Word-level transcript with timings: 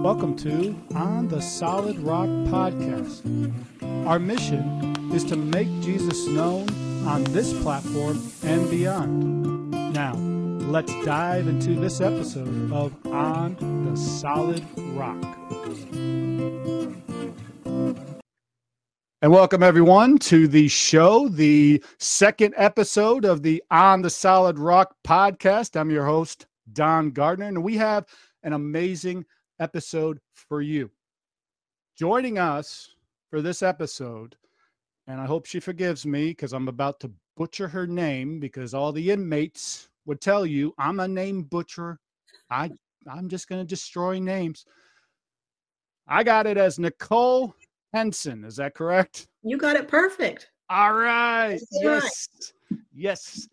Welcome 0.00 0.34
to 0.36 0.74
On 0.94 1.28
the 1.28 1.42
Solid 1.42 1.98
Rock 1.98 2.26
Podcast. 2.48 3.20
Our 4.06 4.18
mission 4.18 5.12
is 5.12 5.24
to 5.24 5.36
make 5.36 5.68
Jesus 5.82 6.26
known 6.26 6.70
on 7.06 7.22
this 7.24 7.52
platform 7.62 8.18
and 8.42 8.70
beyond. 8.70 9.70
Now, 9.92 10.14
let's 10.14 10.90
dive 11.04 11.48
into 11.48 11.74
this 11.74 12.00
episode 12.00 12.72
of 12.72 12.94
On 13.08 13.54
the 13.84 13.94
Solid 13.94 14.64
Rock. 14.94 15.22
And 19.20 19.30
welcome 19.30 19.62
everyone 19.62 20.16
to 20.20 20.48
the 20.48 20.68
show, 20.68 21.28
the 21.28 21.84
second 21.98 22.54
episode 22.56 23.26
of 23.26 23.42
the 23.42 23.62
On 23.70 24.00
the 24.00 24.08
Solid 24.08 24.58
Rock 24.58 24.94
podcast. 25.06 25.78
I'm 25.78 25.90
your 25.90 26.06
host, 26.06 26.46
Don 26.72 27.10
Gardner, 27.10 27.48
and 27.48 27.62
we 27.62 27.76
have 27.76 28.06
an 28.42 28.54
amazing 28.54 29.26
episode 29.60 30.18
for 30.34 30.62
you. 30.62 30.90
Joining 31.96 32.38
us 32.38 32.96
for 33.30 33.42
this 33.42 33.62
episode, 33.62 34.34
and 35.06 35.20
I 35.20 35.26
hope 35.26 35.46
she 35.46 35.60
forgives 35.60 36.04
me 36.04 36.28
because 36.28 36.52
I'm 36.52 36.68
about 36.68 36.98
to 37.00 37.12
butcher 37.36 37.68
her 37.68 37.86
name 37.86 38.40
because 38.40 38.74
all 38.74 38.90
the 38.90 39.10
inmates 39.10 39.88
would 40.06 40.20
tell 40.20 40.44
you 40.44 40.74
I'm 40.78 41.00
a 41.00 41.06
name 41.06 41.42
butcher. 41.42 41.98
I 42.50 42.70
I'm 43.08 43.28
just 43.28 43.48
going 43.48 43.60
to 43.60 43.68
destroy 43.68 44.18
names. 44.18 44.64
I 46.08 46.22
got 46.24 46.46
it 46.46 46.56
as 46.56 46.78
Nichole 46.78 47.54
Henson. 47.92 48.44
Is 48.44 48.56
that 48.56 48.74
correct? 48.74 49.28
You 49.42 49.56
got 49.56 49.76
it 49.76 49.88
perfect. 49.88 50.50
All 50.68 50.94
right. 50.94 51.60
Yes. 51.72 52.28
Right. 52.70 52.80
Yes. 52.92 53.48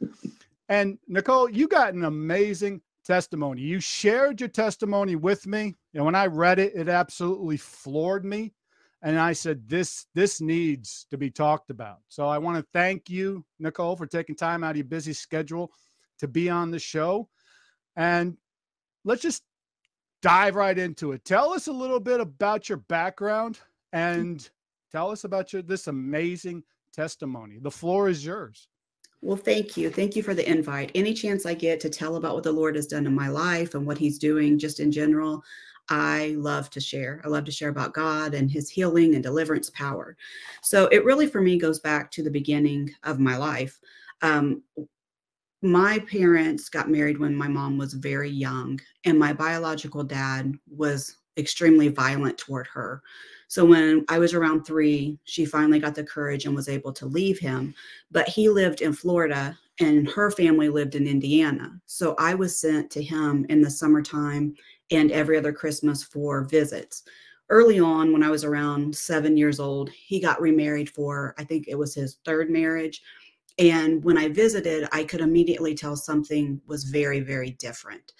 And 0.69 0.97
Nichole, 1.09 1.53
you 1.53 1.67
got 1.67 1.93
an 1.93 2.05
amazing 2.05 2.81
testimony. 3.07 3.61
You 3.61 3.79
shared 3.79 4.39
your 4.41 4.49
testimony 4.49 5.15
with 5.15 5.47
me. 5.47 5.73
And 5.93 6.05
when 6.05 6.13
I 6.15 6.27
read 6.27 6.59
it, 6.59 6.73
it 6.75 6.89
absolutely 6.89 7.57
floored 7.57 8.25
me. 8.25 8.53
And 9.01 9.19
I 9.19 9.33
said, 9.33 9.69
this, 9.69 10.07
this 10.13 10.41
needs 10.41 11.07
to 11.11 11.17
be 11.17 11.31
talked 11.31 11.69
about. 11.69 11.99
So 12.09 12.27
I 12.27 12.37
want 12.37 12.57
to 12.57 12.67
thank 12.73 13.09
you, 13.09 13.45
Nichole, 13.61 13.97
for 13.97 14.07
taking 14.07 14.35
time 14.35 14.63
out 14.63 14.71
of 14.71 14.77
your 14.77 14.85
busy 14.85 15.13
schedule 15.13 15.71
to 16.19 16.27
be 16.27 16.49
on 16.49 16.71
the 16.71 16.79
show. 16.79 17.29
And 17.95 18.37
let's 19.05 19.21
just 19.21 19.43
dive 20.21 20.55
right 20.55 20.77
into 20.77 21.11
it. 21.13 21.23
Tell 21.23 21.53
us 21.53 21.67
a 21.67 21.71
little 21.71 21.99
bit 21.99 22.19
about 22.19 22.69
your 22.69 22.79
background 22.79 23.59
and 23.93 24.47
tell 24.91 25.11
us 25.11 25.23
about 25.23 25.53
your 25.53 25.61
this 25.61 25.87
amazing 25.87 26.63
testimony. 26.91 27.59
The 27.61 27.71
floor 27.71 28.09
is 28.09 28.25
yours. 28.25 28.67
Well, 29.21 29.37
thank 29.37 29.75
you. 29.77 29.89
Thank 29.89 30.15
you 30.15 30.21
for 30.21 30.33
the 30.33 30.47
invite. 30.47 30.91
Any 30.93 31.13
chance 31.13 31.45
I 31.45 31.53
get 31.53 31.79
to 31.81 31.89
tell 31.89 32.15
about 32.15 32.35
what 32.35 32.43
the 32.43 32.51
Lord 32.51 32.75
has 32.75 32.87
done 32.87 33.07
in 33.07 33.15
my 33.15 33.29
life 33.29 33.73
and 33.73 33.85
what 33.85 33.97
He's 33.97 34.19
doing 34.19 34.59
just 34.59 34.79
in 34.79 34.91
general, 34.91 35.43
I 35.89 36.35
love 36.37 36.69
to 36.71 36.79
share. 36.79 37.21
I 37.25 37.27
love 37.29 37.45
to 37.45 37.51
share 37.51 37.69
about 37.69 37.93
God 37.93 38.35
and 38.35 38.51
His 38.51 38.69
healing 38.69 39.15
and 39.15 39.23
deliverance 39.23 39.71
power. 39.71 40.15
So 40.61 40.87
it 40.87 41.03
really, 41.03 41.25
for 41.27 41.41
me, 41.41 41.57
goes 41.57 41.79
back 41.79 42.11
to 42.11 42.23
the 42.23 42.29
beginning 42.29 42.91
of 43.03 43.19
my 43.19 43.37
life. 43.37 43.79
Um, 44.21 44.61
my 45.63 45.99
parents 45.99 46.69
got 46.69 46.89
married 46.89 47.17
when 47.17 47.35
my 47.35 47.47
mom 47.47 47.77
was 47.77 47.93
very 47.93 48.29
young, 48.29 48.79
and 49.05 49.17
my 49.17 49.33
biological 49.33 50.03
dad 50.03 50.53
was 50.69 51.17
extremely 51.37 51.87
violent 51.87 52.37
toward 52.37 52.67
her. 52.67 53.01
So 53.47 53.63
when 53.63 54.03
I 54.09 54.19
was 54.19 54.33
around 54.33 54.63
three, 54.65 55.17
she 55.23 55.45
finally 55.45 55.79
got 55.79 55.95
the 55.95 56.03
courage 56.03 56.45
and 56.45 56.55
was 56.55 56.67
able 56.67 56.91
to 56.93 57.05
leave 57.05 57.39
him. 57.39 57.73
But 58.11 58.27
he 58.27 58.49
lived 58.49 58.81
in 58.81 58.93
Florida 58.93 59.57
and 59.79 60.09
her 60.09 60.31
family 60.31 60.69
lived 60.69 60.95
in 60.95 61.07
Indiana. 61.07 61.79
So 61.85 62.15
I 62.17 62.33
was 62.33 62.59
sent 62.59 62.91
to 62.91 63.03
him 63.03 63.45
in 63.49 63.61
the 63.61 63.69
summertime 63.69 64.55
and 64.91 65.11
every 65.11 65.37
other 65.37 65.53
Christmas 65.53 66.03
for 66.03 66.43
visits. 66.43 67.03
Early 67.49 67.79
on, 67.79 68.11
when 68.11 68.23
I 68.23 68.29
was 68.29 68.43
around 68.43 68.93
seven 68.93 69.37
years 69.37 69.59
old, 69.59 69.89
he 69.89 70.19
got 70.19 70.41
remarried 70.41 70.89
for, 70.89 71.33
I 71.37 71.45
think 71.45 71.67
it 71.67 71.75
was 71.75 71.95
his 71.95 72.17
third 72.25 72.49
marriage. 72.49 73.01
And 73.59 74.03
when 74.03 74.17
I 74.17 74.27
visited, 74.27 74.87
I 74.91 75.03
could 75.03 75.21
immediately 75.21 75.73
tell 75.73 75.95
something 75.95 76.59
was 76.67 76.83
very, 76.83 77.21
very 77.21 77.51
different. 77.51 78.13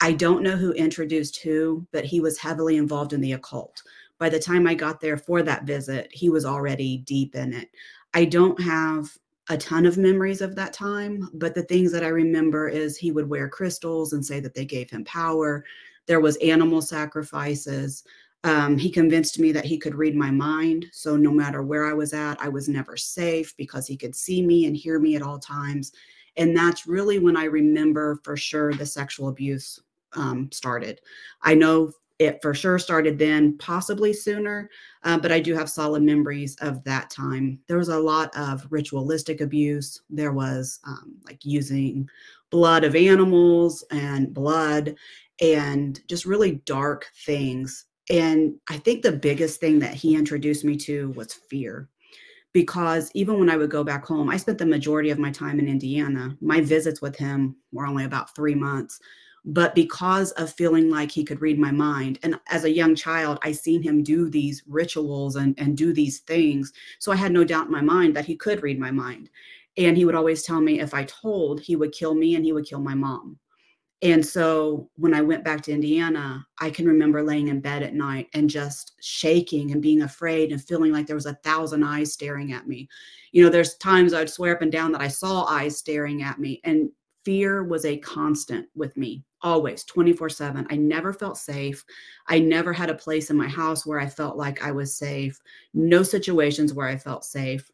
I 0.00 0.12
don't 0.12 0.42
know 0.42 0.56
who 0.56 0.72
introduced 0.72 1.40
who, 1.40 1.86
but 1.92 2.04
he 2.04 2.20
was 2.20 2.38
heavily 2.38 2.76
involved 2.76 3.14
in 3.14 3.22
the 3.22 3.32
occult 3.32 3.82
by 4.18 4.28
the 4.28 4.38
time 4.38 4.66
I 4.66 4.74
got 4.74 5.00
there 5.00 5.16
for 5.16 5.42
that 5.42 5.64
visit, 5.64 6.08
he 6.12 6.28
was 6.30 6.44
already 6.44 6.98
deep 6.98 7.34
in 7.34 7.52
it. 7.52 7.70
I 8.14 8.24
don't 8.24 8.60
have 8.60 9.10
a 9.50 9.58
ton 9.58 9.84
of 9.84 9.98
memories 9.98 10.40
of 10.40 10.54
that 10.56 10.72
time, 10.72 11.28
but 11.34 11.54
the 11.54 11.64
things 11.64 11.92
that 11.92 12.04
I 12.04 12.08
remember 12.08 12.68
is 12.68 12.96
he 12.96 13.12
would 13.12 13.28
wear 13.28 13.48
crystals 13.48 14.12
and 14.12 14.24
say 14.24 14.40
that 14.40 14.54
they 14.54 14.64
gave 14.64 14.88
him 14.88 15.04
power. 15.04 15.64
There 16.06 16.20
was 16.20 16.36
animal 16.36 16.80
sacrifices. 16.80 18.04
Um, 18.44 18.78
he 18.78 18.90
convinced 18.90 19.38
me 19.38 19.52
that 19.52 19.64
he 19.64 19.78
could 19.78 19.94
read 19.94 20.14
my 20.14 20.30
mind. 20.30 20.86
So 20.92 21.16
no 21.16 21.30
matter 21.30 21.62
where 21.62 21.86
I 21.86 21.92
was 21.92 22.12
at, 22.12 22.40
I 22.40 22.48
was 22.48 22.68
never 22.68 22.96
safe 22.96 23.54
because 23.56 23.86
he 23.86 23.96
could 23.96 24.14
see 24.14 24.44
me 24.44 24.66
and 24.66 24.76
hear 24.76 24.98
me 24.98 25.16
at 25.16 25.22
all 25.22 25.38
times. 25.38 25.92
And 26.36 26.56
that's 26.56 26.86
really 26.86 27.18
when 27.18 27.36
I 27.36 27.44
remember 27.44 28.20
for 28.22 28.36
sure 28.36 28.72
the 28.74 28.86
sexual 28.86 29.28
abuse 29.28 29.80
um, 30.14 30.50
started. 30.52 31.00
I 31.42 31.54
know 31.54 31.92
it 32.18 32.40
for 32.42 32.54
sure 32.54 32.78
started 32.78 33.18
then, 33.18 33.58
possibly 33.58 34.12
sooner, 34.12 34.70
uh, 35.02 35.18
but 35.18 35.32
I 35.32 35.40
do 35.40 35.54
have 35.54 35.68
solid 35.68 36.02
memories 36.02 36.56
of 36.60 36.82
that 36.84 37.10
time. 37.10 37.58
There 37.66 37.78
was 37.78 37.88
a 37.88 37.98
lot 37.98 38.34
of 38.36 38.66
ritualistic 38.70 39.40
abuse. 39.40 40.00
There 40.08 40.32
was 40.32 40.78
um, 40.86 41.16
like 41.24 41.44
using 41.44 42.08
blood 42.50 42.84
of 42.84 42.94
animals 42.94 43.84
and 43.90 44.32
blood 44.32 44.94
and 45.40 46.00
just 46.08 46.24
really 46.24 46.62
dark 46.66 47.06
things. 47.26 47.86
And 48.10 48.54
I 48.68 48.78
think 48.78 49.02
the 49.02 49.12
biggest 49.12 49.60
thing 49.60 49.80
that 49.80 49.94
he 49.94 50.14
introduced 50.14 50.64
me 50.64 50.76
to 50.78 51.10
was 51.10 51.32
fear. 51.32 51.88
Because 52.52 53.10
even 53.14 53.40
when 53.40 53.50
I 53.50 53.56
would 53.56 53.70
go 53.70 53.82
back 53.82 54.04
home, 54.04 54.30
I 54.30 54.36
spent 54.36 54.58
the 54.58 54.66
majority 54.66 55.10
of 55.10 55.18
my 55.18 55.32
time 55.32 55.58
in 55.58 55.66
Indiana. 55.66 56.36
My 56.40 56.60
visits 56.60 57.02
with 57.02 57.16
him 57.16 57.56
were 57.72 57.86
only 57.86 58.04
about 58.04 58.32
three 58.36 58.54
months 58.54 59.00
but 59.44 59.74
because 59.74 60.30
of 60.32 60.50
feeling 60.50 60.88
like 60.88 61.10
he 61.10 61.22
could 61.22 61.42
read 61.42 61.58
my 61.58 61.70
mind 61.70 62.18
and 62.22 62.38
as 62.48 62.64
a 62.64 62.70
young 62.70 62.94
child 62.94 63.38
i 63.42 63.52
seen 63.52 63.82
him 63.82 64.02
do 64.02 64.30
these 64.30 64.62
rituals 64.66 65.36
and, 65.36 65.54
and 65.58 65.76
do 65.76 65.92
these 65.92 66.20
things 66.20 66.72
so 66.98 67.12
i 67.12 67.16
had 67.16 67.32
no 67.32 67.44
doubt 67.44 67.66
in 67.66 67.72
my 67.72 67.82
mind 67.82 68.16
that 68.16 68.24
he 68.24 68.36
could 68.36 68.62
read 68.62 68.78
my 68.78 68.90
mind. 68.90 69.30
And 69.76 69.96
he 69.96 70.04
would 70.04 70.14
always 70.14 70.42
tell 70.42 70.60
me 70.60 70.80
if 70.80 70.94
i 70.94 71.04
told 71.04 71.60
he 71.60 71.76
would 71.76 71.92
kill 71.92 72.14
me 72.14 72.36
and 72.36 72.44
he 72.44 72.52
would 72.52 72.66
kill 72.66 72.80
my 72.80 72.94
mom. 72.94 73.38
And 74.02 74.24
so 74.24 74.88
when 74.96 75.14
i 75.14 75.20
went 75.20 75.44
back 75.44 75.60
to 75.62 75.72
indiana 75.72 76.46
i 76.60 76.70
can 76.70 76.86
remember 76.86 77.22
laying 77.22 77.48
in 77.48 77.60
bed 77.60 77.82
at 77.82 77.94
night 77.94 78.28
and 78.34 78.48
just 78.48 78.94
shaking 79.00 79.72
and 79.72 79.82
being 79.82 80.02
afraid 80.02 80.52
and 80.52 80.62
feeling 80.62 80.92
like 80.92 81.06
there 81.06 81.16
was 81.16 81.26
a 81.26 81.38
thousand 81.42 81.82
eyes 81.84 82.12
staring 82.12 82.52
at 82.52 82.66
me. 82.68 82.88
You 83.32 83.42
know 83.42 83.50
there's 83.50 83.76
times 83.76 84.14
i'd 84.14 84.30
swear 84.30 84.54
up 84.54 84.62
and 84.62 84.72
down 84.72 84.92
that 84.92 85.02
i 85.02 85.08
saw 85.08 85.44
eyes 85.44 85.76
staring 85.76 86.22
at 86.22 86.38
me 86.38 86.60
and 86.64 86.90
fear 87.24 87.64
was 87.64 87.84
a 87.84 87.98
constant 87.98 88.66
with 88.74 88.96
me 88.96 89.24
always 89.44 89.84
24 89.84 90.30
7 90.30 90.66
i 90.70 90.76
never 90.76 91.12
felt 91.12 91.36
safe. 91.36 91.84
I 92.26 92.38
never 92.38 92.72
had 92.72 92.90
a 92.90 92.94
place 92.94 93.30
in 93.30 93.36
my 93.36 93.48
house 93.48 93.86
where 93.86 94.00
i 94.00 94.06
felt 94.06 94.36
like 94.36 94.62
i 94.62 94.72
was 94.72 94.96
safe. 94.96 95.38
No 95.74 96.02
situations 96.02 96.72
where 96.72 96.88
i 96.88 96.96
felt 96.96 97.24
safe. 97.24 97.70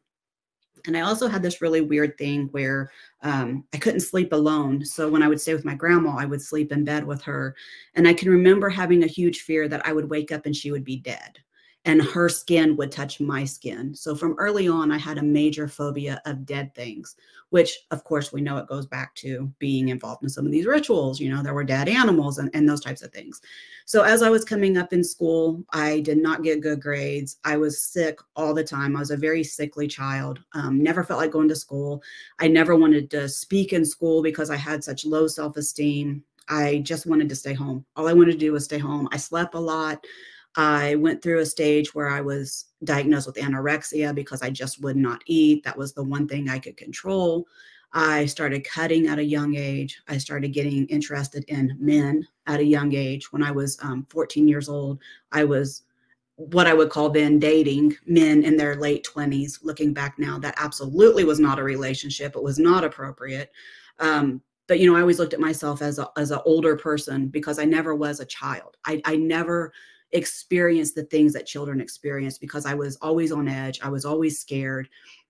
And 0.87 0.97
i 0.97 1.01
also 1.01 1.29
had 1.29 1.43
this 1.43 1.63
really 1.63 1.81
weird 1.81 2.19
thing 2.19 2.49
where 2.51 2.91
um, 3.23 3.65
i 3.73 3.79
couldn't 3.79 4.01
sleep 4.01 4.33
alone. 4.33 4.85
So 4.85 5.09
when 5.09 5.23
i 5.23 5.29
would 5.29 5.41
stay 5.41 5.55
with 5.55 5.65
my 5.65 5.77
grandma 5.77 6.17
i 6.17 6.27
would 6.27 6.43
sleep 6.43 6.73
in 6.73 6.85
bed 6.85 7.05
with 7.07 7.23
her. 7.23 7.55
And 7.95 8.09
i 8.09 8.13
can 8.13 8.29
remember 8.29 8.69
having 8.69 9.05
a 9.05 9.09
huge 9.09 9.43
fear 9.43 9.69
that 9.69 9.87
i 9.87 9.93
would 9.93 10.11
wake 10.11 10.33
up 10.33 10.47
and 10.47 10.57
she 10.57 10.73
would 10.73 10.85
be 10.85 10.97
dead 10.97 11.39
and 11.87 12.03
her 12.03 12.29
skin 12.29 12.77
would 12.77 12.93
touch 12.93 13.21
my 13.21 13.45
skin. 13.45 13.95
So 13.95 14.15
from 14.15 14.37
early 14.39 14.69
on, 14.69 14.93
I 14.93 14.99
had 14.99 15.17
a 15.17 15.23
major 15.23 15.67
phobia 15.67 16.21
of 16.27 16.45
dead 16.45 16.75
things, 16.75 17.17
which 17.49 17.87
of 17.91 18.05
course 18.05 18.33
we 18.33 18.43
know 18.43 18.59
it 18.59 18.67
goes 18.67 18.87
back 18.87 19.15
to 19.17 19.51
being 19.59 19.89
involved 19.89 20.23
in 20.23 20.29
some 20.29 20.45
of 20.45 20.53
these 20.53 20.67
rituals. 20.67 21.21
You 21.21 21.35
know, 21.35 21.43
there 21.43 21.55
were 21.55 21.65
dead 21.65 21.89
animals 21.89 22.37
and, 22.37 22.51
and 22.53 22.69
those 22.69 22.83
types 22.83 23.01
of 23.01 23.13
things. 23.13 23.41
So 23.87 24.03
as 24.03 24.23
I 24.23 24.29
was 24.29 24.45
coming 24.45 24.77
up 24.77 24.93
in 24.93 25.03
school, 25.03 25.65
I 25.73 26.01
did 26.01 26.19
not 26.19 26.43
get 26.43 26.61
good 26.61 26.83
grades. 26.83 27.39
I 27.45 27.57
was 27.57 27.81
sick 27.81 28.19
all 28.37 28.53
the 28.53 28.63
time. 28.63 28.95
I 28.95 29.01
was 29.01 29.11
a 29.11 29.17
very 29.17 29.43
sickly 29.43 29.89
child. 29.89 30.39
Um, 30.53 30.83
never 30.83 31.03
felt 31.03 31.21
like 31.21 31.31
going 31.31 31.49
to 31.49 31.57
school. 31.57 32.03
I 32.41 32.49
never 32.49 32.77
wanted 32.77 33.11
to 33.13 33.27
speak 33.27 33.73
in 33.73 33.87
school 33.87 34.23
because 34.23 34.51
I 34.51 34.57
had 34.57 34.85
such 34.85 35.07
low 35.07 35.27
self 35.27 35.57
esteem. 35.57 36.25
I 36.51 36.79
just 36.79 37.07
wanted 37.07 37.29
to 37.31 37.37
stay 37.37 37.55
home. 37.55 37.87
All 37.97 38.09
I 38.09 38.13
wanted 38.13 38.33
to 38.33 38.39
do 38.39 38.53
was 38.53 38.65
stay 38.65 38.79
home. 38.79 39.09
I 39.13 39.17
slept 39.17 39.55
a 39.55 39.61
lot. 39.61 40.05
I 40.57 40.97
went 40.97 41.23
through 41.23 41.41
a 41.41 41.47
stage 41.47 41.95
where 41.95 42.09
I 42.09 42.21
was 42.21 42.67
diagnosed 42.85 43.27
with 43.27 43.37
anorexia 43.37 44.15
because 44.15 44.43
I 44.43 44.51
just 44.51 44.83
would 44.83 44.97
not 44.97 45.23
eat. 45.27 45.63
That 45.65 45.77
was 45.77 45.93
the 45.93 46.03
one 46.03 46.27
thing 46.27 46.49
I 46.49 46.59
could 46.59 46.77
control. 46.77 47.47
I 47.93 48.27
started 48.27 48.65
cutting 48.65 49.09
at 49.09 49.19
a 49.19 49.25
young 49.25 49.57
age. 49.57 50.01
I 50.09 50.19
started 50.19 50.53
getting 50.53 50.87
interested 50.87 51.45
in 51.49 51.77
men 51.81 52.27
at 52.47 52.61
a 52.61 52.65
young 52.65 52.95
age. 52.95 53.33
When 53.33 53.43
I 53.43 53.51
was 53.51 53.79
um, 53.83 54.07
14 54.11 54.47
years 54.47 54.69
old, 54.69 55.01
I 55.33 55.45
was 55.45 55.83
what 56.37 56.67
I 56.67 56.75
would 56.75 56.89
call 56.89 57.11
then 57.11 57.39
dating 57.39 57.97
men 58.07 58.45
in 58.45 58.57
their 58.57 58.77
late 58.77 59.07
20s. 59.13 59.63
Looking 59.63 59.93
back 59.93 60.19
now, 60.19 60.39
that 60.39 60.55
absolutely 60.57 61.25
was 61.25 61.41
not 61.41 61.59
a 61.59 61.65
relationship. 61.65 62.35
It 62.35 62.43
was 62.43 62.59
not 62.59 62.85
appropriate. 62.85 63.51
Um, 63.99 64.41
but 64.67 64.79
you 64.79 64.91
know, 64.91 64.97
I 64.97 65.01
always 65.01 65.19
looked 65.19 65.35
at 65.35 65.41
myself 65.41 65.83
as 65.83 65.99
a 65.99 66.09
as 66.17 66.31
an 66.31 66.39
older 66.45 66.77
person 66.77 67.27
because 67.27 67.59
I 67.59 67.65
never 67.65 67.95
was 67.95 68.21
a 68.21 68.25
child. 68.25 68.77
I, 68.87 69.03
I 69.05 69.17
never 69.17 69.73
experience 70.13 70.93
the 70.93 71.05
things 71.05 71.33
that 71.33 71.47
children 71.47 71.81
experience 71.81 72.39
because 72.39 72.67
I 72.67 72.75
was 72.75 72.97
always 72.97 73.33
on 73.33 73.49
edge. 73.49 73.81
I 73.83 73.89
was 73.89 74.05
always 74.05 74.39
scared. 74.39 74.89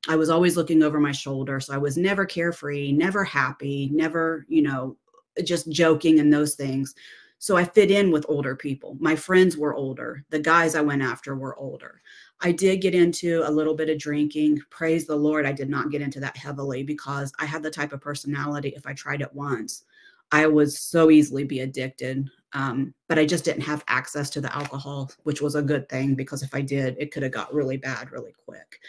I 0.09 0.17
was 0.17 0.31
always 0.31 0.57
looking 0.57 0.83
over 0.83 0.99
my 0.99 1.13
shoulder. 1.13 1.61
So 1.61 1.75
I 1.75 1.79
was 1.79 1.97
never 1.97 2.25
carefree, 2.25 2.93
never 2.93 3.25
happy, 3.25 3.91
never, 3.93 4.47
you 4.49 4.63
know, 4.63 4.97
just 5.45 5.71
joking 5.71 6.21
and 6.21 6.33
those 6.33 6.55
things. 6.55 6.95
So 7.39 7.57
I 7.57 7.65
fit 7.65 7.91
in 7.91 8.11
with 8.11 8.27
older 8.29 8.55
people. 8.55 8.99
My 9.01 9.17
friends 9.17 9.57
were 9.57 9.75
older. 9.75 10.25
The 10.29 10.39
guys 10.39 10.75
I 10.75 10.83
went 10.83 11.01
after 11.03 11.35
were 11.35 11.59
older. 11.59 12.03
I 12.43 12.53
did 12.53 12.83
get 12.83 12.95
into 12.95 13.43
a 13.47 13.51
little 13.51 13.75
bit 13.75 13.89
of 13.89 13.99
drinking. 13.99 14.61
Praise 14.69 15.07
the 15.07 15.17
Lord, 15.17 15.47
I 15.47 15.53
did 15.53 15.71
not 15.71 15.91
get 15.91 16.03
into 16.03 16.21
that 16.21 16.37
heavily 16.37 16.83
because 16.83 17.33
I 17.39 17.47
had 17.47 17.63
the 17.63 17.71
type 17.71 17.93
of 17.93 18.01
personality, 18.03 18.75
if 18.77 18.87
I 18.87 18.93
tried 18.93 19.23
it 19.23 19.33
once, 19.35 19.85
I 20.33 20.47
would 20.47 20.73
so 20.73 21.11
easily 21.11 21.45
be 21.45 21.61
addicted. 21.61 22.29
Um, 22.53 22.95
but 23.09 23.19
I 23.19 23.27
just 23.27 23.45
didn't 23.45 23.63
have 23.63 23.85
access 23.87 24.29
to 24.31 24.41
the 24.41 24.55
alcohol, 24.55 25.11
which 25.23 25.41
was 25.41 25.55
a 25.55 25.63
good 25.63 25.89
thing 25.89 26.15
because 26.15 26.43
if 26.43 26.55
I 26.55 26.61
did, 26.61 26.97
it 26.99 27.13
could 27.13 27.23
have 27.23 27.33
got 27.33 27.55
really 27.55 27.77
bad 27.77 28.11
really 28.11 28.35
quick. 28.45 28.81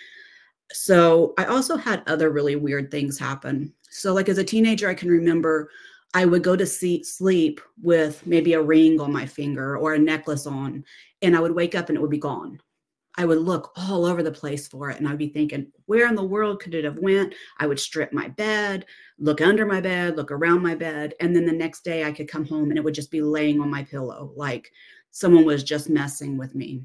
So 0.71 1.33
I 1.37 1.45
also 1.45 1.77
had 1.77 2.03
other 2.07 2.31
really 2.31 2.55
weird 2.55 2.89
things 2.89 3.19
happen. 3.19 3.73
So, 3.89 4.13
like 4.13 4.29
as 4.29 4.37
a 4.37 4.43
teenager, 4.43 4.89
I 4.89 4.93
can 4.93 5.09
remember 5.09 5.69
I 6.13 6.25
would 6.25 6.43
go 6.43 6.55
to 6.55 6.65
see, 6.65 7.03
sleep 7.03 7.61
with 7.81 8.25
maybe 8.25 8.53
a 8.53 8.61
ring 8.61 8.99
on 8.99 9.13
my 9.13 9.25
finger 9.25 9.77
or 9.77 9.93
a 9.93 9.99
necklace 9.99 10.47
on, 10.47 10.83
and 11.21 11.35
I 11.35 11.39
would 11.39 11.55
wake 11.55 11.75
up 11.75 11.89
and 11.89 11.97
it 11.97 12.01
would 12.01 12.09
be 12.09 12.17
gone. 12.17 12.59
I 13.21 13.25
would 13.25 13.37
look 13.37 13.71
all 13.75 14.05
over 14.05 14.23
the 14.23 14.31
place 14.31 14.67
for 14.67 14.89
it 14.89 14.97
and 14.97 15.07
I'd 15.07 15.19
be 15.19 15.29
thinking, 15.29 15.71
where 15.85 16.07
in 16.07 16.15
the 16.15 16.23
world 16.23 16.59
could 16.59 16.73
it 16.73 16.83
have 16.83 16.97
went? 16.97 17.35
I 17.59 17.67
would 17.67 17.79
strip 17.79 18.11
my 18.11 18.29
bed, 18.29 18.87
look 19.19 19.41
under 19.41 19.63
my 19.63 19.79
bed, 19.79 20.17
look 20.17 20.31
around 20.31 20.63
my 20.63 20.73
bed, 20.73 21.13
and 21.19 21.35
then 21.35 21.45
the 21.45 21.51
next 21.51 21.83
day 21.83 22.03
I 22.03 22.13
could 22.13 22.27
come 22.27 22.47
home 22.47 22.69
and 22.69 22.79
it 22.79 22.83
would 22.83 22.95
just 22.95 23.11
be 23.11 23.21
laying 23.21 23.61
on 23.61 23.69
my 23.69 23.83
pillow 23.83 24.33
like 24.35 24.71
someone 25.11 25.45
was 25.45 25.63
just 25.63 25.87
messing 25.87 26.35
with 26.35 26.55
me. 26.55 26.81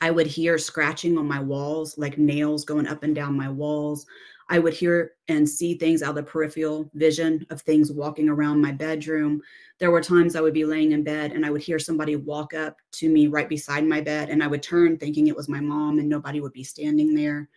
I 0.00 0.10
would 0.10 0.26
hear 0.26 0.56
scratching 0.56 1.18
on 1.18 1.28
my 1.28 1.40
walls, 1.40 1.98
like 1.98 2.16
nails 2.16 2.64
going 2.64 2.86
up 2.86 3.02
and 3.02 3.14
down 3.14 3.36
my 3.36 3.50
walls. 3.50 4.06
I 4.48 4.58
would 4.58 4.74
hear 4.74 5.12
and 5.28 5.48
see 5.48 5.74
things 5.74 6.02
out 6.02 6.10
of 6.10 6.16
the 6.16 6.22
peripheral 6.22 6.88
vision 6.94 7.44
of 7.50 7.62
things 7.62 7.90
walking 7.90 8.28
around 8.28 8.60
my 8.60 8.70
bedroom. 8.70 9.42
There 9.78 9.90
were 9.90 10.00
times 10.00 10.36
I 10.36 10.40
would 10.40 10.54
be 10.54 10.64
laying 10.64 10.92
in 10.92 11.02
bed 11.02 11.32
and 11.32 11.44
I 11.44 11.50
would 11.50 11.62
hear 11.62 11.78
somebody 11.78 12.14
walk 12.14 12.54
up 12.54 12.76
to 12.92 13.08
me 13.08 13.26
right 13.26 13.48
beside 13.48 13.84
my 13.84 14.00
bed, 14.00 14.30
and 14.30 14.42
I 14.42 14.46
would 14.46 14.62
turn 14.62 14.96
thinking 14.96 15.26
it 15.26 15.36
was 15.36 15.48
my 15.48 15.60
mom 15.60 15.98
and 15.98 16.08
nobody 16.08 16.40
would 16.40 16.52
be 16.52 16.64
standing 16.64 17.14
there. 17.14 17.48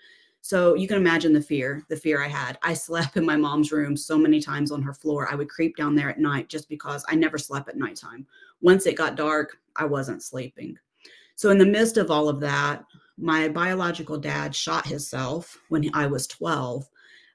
So 0.41 0.73
you 0.73 0.87
can 0.87 0.97
imagine 0.97 1.33
the 1.33 1.41
fear, 1.41 1.85
the 1.89 1.97
fear 1.97 2.23
I 2.23 2.27
had. 2.27 2.57
I 2.63 2.73
slept 2.73 3.17
in 3.17 3.25
my 3.25 3.35
mom's 3.35 3.71
room 3.71 3.95
so 3.95 4.17
many 4.17 4.39
times 4.39 4.71
on 4.71 4.81
her 4.81 4.93
floor. 4.93 5.27
I 5.29 5.35
would 5.35 5.49
creep 5.49 5.75
down 5.75 5.95
there 5.95 6.09
at 6.09 6.19
night 6.19 6.49
just 6.49 6.69
because 6.69 7.03
I 7.07 7.15
never 7.15 7.37
slept 7.37 7.69
at 7.69 7.77
nighttime. 7.77 8.25
Once 8.61 8.85
it 8.85 8.95
got 8.95 9.15
dark, 9.15 9.57
I 9.75 9.85
wasn't 9.85 10.23
sleeping. 10.23 10.77
So, 11.35 11.51
in 11.51 11.57
the 11.57 11.65
midst 11.65 11.97
of 11.97 12.09
all 12.11 12.27
of 12.27 12.39
that, 12.41 12.83
my 13.19 13.49
biological 13.49 14.17
dad 14.17 14.55
shot 14.55 14.85
himself 14.85 15.57
when 15.69 15.89
I 15.93 16.07
was 16.07 16.27
12, 16.27 16.89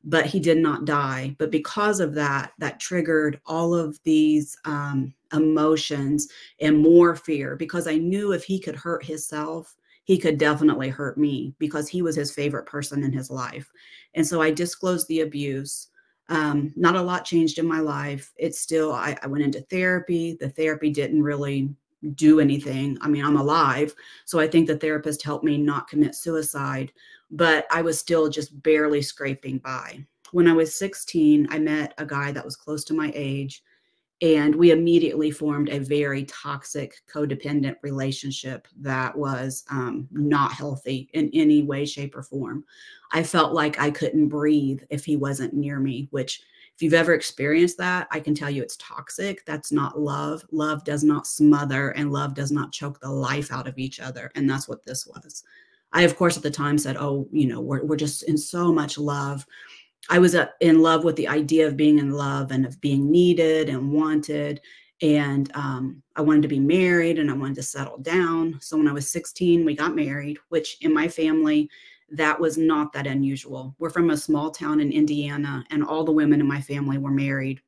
but 0.05 0.27
he 0.27 0.41
did 0.41 0.59
not 0.59 0.85
die. 0.85 1.37
But 1.39 1.51
because 1.51 2.01
of 2.01 2.15
that, 2.15 2.53
that 2.59 2.81
triggered 2.81 3.41
all 3.47 3.75
of 3.75 3.99
these 4.05 4.57
um, 4.65 5.15
emotions 5.33 6.29
and 6.61 6.79
more 6.79 7.15
fear 7.15 7.57
because 7.57 7.87
I 7.87 7.97
knew 7.97 8.33
if 8.33 8.45
he 8.45 8.59
could 8.59 8.77
hurt 8.77 9.05
himself, 9.05 9.77
he 10.05 10.19
could 10.19 10.39
definitely 10.39 10.89
hurt 10.89 11.19
me 11.19 11.55
because 11.59 11.89
he 11.89 12.03
was 12.03 12.17
his 12.17 12.33
favorite 12.33 12.67
person 12.67 13.03
in 13.03 13.13
his 13.13 13.31
life. 13.31 13.71
And 14.15 14.27
so 14.27 14.41
I 14.41 14.51
disclosed 14.51 15.09
the 15.09 15.21
abuse. 15.21 15.89
Um, 16.29 16.73
not 16.77 16.97
a 16.97 17.03
lot 17.03 17.25
changed 17.25 17.59
in 17.59 17.67
my 17.67 17.81
life. 17.81 18.33
It's 18.37 18.61
still, 18.61 18.93
I, 18.93 19.17
I 19.23 19.27
went 19.27 19.45
into 19.45 19.61
therapy. 19.63 20.37
The 20.39 20.49
therapy 20.49 20.91
didn't 20.91 21.23
really 21.23 21.75
do 22.15 22.41
anything. 22.41 22.99
I 23.01 23.09
mean, 23.09 23.25
I'm 23.25 23.37
alive. 23.37 23.95
So 24.25 24.39
I 24.39 24.47
think 24.47 24.67
the 24.67 24.79
therapist 24.79 25.23
helped 25.23 25.45
me 25.45 25.59
not 25.59 25.89
commit 25.89 26.15
suicide, 26.15 26.93
but 27.31 27.67
I 27.71 27.83
was 27.83 27.99
still 27.99 28.29
just 28.29 28.63
barely 28.63 29.03
scraping 29.03 29.59
by. 29.59 30.05
When 30.33 30.49
I 30.49 30.53
was 30.53 30.75
16, 30.77 31.47
I 31.51 31.59
met 31.59 31.95
a 31.99 32.07
guy 32.07 32.33
that 32.33 32.45
was 32.45 32.57
close 32.57 32.85
to 32.85 32.95
my 32.95 33.13
age, 33.15 33.63
and 34.21 34.55
we 34.55 34.71
immediately 34.71 35.31
formed 35.31 35.69
a 35.69 35.79
very 35.79 36.25
toxic, 36.25 37.03
codependent 37.13 37.77
relationship 37.83 38.67
that 38.81 39.17
was 39.17 39.65
um, 39.71 40.09
not 40.11 40.53
healthy 40.53 41.11
in 41.13 41.31
any 41.35 41.63
way, 41.63 41.85
shape, 41.85 42.17
or 42.17 42.23
form. 42.23 42.65
I 43.13 43.23
felt 43.23 43.53
like 43.53 43.79
I 43.79 43.91
couldn't 43.91 44.29
breathe 44.29 44.83
if 44.91 45.05
he 45.05 45.17
wasn't 45.17 45.55
near 45.55 45.79
me, 45.79 46.09
which 46.11 46.43
if 46.77 46.83
you've 46.83 46.95
ever 46.95 47.15
experienced 47.15 47.79
that, 47.79 48.09
I 48.11 48.19
can 48.19 48.35
tell 48.35 48.51
you 48.51 48.61
it's 48.63 48.77
toxic. 48.79 49.45
That's 49.45 49.71
not 49.71 50.01
love. 50.01 50.45
Love 50.51 50.83
does 50.85 51.05
not 51.05 51.27
smother 51.27 51.91
and 51.91 52.13
love 52.13 52.35
does 52.35 52.51
not 52.51 52.73
choke 52.73 53.01
the 53.01 53.11
life 53.11 53.53
out 53.53 53.69
of 53.69 53.79
each 53.79 54.01
other. 54.01 54.31
And 54.35 54.51
that's 54.51 54.69
what 54.69 54.85
this 54.85 55.07
was. 55.07 55.45
I, 55.93 56.03
of 56.03 56.17
course, 56.17 56.37
at 56.37 56.43
the 56.43 56.51
time 56.51 56.77
said, 56.77 56.97
oh, 56.99 57.29
you 57.31 57.47
know, 57.47 57.61
we're, 57.61 57.85
we're 57.85 57.97
just 57.97 58.25
in 58.25 58.37
so 58.37 58.73
much 58.73 58.99
love. 58.99 59.47
I 60.11 60.19
was 60.19 60.35
uh, 60.35 60.49
in 60.61 60.83
love 60.83 61.05
with 61.05 61.15
the 61.15 61.29
idea 61.29 61.69
of 61.69 61.77
being 61.77 62.01
in 62.01 62.11
love 62.11 62.51
and 62.51 62.67
of 62.67 62.81
being 62.81 63.09
needed 63.09 63.69
and 63.69 63.93
wanted. 63.93 64.61
And 65.01 65.51
um, 65.55 66.03
I 66.17 66.23
wanted 66.23 66.43
to 66.43 66.49
be 66.49 66.59
married 66.59 67.21
and 67.21 67.31
I 67.31 67.35
wanted 67.35 67.57
to 67.57 67.63
settle 67.63 67.99
down. 67.99 68.59
So 68.61 68.77
when 68.77 68.89
I 68.89 68.93
was 68.93 69.09
16, 69.09 69.65
we 69.65 69.77
got 69.77 69.95
married, 69.95 70.39
which 70.49 70.79
in 70.81 70.93
my 70.93 71.07
family, 71.07 71.71
that 72.11 72.39
was 72.39 72.57
not 72.57 72.93
that 72.93 73.07
unusual. 73.07 73.75
We're 73.79 73.91
from 73.91 74.11
a 74.11 74.17
small 74.17 74.51
town 74.51 74.81
in 74.81 74.93
Indiana, 74.93 75.65
and 75.71 75.85
all 75.85 76.05
the 76.05 76.13
women 76.13 76.41
in 76.41 76.47
my 76.47 76.61
family 76.61 76.99
were 76.99 77.11
married 77.11 77.61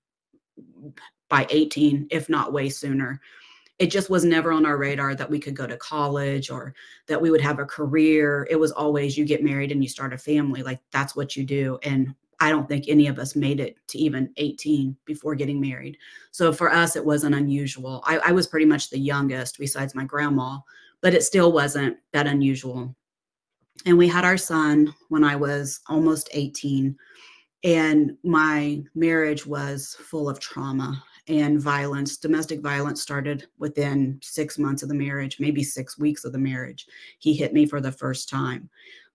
by 1.29 1.47
18, 1.51 2.09
if 2.11 2.29
not 2.29 2.53
way 2.53 2.69
sooner. 2.69 3.21
It 3.79 3.91
just 3.91 4.09
was 4.09 4.25
never 4.25 4.53
on 4.53 4.65
our 4.65 4.79
radar 4.79 5.15
that 5.15 5.29
we 5.29 5.39
could 5.39 5.55
go 5.55 5.67
to 5.67 5.77
college 5.77 6.51
or 6.51 6.75
that 7.09 7.21
we 7.21 7.31
would 7.31 7.43
have 7.43 7.59
a 7.59 7.67
career. 7.67 8.47
It 8.51 8.57
was 8.57 8.73
always 8.73 9.19
you 9.19 9.25
get 9.27 9.45
married 9.45 9.71
and 9.71 9.83
you 9.83 9.89
start 9.89 10.15
a 10.15 10.19
family. 10.19 10.63
Like 10.63 10.81
that's 10.93 11.15
what 11.15 11.37
you 11.37 11.45
do. 11.45 11.79
And 11.83 12.15
I 12.41 12.51
don't 12.51 12.69
think 12.69 12.87
any 12.89 13.07
of 13.07 13.19
us 13.19 13.37
made 13.37 13.61
it 13.61 13.77
to 13.89 13.99
even 13.99 14.33
18 14.37 14.97
before 15.05 15.35
getting 15.35 15.61
married. 15.61 15.99
So 16.31 16.53
for 16.53 16.73
us, 16.73 16.97
it 16.97 17.05
wasn't 17.05 17.35
unusual. 17.35 18.03
I, 18.07 18.19
I 18.19 18.33
was 18.33 18.47
pretty 18.47 18.67
much 18.67 18.89
the 18.89 18.99
youngest 18.99 19.59
besides 19.59 19.95
my 19.95 20.05
grandma, 20.05 20.59
but 21.03 21.15
it 21.15 21.23
still 21.23 21.53
wasn't 21.53 21.99
that 22.13 22.27
unusual 22.27 22.95
and 23.85 23.97
we 23.97 24.09
had 24.09 24.25
our 24.25 24.37
son 24.37 24.95
when 25.09 25.25
I 25.25 25.37
was 25.37 25.81
almost 25.89 26.29
18. 26.33 26.97
And 27.65 28.17
my 28.23 28.83
marriage 28.95 29.47
was 29.47 29.97
full 30.01 30.29
of 30.29 30.41
trauma 30.41 31.03
and 31.29 31.61
violence. 31.61 32.17
Domestic 32.17 32.61
violence 32.61 33.03
started 33.03 33.49
within 33.59 34.19
six 34.23 34.59
months 34.59 34.83
of 34.83 34.89
the 34.89 34.95
marriage, 34.95 35.41
maybe 35.41 35.63
six 35.63 35.99
weeks 35.99 36.25
of 36.25 36.33
the 36.33 36.39
marriage. 36.39 36.87
He 37.19 37.35
hit 37.35 37.53
me 37.53 37.67
for 37.67 37.81
the 37.81 37.93
first 37.93 38.29
time. 38.29 38.71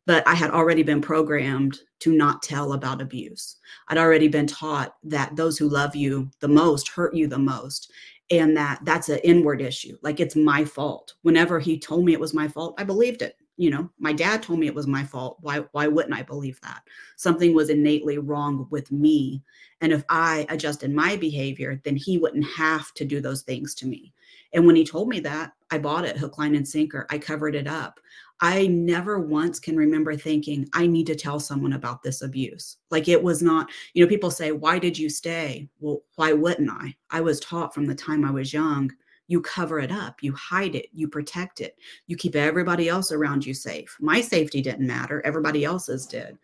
But 0.06 0.28
I 0.28 0.34
had 0.34 0.50
already 0.50 0.84
been 0.84 1.00
programmed 1.00 1.80
to 2.00 2.12
not 2.12 2.42
tell 2.42 2.74
about 2.74 3.02
abuse. 3.02 3.58
I'd 3.88 4.00
already 4.00 4.28
been 4.28 4.48
taught 4.48 4.96
that 5.04 5.36
those 5.36 5.58
who 5.58 5.70
love 5.70 5.96
you 5.96 6.30
the 6.40 6.48
most 6.48 6.90
hurt 6.90 7.14
you 7.16 7.28
the 7.28 7.38
most 7.38 7.92
and 8.32 8.56
that 8.56 8.80
that's 8.84 9.10
an 9.10 9.20
inward 9.24 9.62
issue 9.62 9.98
like 10.02 10.20
it's 10.20 10.36
my 10.36 10.64
fault 10.64 11.14
whenever 11.22 11.60
he 11.60 11.78
told 11.78 12.06
me 12.06 12.14
it 12.14 12.20
was 12.20 12.34
my 12.34 12.48
fault 12.48 12.74
i 12.78 12.84
believed 12.84 13.22
it 13.22 13.36
you 13.62 13.70
know 13.70 13.88
my 14.00 14.12
dad 14.12 14.42
told 14.42 14.58
me 14.58 14.66
it 14.66 14.74
was 14.74 14.88
my 14.88 15.04
fault. 15.04 15.38
Why 15.42 15.60
why 15.72 15.86
wouldn't 15.88 16.16
i 16.16 16.24
believe 16.24 16.60
that? 16.62 16.82
Something 17.16 17.54
was 17.54 17.70
innately 17.70 18.18
wrong 18.18 18.66
with 18.72 18.92
me. 18.92 19.44
And 19.82 19.94
if 19.94 20.04
i 20.10 20.48
adjusted 20.50 20.92
my 20.92 21.16
behavior 21.16 21.80
then 21.84 21.96
he 21.96 22.18
wouldn't 22.18 22.46
have 22.46 22.92
to 22.96 23.06
do 23.06 23.22
those 23.22 23.44
things 23.44 23.76
to 23.76 23.86
me. 23.86 24.14
And 24.54 24.66
when 24.66 24.76
he 24.76 24.84
told 24.84 25.10
me 25.10 25.20
that 25.20 25.54
i 25.70 25.78
bought 25.78 26.06
it 26.06 26.18
hook 26.18 26.40
line 26.40 26.56
and 26.56 26.68
sinker. 26.68 27.06
I 27.12 27.20
covered 27.20 27.54
it 27.54 27.68
up. 27.68 28.00
I 28.44 28.66
never 28.66 29.20
once 29.20 29.60
can 29.60 29.78
remember 29.78 30.16
thinking 30.16 30.68
i 30.74 30.88
need 30.88 31.06
to 31.06 31.16
tell 31.16 31.40
someone 31.40 31.74
about 31.74 32.02
this 32.02 32.24
abuse. 32.24 32.78
Like 32.90 33.08
it 33.08 33.22
was 33.22 33.44
not 33.44 33.70
you 33.94 34.04
know 34.04 34.10
people 34.10 34.32
say 34.32 34.52
why 34.52 34.80
did 34.80 34.98
you 34.98 35.08
stay? 35.08 35.70
Well 35.80 36.02
why 36.16 36.34
wouldn't 36.34 36.72
i? 36.72 36.96
I 37.12 37.22
was 37.22 37.40
taught 37.40 37.76
from 37.76 37.86
the 37.86 37.94
time 37.94 38.26
i 38.26 38.32
was 38.32 38.54
young 38.54 38.92
you 39.28 39.42
cover 39.42 39.80
it 39.80 39.92
up, 39.92 40.22
you 40.22 40.34
hide 40.34 40.76
it, 40.76 40.88
you 40.94 41.08
protect 41.08 41.62
it, 41.62 41.78
you 42.08 42.16
keep 42.16 42.36
everybody 42.36 42.90
else 42.90 43.12
around 43.12 43.46
you 43.46 43.54
safe. 43.54 43.96
My 44.00 44.22
safety 44.22 44.62
didn't 44.62 44.88
matter, 44.88 45.22
everybody 45.26 45.64
else's 45.64 46.06
did. 46.06 46.38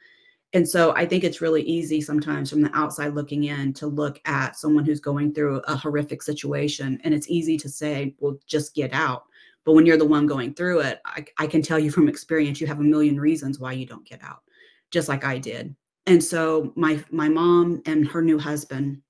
And 0.53 0.67
so 0.67 0.95
I 0.95 1.05
think 1.05 1.23
it's 1.23 1.41
really 1.41 1.61
easy 1.63 1.99
sometimes 1.99 2.49
from 2.49 2.61
the 2.61 2.75
outside 2.75 3.13
looking 3.13 3.45
in 3.45 3.73
to 3.73 3.87
look 3.87 4.19
at 4.25 4.55
someone 4.55 4.85
who's 4.85 5.01
going 5.01 5.33
through 5.33 5.59
a 5.67 5.75
horrific 5.75 6.23
situation. 6.23 6.99
And 7.03 7.13
it's 7.13 7.29
easy 7.29 7.57
to 7.57 7.69
say, 7.69 8.15
well, 8.19 8.37
just 8.47 8.73
get 8.73 8.93
out. 8.93 9.23
But 9.65 9.73
when 9.73 9.85
you're 9.85 9.97
the 9.97 10.05
one 10.05 10.25
going 10.25 10.53
through 10.53 10.79
it, 10.79 11.01
I, 11.05 11.25
I 11.37 11.47
can 11.47 11.61
tell 11.61 11.77
you 11.77 11.91
from 11.91 12.07
experience, 12.07 12.61
you 12.61 12.67
have 12.67 12.79
a 12.79 12.83
million 12.83 13.19
reasons 13.19 13.59
why 13.59 13.73
you 13.73 13.85
don't 13.85 14.07
get 14.07 14.23
out, 14.23 14.43
just 14.91 15.09
like 15.09 15.25
I 15.25 15.37
did. 15.37 15.75
And 16.05 16.23
so 16.23 16.71
my 16.77 17.03
my 17.11 17.27
mom 17.27 17.81
and 17.85 18.07
her 18.07 18.21
new 18.21 18.39
husband 18.39 19.01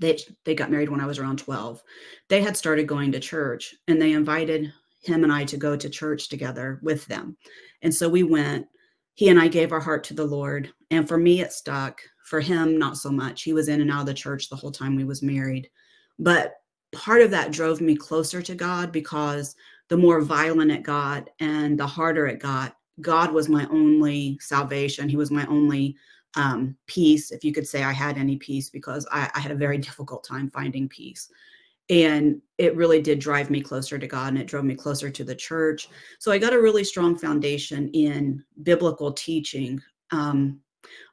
they 0.00 0.18
they 0.44 0.54
got 0.54 0.70
married 0.70 0.88
when 0.88 1.00
I 1.00 1.06
was 1.06 1.18
around 1.18 1.38
12. 1.38 1.82
They 2.28 2.42
had 2.42 2.56
started 2.56 2.86
going 2.86 3.12
to 3.12 3.20
church 3.20 3.74
and 3.88 4.00
they 4.00 4.12
invited 4.12 4.72
him 5.00 5.24
and 5.24 5.32
I 5.32 5.44
to 5.44 5.56
go 5.56 5.76
to 5.76 5.88
church 5.88 6.28
together 6.28 6.80
with 6.82 7.06
them. 7.06 7.36
And 7.82 7.94
so 7.94 8.08
we 8.08 8.22
went. 8.22 8.66
He 9.14 9.28
and 9.28 9.40
I 9.40 9.48
gave 9.48 9.72
our 9.72 9.80
heart 9.80 10.04
to 10.04 10.14
the 10.14 10.24
Lord. 10.24 10.72
And 10.90 11.08
for 11.08 11.16
me 11.16 11.40
it 11.40 11.52
stuck. 11.52 12.02
For 12.24 12.40
him 12.40 12.78
not 12.78 12.96
so 12.96 13.10
much. 13.10 13.42
He 13.42 13.52
was 13.52 13.68
in 13.68 13.80
and 13.80 13.90
out 13.90 14.00
of 14.00 14.06
the 14.06 14.14
church 14.14 14.48
the 14.48 14.56
whole 14.56 14.72
time 14.72 14.96
we 14.96 15.04
was 15.04 15.22
married. 15.22 15.70
But 16.18 16.54
part 16.92 17.22
of 17.22 17.30
that 17.30 17.52
drove 17.52 17.80
me 17.80 17.94
closer 17.94 18.42
to 18.42 18.54
God 18.54 18.90
because 18.90 19.54
the 19.88 19.96
more 19.96 20.20
violent 20.20 20.72
it 20.72 20.82
got 20.82 21.28
and 21.38 21.78
the 21.78 21.86
harder 21.86 22.26
it 22.26 22.40
got, 22.40 22.76
God 23.00 23.32
was 23.32 23.48
my 23.48 23.66
only 23.70 24.38
salvation. 24.40 25.08
He 25.08 25.16
was 25.16 25.30
my 25.30 25.46
only 25.46 25.96
um, 26.36 26.76
peace, 26.86 27.32
if 27.32 27.42
you 27.42 27.52
could 27.52 27.66
say 27.66 27.82
I 27.82 27.92
had 27.92 28.18
any 28.18 28.36
peace, 28.36 28.70
because 28.70 29.06
I, 29.10 29.30
I 29.34 29.40
had 29.40 29.52
a 29.52 29.56
very 29.56 29.78
difficult 29.88 30.24
time 30.24 30.50
finding 30.50 30.88
peace. 30.88 31.30
And 31.88 32.42
it 32.58 32.74
really 32.74 33.00
did 33.00 33.20
drive 33.20 33.48
me 33.48 33.60
closer 33.60 33.96
to 33.96 34.06
God 34.06 34.28
and 34.28 34.38
it 34.38 34.48
drove 34.48 34.64
me 34.64 34.74
closer 34.74 35.08
to 35.08 35.24
the 35.24 35.34
church. 35.34 35.88
So 36.18 36.32
I 36.32 36.38
got 36.38 36.52
a 36.52 36.60
really 36.60 36.82
strong 36.82 37.16
foundation 37.16 37.88
in 37.90 38.44
biblical 38.64 39.12
teaching. 39.12 39.80
Um, 40.10 40.60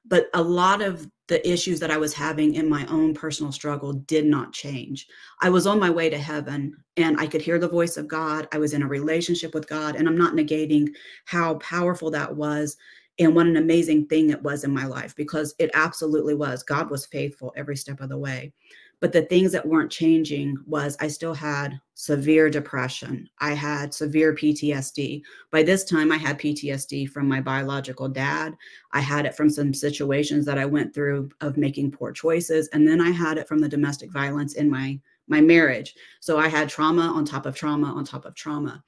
but 0.06 0.30
a 0.34 0.42
lot 0.42 0.82
of 0.82 1.08
the 1.28 1.48
issues 1.50 1.80
that 1.80 1.92
I 1.92 1.98
was 1.98 2.14
having 2.14 2.56
in 2.56 2.68
my 2.68 2.86
own 2.88 3.14
personal 3.14 3.52
struggle 3.52 3.94
did 3.94 4.26
not 4.26 4.52
change. 4.52 5.08
I 5.42 5.50
was 5.50 5.66
on 5.66 5.80
my 5.80 5.90
way 5.90 6.10
to 6.10 6.18
heaven 6.18 6.76
and 6.98 7.20
I 7.20 7.28
could 7.28 7.42
hear 7.42 7.60
the 7.60 7.68
voice 7.68 7.96
of 7.96 8.08
God. 8.08 8.48
I 8.52 8.58
was 8.58 8.74
in 8.74 8.84
a 8.84 8.88
relationship 8.88 9.54
with 9.54 9.68
God, 9.68 9.96
and 9.96 10.08
I'm 10.08 10.18
not 10.18 10.34
negating 10.34 10.90
how 11.26 11.56
powerful 11.56 12.12
that 12.12 12.36
was 12.36 12.78
and 13.20 13.36
what 13.36 13.46
an 13.46 13.58
amazing 13.58 14.08
thing 14.08 14.30
it 14.30 14.42
was 14.42 14.64
in 14.64 14.74
my 14.74 14.86
life 14.86 15.16
because 15.16 15.54
it 15.60 15.70
absolutely 15.74 16.34
was. 16.34 16.64
God 16.64 16.90
was 16.90 17.06
faithful 17.06 17.54
every 17.56 17.78
step 17.78 18.02
of 18.02 18.10
the 18.10 18.18
way. 18.18 18.54
But 19.00 19.12
the 19.12 19.24
things 19.24 19.52
that 19.52 19.68
weren't 19.68 19.92
changing 19.92 20.56
was 20.66 20.96
I 21.00 21.10
still 21.10 21.34
had 21.34 21.78
severe 21.94 22.50
depression. 22.50 23.30
I 23.40 23.52
had 23.52 23.94
severe 23.94 24.34
PTSD. 24.34 25.22
By 25.52 25.62
this 25.62 25.84
time, 25.84 26.10
I 26.10 26.16
had 26.16 26.40
PTSD 26.40 27.10
from 27.10 27.28
my 27.28 27.42
biological 27.42 28.08
dad. 28.08 28.56
I 28.94 29.02
had 29.02 29.26
it 29.26 29.36
from 29.36 29.50
some 29.50 29.74
situations 29.74 30.46
that 30.46 30.58
I 30.58 30.66
went 30.66 30.94
through 30.94 31.30
of 31.42 31.58
making 31.58 31.92
poor 31.92 32.14
choices. 32.14 32.70
And 32.70 32.88
then 32.88 33.02
I 33.02 33.10
had 33.10 33.38
it 33.38 33.48
from 33.48 33.60
the 33.60 33.68
domestic 33.68 34.10
violence 34.12 34.54
in 34.54 34.70
my 34.70 35.00
my 35.28 35.42
marriage. 35.42 35.96
So 36.22 36.38
I 36.38 36.48
had 36.48 36.70
trauma 36.70 37.02
on 37.02 37.26
top 37.26 37.46
of 37.46 37.56
trauma 37.56 37.88
on 37.88 38.06
top 38.06 38.26
of 38.26 38.36
trauma. 38.36 38.84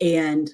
And 0.00 0.50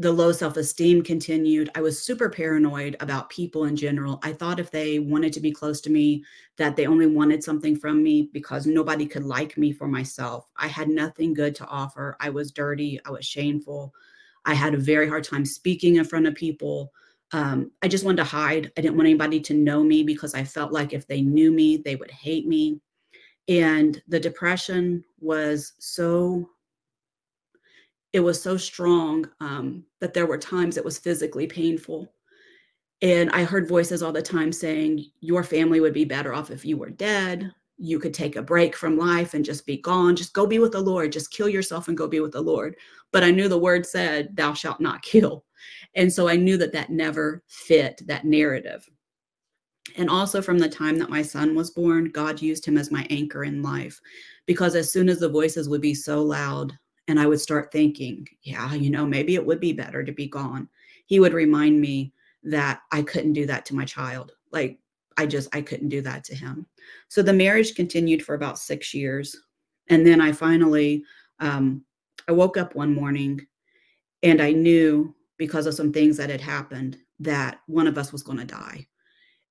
the 0.00 0.12
low 0.12 0.30
self 0.30 0.56
esteem 0.56 1.02
continued. 1.02 1.70
I 1.74 1.80
was 1.80 2.00
super 2.00 2.30
paranoid 2.30 2.96
about 3.00 3.30
people 3.30 3.64
in 3.64 3.74
general. 3.74 4.20
I 4.22 4.32
thought 4.32 4.60
if 4.60 4.70
they 4.70 5.00
wanted 5.00 5.32
to 5.32 5.40
be 5.40 5.50
close 5.50 5.80
to 5.82 5.90
me, 5.90 6.24
that 6.56 6.76
they 6.76 6.86
only 6.86 7.06
wanted 7.06 7.42
something 7.42 7.76
from 7.76 8.02
me 8.02 8.30
because 8.32 8.64
nobody 8.64 9.06
could 9.06 9.24
like 9.24 9.58
me 9.58 9.72
for 9.72 9.88
myself. 9.88 10.48
I 10.56 10.68
had 10.68 10.88
nothing 10.88 11.34
good 11.34 11.54
to 11.56 11.66
offer. 11.66 12.16
I 12.20 12.30
was 12.30 12.52
dirty. 12.52 13.00
I 13.04 13.10
was 13.10 13.26
shameful. 13.26 13.92
I 14.44 14.54
had 14.54 14.72
a 14.72 14.78
very 14.78 15.08
hard 15.08 15.24
time 15.24 15.44
speaking 15.44 15.96
in 15.96 16.04
front 16.04 16.28
of 16.28 16.34
people. 16.36 16.92
Um, 17.32 17.72
I 17.82 17.88
just 17.88 18.04
wanted 18.04 18.18
to 18.18 18.24
hide. 18.24 18.70
I 18.76 18.80
didn't 18.80 18.96
want 18.96 19.08
anybody 19.08 19.40
to 19.40 19.54
know 19.54 19.82
me 19.82 20.04
because 20.04 20.32
I 20.32 20.44
felt 20.44 20.72
like 20.72 20.92
if 20.92 21.08
they 21.08 21.22
knew 21.22 21.50
me, 21.50 21.76
they 21.76 21.96
would 21.96 22.10
hate 22.10 22.46
me. 22.46 22.80
And 23.48 24.00
the 24.06 24.20
depression 24.20 25.04
was 25.20 25.72
so 25.80 26.48
it 28.12 28.20
was 28.20 28.40
so 28.40 28.56
strong 28.56 29.28
um, 29.40 29.84
that 30.00 30.14
there 30.14 30.26
were 30.26 30.38
times 30.38 30.76
it 30.76 30.84
was 30.84 30.98
physically 30.98 31.46
painful. 31.46 32.12
And 33.02 33.30
I 33.30 33.44
heard 33.44 33.68
voices 33.68 34.02
all 34.02 34.12
the 34.12 34.22
time 34.22 34.52
saying, 34.52 35.04
Your 35.20 35.44
family 35.44 35.80
would 35.80 35.94
be 35.94 36.04
better 36.04 36.34
off 36.34 36.50
if 36.50 36.64
you 36.64 36.76
were 36.76 36.90
dead. 36.90 37.52
You 37.76 38.00
could 38.00 38.14
take 38.14 38.34
a 38.34 38.42
break 38.42 38.74
from 38.74 38.98
life 38.98 39.34
and 39.34 39.44
just 39.44 39.64
be 39.64 39.76
gone. 39.76 40.16
Just 40.16 40.32
go 40.32 40.46
be 40.46 40.58
with 40.58 40.72
the 40.72 40.80
Lord. 40.80 41.12
Just 41.12 41.30
kill 41.30 41.48
yourself 41.48 41.86
and 41.86 41.96
go 41.96 42.08
be 42.08 42.18
with 42.18 42.32
the 42.32 42.40
Lord. 42.40 42.74
But 43.12 43.22
I 43.22 43.30
knew 43.30 43.48
the 43.48 43.58
word 43.58 43.86
said, 43.86 44.34
Thou 44.34 44.52
shalt 44.54 44.80
not 44.80 45.02
kill. 45.02 45.44
And 45.94 46.12
so 46.12 46.28
I 46.28 46.36
knew 46.36 46.56
that 46.56 46.72
that 46.72 46.90
never 46.90 47.42
fit 47.46 48.02
that 48.06 48.24
narrative. 48.24 48.88
And 49.96 50.10
also 50.10 50.42
from 50.42 50.58
the 50.58 50.68
time 50.68 50.98
that 50.98 51.10
my 51.10 51.22
son 51.22 51.54
was 51.54 51.70
born, 51.70 52.10
God 52.10 52.42
used 52.42 52.64
him 52.64 52.76
as 52.76 52.90
my 52.90 53.06
anchor 53.10 53.44
in 53.44 53.62
life. 53.62 54.00
Because 54.46 54.74
as 54.74 54.92
soon 54.92 55.08
as 55.08 55.20
the 55.20 55.28
voices 55.28 55.68
would 55.68 55.80
be 55.80 55.94
so 55.94 56.22
loud, 56.22 56.76
and 57.08 57.18
I 57.18 57.26
would 57.26 57.40
start 57.40 57.72
thinking, 57.72 58.28
yeah, 58.42 58.74
you 58.74 58.90
know, 58.90 59.06
maybe 59.06 59.34
it 59.34 59.44
would 59.44 59.60
be 59.60 59.72
better 59.72 60.04
to 60.04 60.12
be 60.12 60.28
gone. 60.28 60.68
He 61.06 61.18
would 61.18 61.32
remind 61.32 61.80
me 61.80 62.12
that 62.44 62.82
I 62.92 63.02
couldn't 63.02 63.32
do 63.32 63.46
that 63.46 63.64
to 63.66 63.74
my 63.74 63.84
child. 63.84 64.32
Like 64.52 64.78
I 65.16 65.26
just 65.26 65.54
I 65.54 65.62
couldn't 65.62 65.88
do 65.88 66.02
that 66.02 66.22
to 66.24 66.34
him. 66.34 66.66
So 67.08 67.22
the 67.22 67.32
marriage 67.32 67.74
continued 67.74 68.22
for 68.22 68.34
about 68.34 68.58
6 68.58 68.94
years. 68.94 69.34
And 69.88 70.06
then 70.06 70.20
I 70.20 70.32
finally 70.32 71.02
um 71.40 71.82
I 72.28 72.32
woke 72.32 72.58
up 72.58 72.74
one 72.74 72.94
morning 72.94 73.40
and 74.22 74.42
I 74.42 74.52
knew 74.52 75.14
because 75.38 75.66
of 75.66 75.74
some 75.74 75.92
things 75.92 76.16
that 76.18 76.30
had 76.30 76.40
happened 76.40 76.98
that 77.20 77.60
one 77.66 77.86
of 77.86 77.96
us 77.96 78.12
was 78.12 78.22
going 78.22 78.38
to 78.38 78.44
die. 78.44 78.86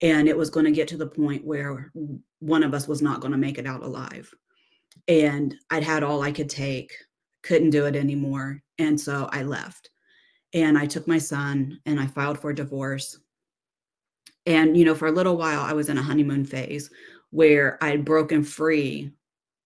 And 0.01 0.27
it 0.27 0.37
was 0.37 0.51
going 0.51 0.65
to 0.65 0.71
get 0.71 0.87
to 0.89 0.97
the 0.97 1.07
point 1.07 1.43
where 1.43 1.91
one 2.39 2.61
of 2.61 2.73
us 2.75 2.87
was 2.87 3.01
not 3.01 3.19
going 3.19 3.31
to 3.31 3.37
make 3.37 3.57
it 3.57 3.65
out 3.65 3.81
alive. 3.81 4.31
And 5.07 5.55
I'd 5.71 5.83
had 5.83 6.03
all 6.03 6.21
I 6.21 6.31
could 6.31 6.49
take 6.49 6.93
couldn't 7.48 7.70
do 7.70 7.86
it 7.86 7.96
anymore. 7.96 8.62
And 8.77 9.00
so 9.00 9.30
I 9.32 9.44
left. 9.44 9.89
And 10.54 10.77
I 10.77 10.86
took 10.86 11.08
my 11.08 11.18
son 11.18 11.80
and 11.86 12.00
I 12.00 12.08
filed 12.08 12.39
for 12.39 12.51
divorce. 12.51 13.18
And, 14.46 14.77
you 14.77 14.86
know, 14.86 14.96
for 14.96 15.08
a 15.08 15.12
little 15.12 15.38
while, 15.38 15.62
I 15.62 15.74
was 15.74 15.89
in 15.89 15.98
a 15.98 16.04
honeymoon 16.04 16.46
phase 16.46 16.89
where 17.32 17.77
I 17.82 17.89
had 17.89 18.06
broken 18.06 18.44
free 18.44 19.12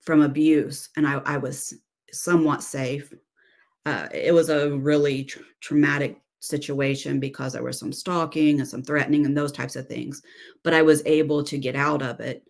from 0.01 0.21
abuse 0.21 0.89
and 0.95 1.07
I, 1.07 1.21
I 1.25 1.37
was 1.37 1.73
somewhat 2.11 2.63
safe. 2.63 3.13
Uh, 3.85 4.07
it 4.13 4.33
was 4.33 4.49
a 4.49 4.75
really 4.77 5.23
tr- 5.23 5.39
traumatic 5.59 6.21
situation 6.39 7.19
because 7.19 7.53
there 7.53 7.63
was 7.63 7.79
some 7.79 7.93
stalking 7.93 8.59
and 8.59 8.67
some 8.67 8.83
threatening 8.83 9.25
and 9.25 9.37
those 9.37 9.51
types 9.51 9.75
of 9.75 9.87
things. 9.87 10.21
But 10.63 10.73
I 10.73 10.81
was 10.81 11.03
able 11.05 11.43
to 11.43 11.57
get 11.57 11.75
out 11.75 12.01
of 12.01 12.19
it 12.19 12.43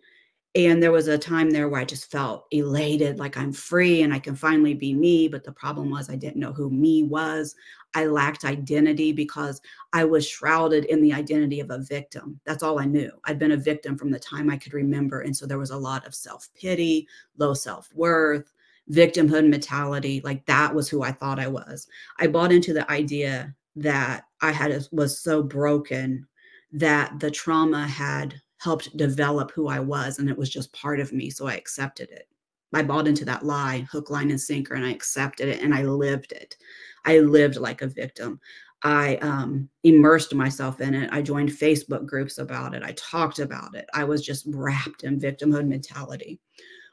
and 0.54 0.82
there 0.82 0.92
was 0.92 1.08
a 1.08 1.16
time 1.16 1.50
there 1.50 1.68
where 1.68 1.80
I 1.80 1.84
just 1.84 2.10
felt 2.10 2.46
elated, 2.50 3.18
like 3.18 3.38
I'm 3.38 3.52
free 3.52 4.02
and 4.02 4.12
I 4.12 4.18
can 4.18 4.36
finally 4.36 4.74
be 4.74 4.92
me. 4.92 5.26
But 5.26 5.44
the 5.44 5.52
problem 5.52 5.88
was, 5.88 6.10
I 6.10 6.16
didn't 6.16 6.40
know 6.40 6.52
who 6.52 6.68
me 6.68 7.04
was. 7.04 7.54
I 7.94 8.04
lacked 8.04 8.44
identity 8.44 9.12
because 9.12 9.62
I 9.94 10.04
was 10.04 10.28
shrouded 10.28 10.84
in 10.86 11.00
the 11.00 11.12
identity 11.12 11.60
of 11.60 11.70
a 11.70 11.78
victim. 11.78 12.38
That's 12.44 12.62
all 12.62 12.78
I 12.78 12.84
knew. 12.84 13.10
I'd 13.24 13.38
been 13.38 13.52
a 13.52 13.56
victim 13.56 13.96
from 13.96 14.10
the 14.10 14.18
time 14.18 14.50
I 14.50 14.58
could 14.58 14.74
remember. 14.74 15.20
And 15.22 15.34
so 15.34 15.46
there 15.46 15.58
was 15.58 15.70
a 15.70 15.76
lot 15.76 16.06
of 16.06 16.14
self 16.14 16.48
pity, 16.54 17.08
low 17.38 17.54
self 17.54 17.88
worth, 17.94 18.52
victimhood 18.90 19.48
mentality. 19.48 20.20
Like 20.22 20.44
that 20.46 20.74
was 20.74 20.86
who 20.88 21.02
I 21.02 21.12
thought 21.12 21.38
I 21.38 21.48
was. 21.48 21.86
I 22.18 22.26
bought 22.26 22.52
into 22.52 22.74
the 22.74 22.90
idea 22.90 23.54
that 23.76 24.24
I 24.42 24.52
had 24.52 24.86
was 24.92 25.18
so 25.18 25.42
broken 25.42 26.26
that 26.72 27.20
the 27.20 27.30
trauma 27.30 27.86
had 27.86 28.40
helped 28.62 28.96
develop 28.96 29.50
who 29.50 29.68
I 29.68 29.80
was. 29.80 30.18
And 30.18 30.28
it 30.28 30.38
was 30.38 30.48
just 30.48 30.72
part 30.72 31.00
of 31.00 31.12
me. 31.12 31.30
So 31.30 31.46
I 31.46 31.54
accepted 31.54 32.10
it. 32.10 32.28
I 32.74 32.82
bought 32.82 33.08
into 33.08 33.24
that 33.26 33.44
lie, 33.44 33.86
hook, 33.90 34.08
line, 34.08 34.30
and 34.30 34.40
sinker, 34.40 34.74
and 34.74 34.84
I 34.84 34.90
accepted 34.90 35.48
it 35.48 35.60
and 35.60 35.74
I 35.74 35.82
lived 35.82 36.32
it. 36.32 36.56
I 37.04 37.18
lived 37.18 37.56
like 37.56 37.82
a 37.82 37.86
victim. 37.86 38.40
I 38.84 39.16
um, 39.16 39.68
immersed 39.84 40.34
myself 40.34 40.80
in 40.80 40.94
it. 40.94 41.10
I 41.12 41.22
joined 41.22 41.50
Facebook 41.50 42.06
groups 42.06 42.38
about 42.38 42.74
it. 42.74 42.82
I 42.82 42.92
talked 42.92 43.38
about 43.38 43.74
it. 43.74 43.86
I 43.94 44.04
was 44.04 44.24
just 44.24 44.44
wrapped 44.48 45.04
in 45.04 45.20
victimhood 45.20 45.66
mentality. 45.68 46.40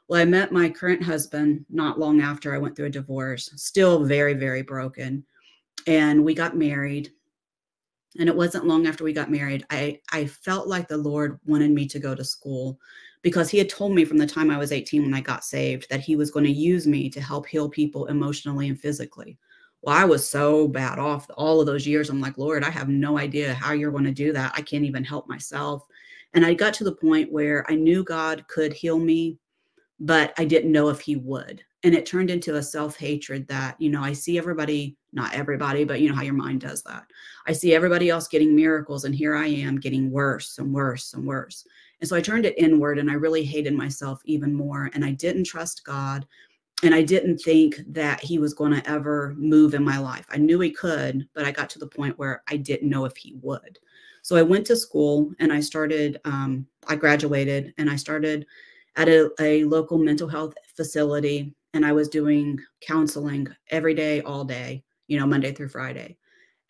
Well, 0.08 0.20
I 0.20 0.24
met 0.24 0.52
my 0.52 0.68
current 0.68 1.02
husband 1.02 1.64
not 1.70 1.98
long 1.98 2.20
after 2.20 2.54
I 2.54 2.58
went 2.58 2.76
through 2.76 2.86
a 2.86 2.90
divorce, 2.90 3.50
still 3.56 4.04
very, 4.04 4.34
very 4.34 4.62
broken. 4.62 5.24
And 5.86 6.24
we 6.24 6.34
got 6.34 6.56
married 6.56 7.10
and 8.18 8.28
it 8.28 8.34
wasn't 8.36 8.66
long 8.66 8.86
after 8.86 9.04
we 9.04 9.12
got 9.12 9.30
married 9.30 9.64
i 9.70 9.98
i 10.12 10.26
felt 10.26 10.66
like 10.66 10.88
the 10.88 10.96
lord 10.96 11.38
wanted 11.46 11.70
me 11.70 11.86
to 11.86 11.98
go 11.98 12.14
to 12.14 12.24
school 12.24 12.78
because 13.22 13.50
he 13.50 13.58
had 13.58 13.68
told 13.68 13.94
me 13.94 14.04
from 14.04 14.18
the 14.18 14.26
time 14.26 14.50
i 14.50 14.58
was 14.58 14.72
18 14.72 15.02
when 15.02 15.14
i 15.14 15.20
got 15.20 15.44
saved 15.44 15.86
that 15.90 16.00
he 16.00 16.16
was 16.16 16.30
going 16.30 16.44
to 16.44 16.50
use 16.50 16.86
me 16.86 17.08
to 17.08 17.20
help 17.20 17.46
heal 17.46 17.68
people 17.68 18.06
emotionally 18.06 18.68
and 18.68 18.80
physically. 18.80 19.38
Well 19.82 19.96
i 19.96 20.04
was 20.04 20.28
so 20.28 20.66
bad 20.68 20.98
off 20.98 21.26
all 21.36 21.60
of 21.60 21.66
those 21.66 21.86
years. 21.86 22.10
I'm 22.10 22.20
like 22.20 22.38
lord 22.38 22.64
i 22.64 22.70
have 22.70 22.88
no 22.88 23.18
idea 23.18 23.54
how 23.54 23.72
you're 23.72 23.92
going 23.92 24.04
to 24.04 24.10
do 24.10 24.32
that. 24.32 24.52
I 24.54 24.62
can't 24.62 24.84
even 24.84 25.04
help 25.04 25.28
myself. 25.28 25.86
And 26.34 26.44
i 26.44 26.54
got 26.54 26.74
to 26.74 26.84
the 26.84 26.92
point 26.92 27.32
where 27.32 27.64
i 27.70 27.74
knew 27.74 28.04
god 28.04 28.46
could 28.48 28.72
heal 28.72 28.98
me 28.98 29.38
but 29.98 30.32
i 30.38 30.44
didn't 30.44 30.72
know 30.72 30.88
if 30.88 31.00
he 31.00 31.16
would 31.16 31.62
and 31.82 31.94
it 31.94 32.04
turned 32.06 32.30
into 32.30 32.56
a 32.56 32.62
self-hatred 32.62 33.46
that 33.48 33.80
you 33.80 33.90
know 33.90 34.02
i 34.02 34.12
see 34.12 34.38
everybody 34.38 34.96
not 35.12 35.34
everybody 35.34 35.84
but 35.84 36.00
you 36.00 36.08
know 36.08 36.14
how 36.14 36.22
your 36.22 36.34
mind 36.34 36.60
does 36.60 36.82
that. 36.82 37.04
I 37.46 37.52
see 37.52 37.74
everybody 37.74 38.10
else 38.10 38.28
getting 38.28 38.54
miracles 38.54 39.04
and 39.04 39.14
here 39.14 39.34
i 39.34 39.46
am 39.46 39.80
getting 39.80 40.10
worse 40.10 40.58
and 40.58 40.72
worse 40.72 41.14
and 41.14 41.26
worse. 41.26 41.64
And 42.00 42.08
so 42.08 42.16
i 42.16 42.20
turned 42.20 42.46
it 42.46 42.58
inward 42.58 42.98
and 42.98 43.10
i 43.10 43.14
really 43.14 43.44
hated 43.44 43.74
myself 43.74 44.20
even 44.24 44.54
more 44.54 44.90
and 44.94 45.04
i 45.04 45.12
didn't 45.12 45.44
trust 45.44 45.84
god 45.84 46.26
and 46.82 46.94
i 46.94 47.02
didn't 47.02 47.38
think 47.38 47.80
that 47.88 48.20
he 48.20 48.38
was 48.38 48.54
going 48.54 48.72
to 48.72 48.88
ever 48.88 49.34
move 49.36 49.74
in 49.74 49.84
my 49.84 49.98
life. 49.98 50.26
I 50.30 50.36
knew 50.38 50.60
he 50.60 50.70
could 50.70 51.28
but 51.34 51.44
i 51.44 51.50
got 51.50 51.70
to 51.70 51.78
the 51.78 51.86
point 51.86 52.18
where 52.18 52.42
i 52.48 52.56
didn't 52.56 52.90
know 52.90 53.04
if 53.04 53.16
he 53.16 53.36
would. 53.42 53.78
So 54.22 54.36
i 54.36 54.42
went 54.42 54.66
to 54.66 54.76
school 54.76 55.32
and 55.40 55.52
i 55.52 55.60
started 55.60 56.20
um, 56.24 56.66
i 56.88 56.94
graduated 56.94 57.74
and 57.78 57.90
i 57.90 57.96
started 57.96 58.46
at 58.96 59.08
a, 59.08 59.30
a 59.40 59.64
local 59.64 59.98
mental 59.98 60.28
health 60.28 60.54
facility 60.76 61.54
and 61.74 61.84
I 61.86 61.92
was 61.92 62.08
doing 62.08 62.58
counseling 62.80 63.48
every 63.70 63.94
day, 63.94 64.20
all 64.22 64.44
day, 64.44 64.84
you 65.06 65.18
know, 65.18 65.26
Monday 65.26 65.52
through 65.52 65.68
Friday. 65.68 66.16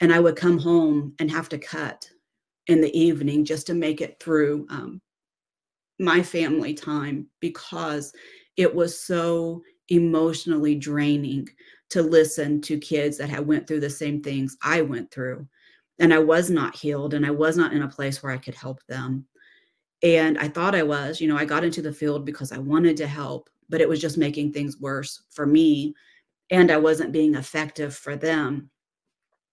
And 0.00 0.12
I 0.12 0.20
would 0.20 0.36
come 0.36 0.58
home 0.58 1.14
and 1.18 1.30
have 1.30 1.48
to 1.50 1.58
cut 1.58 2.08
in 2.66 2.80
the 2.80 2.96
evening 2.98 3.44
just 3.44 3.66
to 3.66 3.74
make 3.74 4.00
it 4.00 4.18
through 4.20 4.66
um, 4.70 5.00
my 5.98 6.22
family 6.22 6.74
time 6.74 7.26
because 7.40 8.12
it 8.56 8.74
was 8.74 8.98
so 8.98 9.62
emotionally 9.88 10.74
draining 10.74 11.48
to 11.90 12.02
listen 12.02 12.60
to 12.62 12.78
kids 12.78 13.18
that 13.18 13.28
had 13.28 13.46
went 13.46 13.66
through 13.66 13.80
the 13.80 13.90
same 13.90 14.20
things 14.20 14.56
I 14.62 14.82
went 14.82 15.10
through. 15.10 15.46
And 15.98 16.14
I 16.14 16.18
was 16.18 16.48
not 16.48 16.74
healed 16.74 17.14
and 17.14 17.26
I 17.26 17.30
was 17.30 17.56
not 17.56 17.72
in 17.72 17.82
a 17.82 17.88
place 17.88 18.22
where 18.22 18.32
I 18.32 18.38
could 18.38 18.54
help 18.54 18.80
them. 18.86 19.26
And 20.02 20.38
I 20.38 20.48
thought 20.48 20.74
I 20.74 20.82
was, 20.82 21.20
you 21.20 21.28
know, 21.28 21.36
I 21.36 21.44
got 21.44 21.64
into 21.64 21.82
the 21.82 21.92
field 21.92 22.24
because 22.24 22.52
I 22.52 22.58
wanted 22.58 22.96
to 22.98 23.06
help, 23.06 23.50
but 23.70 23.80
it 23.80 23.88
was 23.88 24.00
just 24.00 24.18
making 24.18 24.52
things 24.52 24.80
worse 24.80 25.22
for 25.30 25.46
me 25.46 25.94
and 26.50 26.70
I 26.70 26.76
wasn't 26.76 27.12
being 27.12 27.36
effective 27.36 27.94
for 27.94 28.16
them. 28.16 28.70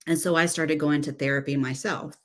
And 0.08 0.18
so 0.18 0.36
I 0.36 0.46
started 0.48 0.80
going 0.80 1.02
to 1.04 1.12
therapy 1.12 1.56
myself. 1.56 2.18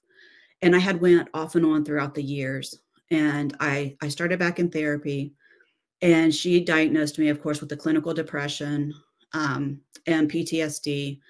And 0.63 0.75
I 0.75 0.79
had 0.79 1.01
went 1.01 1.29
off 1.35 1.55
and 1.55 1.67
on 1.67 1.85
throughout 1.85 2.15
the 2.15 2.23
years. 2.23 2.79
And 3.11 3.55
I 3.61 3.97
I 4.01 4.09
started 4.09 4.39
back 4.39 4.59
in 4.59 4.71
therapy 4.71 5.35
and 6.01 6.35
she 6.35 6.65
diagnosed 6.65 7.19
me 7.19 7.29
of 7.29 7.43
course 7.43 7.61
with 7.61 7.69
the 7.69 7.77
clinical 7.77 8.15
depression 8.15 8.95
um, 9.35 9.81
and 10.07 10.31
PTSD. 10.31 11.21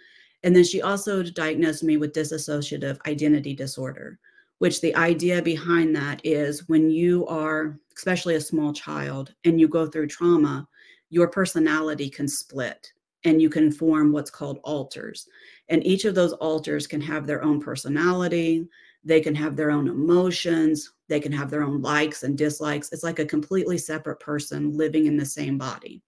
And 0.44 0.54
then 0.54 0.64
she 0.64 0.82
also 0.82 1.22
diagnosed 1.22 1.82
me 1.82 1.96
with 1.96 2.12
dissociative 2.12 2.98
identity 3.06 3.54
disorder, 3.54 4.18
which 4.62 4.80
the 4.80 4.94
idea 4.94 5.42
behind 5.42 5.92
that 5.96 6.20
is 6.22 6.68
when 6.68 6.88
you 6.88 7.26
are, 7.26 7.80
especially 7.96 8.36
a 8.36 8.40
small 8.40 8.72
child, 8.72 9.34
and 9.44 9.58
you 9.58 9.66
go 9.66 9.86
through 9.86 10.06
trauma, 10.06 10.68
your 11.10 11.26
personality 11.26 12.08
can 12.08 12.28
split 12.28 12.92
and 13.24 13.42
you 13.42 13.50
can 13.50 13.72
form 13.72 14.12
what's 14.12 14.30
called 14.30 14.60
alters. 14.62 15.26
And 15.68 15.84
each 15.84 16.04
of 16.04 16.14
those 16.14 16.32
alters 16.34 16.86
can 16.86 17.00
have 17.00 17.26
their 17.26 17.42
own 17.42 17.60
personality, 17.60 18.68
they 19.02 19.20
can 19.20 19.34
have 19.34 19.56
their 19.56 19.72
own 19.72 19.88
emotions, 19.88 20.92
they 21.08 21.18
can 21.18 21.32
have 21.32 21.50
their 21.50 21.64
own 21.64 21.82
likes 21.82 22.22
and 22.22 22.38
dislikes. 22.38 22.92
It's 22.92 23.02
like 23.02 23.18
a 23.18 23.26
completely 23.26 23.78
separate 23.78 24.20
person 24.20 24.76
living 24.76 25.06
in 25.06 25.16
the 25.16 25.26
same 25.26 25.58
body. 25.58 26.02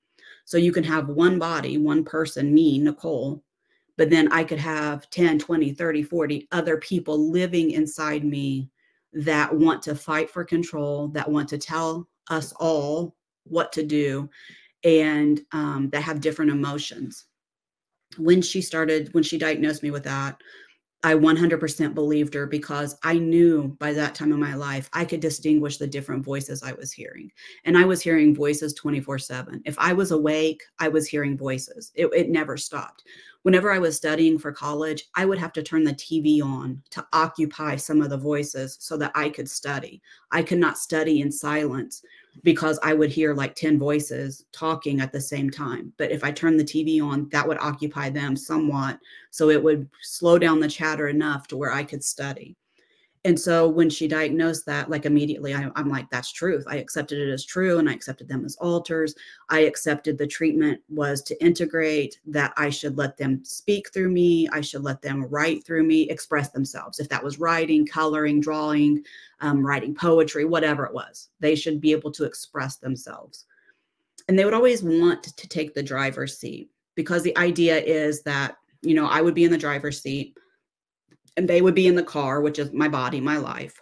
So 0.45 0.59
you 0.59 0.71
can 0.71 0.85
have 0.85 1.09
one 1.09 1.41
body, 1.41 1.77
one 1.77 2.05
person, 2.05 2.55
me, 2.55 2.79
Nichole, 2.79 3.43
but 3.97 4.11
then 4.11 4.31
I 4.33 4.45
could 4.45 4.59
have 4.59 5.09
10, 5.11 5.39
20, 5.39 5.73
30, 5.73 6.03
40 6.03 6.49
other 6.53 6.77
people 6.79 7.31
living 7.31 7.71
inside 7.73 8.25
me 8.25 8.71
that 9.13 9.55
want 9.55 9.83
to 9.83 9.95
fight 9.95 10.29
for 10.29 10.45
control, 10.45 11.09
that 11.09 11.31
want 11.31 11.49
to 11.51 11.59
tell 11.59 12.09
us 12.31 12.53
all 12.59 13.15
what 13.45 13.73
to 13.73 13.83
do, 13.83 14.29
and 14.83 15.41
um, 15.53 15.89
that 15.91 16.03
have 16.03 16.21
different 16.21 16.51
emotions. 16.51 17.27
When 18.17 18.43
she 18.43 18.61
started, 18.61 19.13
when 19.13 19.25
she 19.25 19.39
diagnosed 19.39 19.83
me 19.83 19.91
with 19.91 20.05
that, 20.05 20.37
I 21.05 21.15
100% 21.15 21.95
believed 21.95 22.33
her 22.33 22.47
because 22.47 22.97
I 23.03 23.19
knew 23.19 23.77
by 23.79 23.93
that 23.93 24.15
time 24.15 24.33
in 24.33 24.41
my 24.41 24.55
life 24.55 24.89
I 24.95 25.05
could 25.05 25.21
distinguish 25.21 25.77
the 25.77 25.87
different 25.87 26.25
voices 26.25 26.63
I 26.63 26.73
was 26.73 26.93
hearing. 26.93 27.31
And 27.65 27.77
I 27.77 27.85
was 27.85 28.01
hearing 28.01 28.35
voices 28.35 28.73
24 28.73 29.19
7. 29.19 29.63
If 29.67 29.79
I 29.79 29.93
was 29.93 30.13
awake, 30.13 30.63
I 30.79 30.89
was 30.89 31.07
hearing 31.07 31.37
voices. 31.37 31.93
It, 31.95 32.07
it, 32.15 32.31
never 32.31 32.57
stopped. 32.57 33.05
Whenever 33.45 33.71
I 33.71 33.79
was 33.79 33.95
studying 33.95 34.39
for 34.39 34.53
college, 34.53 35.05
I 35.15 35.27
would 35.27 35.37
have 35.37 35.53
to 35.53 35.63
turn 35.63 35.85
the 35.85 35.93
TV 35.93 36.43
on 36.43 36.83
to 36.89 37.07
occupy 37.13 37.77
some 37.77 38.01
of 38.01 38.09
the 38.09 38.17
voices 38.17 38.79
so 38.81 38.97
that 38.97 39.13
I 39.15 39.29
could 39.29 39.51
study. 39.51 40.01
I 40.33 40.43
could 40.43 40.57
not 40.57 40.79
study 40.79 41.21
in 41.21 41.31
silence 41.31 42.03
because 42.43 42.79
I 42.83 42.95
would 42.95 43.11
hear 43.11 43.35
like 43.35 43.55
10 43.55 43.79
voices 43.79 44.47
talking 44.53 45.03
at 45.03 45.13
the 45.13 45.21
same 45.21 45.51
time. 45.51 45.93
But 45.99 46.11
if 46.11 46.25
I 46.25 46.33
turned 46.33 46.59
the 46.59 46.65
TV 46.65 47.03
on, 47.05 47.29
that 47.33 47.47
would 47.47 47.59
occupy 47.61 48.09
them 48.09 48.35
somewhat. 48.35 48.99
So 49.31 49.51
it 49.51 49.63
would 49.63 49.91
slow 50.01 50.39
down 50.39 50.59
the 50.59 50.67
chatter 50.67 51.09
enough 51.09 51.47
to 51.49 51.59
where 51.59 51.71
I 51.71 51.85
could 51.85 52.03
study 52.03 52.57
and 53.27 53.41
so 53.41 53.67
when 53.67 53.89
she 53.89 54.07
diagnosed 54.07 54.67
that 54.67 54.91
like 54.91 55.07
immediately 55.07 55.55
I, 55.55 55.71
am 55.77 55.89
like 55.89 56.11
that's 56.11 56.31
truth. 56.31 56.65
I 56.69 56.77
accepted 56.77 57.19
it 57.19 57.33
as 57.33 57.45
true 57.45 57.79
and 57.79 57.89
i 57.89 57.93
accepted 57.93 58.29
them 58.29 58.45
as 58.45 58.57
alters. 58.57 59.15
I 59.49 59.61
accepted 59.61 60.19
the 60.19 60.27
treatment 60.27 60.81
was 60.89 61.23
to 61.23 61.45
integrate 61.45 62.21
that 62.27 62.53
i 62.57 62.69
should 62.69 62.99
let 62.99 63.17
them 63.17 63.43
speak 63.45 63.93
through 63.93 64.11
me 64.11 64.49
i 64.53 64.61
should 64.61 64.83
let 64.83 65.01
them 65.01 65.25
write 65.25 65.65
through 65.65 65.85
me 65.85 66.03
express 66.03 66.51
themselves. 66.51 67.01
If 67.01 67.09
that 67.09 67.25
was 67.25 67.39
writing 67.39 67.87
coloring 67.87 68.41
drawing 68.41 69.03
um, 69.41 69.67
writing 69.67 69.95
poetry 69.95 70.45
whatever 70.45 70.85
it 70.85 70.95
was 70.95 71.31
they 71.41 71.55
should 71.55 71.81
be 71.81 71.93
able 71.93 72.13
to 72.13 72.25
express 72.25 72.77
themselves. 72.77 73.47
And 74.29 74.39
they 74.39 74.45
would 74.45 74.55
always 74.55 74.83
want 74.83 75.23
to 75.23 75.49
take 75.49 75.75
the 75.75 75.83
driver's 75.83 76.39
seat 76.39 76.71
because 76.95 77.23
the 77.23 77.37
idea 77.37 77.79
is 77.79 78.23
that 78.23 78.57
you 78.83 78.95
know 78.95 79.07
i 79.07 79.23
would 79.23 79.35
be 79.35 79.45
in 79.45 79.51
the 79.51 79.59
driver's 79.59 80.01
seat 80.03 80.37
and 81.37 81.49
they 81.49 81.63
would 81.63 81.75
be 81.75 81.87
in 81.87 81.95
the 81.95 82.03
car, 82.03 82.41
which 82.41 82.59
is 82.59 82.73
my 82.73 82.89
body, 82.89 83.21
my 83.21 83.37
life. 83.37 83.81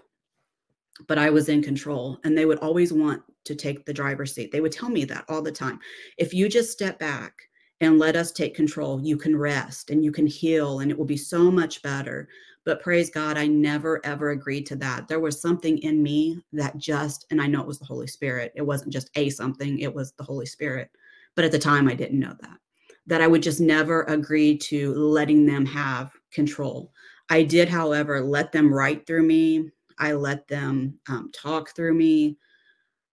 But 1.08 1.18
I 1.18 1.30
was 1.30 1.48
in 1.48 1.62
control, 1.62 2.18
and 2.24 2.36
they 2.36 2.46
would 2.46 2.58
always 2.58 2.92
want 2.92 3.22
to 3.44 3.54
take 3.54 3.84
the 3.84 3.94
driver's 3.94 4.34
seat. 4.34 4.52
They 4.52 4.60
would 4.60 4.72
tell 4.72 4.88
me 4.88 5.04
that 5.06 5.24
all 5.28 5.42
the 5.42 5.52
time. 5.52 5.80
If 6.18 6.32
you 6.32 6.48
just 6.48 6.70
step 6.70 6.98
back 6.98 7.34
and 7.80 7.98
let 7.98 8.14
us 8.14 8.30
take 8.30 8.54
control, 8.54 9.00
you 9.02 9.16
can 9.16 9.36
rest 9.36 9.90
and 9.90 10.04
you 10.04 10.12
can 10.12 10.26
heal, 10.26 10.80
and 10.80 10.90
it 10.90 10.96
will 10.96 11.04
be 11.04 11.16
so 11.16 11.50
much 11.50 11.82
better. 11.82 12.28
But 12.64 12.80
praise 12.80 13.10
God, 13.10 13.36
I 13.36 13.48
never 13.48 14.00
ever 14.06 14.30
agreed 14.30 14.66
to 14.66 14.76
that. 14.76 15.08
There 15.08 15.18
was 15.18 15.40
something 15.40 15.78
in 15.78 16.00
me 16.02 16.40
that 16.52 16.78
just, 16.78 17.26
and 17.30 17.42
I 17.42 17.48
know 17.48 17.60
it 17.60 17.66
was 17.66 17.80
the 17.80 17.86
Holy 17.86 18.06
Spirit. 18.06 18.52
It 18.54 18.62
wasn't 18.62 18.92
just 18.92 19.10
a 19.16 19.30
something, 19.30 19.80
it 19.80 19.92
was 19.92 20.12
the 20.12 20.22
Holy 20.22 20.46
Spirit. 20.46 20.90
But 21.34 21.44
at 21.44 21.50
the 21.50 21.58
time, 21.58 21.88
I 21.88 21.94
didn't 21.94 22.20
know 22.20 22.36
that. 22.40 22.58
That 23.06 23.20
I 23.20 23.26
would 23.26 23.42
just 23.42 23.60
never 23.60 24.02
agree 24.04 24.56
to 24.58 24.94
letting 24.94 25.44
them 25.44 25.66
have 25.66 26.12
control. 26.30 26.92
I 27.30 27.42
did, 27.42 27.68
however, 27.68 28.20
let 28.20 28.52
them 28.52 28.72
write 28.72 29.06
through 29.06 29.24
me. 29.24 29.70
I 29.98 30.12
let 30.12 30.48
them 30.48 30.98
um, 31.08 31.30
talk 31.32 31.74
through 31.74 31.94
me. 31.94 32.36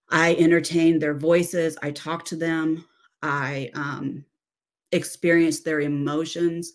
I 0.10 0.36
entertained 0.36 1.02
their 1.02 1.14
voices. 1.14 1.78
I 1.82 1.92
talked 1.92 2.28
to 2.28 2.36
them. 2.36 2.86
I 3.22 3.70
um, 3.76 4.26
experienced 4.92 5.66
their 5.66 5.82
emotions. 5.82 6.74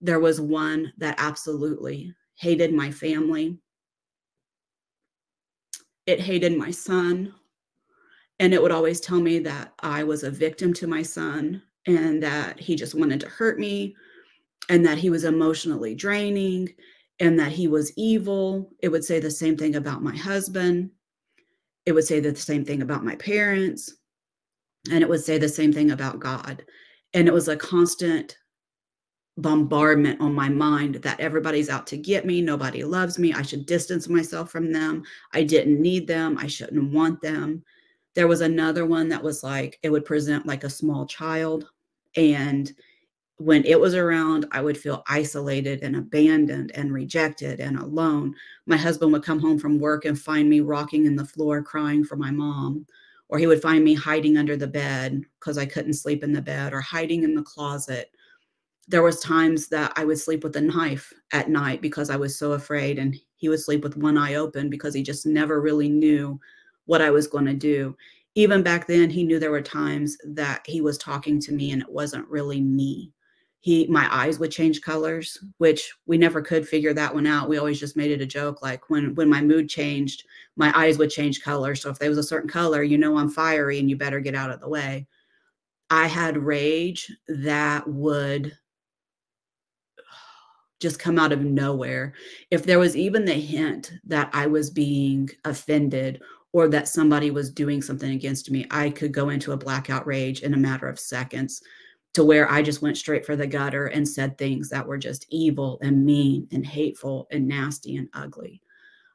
There 0.00 0.20
was 0.20 0.40
one 0.40 0.92
that 0.98 1.14
absolutely 1.18 2.14
hated 2.34 2.74
my 2.74 2.90
family. 2.90 3.58
It 6.06 6.20
hated 6.20 6.58
my 6.58 6.70
son. 6.70 7.32
And 8.40 8.52
it 8.52 8.60
would 8.60 8.72
always 8.72 9.00
tell 9.00 9.20
me 9.20 9.38
that 9.40 9.72
I 9.80 10.02
was 10.02 10.24
a 10.24 10.30
victim 10.30 10.72
to 10.74 10.86
my 10.86 11.02
son 11.02 11.62
and 11.86 12.22
that 12.22 12.58
he 12.58 12.74
just 12.74 12.94
wanted 12.94 13.20
to 13.20 13.28
hurt 13.28 13.58
me 13.58 13.94
and 14.68 14.84
that 14.86 14.98
he 14.98 15.10
was 15.10 15.24
emotionally 15.24 15.94
draining 15.94 16.68
and 17.20 17.38
that 17.38 17.52
he 17.52 17.68
was 17.68 17.92
evil. 17.96 18.70
It 18.80 18.88
would 18.88 19.04
say 19.04 19.20
the 19.20 19.30
same 19.30 19.56
thing 19.56 19.76
about 19.76 20.02
my 20.02 20.16
husband. 20.16 20.90
It 21.86 21.92
would 21.92 22.04
say 22.04 22.20
the 22.20 22.34
same 22.34 22.64
thing 22.64 22.82
about 22.82 23.04
my 23.04 23.16
parents. 23.16 23.94
And 24.90 25.02
it 25.02 25.08
would 25.08 25.22
say 25.22 25.38
the 25.38 25.48
same 25.48 25.72
thing 25.72 25.90
about 25.90 26.20
God. 26.20 26.64
And 27.14 27.28
it 27.28 27.34
was 27.34 27.48
a 27.48 27.56
constant 27.56 28.36
bombardment 29.38 30.20
on 30.20 30.34
my 30.34 30.48
mind 30.48 30.96
that 30.96 31.20
everybody's 31.20 31.70
out 31.70 31.86
to 31.88 31.96
get 31.96 32.26
me. 32.26 32.42
Nobody 32.42 32.84
loves 32.84 33.18
me. 33.18 33.32
I 33.32 33.42
should 33.42 33.66
distance 33.66 34.08
myself 34.08 34.50
from 34.50 34.72
them. 34.72 35.02
I 35.32 35.42
didn't 35.42 35.80
need 35.80 36.06
them. 36.06 36.36
I 36.38 36.46
shouldn't 36.46 36.92
want 36.92 37.20
them. 37.22 37.62
There 38.14 38.28
was 38.28 38.42
another 38.42 38.84
one 38.84 39.08
that 39.08 39.22
was 39.22 39.42
like, 39.42 39.78
it 39.82 39.90
would 39.90 40.04
present 40.04 40.46
like 40.46 40.64
a 40.64 40.70
small 40.70 41.06
child. 41.06 41.66
And 42.16 42.72
when 43.38 43.64
it 43.64 43.80
was 43.80 43.94
around, 43.94 44.46
I 44.52 44.60
would 44.60 44.78
feel 44.78 45.02
isolated 45.08 45.82
and 45.82 45.96
abandoned 45.96 46.70
and 46.74 46.92
rejected 46.92 47.60
and 47.60 47.78
alone. 47.78 48.34
My 48.66 48.76
husband 48.76 49.12
would 49.12 49.24
come 49.24 49.40
home 49.40 49.58
from 49.58 49.80
work 49.80 50.04
and 50.04 50.18
find 50.18 50.48
me 50.48 50.60
rocking 50.60 51.06
in 51.06 51.16
the 51.16 51.24
floor 51.24 51.62
crying 51.62 52.04
for 52.04 52.16
my 52.16 52.30
mom. 52.30 52.86
Or 53.28 53.38
he 53.38 53.46
would 53.46 53.62
find 53.62 53.82
me 53.82 53.94
hiding 53.94 54.36
under 54.36 54.56
the 54.56 54.66
bed 54.66 55.22
because 55.40 55.56
I 55.56 55.66
couldn't 55.66 55.94
sleep 55.94 56.22
in 56.22 56.32
the 56.32 56.42
bed 56.42 56.72
or 56.72 56.80
hiding 56.80 57.22
in 57.22 57.34
the 57.34 57.42
closet. 57.42 58.10
There 58.88 59.02
was 59.02 59.20
times 59.20 59.68
that 59.68 59.92
I 59.96 60.04
would 60.04 60.18
sleep 60.18 60.44
with 60.44 60.54
a 60.56 60.60
knife 60.60 61.12
at 61.32 61.48
night 61.48 61.80
because 61.80 62.10
I 62.10 62.16
was 62.16 62.38
so 62.38 62.52
afraid 62.52 62.98
and 62.98 63.16
he 63.36 63.48
would 63.48 63.60
sleep 63.60 63.82
with 63.82 63.96
one 63.96 64.18
eye 64.18 64.34
open 64.34 64.68
because 64.68 64.92
he 64.92 65.02
just 65.02 65.24
never 65.24 65.62
really 65.62 65.88
knew 65.88 66.38
what 66.84 67.00
I 67.00 67.10
was 67.10 67.26
going 67.26 67.46
to 67.46 67.54
do. 67.54 67.96
Even 68.34 68.62
back 68.62 68.86
then 68.86 69.08
he 69.08 69.24
knew 69.24 69.38
there 69.38 69.50
were 69.50 69.62
times 69.62 70.16
that 70.24 70.62
he 70.66 70.80
was 70.80 70.98
talking 70.98 71.40
to 71.40 71.52
me 71.52 71.70
and 71.72 71.80
it 71.80 71.90
wasn't 71.90 72.28
really 72.28 72.60
me 72.60 73.12
he 73.62 73.86
my 73.86 74.12
eyes 74.12 74.40
would 74.40 74.50
change 74.50 74.80
colors 74.80 75.38
which 75.58 75.94
we 76.06 76.18
never 76.18 76.42
could 76.42 76.68
figure 76.68 76.92
that 76.92 77.14
one 77.14 77.28
out. 77.28 77.48
We 77.48 77.58
always 77.58 77.78
just 77.78 77.96
made 77.96 78.10
it 78.10 78.20
a 78.20 78.26
joke 78.26 78.60
like 78.60 78.90
when 78.90 79.14
when 79.14 79.30
my 79.30 79.40
mood 79.40 79.68
changed 79.68 80.24
my 80.56 80.72
eyes 80.76 80.98
would 80.98 81.10
change 81.10 81.42
color. 81.42 81.74
So 81.76 81.88
if 81.88 81.98
there 81.98 82.08
was 82.08 82.18
a 82.18 82.24
certain 82.24 82.50
color 82.50 82.82
you 82.82 82.98
know 82.98 83.16
i'm 83.16 83.30
fiery 83.30 83.78
and 83.78 83.88
you 83.88 83.96
better 83.96 84.20
get 84.20 84.34
out 84.34 84.50
of 84.50 84.60
the 84.60 84.68
way. 84.68 85.06
I 85.90 86.08
had 86.08 86.36
rage 86.36 87.10
that 87.28 87.86
would 87.88 88.52
just 90.80 90.98
come 90.98 91.18
out 91.18 91.30
of 91.32 91.42
nowhere. 91.42 92.14
If 92.50 92.64
there 92.64 92.80
was 92.80 92.96
even 92.96 93.24
the 93.24 93.34
hint 93.34 93.92
that 94.06 94.28
i 94.32 94.46
was 94.48 94.70
being 94.70 95.30
offended 95.44 96.20
or 96.52 96.68
that 96.68 96.88
somebody 96.88 97.30
was 97.30 97.50
doing 97.50 97.80
something 97.80 98.10
against 98.10 98.50
me 98.50 98.66
i 98.72 98.90
could 98.90 99.12
go 99.12 99.28
into 99.28 99.52
a 99.52 99.56
blackout 99.56 100.04
rage 100.06 100.40
in 100.40 100.54
a 100.54 100.58
matter 100.58 100.88
of 100.88 100.98
seconds 100.98 101.62
to 102.14 102.24
where 102.24 102.50
I 102.50 102.62
just 102.62 102.82
went 102.82 102.98
straight 102.98 103.24
for 103.24 103.36
the 103.36 103.46
gutter 103.46 103.86
and 103.86 104.06
said 104.06 104.36
things 104.36 104.68
that 104.68 104.86
were 104.86 104.98
just 104.98 105.26
evil 105.30 105.78
and 105.82 106.04
mean 106.04 106.46
and 106.52 106.66
hateful 106.66 107.26
and 107.30 107.48
nasty 107.48 107.96
and 107.96 108.08
ugly. 108.12 108.60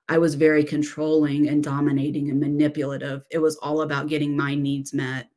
I 0.10 0.18
was 0.18 0.36
very 0.36 0.64
controlling 0.64 1.50
and 1.50 1.64
dominating 1.64 2.30
and 2.30 2.40
manipulative. 2.40 3.26
It 3.30 3.40
was 3.40 3.58
all 3.58 3.82
about 3.82 4.08
getting 4.08 4.36
my 4.36 4.56
needs 4.56 4.94
met. 4.94 5.30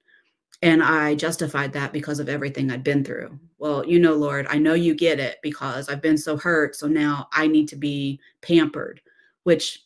and 0.62 0.82
I 0.82 1.14
justified 1.14 1.72
that 1.72 1.92
because 1.92 2.20
of 2.20 2.28
everything 2.28 2.70
I'd 2.70 2.84
been 2.84 3.02
through. 3.04 3.38
Well, 3.58 3.86
you 3.86 3.98
know, 3.98 4.14
Lord, 4.14 4.46
I 4.50 4.58
know 4.58 4.74
you 4.74 4.94
get 4.94 5.18
it 5.18 5.38
because 5.42 5.88
I've 5.88 6.02
been 6.02 6.18
so 6.18 6.36
hurt. 6.36 6.76
So 6.76 6.86
now 6.86 7.28
I 7.32 7.46
need 7.46 7.66
to 7.68 7.76
be 7.76 8.20
pampered, 8.42 9.00
which 9.44 9.82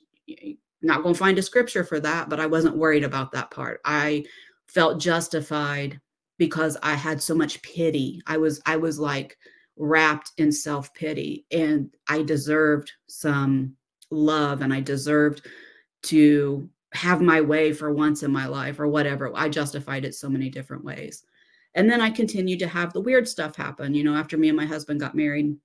not 0.82 1.02
going 1.02 1.14
to 1.14 1.18
find 1.18 1.38
a 1.38 1.42
scripture 1.42 1.84
for 1.84 2.00
that, 2.00 2.28
but 2.28 2.40
I 2.40 2.46
wasn't 2.46 2.76
worried 2.76 3.04
about 3.04 3.30
that 3.32 3.50
part. 3.50 3.80
I 3.84 4.24
felt 4.66 5.00
justified 5.00 6.00
because 6.38 6.76
I 6.82 6.94
had 6.94 7.22
so 7.22 7.34
much 7.34 7.62
pity. 7.62 8.20
I 8.26 8.36
was 8.36 8.60
I 8.66 8.76
was 8.76 8.98
like 8.98 9.38
wrapped 9.76 10.32
in 10.38 10.52
self-pity 10.52 11.46
and 11.50 11.90
I 12.08 12.22
deserved 12.22 12.92
some 13.08 13.74
love 14.10 14.62
and 14.62 14.72
I 14.72 14.80
deserved 14.80 15.46
to 16.04 16.68
have 16.92 17.20
my 17.20 17.40
way 17.40 17.72
for 17.72 17.92
once 17.92 18.22
in 18.22 18.30
my 18.30 18.46
life 18.46 18.78
or 18.78 18.86
whatever. 18.86 19.32
I 19.34 19.48
justified 19.48 20.04
it 20.04 20.14
so 20.14 20.28
many 20.28 20.48
different 20.48 20.84
ways. 20.84 21.24
And 21.74 21.90
then 21.90 22.00
I 22.00 22.10
continued 22.10 22.60
to 22.60 22.68
have 22.68 22.92
the 22.92 23.00
weird 23.00 23.26
stuff 23.26 23.56
happen. 23.56 23.94
You 23.94 24.04
know, 24.04 24.14
after 24.14 24.36
me 24.36 24.48
and 24.48 24.56
my 24.56 24.66
husband 24.66 25.00
got 25.00 25.16
married, 25.16 25.56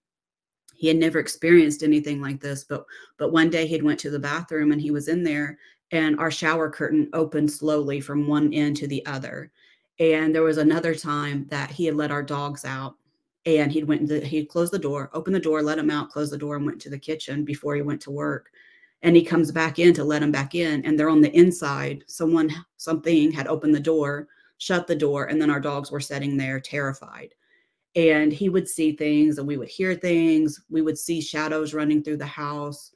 he 0.74 0.88
had 0.88 0.98
never 0.98 1.20
experienced 1.20 1.84
anything 1.84 2.20
like 2.20 2.40
this, 2.40 2.64
but 2.64 2.86
but 3.18 3.32
one 3.32 3.50
day 3.50 3.68
he'd 3.68 3.84
went 3.84 4.00
to 4.00 4.10
the 4.10 4.18
bathroom 4.18 4.72
and 4.72 4.82
he 4.82 4.92
was 4.92 5.08
in 5.08 5.24
there 5.24 5.60
and 5.92 6.20
our 6.20 6.32
shower 6.32 6.70
curtain 6.70 7.10
opened 7.14 7.52
slowly 7.52 8.00
from 8.00 8.28
one 8.28 8.54
end 8.54 8.78
to 8.78 8.88
the 8.88 9.06
other. 9.06 9.52
And 10.00 10.34
there 10.34 10.44
was 10.44 10.58
another 10.58 10.96
time 10.96 11.46
that 11.50 11.72
he 11.72 11.86
had 11.86 11.96
let 11.96 12.12
our 12.12 12.24
dogs 12.24 12.64
out 12.64 12.96
and 13.46 13.72
he'd 13.72 13.86
went 13.86 14.10
he'd 14.24 14.50
closed 14.50 14.74
the 14.74 14.80
door, 14.80 15.10
opened 15.14 15.36
the 15.36 15.40
door, 15.40 15.62
let 15.62 15.80
him 15.80 15.90
out, 15.90 16.10
closed 16.10 16.32
the 16.32 16.38
door 16.38 16.56
and 16.56 16.66
went 16.66 16.82
to 16.82 16.90
the 16.90 17.00
kitchen 17.00 17.44
before 17.44 17.76
he 17.76 17.82
went 17.82 18.02
to 18.02 18.12
work. 18.12 18.52
And 19.02 19.16
he 19.16 19.24
comes 19.24 19.52
back 19.52 19.80
in 19.80 19.94
to 19.94 20.04
let 20.04 20.24
him 20.24 20.32
back 20.32 20.56
in 20.56 20.86
and 20.86 21.00
they're 21.00 21.10
on 21.10 21.22
the 21.22 21.36
inside. 21.36 22.04
Someone 22.08 22.52
something 22.78 23.32
had 23.32 23.48
opened 23.48 23.76
the 23.76 23.80
door 23.80 24.28
shut 24.60 24.88
the 24.88 24.96
door 24.96 25.26
and 25.26 25.42
then 25.42 25.50
our 25.50 25.60
dogs 25.60 25.90
were 25.90 26.00
sitting 26.00 26.38
there 26.38 26.60
terrified. 26.60 27.34
And 27.96 28.32
he 28.32 28.50
would 28.50 28.68
see 28.68 28.92
things 28.92 29.40
and 29.40 29.48
we 29.48 29.58
would 29.58 29.70
hear 29.70 29.96
things. 29.96 30.62
We 30.70 30.82
would 30.82 30.98
see 30.98 31.22
shadows 31.22 31.74
running 31.74 32.04
through 32.04 32.18
the 32.18 32.26
house. 32.26 32.92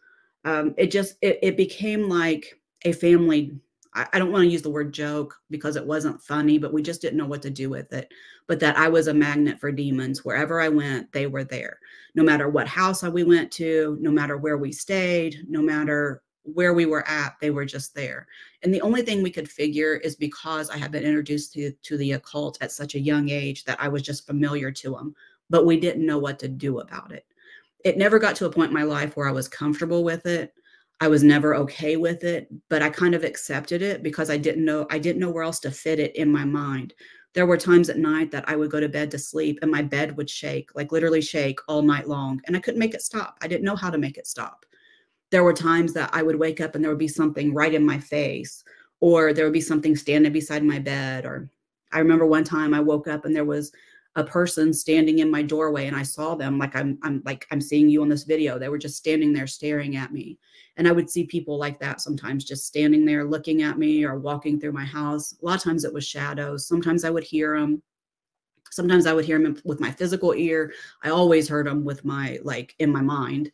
Um, 0.46 0.76
it 0.78 0.92
just 0.92 1.16
it, 1.22 1.40
it 1.42 1.58
became 1.58 2.08
like 2.08 2.60
a 2.86 2.92
family 2.92 3.58
I, 3.96 4.08
I 4.14 4.20
don't 4.20 4.32
want 4.32 4.44
to 4.44 4.50
use 4.50 4.62
the 4.62 4.70
word 4.70 4.94
joke 4.94 5.36
because 5.50 5.76
it 5.76 5.86
wasn't 5.86 6.22
funny, 6.22 6.58
but 6.58 6.74
we 6.74 6.82
just 6.82 7.02
didn't 7.02 7.18
know 7.18 7.26
what 7.26 7.42
to 7.44 7.50
do 7.50 7.70
with 7.70 7.92
it. 7.94 8.12
But 8.48 8.60
that 8.60 8.78
I 8.78 8.90
was 8.90 9.08
a 9.08 9.14
magnet 9.14 9.60
for 9.60 9.72
demons. 9.72 10.26
Wherever 10.26 10.60
I 10.60 10.70
went, 10.70 11.12
they 11.12 11.28
were 11.28 11.44
there. 11.44 11.80
No 12.16 12.24
matter 12.24 12.50
what 12.50 12.68
house 12.68 13.04
we 13.04 13.24
went 13.24 13.52
to, 13.54 13.98
no 14.02 14.12
matter 14.12 14.38
where 14.38 14.58
we 14.58 14.72
stayed, 14.72 15.46
no 15.48 15.62
matter 15.62 16.22
where 16.44 16.74
we 16.74 16.86
were 16.86 17.08
at, 17.08 17.36
they 17.40 17.52
were 17.52 17.66
just 17.66 17.96
there. 17.96 18.28
And 18.64 18.74
the 18.74 18.82
only 18.82 19.02
thing 19.02 19.24
we 19.24 19.32
could 19.32 19.50
figure 19.50 19.96
is 19.96 20.16
because 20.16 20.70
I 20.70 20.78
had 20.78 20.92
been 20.92 21.04
introduced 21.04 21.54
to, 21.54 21.72
to 21.72 21.98
the 21.98 22.14
occult 22.14 22.58
at 22.62 22.72
such 22.72 22.96
a 22.96 23.00
young 23.00 23.30
age 23.30 23.64
that 23.64 23.80
I 23.80 23.88
was 23.88 24.02
just 24.02 24.26
familiar 24.26 24.72
to 24.72 24.92
them, 24.92 25.16
but 25.50 25.66
we 25.66 25.80
didn't 25.80 26.06
know 26.06 26.20
what 26.20 26.40
to 26.40 26.48
do 26.50 26.80
about 26.80 27.12
it. 27.12 27.26
It 27.86 27.98
never 27.98 28.20
got 28.20 28.36
to 28.38 28.46
a 28.46 28.52
point 28.52 28.70
in 28.70 28.74
my 28.74 28.84
life 28.84 29.16
where 29.16 29.28
I 29.28 29.32
was 29.32 29.48
comfortable 29.48 30.04
with 30.04 30.26
it. 30.26 30.54
I 31.00 31.08
was 31.08 31.24
never 31.24 31.56
okay 31.56 31.98
with 31.98 32.24
it, 32.24 32.48
but 32.70 32.82
I 32.82 32.90
kind 32.90 33.16
of 33.16 33.24
accepted 33.24 33.82
it 33.82 34.04
because 34.04 34.30
I 34.30 34.38
didn't 34.38 34.64
know 34.64 34.88
I 34.90 35.00
didn't 35.00 35.20
know 35.20 35.30
where 35.30 35.44
else 35.44 35.60
to 35.62 35.72
fit 35.72 36.00
it 36.00 36.16
in 36.16 36.32
my 36.32 36.46
mind. 36.46 36.94
There 37.34 37.48
were 37.48 37.58
times 37.58 37.90
at 37.90 37.98
night 37.98 38.32
that 38.32 38.48
I 38.48 38.56
would 38.56 38.70
go 38.70 38.80
to 38.80 38.88
bed 38.88 39.10
to 39.12 39.20
sleep 39.20 39.60
and 39.62 39.72
my 39.72 39.82
bed 39.82 40.16
would 40.18 40.30
shake, 40.30 40.70
like 40.76 40.92
literally 40.92 41.22
shake 41.22 41.60
all 41.68 41.82
night 41.82 42.08
long, 42.08 42.42
and 42.46 42.56
I 42.56 42.60
couldn't 42.60 42.80
make 42.80 42.94
it 42.94 43.02
stop. 43.02 43.38
I 43.42 43.48
didn't 43.48 43.66
know 43.66 43.76
how 43.76 43.90
to 43.90 43.98
make 43.98 44.18
it 44.18 44.28
stop. 44.28 44.66
There 45.32 45.44
were 45.44 45.54
times 45.54 45.94
that 45.94 46.12
I 46.14 46.22
would 46.22 46.38
wake 46.38 46.62
up 46.62 46.76
and 46.76 46.84
there 46.84 46.92
would 46.92 47.00
be 47.00 47.08
something 47.08 47.54
right 47.54 47.74
in 47.74 47.86
my 47.86 48.00
face 48.00 48.64
or 49.00 49.34
there 49.34 49.46
would 49.46 49.54
be 49.54 49.62
something 49.62 49.96
standing 49.96 50.32
beside 50.32 50.64
my 50.64 50.80
bed 50.80 51.26
or 51.26 51.50
I 51.92 52.00
remember 52.00 52.26
one 52.26 52.44
time 52.44 52.74
I 52.74 52.80
woke 52.80 53.08
up 53.08 53.26
and 53.26 53.36
there 53.36 53.46
was 53.46 53.72
a 54.16 54.24
person 54.24 54.72
standing 54.72 55.20
in 55.20 55.32
my 55.32 55.42
doorway 55.42 55.88
and 55.88 55.96
I 55.96 56.04
saw 56.04 56.36
them 56.36 56.60
like 56.60 56.76
I'm 56.76 57.00
I'm 57.02 57.22
like 57.26 57.48
I'm 57.52 57.62
seeing 57.62 57.90
you 57.90 58.02
on 58.04 58.10
this 58.10 58.26
video. 58.26 58.60
They 58.60 58.70
were 58.70 58.78
just 58.78 58.98
standing 58.98 59.34
there 59.34 59.48
staring 59.48 59.96
at 59.96 60.14
me. 60.14 60.38
And 60.78 60.88
I 60.88 60.92
would 60.92 61.10
see 61.10 61.26
people 61.26 61.58
like 61.58 61.80
that 61.80 62.02
sometimes 62.02 62.46
just 62.46 62.68
standing 62.68 63.06
there 63.06 63.24
looking 63.26 63.64
at 63.64 63.80
me 63.80 64.04
or 64.04 64.20
walking 64.20 64.60
through 64.60 64.72
my 64.74 64.86
house. 64.86 65.36
A 65.42 65.46
lot 65.46 65.58
of 65.58 65.64
times 65.64 65.84
it 65.84 65.94
was 65.94 66.06
shadows. 66.06 66.68
Sometimes 66.68 67.04
I 67.04 67.10
would 67.10 67.24
hear 67.24 67.60
them. 67.60 67.82
Sometimes 68.70 69.08
I 69.08 69.14
would 69.14 69.26
hear 69.26 69.40
them 69.40 69.60
with 69.66 69.80
my 69.80 69.92
physical 69.92 70.34
ear. 70.34 70.74
I 71.04 71.10
always 71.10 71.48
heard 71.48 71.68
them 71.68 71.84
with 71.84 72.06
my 72.06 72.40
like 72.44 72.76
in 72.80 72.92
my 72.92 73.02
mind. 73.02 73.52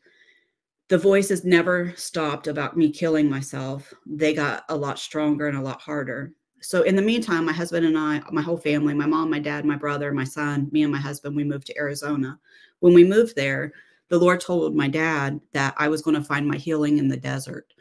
The 0.90 0.98
voices 0.98 1.46
never 1.46 1.94
stopped 1.96 2.48
about 2.48 2.76
me 2.76 2.92
killing 2.92 3.30
myself. 3.30 3.94
They 4.06 4.34
got 4.34 4.66
a 4.70 4.76
lot 4.76 5.00
stronger 5.00 5.48
and 5.48 5.58
a 5.58 5.62
lot 5.62 5.80
harder 5.80 6.34
so 6.62 6.84
in 6.84 6.96
the 6.96 7.02
meantime, 7.02 7.46
my 7.46 7.54
husband 7.54 7.86
and 7.86 7.98
I, 7.98 8.22
my 8.32 8.42
whole 8.42 8.58
family, 8.58 8.94
my 8.94 9.06
mom, 9.06 9.30
my 9.30 9.40
dad, 9.40 9.66
my 9.66 9.76
brother, 9.76 10.12
my 10.12 10.24
son, 10.24 10.70
me 10.72 10.84
and 10.84 10.92
my 10.92 11.00
husband, 11.00 11.36
we 11.36 11.44
moved 11.44 11.68
to 11.68 11.78
Arizona. 11.78 12.40
When 12.80 12.94
we 12.94 13.04
moved 13.04 13.36
there, 13.36 13.74
the 14.10 14.18
Lord 14.18 14.42
told 14.42 14.76
my 14.76 14.88
dad 14.88 15.40
that 15.54 15.76
I 15.78 15.88
was 15.88 16.02
going 16.02 16.16
to 16.16 16.24
find 16.24 16.48
my 16.48 16.58
healing 16.58 16.98
in 16.98 17.08
the 17.08 17.18
desert. 17.18 17.74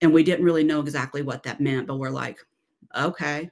And 0.00 0.12
we 0.12 0.22
didn't 0.22 0.44
really 0.44 0.64
know 0.64 0.80
exactly 0.80 1.22
what 1.22 1.42
that 1.42 1.60
meant, 1.60 1.86
but 1.86 1.98
we're 1.98 2.10
like, 2.10 2.38
okay. 2.96 3.50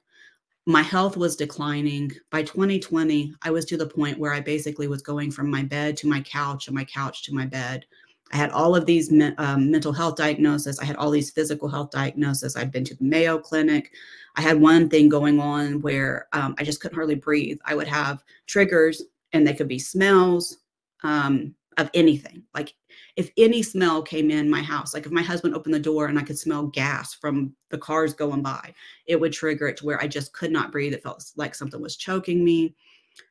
My 0.66 0.82
health 0.82 1.16
was 1.16 1.36
declining. 1.36 2.12
By 2.30 2.42
2020, 2.42 3.34
I 3.42 3.50
was 3.50 3.64
to 3.66 3.76
the 3.76 3.86
point 3.86 4.18
where 4.18 4.32
I 4.32 4.40
basically 4.40 4.88
was 4.88 5.02
going 5.02 5.30
from 5.30 5.50
my 5.50 5.62
bed 5.62 5.96
to 5.98 6.08
my 6.08 6.20
couch 6.20 6.68
and 6.68 6.76
my 6.76 6.84
couch 6.84 7.22
to 7.24 7.34
my 7.34 7.46
bed. 7.46 7.86
I 8.32 8.36
had 8.36 8.50
all 8.50 8.76
of 8.76 8.86
these 8.86 9.12
um, 9.38 9.70
mental 9.70 9.92
health 9.92 10.16
diagnoses. 10.16 10.78
I 10.78 10.84
had 10.84 10.96
all 10.96 11.10
these 11.10 11.30
physical 11.30 11.68
health 11.68 11.90
diagnoses. 11.90 12.56
I'd 12.56 12.70
been 12.70 12.84
to 12.84 12.94
the 12.94 13.04
Mayo 13.04 13.38
Clinic. 13.38 13.92
I 14.36 14.42
had 14.42 14.60
one 14.60 14.88
thing 14.88 15.08
going 15.08 15.40
on 15.40 15.80
where 15.80 16.28
um, 16.32 16.54
I 16.58 16.64
just 16.64 16.80
couldn't 16.80 16.94
hardly 16.94 17.16
breathe. 17.16 17.58
I 17.64 17.74
would 17.74 17.88
have 17.88 18.22
triggers, 18.46 19.02
and 19.32 19.46
they 19.46 19.54
could 19.54 19.68
be 19.68 19.78
smells 19.78 20.58
um, 21.02 21.54
of 21.76 21.90
anything. 21.94 22.42
Like 22.54 22.74
if 23.16 23.30
any 23.36 23.62
smell 23.62 24.02
came 24.02 24.30
in 24.30 24.48
my 24.48 24.62
house, 24.62 24.94
like 24.94 25.06
if 25.06 25.12
my 25.12 25.22
husband 25.22 25.54
opened 25.54 25.74
the 25.74 25.80
door 25.80 26.06
and 26.06 26.18
I 26.18 26.22
could 26.22 26.38
smell 26.38 26.66
gas 26.66 27.14
from 27.14 27.52
the 27.70 27.78
cars 27.78 28.14
going 28.14 28.42
by, 28.42 28.74
it 29.06 29.18
would 29.18 29.32
trigger 29.32 29.68
it 29.68 29.76
to 29.78 29.86
where 29.86 30.00
I 30.00 30.06
just 30.06 30.32
could 30.32 30.52
not 30.52 30.72
breathe. 30.72 30.94
It 30.94 31.02
felt 31.02 31.24
like 31.36 31.54
something 31.54 31.80
was 31.80 31.96
choking 31.96 32.44
me. 32.44 32.74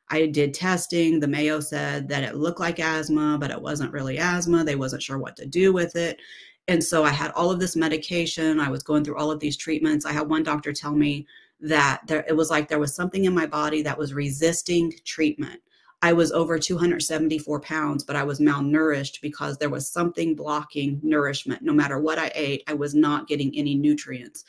I 0.08 0.26
did 0.26 0.54
testing. 0.54 1.20
The 1.20 1.28
Mayo 1.28 1.60
said 1.60 2.08
that 2.08 2.24
it 2.24 2.36
looked 2.36 2.60
like 2.60 2.80
asthma, 2.80 3.38
but 3.38 3.50
it 3.50 3.60
wasn't 3.60 3.92
really 3.92 4.18
asthma. 4.18 4.64
They 4.64 4.76
wasn't 4.76 5.02
sure 5.02 5.18
what 5.18 5.36
to 5.36 5.46
do 5.46 5.72
with 5.72 5.94
it. 5.96 6.18
And 6.68 6.82
so 6.82 7.04
I 7.04 7.10
had 7.10 7.30
all 7.32 7.50
of 7.50 7.60
this 7.60 7.76
medication. 7.76 8.60
I 8.60 8.70
was 8.70 8.82
going 8.82 9.04
through 9.04 9.16
all 9.16 9.30
of 9.30 9.40
these 9.40 9.56
treatments. 9.56 10.04
I 10.04 10.12
had 10.12 10.28
one 10.28 10.42
doctor 10.42 10.72
tell 10.72 10.94
me 10.94 11.26
that 11.60 12.00
there 12.06 12.24
it 12.28 12.36
was 12.36 12.50
like 12.50 12.68
there 12.68 12.78
was 12.78 12.94
something 12.94 13.24
in 13.24 13.34
my 13.34 13.46
body 13.46 13.82
that 13.82 13.98
was 13.98 14.14
resisting 14.14 14.92
treatment. 15.04 15.60
I 16.02 16.12
was 16.14 16.32
over 16.32 16.58
274 16.58 17.60
pounds, 17.60 18.04
but 18.04 18.16
I 18.16 18.22
was 18.22 18.40
malnourished 18.40 19.20
because 19.20 19.58
there 19.58 19.68
was 19.68 19.88
something 19.88 20.34
blocking 20.34 20.98
nourishment. 21.02 21.62
No 21.62 21.74
matter 21.74 21.98
what 21.98 22.18
I 22.18 22.32
ate, 22.34 22.62
I 22.66 22.74
was 22.74 22.94
not 22.94 23.28
getting 23.28 23.54
any 23.54 23.74
nutrients. 23.74 24.44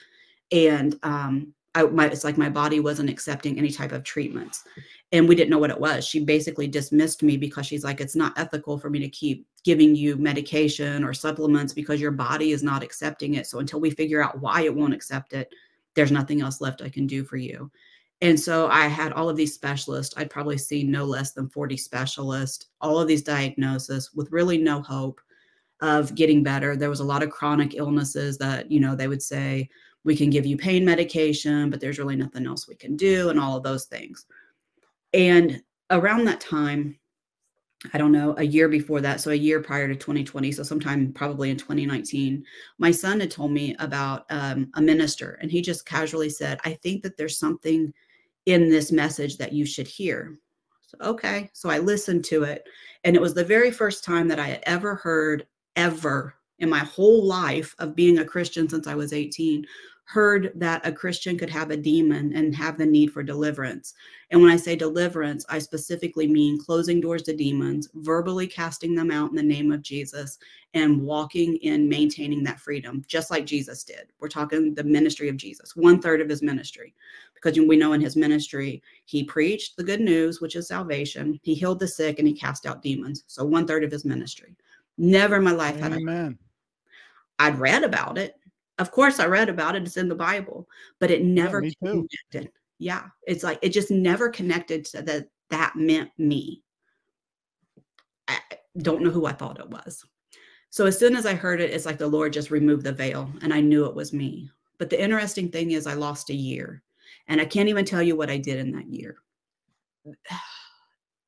And 0.53 0.97
um, 1.03 1.53
I, 1.73 1.83
my, 1.83 2.07
it's 2.07 2.23
like 2.23 2.37
my 2.37 2.49
body 2.49 2.79
wasn't 2.79 3.09
accepting 3.09 3.57
any 3.57 3.71
type 3.71 3.93
of 3.93 4.03
treatments 4.03 4.65
and 5.13 5.27
we 5.27 5.35
didn't 5.35 5.49
know 5.49 5.57
what 5.57 5.69
it 5.69 5.79
was. 5.79 6.05
She 6.05 6.23
basically 6.23 6.67
dismissed 6.67 7.23
me 7.23 7.37
because 7.37 7.65
she's 7.65 7.83
like, 7.83 8.01
it's 8.01 8.15
not 8.15 8.37
ethical 8.37 8.77
for 8.77 8.89
me 8.89 8.99
to 8.99 9.09
keep 9.09 9.47
giving 9.63 9.95
you 9.95 10.15
medication 10.17 11.03
or 11.03 11.13
supplements 11.13 11.73
because 11.73 12.01
your 12.01 12.11
body 12.11 12.51
is 12.51 12.63
not 12.63 12.83
accepting 12.83 13.35
it. 13.35 13.47
So 13.47 13.59
until 13.59 13.79
we 13.79 13.89
figure 13.89 14.23
out 14.23 14.39
why 14.41 14.61
it 14.61 14.75
won't 14.75 14.93
accept 14.93 15.33
it, 15.33 15.53
there's 15.95 16.11
nothing 16.11 16.41
else 16.41 16.61
left 16.61 16.81
I 16.81 16.89
can 16.89 17.07
do 17.07 17.23
for 17.23 17.37
you. 17.37 17.69
And 18.21 18.39
so 18.39 18.67
I 18.67 18.87
had 18.87 19.13
all 19.13 19.29
of 19.29 19.35
these 19.35 19.53
specialists. 19.53 20.13
I'd 20.15 20.29
probably 20.29 20.57
seen 20.57 20.91
no 20.91 21.05
less 21.05 21.31
than 21.31 21.49
40 21.49 21.75
specialists, 21.75 22.67
all 22.79 22.99
of 22.99 23.07
these 23.07 23.23
diagnoses 23.23 24.11
with 24.13 24.31
really 24.31 24.57
no 24.57 24.81
hope 24.81 25.19
of 25.81 26.13
getting 26.13 26.43
better. 26.43 26.75
There 26.75 26.89
was 26.89 26.99
a 26.99 27.05
lot 27.05 27.23
of 27.23 27.31
chronic 27.31 27.75
illnesses 27.75 28.37
that, 28.37 28.71
you 28.71 28.79
know, 28.79 28.95
they 28.95 29.07
would 29.07 29.23
say, 29.23 29.69
we 30.03 30.15
can 30.15 30.29
give 30.29 30.45
you 30.45 30.57
pain 30.57 30.83
medication, 30.83 31.69
but 31.69 31.79
there's 31.79 31.99
really 31.99 32.15
nothing 32.15 32.45
else 32.47 32.67
we 32.67 32.75
can 32.75 32.95
do, 32.95 33.29
and 33.29 33.39
all 33.39 33.57
of 33.57 33.63
those 33.63 33.85
things. 33.85 34.25
And 35.13 35.61
around 35.89 36.25
that 36.25 36.41
time, 36.41 36.97
I 37.93 37.97
don't 37.97 38.11
know, 38.11 38.35
a 38.37 38.43
year 38.43 38.69
before 38.69 39.01
that, 39.01 39.21
so 39.21 39.31
a 39.31 39.35
year 39.35 39.59
prior 39.59 39.87
to 39.87 39.95
2020, 39.95 40.51
so 40.51 40.63
sometime 40.63 41.11
probably 41.13 41.49
in 41.49 41.57
2019, 41.57 42.43
my 42.77 42.91
son 42.91 43.19
had 43.19 43.31
told 43.31 43.51
me 43.51 43.75
about 43.79 44.25
um, 44.29 44.69
a 44.75 44.81
minister, 44.81 45.37
and 45.41 45.51
he 45.51 45.61
just 45.61 45.85
casually 45.85 46.29
said, 46.29 46.59
I 46.63 46.73
think 46.73 47.03
that 47.03 47.17
there's 47.17 47.39
something 47.39 47.91
in 48.45 48.69
this 48.69 48.91
message 48.91 49.37
that 49.37 49.53
you 49.53 49.65
should 49.65 49.87
hear. 49.87 50.37
So, 50.81 50.97
okay. 51.01 51.49
So 51.53 51.69
I 51.69 51.79
listened 51.79 52.25
to 52.25 52.43
it, 52.43 52.63
and 53.03 53.15
it 53.15 53.21
was 53.21 53.33
the 53.33 53.43
very 53.43 53.71
first 53.71 54.03
time 54.03 54.27
that 54.27 54.39
I 54.39 54.47
had 54.47 54.63
ever 54.65 54.95
heard, 54.95 55.47
ever 55.75 56.35
in 56.59 56.69
my 56.69 56.79
whole 56.79 57.25
life 57.25 57.75
of 57.79 57.95
being 57.95 58.19
a 58.19 58.25
Christian 58.25 58.69
since 58.69 58.85
I 58.87 58.95
was 58.95 59.13
18, 59.13 59.65
heard 60.05 60.51
that 60.55 60.85
a 60.85 60.91
Christian 60.91 61.37
could 61.37 61.49
have 61.49 61.71
a 61.71 61.77
demon 61.77 62.33
and 62.35 62.53
have 62.55 62.77
the 62.77 62.85
need 62.85 63.13
for 63.13 63.23
deliverance. 63.23 63.93
And 64.29 64.41
when 64.41 64.51
I 64.51 64.57
say 64.57 64.75
deliverance, 64.75 65.45
I 65.47 65.59
specifically 65.59 66.27
mean 66.27 66.59
closing 66.59 66.99
doors 66.99 67.23
to 67.23 67.35
demons, 67.35 67.87
verbally 67.93 68.47
casting 68.47 68.93
them 68.93 69.09
out 69.09 69.29
in 69.29 69.35
the 69.35 69.43
name 69.43 69.71
of 69.71 69.81
Jesus, 69.81 70.37
and 70.73 71.01
walking 71.01 71.55
in 71.57 71.87
maintaining 71.87 72.43
that 72.43 72.59
freedom, 72.59 73.03
just 73.07 73.31
like 73.31 73.45
Jesus 73.45 73.83
did. 73.83 74.11
We're 74.19 74.27
talking 74.27 74.73
the 74.73 74.83
ministry 74.83 75.29
of 75.29 75.37
Jesus, 75.37 75.75
one 75.75 76.01
third 76.01 76.21
of 76.21 76.29
his 76.29 76.41
ministry. 76.41 76.93
because 77.33 77.57
we 77.57 77.77
know 77.77 77.93
in 77.93 78.01
his 78.01 78.15
ministry, 78.15 78.83
he 79.05 79.23
preached 79.23 79.75
the 79.77 79.83
good 79.83 80.01
news, 80.01 80.41
which 80.41 80.55
is 80.55 80.67
salvation. 80.67 81.39
He 81.41 81.53
healed 81.53 81.79
the 81.79 81.87
sick 81.87 82.19
and 82.19 82.27
he 82.27 82.33
cast 82.33 82.65
out 82.65 82.83
demons. 82.83 83.23
So 83.27 83.45
one 83.45 83.65
third 83.65 83.83
of 83.83 83.91
his 83.91 84.05
ministry. 84.05 84.55
Never 84.97 85.37
in 85.37 85.43
my 85.43 85.51
life 85.51 85.79
had 85.79 85.93
I. 85.93 85.97
Amen. 85.97 86.37
I'd 87.39 87.59
read 87.59 87.83
about 87.83 88.17
it. 88.19 88.35
Of 88.79 88.91
course, 88.91 89.19
I 89.19 89.25
read 89.25 89.49
about 89.49 89.75
it. 89.75 89.83
It's 89.83 89.97
in 89.97 90.07
the 90.09 90.15
Bible, 90.15 90.67
but 90.99 91.11
it 91.11 91.23
never 91.23 91.61
too. 91.61 91.75
connected. 91.83 92.51
Yeah, 92.79 93.05
it's 93.27 93.43
like 93.43 93.59
it 93.61 93.69
just 93.69 93.91
never 93.91 94.29
connected 94.29 94.85
to 94.85 95.01
that. 95.03 95.27
That 95.49 95.75
meant 95.75 96.09
me. 96.17 96.63
I 98.27 98.39
don't 98.77 99.01
know 99.01 99.09
who 99.09 99.25
I 99.25 99.33
thought 99.33 99.59
it 99.59 99.69
was. 99.69 100.03
So 100.69 100.85
as 100.85 100.97
soon 100.97 101.17
as 101.17 101.25
I 101.25 101.33
heard 101.35 101.59
it, 101.59 101.71
it's 101.71 101.85
like 101.85 101.97
the 101.97 102.07
Lord 102.07 102.31
just 102.31 102.49
removed 102.49 102.85
the 102.85 102.93
veil, 102.93 103.29
and 103.41 103.53
I 103.53 103.59
knew 103.59 103.85
it 103.85 103.95
was 103.95 104.13
me. 104.13 104.49
But 104.77 104.89
the 104.89 105.01
interesting 105.01 105.49
thing 105.49 105.71
is, 105.71 105.85
I 105.85 105.93
lost 105.93 106.29
a 106.29 106.33
year, 106.33 106.81
and 107.27 107.41
I 107.41 107.45
can't 107.45 107.69
even 107.69 107.85
tell 107.85 108.01
you 108.01 108.15
what 108.15 108.31
I 108.31 108.37
did 108.37 108.59
in 108.59 108.71
that 108.71 108.87
year. 108.87 109.17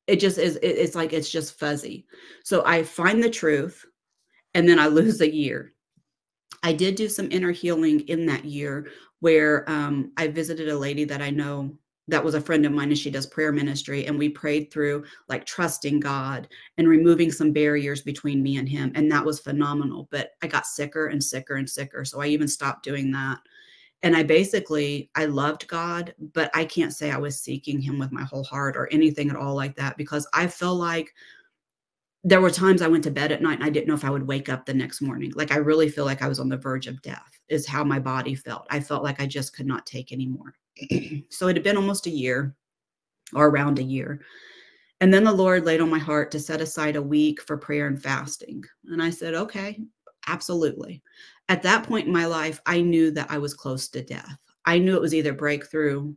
It 0.06 0.18
just 0.18 0.38
is. 0.38 0.60
It's 0.62 0.96
like 0.96 1.14
it's 1.14 1.30
just 1.30 1.58
fuzzy. 1.58 2.06
So 2.44 2.62
I 2.66 2.84
find 2.84 3.24
the 3.24 3.30
truth, 3.30 3.86
and 4.54 4.68
then 4.68 4.78
I 4.78 4.88
lose 4.88 5.22
a 5.22 5.34
year. 5.34 5.73
I 6.62 6.74
did 6.74 6.96
do 6.96 7.10
some 7.10 7.32
inner 7.32 7.52
healing 7.52 8.02
in 8.02 8.26
that 8.28 8.46
year 8.46 8.88
where 9.20 9.70
um, 9.70 10.12
I 10.18 10.28
visited 10.28 10.70
a 10.70 10.78
lady 10.78 11.06
that 11.06 11.22
I 11.22 11.30
know 11.30 11.78
that 12.08 12.24
was 12.24 12.36
a 12.36 12.42
friend 12.42 12.66
of 12.66 12.72
mine 12.72 12.90
and 12.90 12.98
she 12.98 13.10
does 13.10 13.26
prayer 13.26 13.52
ministry 13.52 14.06
and 14.06 14.18
we 14.18 14.28
prayed 14.28 14.70
through 14.72 15.06
like 15.30 15.46
trusting 15.46 16.00
God 16.00 16.48
and 16.78 16.88
removing 16.88 17.32
some 17.32 17.54
barriers 17.54 18.02
between 18.02 18.44
me 18.44 18.58
and 18.58 18.68
him 18.68 18.92
and 18.96 19.10
that 19.12 19.24
was 19.24 19.40
phenomenal 19.40 20.08
but 20.12 20.32
I 20.42 20.48
got 20.48 20.66
sicker 20.66 21.08
and 21.08 21.24
sicker 21.24 21.56
and 21.56 21.70
sicker 21.70 22.04
so 22.04 22.22
I 22.22 22.28
even 22.28 22.48
stopped 22.48 22.84
doing 22.84 23.12
that. 23.12 23.40
And 24.02 24.18
I 24.18 24.24
basically 24.24 25.10
I 25.16 25.26
loved 25.26 25.68
God 25.68 26.14
but 26.34 26.52
I 26.54 26.66
can't 26.66 26.94
say 26.94 27.10
I 27.10 27.18
was 27.18 27.40
seeking 27.40 27.80
him 27.80 27.98
with 27.98 28.12
my 28.12 28.24
whole 28.24 28.44
heart 28.44 28.76
or 28.76 28.92
anything 28.92 29.30
at 29.30 29.38
all 29.38 29.56
like 29.56 29.78
that 29.78 29.96
because 29.96 30.28
I 30.34 30.48
feel 30.48 30.76
like 30.76 31.14
there 32.24 32.42
were 32.42 32.50
times 32.50 32.82
I 32.82 32.88
went 32.88 33.04
to 33.04 33.12
bed 33.12 33.32
at 33.32 33.42
night 33.42 33.56
and 33.56 33.66
I 33.66 33.70
didn't 33.70 33.88
know 33.88 33.94
if 33.94 34.06
I 34.06 34.10
would 34.10 34.26
wake 34.26 34.48
up 34.48 34.66
the 34.66 34.74
next 34.74 35.02
morning. 35.02 35.34
Like 35.36 35.52
I 35.52 35.58
really 35.58 35.90
feel 35.90 36.06
like 36.06 36.22
I 36.22 36.30
was 36.30 36.40
on 36.40 36.48
the 36.48 36.58
verge 36.58 36.88
of 36.88 37.02
death, 37.02 37.40
is 37.50 37.68
how 37.68 37.84
my 37.84 38.00
body 38.00 38.34
felt. 38.34 38.66
I 38.70 38.80
felt 38.80 39.04
like 39.04 39.22
I 39.22 39.26
just 39.26 39.56
could 39.56 39.66
not 39.66 39.86
take 39.86 40.14
anymore. 40.14 40.56
so 41.30 41.48
it 41.48 41.58
had 41.58 41.64
been 41.64 41.78
almost 41.78 42.08
a 42.08 42.12
year 42.12 42.56
or 43.34 43.50
around 43.50 43.80
a 43.80 43.84
year. 43.84 44.22
And 45.02 45.14
then 45.14 45.26
the 45.26 45.34
Lord 45.34 45.66
laid 45.66 45.82
on 45.82 45.90
my 45.90 46.00
heart 46.00 46.32
to 46.32 46.40
set 46.40 46.62
aside 46.62 46.96
a 46.96 47.02
week 47.02 47.42
for 47.42 47.58
prayer 47.58 47.88
and 47.88 48.02
fasting. 48.02 48.64
And 48.86 49.04
I 49.04 49.10
said, 49.10 49.34
okay, 49.34 49.82
absolutely. 50.28 51.04
At 51.50 51.64
that 51.64 51.84
point 51.84 52.08
in 52.08 52.14
my 52.14 52.26
life, 52.26 52.62
I 52.66 52.80
knew 52.80 53.12
that 53.12 53.30
I 53.30 53.38
was 53.38 53.54
close 53.54 53.90
to 53.90 54.02
death. 54.02 54.38
I 54.66 54.78
knew 54.78 54.96
it 54.96 55.02
was 55.02 55.14
either 55.14 55.34
breakthrough, 55.34 56.14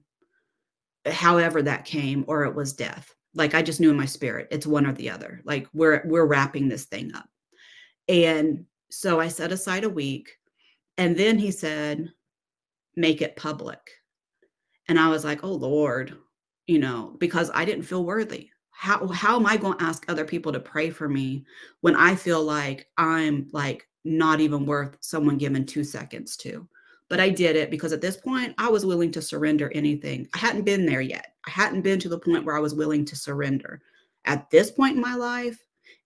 however 1.05 1.63
that 1.63 1.85
came, 1.85 2.25
or 2.29 2.45
it 2.45 2.55
was 2.55 2.75
death 2.75 3.13
like 3.37 3.55
i 3.55 3.63
just 3.63 3.81
knew 3.81 3.91
in 3.91 3.97
my 3.97 4.07
spirit 4.07 4.49
it's 4.51 4.67
one 4.67 4.87
or 4.87 4.93
the 4.93 5.11
other 5.11 5.41
like 5.45 5.69
we're 5.73 6.03
we're 6.07 6.27
wrapping 6.27 6.69
this 6.69 6.87
thing 6.87 7.15
up. 7.15 7.29
And 8.09 8.65
so 8.91 9.21
i 9.21 9.29
set 9.29 9.53
aside 9.53 9.85
a 9.85 9.89
week 9.89 10.31
and 10.99 11.17
then 11.17 11.39
he 11.39 11.51
said 11.51 12.13
make 12.97 13.23
it 13.23 13.37
public. 13.37 13.79
And 14.89 14.99
i 14.99 15.09
was 15.09 15.25
like 15.25 15.45
oh 15.45 15.53
lord 15.53 16.17
you 16.67 16.79
know 16.79 17.17
because 17.19 17.51
i 17.55 17.65
didn't 17.65 17.85
feel 17.85 18.05
worthy. 18.05 18.51
How 18.71 19.07
how 19.09 19.37
am 19.37 19.47
i 19.47 19.57
going 19.57 19.79
to 19.79 19.85
ask 19.85 20.05
other 20.09 20.25
people 20.25 20.53
to 20.53 20.61
pray 20.61 20.91
for 20.91 21.09
me 21.09 21.45
when 21.81 21.97
i 21.97 22.15
feel 22.15 22.43
like 22.43 22.89
i'm 22.99 23.49
like 23.53 23.89
not 24.05 24.41
even 24.41 24.67
worth 24.67 24.97
someone 25.01 25.39
giving 25.39 25.67
2 25.67 25.83
seconds 25.83 26.37
to 26.39 26.69
but 27.09 27.21
I 27.21 27.29
did 27.29 27.57
it 27.57 27.71
because 27.71 27.93
at 27.93 28.01
this 28.01 28.17
point 28.17 28.55
I 28.59 28.69
was 28.69 28.85
willing 28.85 29.13
to 29.13 29.23
surrender 29.23 29.71
anything. 29.75 30.29
I 30.35 30.39
hadn't 30.39 30.65
been 30.65 30.87
there 30.87 31.01
yet. 31.01 31.35
I 31.47 31.51
hadn't 31.51 31.83
been 31.83 32.01
to 32.01 32.09
the 32.09 32.19
point 32.19 32.45
where 32.45 32.57
I 32.57 32.61
was 32.61 32.75
willing 32.75 33.05
to 33.07 33.17
surrender. 33.17 33.81
At 34.25 34.51
this 34.51 34.71
point 34.71 34.97
in 34.97 35.03
my 35.03 35.15
life, 35.15 35.59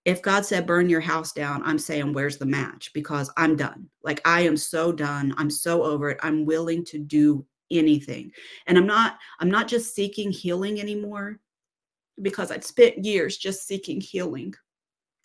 if 0.05 0.23
God 0.23 0.45
said 0.45 0.67
burn 0.67 0.89
your 0.89 1.01
house 1.01 1.33
down, 1.33 1.63
I'm 1.65 1.79
saying 1.79 2.13
where's 2.13 2.39
the 2.39 2.47
match 2.47 2.91
because 2.95 3.31
I'm 3.37 3.57
done. 3.57 3.89
Like 4.03 4.21
I 4.25 4.43
am 4.43 4.57
so 4.57 4.93
done. 4.93 5.35
I'm 5.37 5.51
so 5.51 5.83
over 5.83 6.11
it. 6.11 6.19
I'm 6.23 6.45
willing 6.45 6.85
to 6.87 6.99
do 6.99 7.45
anything. 7.71 8.33
And 8.67 8.77
I'm 8.77 8.87
not 8.87 9.19
I'm 9.39 9.51
not 9.51 9.69
just 9.69 9.95
seeking 9.95 10.31
healing 10.31 10.81
anymore 10.81 11.39
because 12.23 12.51
I'd 12.51 12.65
spent 12.65 13.05
years 13.05 13.39
just 13.39 13.67
seeking 13.67 14.01
healing 14.01 14.55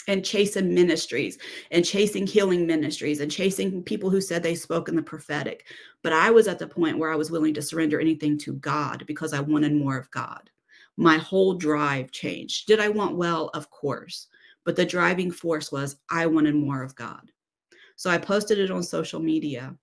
and 0.08 0.24
chasing 0.24 0.74
ministries 0.74 1.38
and 1.72 1.84
chasing 1.84 2.28
healing 2.28 2.68
ministries 2.68 3.20
and 3.20 3.32
chasing 3.32 3.84
people 3.84 4.10
who 4.10 4.22
said 4.22 4.44
they 4.44 4.56
spoke 4.56 4.90
in 4.90 4.96
the 4.96 5.02
prophetic. 5.02 5.66
But 6.04 6.14
I 6.14 6.32
was 6.32 6.48
at 6.48 6.60
the 6.60 6.68
point 6.68 6.98
where 6.98 7.12
I 7.12 7.16
was 7.16 7.32
willing 7.32 7.54
to 7.56 7.62
surrender 7.62 8.00
anything 8.00 8.38
to 8.40 8.54
God 8.54 9.04
because 9.08 9.34
I 9.34 9.40
wanted 9.40 9.74
more 9.74 9.98
of 9.98 10.12
God. 10.12 10.50
My 10.98 11.18
whole 11.18 11.56
drive 11.56 12.12
changed. 12.12 12.68
Did 12.68 12.80
I 12.80 12.90
want 12.90 13.18
well? 13.18 13.50
Of 13.54 13.70
course. 13.70 14.28
But 14.64 14.76
the 14.76 14.86
driving 14.86 15.32
force 15.32 15.72
was 15.72 15.98
I 16.10 16.26
wanted 16.26 16.56
more 16.56 16.84
of 16.84 16.96
God. 16.96 17.32
So 17.96 18.10
I 18.10 18.18
posted 18.18 18.60
it 18.60 18.72
on 18.72 18.84
social 18.84 19.20
media 19.20 19.76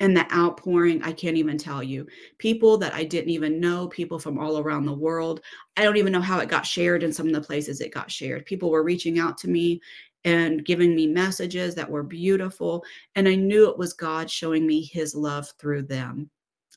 and 0.00 0.16
the 0.16 0.30
outpouring 0.34 1.02
i 1.02 1.12
can't 1.12 1.36
even 1.36 1.56
tell 1.58 1.82
you. 1.82 2.06
People 2.38 2.76
that 2.78 2.94
i 2.94 3.04
didn't 3.04 3.30
even 3.30 3.60
know 3.60 3.88
people 3.88 4.18
from 4.18 4.38
all 4.38 4.58
around 4.58 4.84
the 4.84 4.92
world 4.92 5.40
i 5.76 5.82
don't 5.82 5.96
even 5.96 6.12
know 6.12 6.20
how 6.20 6.38
it 6.38 6.48
got 6.48 6.66
shared 6.66 7.02
in 7.02 7.12
some 7.12 7.26
of 7.26 7.32
the 7.32 7.40
places 7.40 7.80
it 7.80 7.94
got 7.94 8.10
shared. 8.10 8.46
People 8.46 8.70
were 8.70 8.82
reaching 8.82 9.18
out 9.18 9.38
to 9.38 9.48
me 9.48 9.80
and 10.24 10.64
giving 10.64 10.94
me 10.94 11.06
messages 11.06 11.74
that 11.74 11.90
were 11.90 12.02
beautiful 12.02 12.84
and 13.14 13.28
i 13.28 13.34
knew 13.34 13.68
it 13.70 13.78
was 13.78 13.92
god 13.92 14.30
showing 14.30 14.66
me 14.66 14.82
his 14.82 15.14
love 15.14 15.48
through 15.58 15.82
them. 15.82 16.28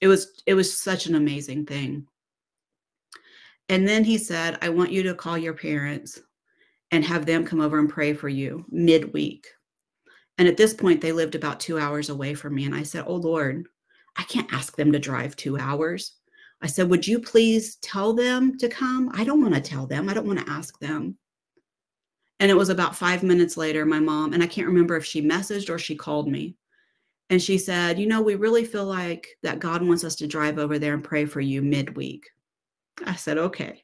It 0.02 0.08
was 0.08 0.42
it 0.46 0.54
was 0.54 0.76
such 0.78 1.08
an 1.08 1.16
amazing 1.16 1.66
thing. 1.66 2.08
And 3.68 3.88
then 3.88 4.04
he 4.04 4.18
said 4.18 4.58
i 4.62 4.70
want 4.70 4.92
you 4.92 5.04
to 5.04 5.14
call 5.14 5.38
your 5.38 5.54
parents 5.54 6.20
and 6.92 7.04
have 7.04 7.26
them 7.26 7.46
come 7.46 7.62
over 7.62 7.78
and 7.80 7.90
pray 7.90 8.14
for 8.14 8.30
you 8.30 8.66
midweek 8.70 9.48
and 10.40 10.48
at 10.48 10.56
this 10.56 10.74
point, 10.74 11.02
they 11.02 11.12
lived 11.12 11.36
about 11.36 11.60
two 11.60 11.78
hours 11.78 12.10
away 12.10 12.34
from 12.34 12.56
me. 12.56 12.66
And 12.66 12.74
I 12.74 12.82
said, 12.82 13.04
Oh 13.06 13.16
Lord, 13.16 13.68
I 14.16 14.24
can't 14.24 14.52
ask 14.54 14.76
them 14.76 14.92
to 14.94 14.98
drive 14.98 15.36
two 15.36 15.58
hours. 15.60 16.14
I 16.62 16.68
said, 16.68 16.90
Would 16.90 17.06
you 17.06 17.20
please 17.20 17.76
tell 17.82 18.14
them 18.14 18.58
to 18.58 18.70
come? 18.70 19.12
I 19.14 19.26
don't 19.26 19.42
want 19.42 19.54
to 19.54 19.62
tell 19.62 19.86
them. 19.86 20.08
I 20.08 20.14
don't 20.14 20.26
want 20.26 20.40
to 20.40 20.50
ask 20.50 20.80
them. 20.80 21.18
And 22.40 22.50
it 22.50 22.56
was 22.56 22.70
about 22.70 22.96
five 22.96 23.22
minutes 23.22 23.58
later, 23.58 23.86
my 23.86 24.00
mom, 24.00 24.32
and 24.32 24.42
I 24.42 24.48
can't 24.48 24.68
remember 24.68 24.96
if 24.96 25.06
she 25.06 25.22
messaged 25.22 25.70
or 25.70 25.78
she 25.78 25.94
called 25.94 26.30
me. 26.30 26.56
And 27.30 27.42
she 27.42 27.58
said, 27.58 28.00
You 28.00 28.08
know, 28.08 28.22
we 28.22 28.36
really 28.36 28.64
feel 28.64 28.86
like 28.86 29.28
that 29.44 29.60
God 29.60 29.82
wants 29.84 30.06
us 30.06 30.16
to 30.16 30.28
drive 30.28 30.58
over 30.58 30.80
there 30.80 30.94
and 30.94 31.04
pray 31.04 31.26
for 31.26 31.42
you 31.42 31.62
midweek. 31.62 32.24
I 33.06 33.16
said, 33.16 33.38
Okay. 33.38 33.84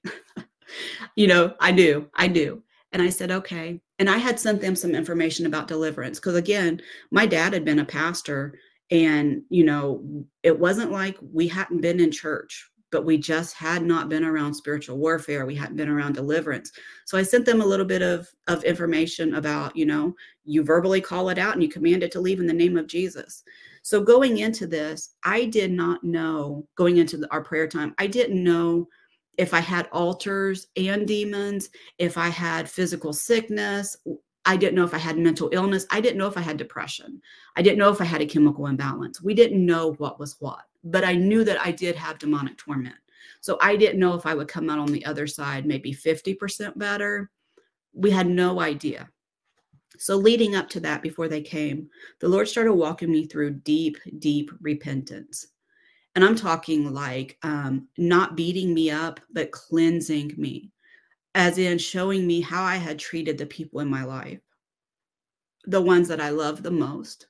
you 1.17 1.27
know, 1.27 1.53
I 1.59 1.73
do. 1.73 2.09
I 2.15 2.29
do. 2.29 2.63
And 2.95 3.03
I 3.03 3.10
said, 3.10 3.29
Okay 3.29 3.81
and 3.99 4.10
I 4.10 4.17
had 4.17 4.39
sent 4.39 4.62
them 4.62 4.75
some 4.75 4.93
information 4.93 5.45
about 5.45 5.67
deliverance 5.67 6.19
because 6.19 6.36
again, 6.36 6.81
my 7.12 7.25
dad 7.25 7.53
had 7.53 7.65
been 7.65 7.79
a 7.79 7.86
pastor 7.86 8.58
and 8.91 9.41
you 9.49 9.63
know, 9.63 10.03
it 10.43 10.58
wasn't 10.58 10.91
like 10.91 11.17
we 11.34 11.47
hadn't 11.47 11.81
been 11.81 11.99
in 11.99 12.12
church, 12.12 12.69
but 12.91 13.05
we 13.05 13.17
just 13.17 13.55
had 13.55 13.84
not 13.84 14.10
been 14.10 14.23
around 14.23 14.53
spiritual 14.53 14.97
warfare. 14.97 15.45
We 15.45 15.55
hadn't 15.55 15.77
been 15.77 15.89
around 15.89 16.13
deliverance. 16.13 16.71
So 17.05 17.17
I 17.17 17.23
sent 17.23 17.45
them 17.45 17.62
a 17.62 17.65
little 17.65 17.86
bit 17.86 18.01
of 18.01 18.27
of 18.47 18.63
information 18.63 19.36
about, 19.36 19.75
you 19.75 19.86
know, 19.86 20.13
you 20.43 20.63
verbally 20.63 21.01
call 21.01 21.29
it 21.29 21.39
out 21.39 21.53
and 21.53 21.63
you 21.63 21.69
command 21.69 22.03
it 22.03 22.12
to 22.12 22.21
leave 22.21 22.39
in 22.39 22.47
the 22.47 22.53
name 22.53 22.77
of 22.77 22.88
Jesus. 22.88 23.43
So 23.81 24.01
going 24.01 24.39
into 24.39 24.67
this, 24.67 25.15
I 25.23 25.45
did 25.45 25.71
not 25.71 26.03
know 26.03 26.67
going 26.75 26.97
into 26.97 27.17
the, 27.17 27.31
our 27.31 27.43
prayer 27.43 27.67
time, 27.67 27.93
I 27.97 28.08
didn't 28.08 28.43
know 28.43 28.88
if 29.38 29.54
I 29.54 29.60
had 29.60 29.88
alters 29.91 30.67
and 30.78 31.08
demons, 31.08 31.69
if 31.98 32.17
I 32.17 32.30
had 32.30 32.69
physical 32.69 33.13
sickness, 33.13 33.98
I 34.45 34.58
didn't 34.58 34.76
know 34.76 34.84
if 34.84 34.93
I 34.93 35.00
had 35.00 35.17
mental 35.17 35.50
illness. 35.52 35.86
I 35.89 36.00
didn't 36.00 36.17
know 36.17 36.28
if 36.28 36.38
I 36.38 36.41
had 36.41 36.58
depression. 36.58 37.21
I 37.56 37.62
didn't 37.62 37.80
know 37.80 37.89
if 37.89 38.00
I 38.00 38.06
had 38.06 38.21
a 38.21 38.26
chemical 38.26 38.67
imbalance. 38.67 39.21
We 39.21 39.34
didn't 39.34 39.65
know 39.65 39.93
what 39.93 40.19
was 40.19 40.36
what, 40.39 40.63
but 40.84 41.04
I 41.04 41.13
knew 41.13 41.43
that 41.43 41.60
I 41.60 41.71
did 41.71 41.95
have 41.95 42.19
demonic 42.19 42.58
torment. 42.58 42.95
So 43.41 43.58
I 43.62 43.76
didn't 43.76 44.00
know 44.00 44.13
if 44.13 44.26
I 44.26 44.36
would 44.36 44.48
come 44.48 44.69
out 44.69 44.80
on 44.80 44.91
the 44.91 45.06
other 45.06 45.26
side, 45.28 45.65
maybe 45.65 45.93
50% 45.93 46.78
better. 46.78 47.32
We 47.93 48.12
had 48.12 48.28
no 48.28 48.62
idea. 48.62 49.10
So, 49.98 50.17
leading 50.17 50.56
up 50.56 50.69
to 50.71 50.82
that, 50.82 51.02
before 51.02 51.30
they 51.30 51.41
came, 51.41 51.89
the 52.19 52.28
Lord 52.28 52.50
started 52.50 52.74
walking 52.74 53.10
me 53.10 53.28
through 53.28 53.52
deep, 53.62 53.98
deep 54.19 54.52
repentance 54.60 55.48
and 56.15 56.23
i'm 56.23 56.36
talking 56.36 56.93
like 56.93 57.38
um, 57.43 57.88
not 57.97 58.36
beating 58.36 58.73
me 58.73 58.89
up 58.89 59.19
but 59.32 59.51
cleansing 59.51 60.34
me 60.38 60.71
as 61.36 61.58
in 61.58 61.78
showing 61.78 62.25
me 62.25 62.41
how 62.41 62.63
i 62.63 62.75
had 62.75 62.97
treated 62.97 63.38
the 63.38 63.45
people 63.45 63.80
in 63.80 63.88
my 63.88 64.04
life 64.04 64.39
the 65.65 65.82
ones 65.82 66.08
that 66.08 66.21
i 66.21 66.30
loved 66.30 66.63
the 66.63 66.71
most 66.71 67.28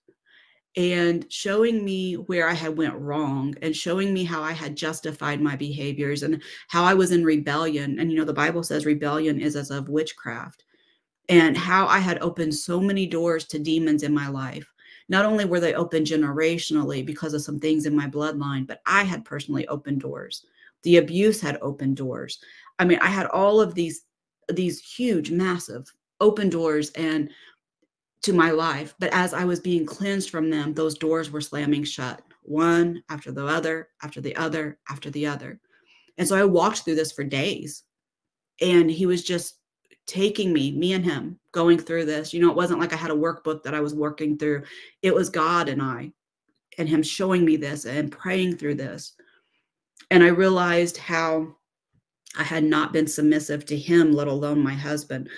and 0.77 1.25
showing 1.31 1.83
me 1.83 2.13
where 2.13 2.47
i 2.47 2.53
had 2.53 2.77
went 2.77 2.95
wrong 2.95 3.53
and 3.61 3.75
showing 3.75 4.13
me 4.13 4.23
how 4.23 4.41
i 4.41 4.51
had 4.51 4.75
justified 4.75 5.41
my 5.41 5.55
behaviors 5.55 6.23
and 6.23 6.41
how 6.67 6.83
i 6.83 6.93
was 6.93 7.11
in 7.11 7.23
rebellion. 7.23 7.99
And 7.99 8.11
you 8.11 8.17
know 8.17 8.25
the 8.25 8.33
bible 8.33 8.63
says 8.63 8.85
rebellion 8.85 9.39
is 9.39 9.55
as 9.55 9.71
of 9.71 9.89
witchcraft 9.89 10.63
and 11.29 11.57
how 11.57 11.87
i 11.87 11.99
had 11.99 12.21
opened 12.21 12.53
so 12.53 12.79
many 12.79 13.07
doors 13.07 13.45
to 13.45 13.59
demons 13.59 14.03
in 14.03 14.13
my 14.13 14.27
life 14.27 14.67
not 15.07 15.25
only 15.25 15.45
were 15.45 15.59
they 15.59 15.73
open 15.73 16.03
generationally 16.03 17.05
because 17.05 17.33
of 17.33 17.41
some 17.41 17.59
things 17.59 17.85
in 17.85 17.95
my 17.95 18.07
bloodline, 18.07 18.65
but 18.65 18.81
I 18.85 19.03
had 19.03 19.25
personally 19.25 19.67
opened 19.67 20.01
doors. 20.01 20.45
The 20.83 20.97
abuse 20.97 21.41
had 21.41 21.59
opened 21.61 21.97
doors. 21.97 22.39
I 22.79 22.85
mean, 22.85 22.99
I 22.99 23.07
had 23.07 23.27
all 23.27 23.61
of 23.61 23.75
these 23.75 24.03
these 24.49 24.79
huge, 24.79 25.31
massive 25.31 25.91
open 26.19 26.49
doors 26.49 26.91
and 26.91 27.29
to 28.21 28.33
my 28.33 28.51
life. 28.51 28.95
But 28.99 29.13
as 29.13 29.33
I 29.33 29.45
was 29.45 29.59
being 29.59 29.85
cleansed 29.85 30.29
from 30.29 30.49
them, 30.49 30.73
those 30.73 30.97
doors 30.97 31.31
were 31.31 31.41
slamming 31.41 31.83
shut, 31.83 32.21
one 32.43 33.03
after 33.09 33.31
the 33.31 33.45
other, 33.45 33.89
after 34.01 34.21
the 34.21 34.35
other, 34.35 34.79
after 34.89 35.09
the 35.09 35.27
other. 35.27 35.59
And 36.17 36.27
so 36.27 36.35
I 36.35 36.43
walked 36.43 36.79
through 36.79 36.95
this 36.95 37.11
for 37.11 37.23
days. 37.23 37.83
And 38.61 38.89
he 38.89 39.05
was 39.05 39.23
just 39.23 39.59
taking 40.07 40.53
me, 40.53 40.71
me 40.71 40.93
and 40.93 41.03
him, 41.03 41.39
going 41.51 41.77
through 41.77 42.05
this. 42.05 42.33
You 42.33 42.41
know, 42.41 42.49
it 42.49 42.55
wasn't 42.55 42.79
like 42.79 42.93
I 42.93 42.97
had 42.97 43.11
a 43.11 43.15
workbook 43.15 43.63
that 43.63 43.73
I 43.73 43.79
was 43.79 43.95
working 43.95 44.37
through. 44.37 44.63
It 45.01 45.13
was 45.13 45.29
God 45.29 45.69
and 45.69 45.81
I, 45.81 46.11
and 46.77 46.87
him 46.87 47.01
showing 47.01 47.45
me 47.45 47.55
this 47.55 47.85
and 47.85 48.11
praying 48.11 48.57
through 48.57 48.75
this. 48.75 49.13
And 50.11 50.23
I 50.23 50.27
realized 50.27 50.97
how 50.97 51.55
I 52.37 52.43
had 52.43 52.63
not 52.63 52.93
been 52.93 53.07
submissive 53.07 53.65
to 53.65 53.77
him, 53.77 54.11
let 54.11 54.27
alone 54.27 54.61
my 54.61 54.73
husband. 54.73 55.29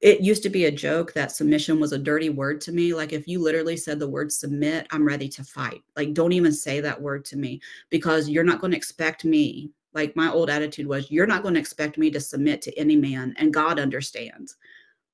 It 0.00 0.20
used 0.20 0.42
to 0.42 0.50
be 0.50 0.66
a 0.66 0.70
joke 0.70 1.12
that 1.14 1.32
submission 1.32 1.80
was 1.80 1.92
a 1.92 1.98
dirty 1.98 2.28
word 2.30 2.60
to 2.62 2.72
me. 2.72 2.94
Like, 2.94 3.12
if 3.12 3.26
you 3.26 3.38
literally 3.40 3.76
said 3.76 3.98
the 3.98 4.08
word 4.08 4.30
submit, 4.32 4.86
I'm 4.90 5.06
ready 5.06 5.28
to 5.28 5.44
fight. 5.44 5.82
Like, 5.96 6.12
don't 6.12 6.32
even 6.32 6.52
say 6.52 6.80
that 6.80 7.00
word 7.00 7.24
to 7.26 7.36
me 7.36 7.60
because 7.90 8.28
you're 8.28 8.44
not 8.44 8.60
going 8.60 8.72
to 8.72 8.76
expect 8.76 9.24
me 9.24 9.70
like 9.96 10.14
my 10.14 10.30
old 10.30 10.50
attitude 10.50 10.86
was 10.86 11.10
you're 11.10 11.26
not 11.26 11.42
going 11.42 11.54
to 11.54 11.60
expect 11.60 11.96
me 11.96 12.10
to 12.10 12.20
submit 12.20 12.60
to 12.62 12.78
any 12.78 12.94
man 12.94 13.34
and 13.38 13.52
god 13.52 13.80
understands. 13.80 14.56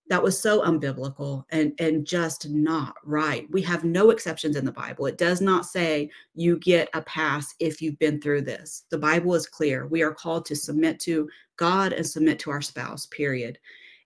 That 0.08 0.22
was 0.22 0.38
so 0.38 0.60
unbiblical 0.62 1.44
and 1.50 1.72
and 1.78 2.04
just 2.04 2.48
not 2.50 2.96
right. 3.04 3.46
We 3.50 3.62
have 3.62 3.84
no 3.84 4.10
exceptions 4.10 4.56
in 4.56 4.64
the 4.64 4.72
bible. 4.72 5.06
It 5.06 5.16
does 5.16 5.40
not 5.40 5.64
say 5.64 6.10
you 6.34 6.58
get 6.58 6.90
a 6.92 7.00
pass 7.02 7.54
if 7.60 7.80
you've 7.80 7.98
been 8.00 8.20
through 8.20 8.42
this. 8.42 8.84
The 8.90 8.98
bible 8.98 9.34
is 9.34 9.46
clear. 9.46 9.86
We 9.86 10.02
are 10.02 10.12
called 10.12 10.44
to 10.46 10.56
submit 10.56 10.98
to 11.00 11.30
god 11.56 11.92
and 11.92 12.06
submit 12.06 12.40
to 12.40 12.50
our 12.50 12.60
spouse 12.60 13.06
period. 13.06 13.58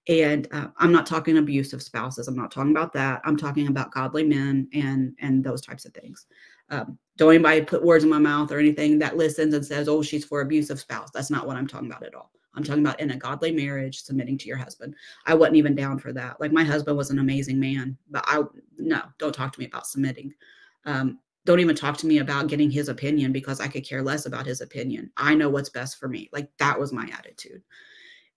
And 0.09 0.47
uh, 0.53 0.69
i'm 0.79 0.93
not 0.93 1.07
talking 1.07 1.39
abusive 1.39 1.83
spouses. 1.83 2.29
I'm 2.29 2.37
not 2.37 2.53
talking 2.53 2.71
about 2.71 2.93
that. 2.93 3.23
I'm 3.25 3.39
talking 3.39 3.69
about 3.69 3.93
godly 3.93 4.25
men 4.25 4.69
and 4.75 5.17
and 5.21 5.43
those 5.43 5.63
types 5.63 5.87
of 5.87 5.95
things 5.95 6.27
um, 6.71 6.99
don't 7.17 7.35
anybody 7.35 7.63
put 7.63 7.85
words 7.85 8.05
in 8.05 8.11
my 8.11 8.19
mouth 8.19 8.53
or 8.53 8.59
anything 8.59 8.99
that 8.99 9.17
listens 9.17 9.55
and 9.55 9.65
says, 9.65 9.89
oh, 9.89 10.03
she's 10.03 10.25
for 10.25 10.41
abusive 10.41 10.81
spouse. 10.81 11.11
That's 11.13 11.31
not 11.31 11.47
what 11.47 11.57
I'm 11.57 11.67
talking 11.67 11.91
about 11.91 12.05
at 12.05 12.15
all. 12.15 12.31
I'm 12.55 12.65
talking 12.65 12.85
about 12.85 13.01
in 13.01 13.11
a 13.11 13.17
godly 13.17 13.53
marriage, 13.53 14.03
submitting 14.03 14.39
to 14.39 14.49
your 14.49 14.57
husband. 14.57 14.95
I 15.27 15.35
wasn't 15.35 15.57
even 15.57 15.75
down 15.75 15.99
for 15.99 16.13
that. 16.15 16.41
Like 16.41 16.53
my 16.53 16.65
husband 16.65 16.97
was 16.97 17.11
an 17.11 17.19
amazing 17.19 17.61
man, 17.61 17.97
but 18.11 18.25
I, 18.27 18.43
no, 18.79 19.03
don't 19.19 19.35
talk 19.35 19.53
to 19.53 19.61
me 19.61 19.67
about 19.67 19.87
submitting. 19.87 20.33
Um, 20.87 21.19
don't 21.45 21.61
even 21.61 21.77
talk 21.77 21.97
to 21.99 22.07
me 22.07 22.19
about 22.19 22.49
getting 22.49 22.71
his 22.71 22.89
opinion 22.89 23.31
because 23.31 23.61
I 23.61 23.69
could 23.69 23.87
care 23.87 24.03
less 24.03 24.27
about 24.27 24.47
his 24.47 24.63
opinion. 24.63 25.11
I 25.17 25.35
know 25.35 25.49
what's 25.49 25.69
best 25.69 25.99
for 25.99 26.09
me. 26.09 26.29
Like 26.33 26.51
that 26.59 26.79
was 26.79 26.93
my 26.93 27.09
attitude. 27.17 27.63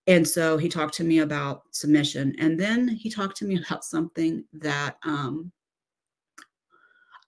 And 0.06 0.26
so 0.26 0.56
he 0.56 0.68
talked 0.68 0.94
to 0.94 1.04
me 1.04 1.20
about 1.20 1.62
submission. 1.72 2.34
And 2.38 2.58
then 2.58 2.88
he 2.88 3.10
talked 3.10 3.36
to 3.38 3.44
me 3.44 3.56
about 3.66 3.84
something 3.84 4.44
that 4.52 4.96
um, 5.04 5.50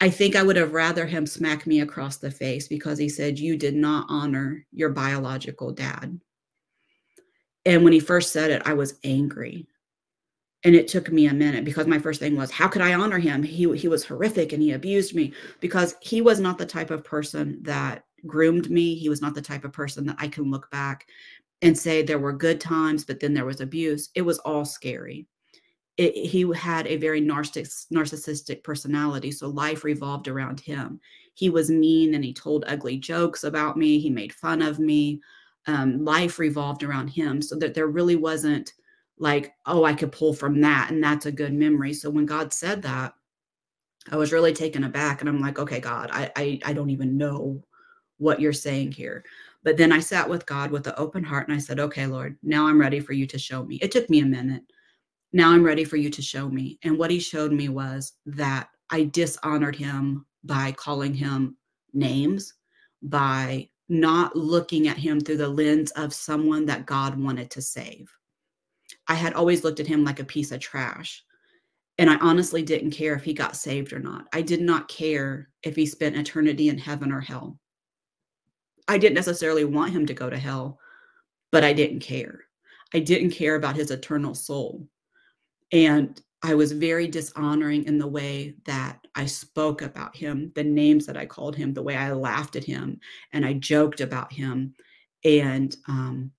I 0.02 0.10
think 0.10 0.34
I 0.34 0.42
would 0.42 0.56
have 0.56 0.72
rather 0.72 1.06
him 1.06 1.26
smack 1.26 1.64
me 1.64 1.78
across 1.78 2.16
the 2.16 2.28
face 2.28 2.66
because 2.66 2.98
he 2.98 3.08
said, 3.08 3.38
You 3.38 3.56
did 3.56 3.76
not 3.76 4.06
honor 4.08 4.66
your 4.72 4.88
biological 4.88 5.70
dad. 5.70 6.18
And 7.64 7.84
when 7.84 7.92
he 7.92 8.00
first 8.00 8.32
said 8.32 8.50
it, 8.50 8.62
I 8.64 8.72
was 8.72 8.98
angry. 9.04 9.64
And 10.64 10.74
it 10.74 10.88
took 10.88 11.12
me 11.12 11.26
a 11.26 11.32
minute 11.32 11.64
because 11.64 11.86
my 11.86 12.00
first 12.00 12.18
thing 12.18 12.36
was, 12.36 12.50
How 12.50 12.66
could 12.66 12.82
I 12.82 12.94
honor 12.94 13.20
him? 13.20 13.44
He, 13.44 13.72
he 13.76 13.86
was 13.86 14.04
horrific 14.04 14.52
and 14.52 14.60
he 14.60 14.72
abused 14.72 15.14
me 15.14 15.34
because 15.60 15.94
he 16.00 16.20
was 16.20 16.40
not 16.40 16.58
the 16.58 16.66
type 16.66 16.90
of 16.90 17.04
person 17.04 17.60
that 17.62 18.04
groomed 18.26 18.72
me. 18.72 18.96
He 18.96 19.08
was 19.08 19.22
not 19.22 19.36
the 19.36 19.40
type 19.40 19.64
of 19.64 19.72
person 19.72 20.04
that 20.06 20.16
I 20.18 20.26
can 20.26 20.50
look 20.50 20.68
back 20.72 21.06
and 21.62 21.78
say 21.78 22.02
there 22.02 22.18
were 22.18 22.32
good 22.32 22.60
times, 22.60 23.04
but 23.04 23.20
then 23.20 23.34
there 23.34 23.46
was 23.46 23.60
abuse. 23.60 24.10
It 24.16 24.22
was 24.22 24.40
all 24.40 24.64
scary 24.64 25.28
it, 25.96 26.14
he 26.14 26.50
had 26.54 26.86
a 26.86 26.96
very 26.96 27.20
narcissistic, 27.20 27.86
narcissistic 27.92 28.62
personality. 28.64 29.30
So 29.30 29.48
life 29.48 29.84
revolved 29.84 30.28
around 30.28 30.60
him. 30.60 31.00
He 31.34 31.50
was 31.50 31.70
mean 31.70 32.14
and 32.14 32.24
he 32.24 32.32
told 32.32 32.64
ugly 32.66 32.98
jokes 32.98 33.44
about 33.44 33.76
me. 33.76 33.98
He 33.98 34.10
made 34.10 34.32
fun 34.32 34.62
of 34.62 34.78
me. 34.78 35.20
Um, 35.66 36.04
life 36.04 36.38
revolved 36.38 36.82
around 36.82 37.08
him. 37.08 37.40
So 37.42 37.56
that 37.56 37.74
there 37.74 37.86
really 37.88 38.16
wasn't 38.16 38.72
like, 39.18 39.54
oh, 39.66 39.84
I 39.84 39.94
could 39.94 40.12
pull 40.12 40.34
from 40.34 40.60
that 40.62 40.90
and 40.90 41.02
that's 41.02 41.26
a 41.26 41.32
good 41.32 41.52
memory. 41.52 41.92
So 41.92 42.10
when 42.10 42.26
God 42.26 42.52
said 42.52 42.82
that, 42.82 43.14
I 44.10 44.16
was 44.16 44.32
really 44.32 44.52
taken 44.52 44.84
aback 44.84 45.20
and 45.20 45.28
I'm 45.28 45.40
like, 45.40 45.58
okay, 45.58 45.78
God, 45.78 46.10
I, 46.12 46.30
I, 46.34 46.60
I 46.64 46.72
don't 46.72 46.90
even 46.90 47.16
know 47.16 47.62
what 48.18 48.40
you're 48.40 48.52
saying 48.52 48.92
here. 48.92 49.24
But 49.62 49.76
then 49.76 49.92
I 49.92 50.00
sat 50.00 50.28
with 50.28 50.44
God 50.46 50.72
with 50.72 50.86
an 50.88 50.94
open 50.96 51.22
heart 51.22 51.46
and 51.46 51.56
I 51.56 51.60
said, 51.60 51.78
okay, 51.78 52.06
Lord, 52.06 52.36
now 52.42 52.66
I'm 52.66 52.80
ready 52.80 52.98
for 52.98 53.12
you 53.12 53.26
to 53.26 53.38
show 53.38 53.64
me. 53.64 53.76
It 53.76 53.92
took 53.92 54.10
me 54.10 54.20
a 54.20 54.26
minute 54.26 54.64
now 55.32 55.50
I'm 55.50 55.64
ready 55.64 55.84
for 55.84 55.96
you 55.96 56.10
to 56.10 56.22
show 56.22 56.48
me. 56.48 56.78
And 56.82 56.98
what 56.98 57.10
he 57.10 57.18
showed 57.18 57.52
me 57.52 57.68
was 57.68 58.12
that 58.26 58.68
I 58.90 59.04
dishonored 59.04 59.76
him 59.76 60.26
by 60.44 60.72
calling 60.72 61.14
him 61.14 61.56
names, 61.94 62.54
by 63.02 63.68
not 63.88 64.36
looking 64.36 64.88
at 64.88 64.98
him 64.98 65.20
through 65.20 65.38
the 65.38 65.48
lens 65.48 65.90
of 65.92 66.12
someone 66.12 66.66
that 66.66 66.86
God 66.86 67.18
wanted 67.18 67.50
to 67.52 67.62
save. 67.62 68.10
I 69.08 69.14
had 69.14 69.34
always 69.34 69.64
looked 69.64 69.80
at 69.80 69.86
him 69.86 70.04
like 70.04 70.20
a 70.20 70.24
piece 70.24 70.52
of 70.52 70.60
trash. 70.60 71.22
And 71.98 72.08
I 72.08 72.16
honestly 72.16 72.62
didn't 72.62 72.92
care 72.92 73.14
if 73.14 73.22
he 73.22 73.34
got 73.34 73.56
saved 73.56 73.92
or 73.92 73.98
not. 73.98 74.26
I 74.32 74.40
did 74.40 74.60
not 74.60 74.88
care 74.88 75.50
if 75.62 75.76
he 75.76 75.86
spent 75.86 76.16
eternity 76.16 76.68
in 76.68 76.78
heaven 76.78 77.12
or 77.12 77.20
hell. 77.20 77.58
I 78.88 78.98
didn't 78.98 79.14
necessarily 79.14 79.64
want 79.64 79.92
him 79.92 80.06
to 80.06 80.14
go 80.14 80.28
to 80.28 80.38
hell, 80.38 80.78
but 81.50 81.64
I 81.64 81.72
didn't 81.72 82.00
care. 82.00 82.40
I 82.94 82.98
didn't 82.98 83.30
care 83.30 83.56
about 83.56 83.76
his 83.76 83.90
eternal 83.90 84.34
soul. 84.34 84.88
And 85.72 86.20
I 86.42 86.54
was 86.54 86.72
very 86.72 87.08
dishonoring 87.08 87.84
in 87.84 87.98
the 87.98 88.06
way 88.06 88.54
that 88.66 88.98
I 89.14 89.26
spoke 89.26 89.82
about 89.82 90.16
him, 90.16 90.52
the 90.54 90.64
names 90.64 91.06
that 91.06 91.16
I 91.16 91.24
called 91.24 91.56
him, 91.56 91.72
the 91.72 91.82
way 91.82 91.96
I 91.96 92.12
laughed 92.12 92.56
at 92.56 92.64
him 92.64 93.00
and 93.32 93.46
I 93.46 93.54
joked 93.54 94.00
about 94.00 94.32
him. 94.32 94.74
And 95.24 95.74
um, 95.86 96.32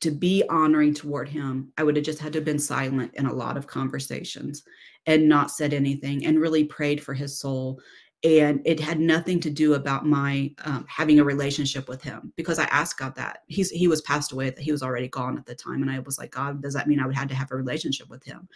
to 0.00 0.10
be 0.10 0.44
honoring 0.48 0.94
toward 0.94 1.28
him, 1.28 1.72
I 1.78 1.82
would 1.82 1.96
have 1.96 2.04
just 2.04 2.18
had 2.18 2.32
to 2.34 2.38
have 2.38 2.44
been 2.44 2.58
silent 2.58 3.12
in 3.14 3.26
a 3.26 3.32
lot 3.32 3.56
of 3.56 3.66
conversations 3.66 4.62
and 5.06 5.28
not 5.28 5.50
said 5.50 5.72
anything 5.72 6.26
and 6.26 6.38
really 6.38 6.64
prayed 6.64 7.02
for 7.02 7.14
his 7.14 7.38
soul 7.38 7.80
and 8.22 8.60
it 8.66 8.78
had 8.78 9.00
nothing 9.00 9.40
to 9.40 9.48
do 9.48 9.74
about 9.74 10.04
my 10.04 10.52
um, 10.64 10.84
having 10.88 11.20
a 11.20 11.24
relationship 11.24 11.88
with 11.88 12.02
him 12.02 12.32
because 12.36 12.58
I 12.58 12.64
asked 12.64 12.98
God 12.98 13.14
that. 13.14 13.44
He's 13.46 13.70
he 13.70 13.88
was 13.88 14.02
passed 14.02 14.32
away 14.32 14.50
that 14.50 14.58
he 14.58 14.72
was 14.72 14.82
already 14.82 15.08
gone 15.08 15.38
at 15.38 15.46
the 15.46 15.54
time 15.54 15.80
and 15.80 15.90
I 15.90 16.00
was 16.00 16.18
like 16.18 16.30
God 16.30 16.60
does 16.60 16.74
that 16.74 16.86
mean 16.86 17.00
I 17.00 17.06
would 17.06 17.14
have 17.14 17.28
to 17.28 17.34
have 17.34 17.50
a 17.50 17.56
relationship 17.56 18.10
with 18.10 18.22
him? 18.22 18.46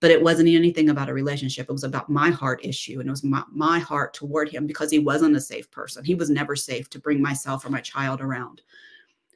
But 0.00 0.10
it 0.10 0.22
wasn't 0.22 0.48
anything 0.48 0.88
about 0.88 1.10
a 1.10 1.14
relationship 1.14 1.68
it 1.68 1.72
was 1.72 1.84
about 1.84 2.08
my 2.08 2.30
heart 2.30 2.64
issue 2.64 3.00
and 3.00 3.08
it 3.08 3.10
was 3.10 3.22
my, 3.22 3.42
my 3.50 3.78
heart 3.78 4.14
toward 4.14 4.48
him 4.48 4.66
because 4.66 4.90
he 4.90 4.98
wasn't 4.98 5.36
a 5.36 5.40
safe 5.40 5.70
person. 5.70 6.02
He 6.02 6.14
was 6.14 6.30
never 6.30 6.56
safe 6.56 6.88
to 6.90 6.98
bring 6.98 7.20
myself 7.20 7.66
or 7.66 7.70
my 7.70 7.82
child 7.82 8.22
around. 8.22 8.62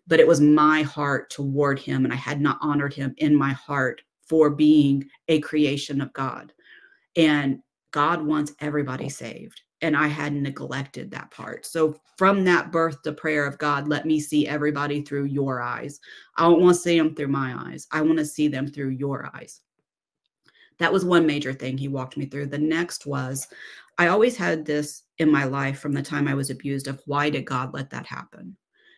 But 0.07 0.21
it 0.21 0.27
was 0.27 0.41
my 0.41 0.81
heart 0.81 1.29
toward 1.29 1.79
him 1.79 2.05
and 2.05 2.13
I 2.13 2.17
had 2.17 2.41
not 2.41 2.59
honored 2.63 2.95
him 2.95 3.15
in 3.19 3.37
my 3.37 3.53
heart 3.53 4.01
for 4.27 4.49
being 4.49 5.05
a 5.29 5.41
creation 5.41 6.01
of 6.01 6.13
God. 6.15 6.55
And 7.17 7.59
God 7.91 8.23
wants 8.23 8.55
everybody 8.61 9.11
saved 9.11 9.61
and 9.85 9.95
I 9.95 10.07
had 10.07 10.33
neglected 10.33 11.11
that 11.11 11.31
part. 11.31 11.67
So 11.67 12.01
from 12.17 12.43
that 12.45 12.73
birth 12.73 13.03
to 13.03 13.13
prayer 13.13 13.45
of 13.45 13.59
God, 13.59 13.87
let 13.87 14.07
me 14.07 14.19
see 14.19 14.49
everybody 14.49 15.03
through 15.03 15.27
your 15.27 15.61
eyes. 15.61 16.01
I 16.39 16.45
don't 16.45 16.63
want 16.63 16.77
to 16.77 16.81
see 16.81 16.99
them 16.99 17.15
through 17.15 17.29
my 17.29 17.55
eyes. 17.55 17.87
I 17.93 18.01
want 18.01 18.19
to 18.19 18.25
see 18.25 18.49
them 18.49 18.67
through 18.67 18.89
your 18.89 19.31
eyes. 19.35 19.61
That 20.79 20.91
was 20.91 21.05
one 21.05 21.27
major 21.27 21.53
thing 21.53 21.77
he 21.77 21.89
walked 21.89 22.17
me 22.17 22.25
through. 22.25 22.47
The 22.47 22.57
next 22.57 23.05
was 23.05 23.47
I 23.99 24.07
always 24.07 24.39
had 24.39 24.65
this 24.65 25.03
in 25.19 25.31
my 25.31 25.45
life 25.45 25.81
from 25.81 25.93
the 25.93 26.03
time 26.03 26.29
I 26.29 26.35
was 26.35 26.49
abused 26.49 26.89
of 26.89 27.03
why 27.05 27.29
did 27.29 27.45
God 27.45 27.75
let 27.75 27.91
that 27.91 28.07
happen? 28.07 28.57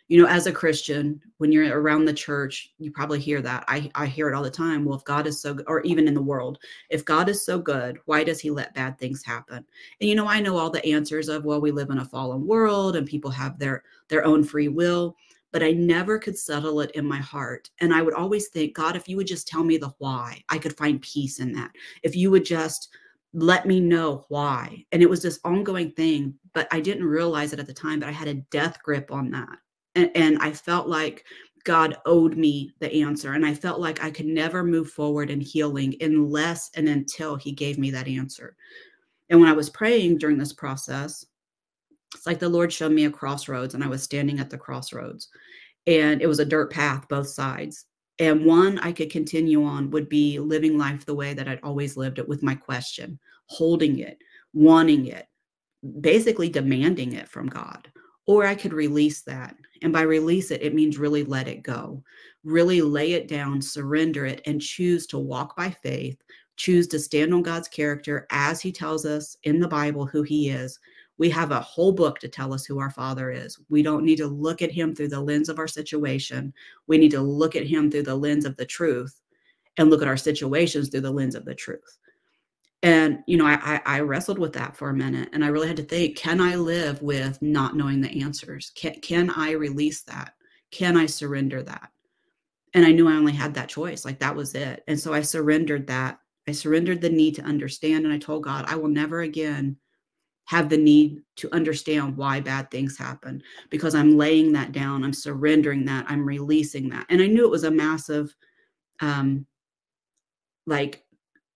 You 0.09 0.23
know, 0.23 0.29
as 0.29 0.47
a 0.47 0.53
Christian, 0.53 1.21
when 1.39 1.51
you're 1.51 1.81
around 1.81 2.05
the 2.05 2.13
church, 2.13 2.73
you 2.79 2.93
probably 2.93 3.19
hear 3.19 3.43
that. 3.43 3.65
I, 3.67 3.91
I 3.97 4.07
hear 4.07 4.29
it 4.29 4.35
all 4.35 4.43
the 4.43 4.51
time. 4.51 4.85
Well, 4.85 4.97
if 4.97 5.05
God 5.05 5.27
is 5.27 5.41
so 5.41 5.55
good, 5.55 5.67
or 5.69 5.81
even 5.81 6.07
in 6.07 6.15
the 6.15 6.23
world, 6.23 6.59
if 6.91 7.05
God 7.05 7.29
is 7.29 7.45
so 7.45 7.59
good, 7.59 7.99
why 8.05 8.23
does 8.23 8.39
he 8.39 8.51
let 8.51 8.75
bad 8.75 8.99
things 8.99 9.25
happen? 9.25 9.65
And 10.01 10.09
you 10.09 10.15
know, 10.15 10.29
I 10.29 10.41
know 10.41 10.57
all 10.57 10.71
the 10.71 10.85
answers 10.87 11.29
of, 11.29 11.45
well, 11.45 11.61
we 11.61 11.73
live 11.73 11.91
in 11.91 11.99
a 11.99 12.05
fallen 12.05 12.47
world 12.47 12.95
and 12.95 13.07
people 13.07 13.31
have 13.33 13.59
their 13.59 13.83
their 14.09 14.25
own 14.25 14.45
free 14.45 14.69
will, 14.69 15.17
but 15.51 15.63
I 15.63 15.73
never 15.73 16.19
could 16.21 16.39
settle 16.39 16.81
it 16.81 16.93
in 16.93 17.05
my 17.05 17.19
heart. 17.19 17.69
And 17.81 17.93
I 17.93 18.03
would 18.03 18.15
always 18.15 18.47
think, 18.49 18.77
God, 18.77 18.95
if 18.95 19.09
you 19.09 19.17
would 19.17 19.27
just 19.27 19.49
tell 19.49 19.65
me 19.65 19.77
the 19.77 19.93
why, 19.99 20.41
I 20.49 20.59
could 20.59 20.77
find 20.77 21.03
peace 21.03 21.41
in 21.41 21.53
that. 21.55 21.73
If 22.05 22.15
you 22.15 22.31
would 22.31 22.45
just 22.45 22.91
let 23.33 23.67
me 23.67 23.81
know 23.81 24.25
why. 24.29 24.85
And 24.93 25.03
it 25.03 25.11
was 25.11 25.21
this 25.21 25.41
ongoing 25.45 25.91
thing, 25.91 26.35
but 26.55 26.69
I 26.71 26.81
didn't 26.81 27.05
realize 27.05 27.53
it 27.53 27.59
at 27.59 27.67
the 27.67 27.75
time, 27.75 27.99
but 27.99 28.09
I 28.09 28.13
had 28.13 28.29
a 28.29 28.35
death 28.35 28.79
grip 28.83 29.11
on 29.11 29.31
that 29.33 29.59
and, 29.97 30.11
and 30.14 30.38
I 30.38 30.53
felt 30.53 30.86
like 30.88 31.24
God 31.64 31.99
owed 32.07 32.36
me 32.36 32.72
the 32.78 32.92
answer. 33.03 33.32
And 33.32 33.44
I 33.44 33.53
felt 33.53 33.80
like 33.80 34.03
I 34.03 34.11
could 34.11 34.26
never 34.26 34.62
move 34.62 34.90
forward 34.90 35.30
in 35.30 35.40
healing 35.40 35.97
unless 36.01 36.70
and 36.76 36.88
until 36.88 37.34
He 37.34 37.51
gave 37.51 37.76
me 37.76 37.90
that 37.90 38.07
answer. 38.07 38.55
And 39.28 39.40
when 39.40 39.49
I 39.49 39.55
was 39.55 39.68
praying 39.68 40.18
during 40.18 40.38
this 40.38 40.53
process, 40.53 41.26
it's 42.14 42.26
like 42.26 42.38
the 42.38 42.49
Lord 42.49 42.72
showed 42.72 42.92
me 42.92 43.05
a 43.07 43.11
crossroads, 43.11 43.74
and 43.74 43.82
I 43.82 43.88
was 43.88 44.03
standing 44.03 44.38
at 44.38 44.49
the 44.49 44.57
crossroads, 44.57 45.28
and 45.86 46.22
it 46.22 46.28
was 46.28 46.38
a 46.38 46.44
dirt 46.44 46.70
path, 46.70 47.09
both 47.09 47.28
sides. 47.28 47.86
And 48.18 48.47
one 48.47 48.78
I 48.78 48.92
could 48.92 49.11
continue 49.11 49.64
on 49.64 49.90
would 49.90 50.09
be 50.09 50.38
living 50.38 50.78
life 50.78 51.05
the 51.05 51.14
way 51.14 51.34
that 51.34 51.49
I'd 51.49 51.61
always 51.62 51.97
lived 51.97 52.18
it 52.18 52.28
with 52.28 52.42
my 52.42 52.55
question, 52.55 53.18
holding 53.47 53.99
it, 53.99 54.18
wanting 54.55 55.07
it, 55.07 55.26
basically 56.01 56.49
demanding 56.49 57.12
it 57.12 57.28
from 57.28 57.49
God. 57.49 57.90
Or 58.26 58.47
I 58.47 58.55
could 58.55 58.72
release 58.72 59.22
that. 59.22 59.57
And 59.83 59.93
by 59.93 60.03
release 60.03 60.51
it, 60.51 60.62
it 60.62 60.74
means 60.74 60.99
really 60.99 61.24
let 61.24 61.49
it 61.49 61.62
go, 61.62 62.03
really 62.45 62.81
lay 62.81 63.12
it 63.12 63.29
down, 63.29 63.61
surrender 63.61 64.27
it, 64.27 64.41
and 64.47 64.61
choose 64.61 65.07
to 65.09 65.18
walk 65.18 65.57
by 65.57 65.70
faith, 65.70 66.16
choose 66.57 66.87
to 66.89 66.99
stand 66.99 67.35
on 67.35 67.43
God's 67.43 67.68
character 67.68 68.27
as 68.31 68.61
He 68.61 68.72
tells 68.72 69.05
us 69.05 69.37
in 69.45 69.61
the 69.61 69.68
Bible 69.68 70.07
who 70.07 70.22
He 70.22 70.51
is. 70.51 70.79
We 71.18 71.31
have 71.31 71.51
a 71.51 71.61
whole 71.61 71.93
book 71.93 72.18
to 72.20 72.29
tell 72.29 72.53
us 72.53 72.66
who 72.66 72.79
our 72.79 72.91
Father 72.91 73.31
is. 73.31 73.59
We 73.68 73.83
don't 73.83 74.05
need 74.05 74.18
to 74.18 74.27
look 74.27 74.61
at 74.62 74.72
Him 74.72 74.95
through 74.95 75.09
the 75.09 75.20
lens 75.20 75.49
of 75.49 75.59
our 75.59 75.68
situation. 75.68 76.53
We 76.87 76.99
need 76.99 77.11
to 77.12 77.20
look 77.20 77.57
at 77.57 77.66
Him 77.66 77.91
through 77.91 78.03
the 78.03 78.14
lens 78.14 78.45
of 78.45 78.57
the 78.57 78.66
truth 78.66 79.20
and 79.79 79.91
look 79.91 80.03
at 80.03 80.09
our 80.09 80.16
situations 80.16 80.89
through 80.89 81.03
the 81.03 81.11
lens 81.11 81.35
of 81.35 81.45
the 81.45 81.55
truth. 81.55 81.99
And, 82.83 83.20
you 83.27 83.37
know, 83.37 83.47
I, 83.47 83.81
I, 83.85 84.01
wrestled 84.01 84.39
with 84.39 84.53
that 84.53 84.77
for 84.77 84.91
a 84.91 84.95
minute 84.95 85.31
and 85.33 85.45
I 85.45 85.49
really 85.49 85.66
had 85.66 85.79
to 85.79 85.83
think 85.83 86.16
can 86.16 86.41
I 86.41 86.57
live 86.57 87.01
with 87.03 87.41
not 87.41 87.74
knowing 87.74 88.01
the 88.01 88.22
answers? 88.22 88.70
Can, 88.74 89.01
can 89.01 89.31
I 89.31 89.53
release 89.53 90.03
that? 90.03 90.35
Can 90.70 90.97
I 90.97 91.07
surrender 91.07 91.62
that? 91.62 91.91
And 92.74 92.85
I 92.85 92.93
knew 92.93 93.09
I 93.09 93.14
only 93.14 93.33
had 93.33 93.55
that 93.55 93.70
choice. 93.70 94.05
Like 94.05 94.20
that 94.20 94.37
was 94.37 94.55
it. 94.55 94.85
And 94.87 95.01
so 95.01 95.14
I 95.14 95.22
surrendered 95.22 95.87
that 95.87 96.20
I 96.49 96.53
surrendered 96.53 97.01
the 97.01 97.11
need 97.11 97.35
to 97.37 97.43
understand. 97.43 98.05
And 98.05 98.14
I 98.14 98.18
told 98.18 98.45
God, 98.45 98.64
I 98.68 98.77
will 98.77 98.89
never 98.89 99.22
again 99.22 99.77
have 100.45 100.68
the 100.68 100.77
need 100.77 101.20
to 101.37 101.53
understand 101.53 102.16
why 102.16 102.41
bad 102.41 102.70
things 102.70 102.97
happen 102.97 103.43
because 103.68 103.97
I'm 103.97 104.16
laying 104.16 104.53
that 104.53 104.70
down. 104.70 105.03
I'm 105.03 105.12
surrendering 105.12 105.85
that. 105.87 106.07
I'm 106.09 106.24
releasing 106.24 106.89
that. 106.91 107.07
And 107.09 107.20
I 107.20 107.27
knew 107.27 107.45
it 107.45 107.51
was 107.51 107.64
a 107.64 107.70
massive, 107.70 108.35
um, 109.01 109.45
like 110.66 111.05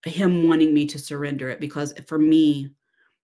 him 0.05 0.49
wanting 0.49 0.73
me 0.73 0.87
to 0.87 0.99
surrender 0.99 1.51
it 1.51 1.61
because 1.61 1.93
for 2.07 2.19
me, 2.19 2.71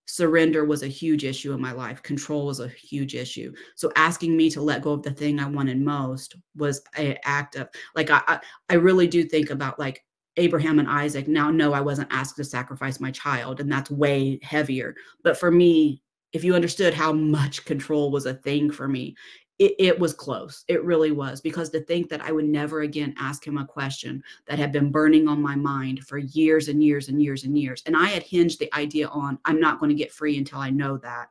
surrender 0.09 0.65
was 0.65 0.83
a 0.83 0.89
huge 0.89 1.25
issue 1.25 1.53
in 1.53 1.61
my 1.61 1.73
life 1.73 2.01
control 2.01 2.47
was 2.47 2.61
a 2.61 2.69
huge 2.69 3.17
issue 3.17 3.53
so 3.75 3.91
asking 3.97 4.37
me 4.37 4.49
to 4.49 4.63
let 4.63 4.81
go 4.81 4.93
of 4.93 5.03
the 5.03 5.11
thing 5.11 5.41
i 5.41 5.47
wanted 5.49 5.81
most 5.81 6.37
was 6.55 6.81
an 6.97 7.17
act 7.25 7.57
of 7.57 7.69
like 7.97 8.09
i 8.09 8.39
i 8.69 8.75
really 8.75 9.09
do 9.09 9.25
think 9.25 9.51
about 9.51 9.81
like 9.81 10.05
Abraham 10.37 10.79
and 10.79 10.89
Isaac. 10.89 11.29
Now, 11.29 11.51
no, 11.51 11.73
I 11.73 11.81
wasn't 11.81 12.13
asked 12.13 12.37
to 12.37 12.45
sacrifice 12.45 13.01
my 13.01 13.11
child, 13.11 13.61
and 13.61 13.71
that's 13.71 13.91
way 13.91 14.39
heavier. 14.43 14.95
But 15.23 15.39
for 15.39 15.51
me, 15.51 16.03
if 16.33 16.45
you 16.45 16.55
understood 16.55 16.93
how 16.93 17.13
much 17.13 17.65
control 17.65 18.11
was 18.11 18.27
a 18.27 18.35
thing 18.35 18.71
for 18.71 18.89
me, 18.89 19.17
it, 19.59 19.75
it, 19.79 19.99
was 19.99 20.13
close. 20.13 20.65
It 20.69 20.85
really 20.85 21.13
was. 21.13 21.41
Because 21.41 21.71
to 21.71 21.81
think 21.81 22.09
that 22.11 22.21
I 22.21 22.33
would 22.33 22.45
never 22.45 22.83
again 22.83 23.15
ask 23.19 23.47
him 23.47 23.59
a 23.59 23.67
question 23.67 24.23
that 24.47 24.59
had 24.59 24.73
been 24.73 24.91
burning 24.91 25.29
on 25.29 25.41
my 25.41 25.57
mind 25.57 26.05
for 26.05 26.19
years 26.19 26.69
and 26.69 26.83
years 26.83 27.09
and 27.09 27.23
years 27.23 27.45
and 27.45 27.59
years. 27.59 27.83
And 27.87 27.97
I 27.97 28.07
had 28.07 28.23
hinged 28.23 28.59
the 28.59 28.73
idea 28.75 29.09
on 29.09 29.39
I'm 29.45 29.61
not 29.61 29.79
going 29.79 29.91
to 29.91 29.95
get 29.95 30.13
free 30.13 30.37
until 30.37 30.59
I 30.59 30.71
know 30.71 30.99
that. 30.99 31.31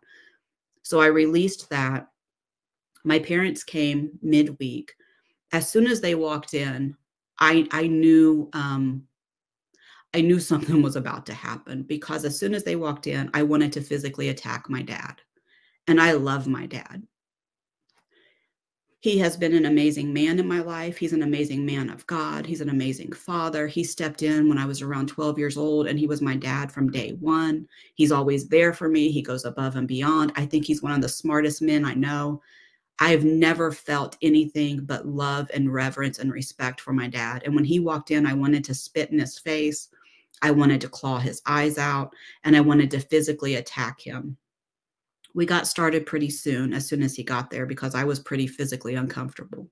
So 0.82 1.00
I 1.00 1.08
released 1.08 1.70
that. 1.70 2.08
My 3.04 3.20
parents 3.20 3.64
came 3.64 4.18
midweek. 4.22 4.96
As 5.52 5.70
soon 5.70 5.86
as 5.86 6.02
they 6.02 6.16
walked 6.16 6.54
in, 6.54 6.96
I 7.40 7.68
I 7.72 7.88
knew 7.88 8.50
um, 8.54 9.04
I 10.16 10.22
knew 10.22 10.40
something 10.40 10.82
was 10.82 10.96
about 10.96 11.26
to 11.28 11.34
happen 11.34 11.84
because 11.84 12.24
as 12.26 12.40
soon 12.40 12.56
as 12.56 12.64
they 12.64 12.76
walked 12.76 13.06
in, 13.06 13.30
I 13.34 13.44
wanted 13.44 13.74
to 13.74 13.82
physically 13.82 14.30
attack 14.30 14.70
my 14.70 14.82
dad. 14.82 15.16
And 15.88 16.00
I 16.02 16.14
love 16.14 16.48
my 16.48 16.66
dad. 16.66 17.04
He 19.02 19.20
has 19.20 19.38
been 19.38 19.54
an 19.54 19.66
amazing 19.66 20.12
man 20.14 20.40
in 20.40 20.48
my 20.48 20.62
life. 20.62 20.98
He's 20.98 21.14
an 21.14 21.22
amazing 21.22 21.64
man 21.66 21.92
of 21.92 22.08
God. 22.08 22.46
He's 22.46 22.62
an 22.62 22.70
amazing 22.70 23.12
father. 23.12 23.68
He 23.68 23.84
stepped 23.84 24.24
in 24.24 24.50
when 24.50 24.58
I 24.58 24.66
was 24.66 24.82
around 24.82 25.08
12 25.10 25.38
years 25.38 25.58
old, 25.58 25.86
and 25.88 26.00
he 26.00 26.08
was 26.08 26.22
my 26.22 26.36
dad 26.36 26.72
from 26.72 26.92
day 26.92 27.12
one. 27.20 27.68
He's 27.94 28.12
always 28.12 28.48
there 28.48 28.74
for 28.74 28.90
me. 28.90 29.12
He 29.12 29.22
goes 29.22 29.46
above 29.46 29.76
and 29.76 29.88
beyond. 29.88 30.32
I 30.36 30.46
think 30.46 30.66
he's 30.66 30.82
one 30.82 30.94
of 30.94 31.02
the 31.02 31.10
smartest 31.10 31.62
men 31.62 31.86
I 31.86 31.94
know. 31.94 32.42
I've 33.00 33.26
never 33.26 33.72
felt 33.72 34.18
anything 34.22 34.86
but 34.86 35.06
love 35.06 35.52
and 35.54 35.74
reverence 35.74 36.20
and 36.20 36.32
respect 36.32 36.80
for 36.80 36.94
my 36.94 37.08
dad. 37.08 37.44
And 37.46 37.54
when 37.54 37.66
he 37.66 37.80
walked 37.80 38.12
in, 38.12 38.26
I 38.26 38.34
wanted 38.34 38.64
to 38.66 38.74
spit 38.74 39.12
in 39.12 39.20
his 39.20 39.38
face. 39.38 39.90
I 40.42 40.52
wanted 40.52 40.82
to 40.82 40.90
claw 40.90 41.20
his 41.20 41.42
eyes 41.46 41.78
out 41.78 42.14
and 42.44 42.56
I 42.56 42.62
wanted 42.62 42.92
to 42.92 43.00
physically 43.00 43.56
attack 43.56 44.00
him. 44.00 44.38
We 45.36 45.46
got 45.46 45.68
started 45.68 46.08
pretty 46.08 46.32
soon, 46.32 46.74
as 46.74 46.88
soon 46.88 47.04
as 47.04 47.14
he 47.14 47.24
got 47.24 47.52
there, 47.52 47.68
because 47.68 47.94
I 47.94 48.04
was 48.06 48.20
pretty 48.20 48.48
physically 48.48 48.96
uncomfortable. 48.96 49.70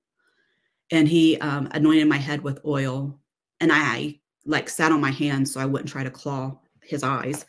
And 0.92 1.08
he 1.08 1.38
um, 1.38 1.68
anointed 1.72 2.06
my 2.06 2.18
head 2.18 2.42
with 2.42 2.64
oil, 2.64 3.18
and 3.60 3.72
I 3.72 4.20
like 4.46 4.68
sat 4.68 4.92
on 4.92 5.00
my 5.00 5.10
hands 5.10 5.52
so 5.52 5.60
I 5.60 5.64
wouldn't 5.64 5.88
try 5.88 6.04
to 6.04 6.10
claw 6.10 6.58
his 6.82 7.02
eyes. 7.02 7.46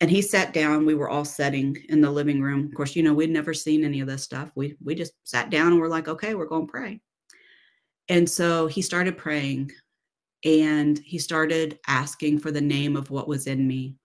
And 0.00 0.10
he 0.10 0.22
sat 0.22 0.52
down 0.52 0.86
we 0.86 0.94
were 0.94 1.08
all 1.08 1.24
sitting 1.24 1.76
in 1.88 2.00
the 2.00 2.10
living 2.10 2.40
room. 2.42 2.66
Of 2.66 2.74
course 2.74 2.96
you 2.96 3.02
know 3.02 3.14
we'd 3.14 3.30
never 3.30 3.54
seen 3.54 3.84
any 3.84 4.00
of 4.00 4.08
this 4.08 4.22
stuff. 4.22 4.50
We 4.54 4.76
we 4.82 4.94
just 4.94 5.12
sat 5.24 5.50
down 5.50 5.72
and 5.72 5.80
we're 5.80 5.88
like 5.88 6.08
okay 6.08 6.34
we're 6.34 6.46
going 6.46 6.66
to 6.66 6.70
pray. 6.70 7.00
And 8.08 8.28
so 8.28 8.66
he 8.66 8.82
started 8.82 9.16
praying 9.16 9.70
and 10.44 10.98
he 10.98 11.18
started 11.18 11.78
asking 11.86 12.40
for 12.40 12.50
the 12.50 12.60
name 12.60 12.96
of 12.96 13.10
what 13.10 13.28
was 13.28 13.46
in 13.46 13.66
me 13.66 13.96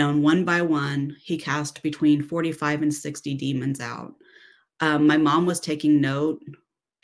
and 0.00 0.22
one 0.22 0.44
by 0.44 0.62
one 0.62 1.16
he 1.22 1.36
cast 1.36 1.82
between 1.82 2.22
45 2.22 2.82
and 2.82 2.92
60 2.92 3.34
demons 3.34 3.80
out. 3.80 4.14
Um, 4.80 5.06
my 5.06 5.16
mom 5.16 5.46
was 5.46 5.60
taking 5.60 6.00
note 6.00 6.42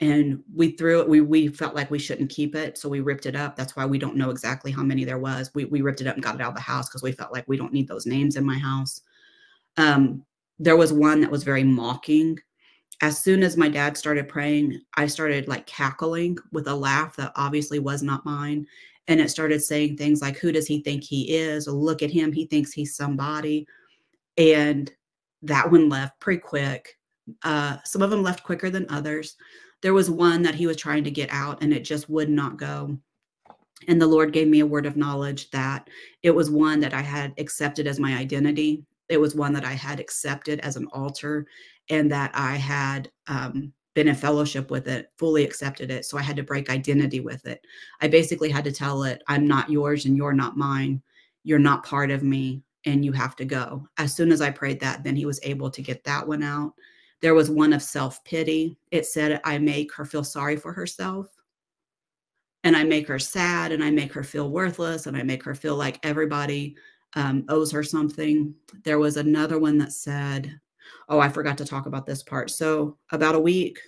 and 0.01 0.43
we 0.55 0.73
threw 0.73 1.01
it 1.01 1.09
we 1.09 1.21
we 1.21 1.49
felt 1.49 1.75
like 1.75 1.91
we 1.91 1.99
shouldn't 1.99 2.31
keep 2.31 2.55
it 2.55 2.79
so 2.79 2.89
we 2.89 3.01
ripped 3.01 3.27
it 3.27 3.37
up. 3.37 3.55
That's 3.55 3.77
why 3.77 3.87
we 3.87 3.99
don't 3.99 4.17
know 4.17 4.31
exactly 4.31 4.73
how 4.73 4.83
many 4.83 5.05
there 5.05 5.19
was. 5.19 5.51
We, 5.55 5.67
we 5.67 5.83
ripped 5.83 6.01
it 6.01 6.07
up 6.07 6.15
and 6.15 6.23
got 6.23 6.35
it 6.35 6.41
out 6.41 6.51
of 6.51 6.55
the 6.55 6.61
house 6.61 6.89
because 6.89 7.03
we 7.03 7.13
felt 7.13 7.33
like 7.33 7.45
we 7.47 7.57
don't 7.57 7.73
need 7.73 7.89
those 7.89 8.07
names 8.07 8.37
in 8.37 8.45
my 8.45 8.59
house. 8.59 9.03
Um, 9.77 10.25
there 10.59 10.77
was 10.77 10.93
one 10.93 11.21
that 11.21 11.31
was 11.31 11.45
very 11.45 11.65
mocking. 11.65 12.39
As 13.03 13.19
soon 13.19 13.43
as 13.43 13.57
my 13.57 13.69
dad 13.69 13.97
started 13.97 14.29
praying 14.29 14.81
i 14.97 15.07
started 15.07 15.49
like 15.49 15.67
cackling 15.67 16.37
with 16.53 16.67
a 16.69 16.75
laugh 16.75 17.17
that 17.17 17.33
obviously 17.37 17.79
was 17.79 18.03
not 18.03 18.27
mine 18.27 18.67
and 19.11 19.21
it 19.21 19.29
started 19.29 19.61
saying 19.61 19.97
things 19.97 20.23
like 20.23 20.39
who 20.39 20.53
does 20.53 20.69
he 20.69 20.81
think 20.81 21.03
he 21.03 21.37
is? 21.37 21.67
Look 21.67 22.01
at 22.01 22.13
him. 22.13 22.33
He 22.33 22.47
thinks 22.47 22.73
he's 22.73 22.95
somebody. 22.95 23.67
And 24.39 24.91
that 25.43 25.69
one 25.69 25.89
left 25.89 26.21
pretty 26.21 26.41
quick. 26.41 26.97
Uh, 27.43 27.79
some 27.85 28.03
of 28.03 28.11
them 28.11 28.23
left 28.23 28.45
quicker 28.45 28.71
than 28.71 28.87
others. 28.89 29.37
There 29.83 29.95
was 29.95 30.09
one 30.09 30.43
that 30.43 30.55
he 30.55 30.69
was 30.69 30.77
trying 30.77 31.03
to 31.03 31.11
get 31.11 31.29
out 31.33 31.61
and 31.61 31.73
it 31.73 31.81
just 31.81 32.09
would 32.09 32.31
not 32.31 32.57
go. 32.57 32.97
And 33.89 34.01
the 34.01 34.07
Lord 34.07 34.33
gave 34.33 34.47
me 34.47 34.61
a 34.61 34.67
word 34.67 34.87
of 34.87 34.97
knowledge 34.97 35.51
that 35.51 35.91
it 36.23 36.31
was 36.31 36.49
one 36.49 36.79
that 36.79 36.95
I 36.95 37.03
had 37.03 37.35
accepted 37.37 37.89
as 37.89 37.99
my 37.99 38.17
identity. 38.17 38.85
It 39.09 39.17
was 39.17 39.35
one 39.35 39.53
that 39.55 39.65
I 39.65 39.73
had 39.73 39.99
accepted 39.99 40.61
as 40.61 40.77
an 40.77 40.87
alter 40.93 41.49
and 41.89 42.13
that 42.13 42.31
I 42.33 42.55
had 42.55 43.11
um, 43.27 43.73
been 44.01 44.09
in 44.09 44.15
fellowship 44.15 44.71
with 44.71 44.89
it, 44.89 45.13
fully 45.19 45.45
accepted 45.45 45.91
it. 45.91 46.07
So 46.07 46.17
I 46.17 46.23
had 46.23 46.37
to 46.37 46.43
break 46.43 46.71
identity 46.71 47.21
with 47.21 47.47
it. 47.47 47.61
I 48.01 48.09
basically 48.09 48.49
had 48.49 48.65
to 48.65 48.73
tell 48.73 49.03
it, 49.03 49.23
I'm 49.29 49.47
not 49.47 49.69
yours 49.69 50.07
and 50.07 50.17
you're 50.17 50.33
not 50.33 50.57
mine. 50.57 51.03
You're 51.45 51.59
not 51.59 51.85
part 51.85 52.11
of 52.11 52.23
me 52.23 52.63
and 52.87 53.05
you 53.05 53.13
have 53.13 53.37
to 53.37 53.45
go. 53.45 53.87
As 53.99 54.17
soon 54.17 54.33
as 54.33 54.41
I 54.41 54.53
prayed 54.53 54.81
that, 54.81 55.05
then 55.05 55.17
he 55.17 55.27
was 55.27 55.39
able 55.43 55.71
to 55.71 55.83
get 55.83 56.03
that 56.05 56.27
one 56.27 56.43
out. 56.43 56.73
There 57.21 57.35
was 57.35 57.51
one 57.51 57.75
of 57.75 57.83
self 57.83 58.25
pity. 58.25 58.79
It 58.91 59.05
said, 59.05 59.39
I 59.45 59.59
make 59.59 59.93
her 59.93 60.07
feel 60.07 60.25
sorry 60.25 60.57
for 60.57 60.73
herself. 60.73 61.29
And 62.65 62.75
I 62.75 62.85
make 62.85 63.07
her 63.07 63.19
sad 63.19 63.71
and 63.71 63.85
I 63.85 63.91
make 63.91 64.15
her 64.15 64.25
feel 64.25 64.49
worthless 64.49 65.09
and 65.09 65.15
I 65.15 65.25
make 65.25 65.45
her 65.45 65.55
feel 65.55 65.77
like 65.77 66.01
everybody 66.07 66.75
um, 67.17 67.45
owes 67.51 67.71
her 67.73 67.83
something. 67.83 68.55
There 68.83 68.99
was 68.99 69.19
another 69.19 69.59
one 69.59 69.77
that 69.77 69.93
said, 69.93 70.59
Oh, 71.09 71.21
I 71.21 71.29
forgot 71.29 71.59
to 71.59 71.65
talk 71.65 71.87
about 71.87 72.07
this 72.07 72.23
part. 72.23 72.51
So, 72.51 72.97
about 73.11 73.35
a 73.35 73.41
week 73.41 73.79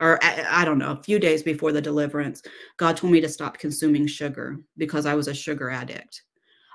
or 0.00 0.18
I, 0.22 0.62
I 0.62 0.64
don't 0.64 0.78
know, 0.78 0.92
a 0.92 1.02
few 1.02 1.18
days 1.18 1.42
before 1.42 1.72
the 1.72 1.80
deliverance, 1.80 2.42
God 2.78 2.96
told 2.96 3.12
me 3.12 3.20
to 3.20 3.28
stop 3.28 3.58
consuming 3.58 4.06
sugar 4.06 4.58
because 4.78 5.06
I 5.06 5.14
was 5.14 5.28
a 5.28 5.34
sugar 5.34 5.70
addict. 5.70 6.22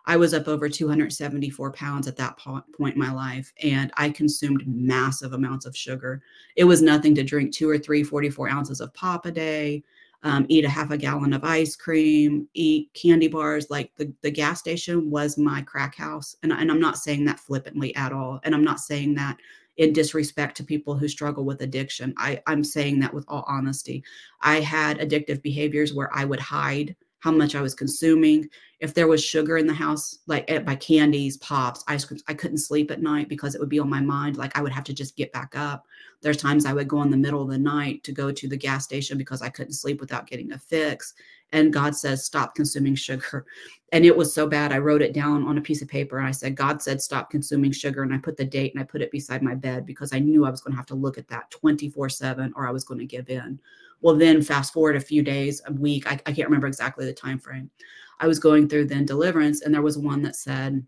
I 0.08 0.18
was 0.18 0.36
up 0.36 0.48
over 0.48 0.70
274 0.70 1.72
pounds 1.72 2.08
at 2.08 2.16
that 2.18 2.38
point 2.38 2.94
in 2.94 3.00
my 3.00 3.12
life, 3.12 3.52
and 3.64 3.92
I 3.98 4.12
consumed 4.12 4.64
massive 4.68 5.34
amounts 5.34 5.66
of 5.66 5.76
sugar. 5.76 6.22
It 6.56 6.64
was 6.64 6.84
nothing 6.84 7.16
to 7.16 7.24
drink 7.24 7.52
two 7.52 7.68
or 7.68 7.80
three 7.80 8.04
44 8.04 8.50
ounces 8.50 8.82
of 8.82 8.94
pop 8.94 9.26
a 9.26 9.32
day, 9.32 9.84
um, 10.22 10.46
eat 10.48 10.64
a 10.64 10.70
half 10.70 10.92
a 10.92 10.98
gallon 10.98 11.34
of 11.34 11.44
ice 11.44 11.76
cream, 11.76 12.48
eat 12.54 12.92
candy 12.94 13.28
bars. 13.28 13.72
Like 13.72 13.92
the, 13.96 14.14
the 14.22 14.30
gas 14.30 14.60
station 14.60 15.10
was 15.10 15.40
my 15.40 15.64
crack 15.64 15.96
house. 15.96 16.36
And, 16.44 16.52
and 16.52 16.70
I'm 16.70 16.80
not 16.80 16.98
saying 17.00 17.26
that 17.26 17.40
flippantly 17.40 17.96
at 17.96 18.14
all. 18.14 18.40
And 18.44 18.54
I'm 18.54 18.64
not 18.64 18.80
saying 18.80 19.16
that 19.16 19.38
in 19.78 19.94
disrespect 19.94 20.58
to 20.58 20.64
people 20.64 20.96
who 20.96 21.08
struggle 21.08 21.44
with 21.44 21.62
addiction. 21.62 22.14
I, 22.18 22.42
I'm 22.48 22.64
saying 22.64 23.00
that 23.00 23.14
with 23.14 23.26
all 23.28 23.46
honesty. 23.48 24.04
I 24.42 24.60
had 24.60 25.00
addictive 25.00 25.42
behaviors 25.42 25.94
where 25.94 26.10
I 26.14 26.26
would 26.26 26.40
hide 26.40 26.96
how 27.20 27.32
much 27.32 27.56
I 27.56 27.62
was 27.62 27.74
consuming. 27.74 28.48
If 28.80 28.94
there 28.94 29.08
was 29.08 29.24
sugar 29.24 29.58
in 29.58 29.66
the 29.66 29.74
house, 29.74 30.20
like 30.28 30.50
eh, 30.50 30.58
at 30.58 30.66
my 30.66 30.76
candies, 30.76 31.38
pops, 31.38 31.84
ice 31.88 32.06
creams, 32.06 32.24
I 32.28 32.36
couldn't 32.36 32.60
sleep 32.60 32.92
at 32.92 33.02
night 33.02 33.30
because 33.30 33.56
it 33.56 33.60
would 33.60 33.70
be 33.70 33.80
on 33.80 33.90
my 33.90 34.00
mind. 34.00 34.38
Like 34.38 34.56
I 34.56 34.62
would 34.62 34.72
have 34.72 34.84
to 34.84 34.94
just 34.94 35.18
get 35.18 35.34
back 35.34 35.56
up. 35.56 35.88
There's 36.22 36.38
times 36.38 36.66
I 36.66 36.74
would 36.74 36.88
go 36.88 37.02
in 37.02 37.10
the 37.10 37.18
middle 37.18 37.42
of 37.42 37.50
the 37.50 37.58
night 37.58 38.04
to 38.04 38.12
go 38.12 38.32
to 38.32 38.48
the 38.48 38.56
gas 38.56 38.84
station 38.84 39.18
because 39.18 39.42
I 39.42 39.50
couldn't 39.50 39.74
sleep 39.74 40.00
without 40.00 40.28
getting 40.28 40.52
a 40.52 40.60
fix. 40.60 41.16
And 41.56 41.72
God 41.72 41.95
says, 41.95 42.26
stop 42.26 42.53
consuming 42.53 42.95
sugar. 42.95 43.45
And 43.93 44.03
it 44.03 44.18
was 44.18 44.34
so 44.34 44.45
bad. 44.45 44.74
I 44.74 44.80
wrote 44.80 45.01
it 45.01 45.14
down 45.14 45.47
on 45.47 45.58
a 45.58 45.62
piece 45.62 45.82
of 45.82 45.88
paper 45.88 46.18
and 46.18 46.28
I 46.28 46.32
said, 46.32 46.58
God 46.58 46.82
said, 46.82 47.01
stop 47.01 47.30
consuming 47.30 47.72
sugar. 47.72 48.03
And 48.03 48.14
I 48.14 48.18
put 48.18 48.36
the 48.36 48.43
date 48.43 48.74
and 48.74 48.84
I 48.84 48.86
put 48.86 49.01
it 49.01 49.10
beside 49.10 49.41
my 49.41 49.56
bed 49.56 49.86
because 49.86 50.12
I 50.12 50.20
knew 50.20 50.45
I 50.45 50.49
was 50.49 50.60
going 50.60 50.74
to 50.74 50.78
have 50.78 50.86
to 50.88 50.95
look 50.95 51.18
at 51.18 51.30
that 51.30 51.49
24 51.51 52.10
7 52.10 52.51
or 52.58 52.68
I 52.68 52.72
was 52.72 52.84
going 52.84 52.99
to 52.99 53.06
give 53.06 53.30
in. 53.30 53.58
Well, 54.01 54.18
then 54.18 54.41
fast 54.41 54.74
forward 54.74 54.97
a 54.97 54.99
few 54.99 55.24
days, 55.24 55.62
a 55.66 55.72
week, 55.72 56.12
I, 56.12 56.20
I 56.26 56.34
can't 56.34 56.49
remember 56.49 56.68
exactly 56.68 57.06
the 57.06 57.14
time 57.14 57.39
frame. 57.39 57.72
I 58.20 58.28
was 58.28 58.38
going 58.38 58.68
through 58.68 58.88
then 58.88 59.06
deliverance, 59.06 59.62
and 59.62 59.74
there 59.74 59.82
was 59.82 59.97
one 59.97 60.22
that 60.24 60.36
said, 60.36 60.86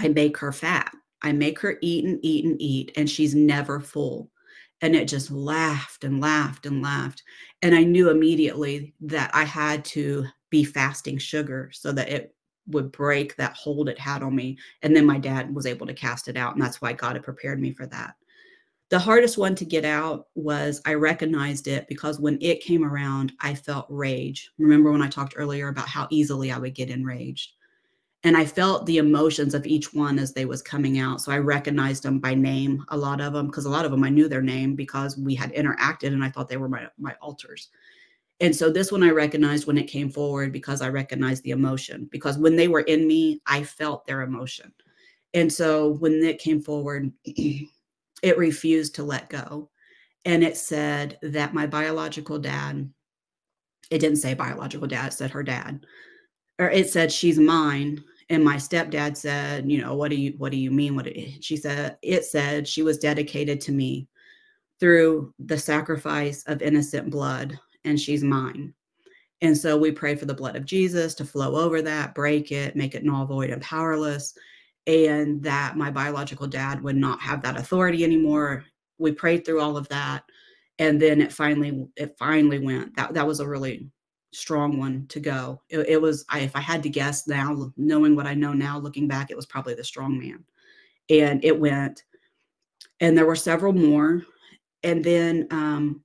I 0.00 0.08
make 0.08 0.36
her 0.38 0.50
fat. 0.50 0.92
I 1.22 1.30
make 1.30 1.60
her 1.60 1.78
eat 1.82 2.04
and 2.04 2.18
eat 2.22 2.44
and 2.44 2.60
eat, 2.60 2.90
and 2.96 3.08
she's 3.08 3.36
never 3.36 3.78
full. 3.78 4.30
And 4.80 4.94
it 4.94 5.08
just 5.08 5.30
laughed 5.30 6.04
and 6.04 6.20
laughed 6.20 6.66
and 6.66 6.82
laughed. 6.82 7.22
And 7.62 7.74
I 7.74 7.82
knew 7.82 8.10
immediately 8.10 8.94
that 9.00 9.30
I 9.34 9.44
had 9.44 9.84
to 9.86 10.26
be 10.50 10.64
fasting 10.64 11.18
sugar 11.18 11.70
so 11.72 11.92
that 11.92 12.08
it 12.08 12.34
would 12.68 12.92
break 12.92 13.34
that 13.36 13.54
hold 13.54 13.88
it 13.88 13.98
had 13.98 14.22
on 14.22 14.36
me. 14.36 14.56
And 14.82 14.94
then 14.94 15.06
my 15.06 15.18
dad 15.18 15.54
was 15.54 15.66
able 15.66 15.86
to 15.86 15.94
cast 15.94 16.28
it 16.28 16.36
out. 16.36 16.54
And 16.54 16.62
that's 16.62 16.80
why 16.80 16.92
God 16.92 17.14
had 17.14 17.24
prepared 17.24 17.60
me 17.60 17.72
for 17.72 17.86
that. 17.86 18.14
The 18.90 18.98
hardest 18.98 19.36
one 19.36 19.54
to 19.56 19.66
get 19.66 19.84
out 19.84 20.28
was 20.34 20.80
I 20.86 20.94
recognized 20.94 21.68
it 21.68 21.86
because 21.88 22.18
when 22.18 22.38
it 22.40 22.62
came 22.62 22.84
around, 22.84 23.32
I 23.40 23.54
felt 23.54 23.86
rage. 23.90 24.50
Remember 24.58 24.90
when 24.90 25.02
I 25.02 25.08
talked 25.08 25.34
earlier 25.36 25.68
about 25.68 25.88
how 25.88 26.06
easily 26.10 26.50
I 26.50 26.58
would 26.58 26.74
get 26.74 26.88
enraged? 26.88 27.52
And 28.24 28.36
I 28.36 28.44
felt 28.44 28.84
the 28.84 28.98
emotions 28.98 29.54
of 29.54 29.64
each 29.64 29.94
one 29.94 30.18
as 30.18 30.32
they 30.32 30.44
was 30.44 30.60
coming 30.60 30.98
out. 30.98 31.20
So 31.20 31.30
I 31.30 31.38
recognized 31.38 32.02
them 32.02 32.18
by 32.18 32.34
name, 32.34 32.84
a 32.88 32.96
lot 32.96 33.20
of 33.20 33.32
them, 33.32 33.46
because 33.46 33.64
a 33.64 33.70
lot 33.70 33.84
of 33.84 33.92
them 33.92 34.02
I 34.02 34.08
knew 34.08 34.28
their 34.28 34.42
name 34.42 34.74
because 34.74 35.16
we 35.16 35.36
had 35.36 35.52
interacted 35.52 36.08
and 36.08 36.24
I 36.24 36.30
thought 36.30 36.48
they 36.48 36.56
were 36.56 36.68
my, 36.68 36.88
my 36.98 37.14
alters. 37.22 37.68
And 38.40 38.54
so 38.54 38.70
this 38.70 38.90
one 38.90 39.02
I 39.02 39.10
recognized 39.10 39.66
when 39.66 39.78
it 39.78 39.84
came 39.84 40.10
forward 40.10 40.52
because 40.52 40.80
I 40.80 40.88
recognized 40.88 41.44
the 41.44 41.50
emotion. 41.50 42.08
Because 42.10 42.38
when 42.38 42.56
they 42.56 42.68
were 42.68 42.80
in 42.80 43.06
me, 43.06 43.40
I 43.46 43.62
felt 43.62 44.06
their 44.06 44.22
emotion. 44.22 44.72
And 45.34 45.52
so 45.52 45.90
when 45.94 46.14
it 46.24 46.40
came 46.40 46.60
forward, 46.60 47.12
it 47.24 48.38
refused 48.38 48.94
to 48.96 49.04
let 49.04 49.28
go. 49.28 49.70
And 50.24 50.42
it 50.42 50.56
said 50.56 51.18
that 51.22 51.54
my 51.54 51.66
biological 51.66 52.38
dad, 52.38 52.90
it 53.90 53.98
didn't 53.98 54.18
say 54.18 54.34
biological 54.34 54.88
dad, 54.88 55.08
it 55.08 55.12
said 55.12 55.30
her 55.30 55.42
dad, 55.42 55.86
or 56.58 56.70
it 56.70 56.90
said 56.90 57.12
she's 57.12 57.38
mine. 57.38 58.02
And 58.30 58.44
my 58.44 58.56
stepdad 58.56 59.16
said, 59.16 59.70
you 59.70 59.80
know, 59.80 59.94
what 59.94 60.10
do 60.10 60.16
you 60.16 60.34
what 60.38 60.52
do 60.52 60.58
you 60.58 60.70
mean? 60.70 60.94
What 60.94 61.08
she 61.40 61.56
said, 61.56 61.96
it 62.02 62.24
said 62.24 62.68
she 62.68 62.82
was 62.82 62.98
dedicated 62.98 63.60
to 63.62 63.72
me 63.72 64.08
through 64.80 65.32
the 65.38 65.58
sacrifice 65.58 66.44
of 66.44 66.62
innocent 66.62 67.10
blood, 67.10 67.58
and 67.84 67.98
she's 67.98 68.22
mine. 68.22 68.74
And 69.40 69.56
so 69.56 69.76
we 69.76 69.92
pray 69.92 70.14
for 70.14 70.26
the 70.26 70.34
blood 70.34 70.56
of 70.56 70.64
Jesus 70.64 71.14
to 71.14 71.24
flow 71.24 71.56
over 71.56 71.80
that, 71.80 72.14
break 72.14 72.52
it, 72.52 72.76
make 72.76 72.94
it 72.94 73.04
null, 73.04 73.24
void, 73.24 73.50
and 73.50 73.62
powerless 73.62 74.34
and 74.88 75.42
that 75.42 75.76
my 75.76 75.90
biological 75.90 76.46
dad 76.46 76.82
would 76.82 76.96
not 76.96 77.20
have 77.20 77.42
that 77.42 77.58
authority 77.58 78.02
anymore. 78.02 78.64
We 78.96 79.12
prayed 79.12 79.44
through 79.44 79.60
all 79.60 79.76
of 79.76 79.86
that. 79.90 80.24
And 80.78 81.00
then 81.00 81.20
it 81.20 81.30
finally, 81.30 81.86
it 81.94 82.16
finally 82.18 82.58
went. 82.58 82.96
That 82.96 83.12
that 83.12 83.26
was 83.26 83.40
a 83.40 83.48
really 83.48 83.90
strong 84.32 84.78
one 84.78 85.06
to 85.08 85.20
go. 85.20 85.62
It, 85.68 85.80
it 85.88 86.02
was, 86.02 86.24
I, 86.28 86.40
if 86.40 86.54
I 86.54 86.60
had 86.60 86.82
to 86.82 86.88
guess 86.88 87.26
now, 87.26 87.72
knowing 87.76 88.14
what 88.14 88.26
I 88.26 88.34
know 88.34 88.52
now, 88.52 88.78
looking 88.78 89.08
back, 89.08 89.30
it 89.30 89.36
was 89.36 89.46
probably 89.46 89.74
the 89.74 89.84
strong 89.84 90.18
man. 90.18 90.44
And 91.10 91.44
it 91.44 91.58
went. 91.58 92.04
And 93.00 93.16
there 93.16 93.26
were 93.26 93.36
several 93.36 93.72
more. 93.72 94.22
And 94.82 95.02
then 95.02 95.46
um, 95.50 96.02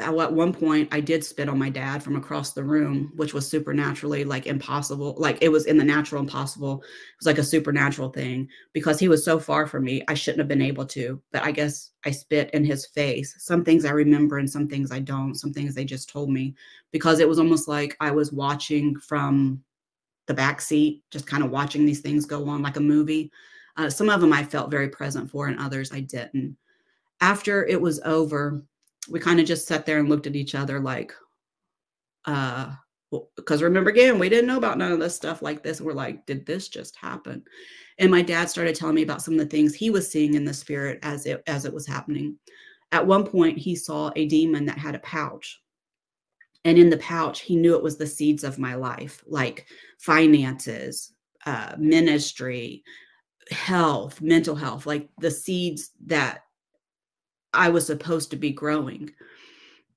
at 0.00 0.32
one 0.32 0.52
point 0.52 0.88
I 0.92 1.00
did 1.00 1.24
spit 1.24 1.48
on 1.48 1.58
my 1.58 1.70
dad 1.70 2.02
from 2.02 2.16
across 2.16 2.52
the 2.52 2.64
room, 2.64 3.12
which 3.16 3.34
was 3.34 3.48
supernaturally 3.48 4.24
like 4.24 4.46
impossible. 4.46 5.14
Like 5.18 5.38
it 5.40 5.48
was 5.48 5.66
in 5.66 5.76
the 5.76 5.84
natural 5.84 6.20
impossible. 6.20 6.82
It 6.82 7.18
was 7.18 7.26
like 7.26 7.38
a 7.38 7.44
supernatural 7.44 8.10
thing 8.10 8.48
because 8.72 8.98
he 8.98 9.08
was 9.08 9.24
so 9.24 9.38
far 9.38 9.66
from 9.66 9.84
me. 9.84 10.02
I 10.08 10.14
shouldn't 10.14 10.40
have 10.40 10.48
been 10.48 10.62
able 10.62 10.86
to, 10.86 11.20
but 11.32 11.42
I 11.42 11.52
guess 11.52 11.90
I 12.04 12.10
spit 12.10 12.50
in 12.50 12.64
his 12.64 12.86
face. 12.86 13.34
Some 13.38 13.64
things 13.64 13.84
I 13.84 13.90
remember 13.90 14.38
and 14.38 14.50
some 14.50 14.66
things 14.66 14.90
I 14.90 15.00
don't. 15.00 15.34
Some 15.34 15.52
things 15.52 15.74
they 15.74 15.84
just 15.84 16.08
told 16.08 16.30
me 16.30 16.54
because 16.90 17.20
it 17.20 17.28
was 17.28 17.38
almost 17.38 17.68
like 17.68 17.96
I 18.00 18.10
was 18.10 18.32
watching 18.32 18.98
from 18.98 19.62
the 20.26 20.34
back 20.34 20.60
seat, 20.60 21.02
just 21.10 21.26
kind 21.26 21.42
of 21.42 21.50
watching 21.50 21.84
these 21.84 22.00
things 22.00 22.24
go 22.26 22.48
on 22.48 22.62
like 22.62 22.76
a 22.76 22.80
movie. 22.80 23.30
Uh, 23.76 23.90
some 23.90 24.08
of 24.08 24.20
them 24.20 24.32
I 24.32 24.44
felt 24.44 24.70
very 24.70 24.88
present 24.88 25.30
for, 25.30 25.46
and 25.48 25.58
others 25.58 25.92
I 25.92 26.00
didn't. 26.00 26.56
After 27.20 27.66
it 27.66 27.80
was 27.80 28.00
over, 28.04 28.62
we 29.08 29.20
kind 29.20 29.40
of 29.40 29.46
just 29.46 29.66
sat 29.66 29.86
there 29.86 29.98
and 29.98 30.08
looked 30.08 30.26
at 30.26 30.36
each 30.36 30.54
other 30.54 30.80
like, 30.80 31.12
uh, 32.26 32.72
because 33.36 33.62
remember 33.62 33.90
again, 33.90 34.18
we 34.18 34.28
didn't 34.28 34.46
know 34.46 34.58
about 34.58 34.78
none 34.78 34.92
of 34.92 35.00
this 35.00 35.16
stuff 35.16 35.42
like 35.42 35.62
this. 35.62 35.80
We're 35.80 35.92
like, 35.92 36.26
did 36.26 36.46
this 36.46 36.68
just 36.68 36.94
happen? 36.96 37.42
And 37.98 38.10
my 38.10 38.22
dad 38.22 38.48
started 38.48 38.74
telling 38.76 38.94
me 38.94 39.02
about 39.02 39.22
some 39.22 39.34
of 39.34 39.40
the 39.40 39.46
things 39.46 39.74
he 39.74 39.90
was 39.90 40.10
seeing 40.10 40.34
in 40.34 40.44
the 40.44 40.54
spirit 40.54 40.98
as 41.02 41.26
it 41.26 41.42
as 41.46 41.64
it 41.64 41.72
was 41.72 41.86
happening. 41.86 42.38
At 42.92 43.06
one 43.06 43.26
point, 43.26 43.58
he 43.58 43.74
saw 43.74 44.10
a 44.16 44.26
demon 44.26 44.64
that 44.66 44.78
had 44.78 44.94
a 44.94 45.00
pouch. 45.00 45.60
And 46.64 46.78
in 46.78 46.90
the 46.90 46.98
pouch, 46.98 47.40
he 47.40 47.56
knew 47.56 47.74
it 47.74 47.82
was 47.82 47.96
the 47.96 48.06
seeds 48.06 48.44
of 48.44 48.58
my 48.58 48.74
life, 48.74 49.24
like 49.26 49.66
finances, 49.98 51.12
uh, 51.46 51.74
ministry, 51.78 52.82
health, 53.50 54.20
mental 54.20 54.54
health, 54.54 54.86
like 54.86 55.08
the 55.18 55.30
seeds 55.30 55.90
that 56.06 56.42
I 57.52 57.68
was 57.68 57.86
supposed 57.86 58.30
to 58.30 58.36
be 58.36 58.50
growing. 58.50 59.10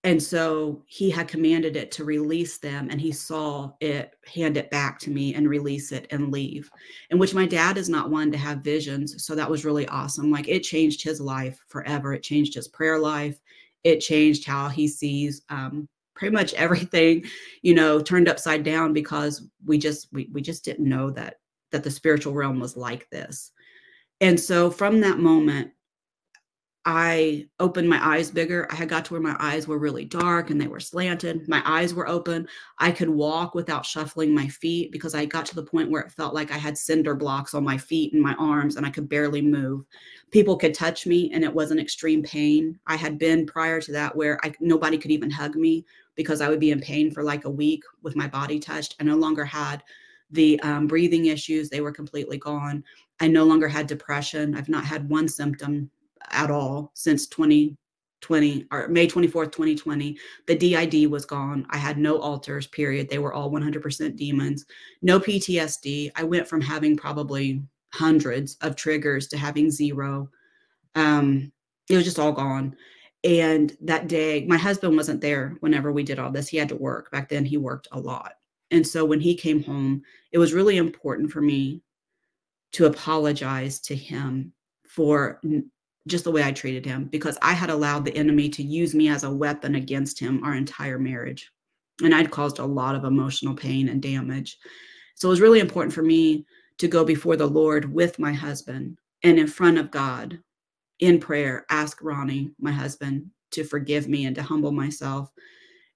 And 0.05 0.21
so 0.21 0.83
he 0.85 1.09
had 1.09 1.29
commanded 1.29 1.77
it 1.77 1.89
to 1.91 2.03
release 2.03 2.57
them, 2.57 2.89
and 2.91 2.99
he 2.99 3.13
saw 3.13 3.71
it 3.79 4.15
hand 4.25 4.57
it 4.57 4.69
back 4.69 4.99
to 4.99 5.09
me 5.09 5.33
and 5.33 5.47
release 5.47 5.93
it 5.93 6.07
and 6.11 6.29
leave. 6.29 6.69
In 7.09 7.19
which 7.19 7.33
my 7.33 7.45
dad 7.45 7.77
is 7.77 7.87
not 7.87 8.09
one 8.09 8.29
to 8.31 8.37
have 8.37 8.57
visions. 8.59 9.25
So 9.25 9.33
that 9.35 9.49
was 9.49 9.63
really 9.63 9.87
awesome. 9.87 10.29
Like 10.29 10.49
it 10.49 10.59
changed 10.59 11.01
his 11.01 11.21
life 11.21 11.57
forever. 11.69 12.13
It 12.13 12.21
changed 12.21 12.53
his 12.53 12.67
prayer 12.67 12.99
life. 12.99 13.39
It 13.85 14.01
changed 14.01 14.45
how 14.45 14.67
he 14.67 14.89
sees 14.89 15.43
um, 15.47 15.87
pretty 16.15 16.33
much 16.33 16.53
everything, 16.55 17.23
you 17.61 17.73
know, 17.73 18.01
turned 18.01 18.27
upside 18.27 18.63
down 18.63 18.91
because 18.91 19.47
we 19.65 19.77
just 19.77 20.11
we 20.11 20.29
we 20.33 20.41
just 20.41 20.65
didn't 20.65 20.87
know 20.87 21.11
that 21.11 21.35
that 21.71 21.83
the 21.83 21.91
spiritual 21.91 22.33
realm 22.33 22.59
was 22.59 22.75
like 22.75 23.09
this. 23.09 23.51
And 24.19 24.39
so 24.39 24.69
from 24.69 24.99
that 25.01 25.19
moment, 25.19 25.71
I 26.85 27.47
opened 27.61 27.87
my 27.87 28.05
eyes 28.05 28.29
bigger. 28.29 28.67
I 28.69 28.75
had 28.75 28.89
got 28.89 29.05
to 29.05 29.13
where 29.13 29.21
my 29.21 29.37
eyes 29.39 29.69
were 29.69 29.77
really 29.77 30.03
dark 30.03 30.49
and 30.49 30.59
they 30.59 30.67
were 30.67 30.81
slanted. 30.81 31.47
My 31.47 31.61
eyes 31.63 31.93
were 31.93 32.09
open. 32.09 32.45
I 32.77 32.91
could 32.91 33.07
walk 33.07 33.55
without 33.55 33.85
shuffling 33.85 34.35
my 34.35 34.49
feet 34.49 34.91
because 34.91 35.15
I 35.15 35.23
got 35.23 35.45
to 35.45 35.55
the 35.55 35.63
point 35.63 35.89
where 35.89 36.01
it 36.01 36.11
felt 36.11 36.33
like 36.33 36.51
I 36.51 36.57
had 36.57 36.77
cinder 36.77 37.15
blocks 37.15 37.53
on 37.53 37.63
my 37.63 37.77
feet 37.77 38.11
and 38.11 38.21
my 38.21 38.33
arms 38.33 38.75
and 38.75 38.85
I 38.85 38.89
could 38.89 39.07
barely 39.07 39.41
move. 39.41 39.85
People 40.31 40.57
could 40.57 40.73
touch 40.73 41.07
me 41.07 41.31
and 41.33 41.41
it 41.45 41.53
wasn't 41.53 41.79
extreme 41.79 42.21
pain. 42.21 42.77
I 42.85 42.97
had 42.97 43.17
been 43.17 43.45
prior 43.45 43.79
to 43.79 43.91
that 43.93 44.13
where 44.13 44.37
I, 44.43 44.53
nobody 44.59 44.97
could 44.97 45.11
even 45.11 45.31
hug 45.31 45.55
me 45.55 45.85
because 46.15 46.41
I 46.41 46.49
would 46.49 46.59
be 46.59 46.71
in 46.71 46.81
pain 46.81 47.11
for 47.11 47.23
like 47.23 47.45
a 47.45 47.49
week 47.49 47.83
with 48.01 48.17
my 48.17 48.27
body 48.27 48.59
touched. 48.59 48.97
I 48.99 49.05
no 49.05 49.15
longer 49.15 49.45
had 49.45 49.83
the 50.31 50.59
um, 50.61 50.87
breathing 50.87 51.27
issues, 51.27 51.69
they 51.69 51.81
were 51.81 51.91
completely 51.91 52.39
gone. 52.39 52.83
I 53.21 53.27
no 53.27 53.45
longer 53.45 53.67
had 53.67 53.87
depression. 53.87 54.55
I've 54.55 54.67
not 54.67 54.83
had 54.83 55.07
one 55.07 55.27
symptom 55.27 55.89
at 56.31 56.51
all 56.51 56.91
since 56.95 57.27
2020 57.27 58.67
or 58.71 58.87
May 58.87 59.07
24th, 59.07 59.51
2020. 59.51 60.17
The 60.47 60.55
DID 60.55 61.09
was 61.09 61.25
gone. 61.25 61.65
I 61.69 61.77
had 61.77 61.97
no 61.97 62.19
alters, 62.19 62.67
period. 62.67 63.09
They 63.09 63.19
were 63.19 63.33
all 63.33 63.51
100% 63.51 64.15
demons. 64.15 64.65
No 65.01 65.19
PTSD. 65.19 66.11
I 66.15 66.23
went 66.23 66.47
from 66.47 66.61
having 66.61 66.97
probably 66.97 67.61
hundreds 67.93 68.55
of 68.61 68.75
triggers 68.75 69.27
to 69.27 69.37
having 69.37 69.69
zero. 69.69 70.29
Um, 70.95 71.51
it 71.89 71.95
was 71.95 72.05
just 72.05 72.19
all 72.19 72.31
gone. 72.31 72.75
And 73.23 73.77
that 73.81 74.07
day, 74.07 74.45
my 74.47 74.57
husband 74.57 74.97
wasn't 74.97 75.21
there 75.21 75.55
whenever 75.61 75.91
we 75.91 76.03
did 76.03 76.19
all 76.19 76.31
this. 76.31 76.49
He 76.49 76.57
had 76.57 76.69
to 76.69 76.75
work. 76.75 77.09
Back 77.11 77.29
then, 77.29 77.45
he 77.45 77.57
worked 77.57 77.87
a 77.91 77.99
lot. 77.99 78.33
And 78.71 78.85
so 78.85 79.05
when 79.05 79.21
he 79.21 79.35
came 79.35 79.63
home, 79.63 80.01
it 80.31 80.39
was 80.39 80.53
really 80.53 80.77
important 80.77 81.31
for 81.31 81.41
me 81.41 81.83
to 82.73 82.85
apologize 82.85 83.79
to 83.81 83.95
him 83.95 84.51
for 84.87 85.39
just 86.07 86.23
the 86.23 86.31
way 86.31 86.43
I 86.43 86.51
treated 86.51 86.85
him 86.85 87.05
because 87.05 87.37
I 87.41 87.53
had 87.53 87.69
allowed 87.69 88.05
the 88.05 88.15
enemy 88.15 88.49
to 88.49 88.63
use 88.63 88.93
me 88.93 89.09
as 89.09 89.23
a 89.23 89.31
weapon 89.31 89.75
against 89.75 90.19
him 90.19 90.43
our 90.43 90.55
entire 90.55 90.99
marriage. 90.99 91.51
And 92.03 92.13
I'd 92.13 92.31
caused 92.31 92.59
a 92.59 92.65
lot 92.65 92.95
of 92.95 93.05
emotional 93.05 93.55
pain 93.55 93.89
and 93.89 94.01
damage. 94.01 94.57
So 95.15 95.29
it 95.29 95.31
was 95.31 95.41
really 95.41 95.59
important 95.59 95.93
for 95.93 96.03
me 96.03 96.45
to 96.79 96.87
go 96.87 97.05
before 97.05 97.37
the 97.37 97.47
Lord 97.47 97.93
with 97.93 98.19
my 98.19 98.33
husband 98.33 98.97
and 99.23 99.39
in 99.39 99.47
front 99.47 99.77
of 99.77 99.91
God 99.91 100.39
in 100.99 101.19
prayer, 101.19 101.65
ask 101.69 101.99
Ronnie, 102.01 102.51
my 102.59 102.71
husband, 102.71 103.29
to 103.51 103.63
forgive 103.63 104.07
me 104.07 104.25
and 104.25 104.35
to 104.35 104.43
humble 104.43 104.71
myself 104.71 105.29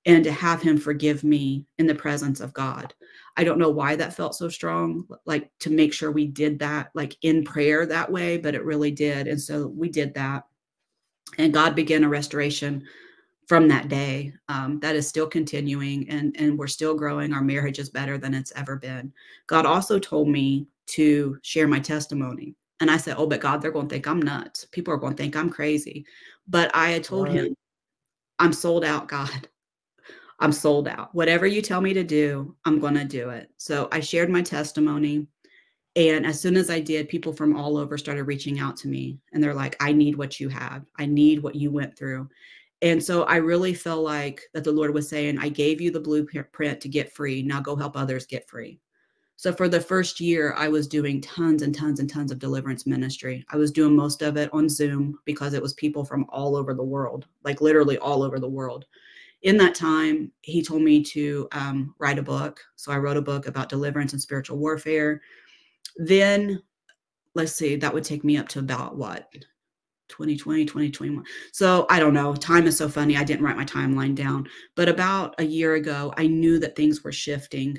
and 0.07 0.23
to 0.23 0.31
have 0.31 0.61
him 0.61 0.77
forgive 0.77 1.23
me 1.23 1.65
in 1.77 1.85
the 1.85 1.93
presence 1.93 2.39
of 2.39 2.53
God. 2.53 2.93
I 3.35 3.43
don't 3.43 3.59
know 3.59 3.69
why 3.69 3.95
that 3.97 4.15
felt 4.15 4.35
so 4.35 4.47
strong, 4.47 5.05
like 5.25 5.51
to 5.59 5.69
make 5.69 5.93
sure 5.93 6.11
we 6.11 6.25
did 6.25 6.57
that, 6.59 6.89
like 6.95 7.17
in 7.21 7.43
prayer 7.43 7.85
that 7.85 8.09
way, 8.09 8.37
but 8.37 8.55
it 8.55 8.63
really 8.63 8.89
did. 8.89 9.27
And 9.27 9.39
so 9.39 9.67
we 9.67 9.89
did 9.89 10.13
that. 10.15 10.45
And 11.37 11.53
God 11.53 11.75
began 11.75 12.05
a 12.05 12.09
restoration 12.09 12.85
from 13.47 13.67
that 13.67 13.89
day. 13.89 14.33
Um, 14.47 14.79
that 14.79 14.95
is 14.95 15.07
still 15.07 15.27
continuing 15.27 16.09
and, 16.09 16.35
and 16.39 16.57
we're 16.57 16.67
still 16.67 16.95
growing. 16.95 17.33
Our 17.33 17.43
marriage 17.43 17.77
is 17.77 17.89
better 17.89 18.17
than 18.17 18.33
it's 18.33 18.53
ever 18.55 18.77
been. 18.77 19.11
God 19.45 19.65
also 19.65 19.99
told 19.99 20.29
me 20.29 20.67
to 20.87 21.37
share 21.43 21.67
my 21.67 21.79
testimony. 21.79 22.55
And 22.79 22.89
I 22.89 22.95
said, 22.95 23.15
Oh, 23.17 23.27
but 23.27 23.41
God, 23.41 23.61
they're 23.61 23.71
going 23.71 23.89
to 23.89 23.93
think 23.93 24.07
I'm 24.07 24.21
nuts. 24.21 24.65
People 24.65 24.93
are 24.93 24.97
going 24.97 25.15
to 25.15 25.21
think 25.21 25.35
I'm 25.35 25.49
crazy. 25.49 26.05
But 26.47 26.71
I 26.73 26.91
had 26.91 27.03
told 27.03 27.27
right. 27.27 27.35
him, 27.35 27.55
I'm 28.39 28.53
sold 28.53 28.85
out, 28.85 29.09
God. 29.09 29.49
I'm 30.39 30.51
sold 30.51 30.87
out. 30.87 31.13
Whatever 31.15 31.47
you 31.47 31.61
tell 31.61 31.81
me 31.81 31.93
to 31.93 32.03
do, 32.03 32.55
I'm 32.65 32.79
going 32.79 32.93
to 32.93 33.05
do 33.05 33.29
it. 33.29 33.49
So 33.57 33.87
I 33.91 33.99
shared 33.99 34.29
my 34.29 34.41
testimony. 34.41 35.27
And 35.95 36.27
as 36.27 36.39
soon 36.39 36.57
as 36.57 36.69
I 36.69 36.79
did, 36.79 37.09
people 37.09 37.33
from 37.33 37.55
all 37.55 37.75
over 37.75 37.97
started 37.97 38.23
reaching 38.23 38.59
out 38.59 38.77
to 38.77 38.87
me 38.87 39.17
and 39.33 39.43
they're 39.43 39.53
like, 39.53 39.75
I 39.79 39.91
need 39.91 40.15
what 40.15 40.39
you 40.39 40.47
have. 40.49 40.85
I 40.99 41.07
need 41.07 41.41
what 41.41 41.55
you 41.55 41.71
went 41.71 41.97
through. 41.97 42.29
And 42.83 43.03
so 43.03 43.23
I 43.23 43.37
really 43.37 43.73
felt 43.73 44.03
like 44.03 44.43
that 44.53 44.63
the 44.63 44.71
Lord 44.71 44.93
was 44.93 45.09
saying, 45.09 45.39
I 45.39 45.49
gave 45.49 45.81
you 45.81 45.89
the 45.89 45.99
blueprint 45.99 46.81
to 46.81 46.89
get 46.89 47.11
free. 47.11 47.41
Now 47.41 47.59
go 47.59 47.75
help 47.75 47.97
others 47.97 48.27
get 48.27 48.47
free. 48.47 48.79
So 49.37 49.51
for 49.51 49.67
the 49.67 49.81
first 49.81 50.19
year, 50.19 50.53
I 50.55 50.67
was 50.67 50.87
doing 50.87 51.21
tons 51.21 51.63
and 51.63 51.73
tons 51.73 51.99
and 51.99 52.09
tons 52.09 52.31
of 52.31 52.39
deliverance 52.39 52.85
ministry. 52.85 53.43
I 53.49 53.57
was 53.57 53.71
doing 53.71 53.95
most 53.95 54.21
of 54.21 54.37
it 54.37 54.51
on 54.53 54.69
Zoom 54.69 55.17
because 55.25 55.53
it 55.53 55.61
was 55.61 55.73
people 55.73 56.05
from 56.05 56.25
all 56.29 56.55
over 56.55 56.75
the 56.75 56.83
world, 56.83 57.25
like 57.43 57.61
literally 57.61 57.97
all 57.97 58.21
over 58.21 58.39
the 58.39 58.47
world 58.47 58.85
in 59.43 59.57
that 59.57 59.75
time, 59.75 60.31
he 60.41 60.63
told 60.63 60.81
me 60.81 61.03
to 61.03 61.47
um, 61.51 61.93
write 61.99 62.19
a 62.19 62.23
book. 62.23 62.59
So 62.75 62.91
I 62.91 62.97
wrote 62.97 63.17
a 63.17 63.21
book 63.21 63.47
about 63.47 63.69
deliverance 63.69 64.13
and 64.13 64.21
spiritual 64.21 64.57
warfare. 64.57 65.21
Then, 65.97 66.61
let's 67.35 67.53
see, 67.53 67.75
that 67.75 67.93
would 67.93 68.03
take 68.03 68.23
me 68.23 68.37
up 68.37 68.47
to 68.49 68.59
about 68.59 68.97
what? 68.97 69.31
2020, 70.09 70.65
2021. 70.65 71.23
So 71.51 71.85
I 71.89 71.99
don't 71.99 72.13
know. 72.13 72.33
Time 72.33 72.65
is 72.65 72.77
so 72.77 72.87
funny. 72.87 73.17
I 73.17 73.23
didn't 73.23 73.43
write 73.43 73.57
my 73.57 73.65
timeline 73.65 74.15
down. 74.15 74.47
But 74.75 74.89
about 74.89 75.35
a 75.37 75.43
year 75.43 75.75
ago, 75.75 76.13
I 76.17 76.27
knew 76.27 76.59
that 76.59 76.75
things 76.75 77.03
were 77.03 77.11
shifting 77.11 77.77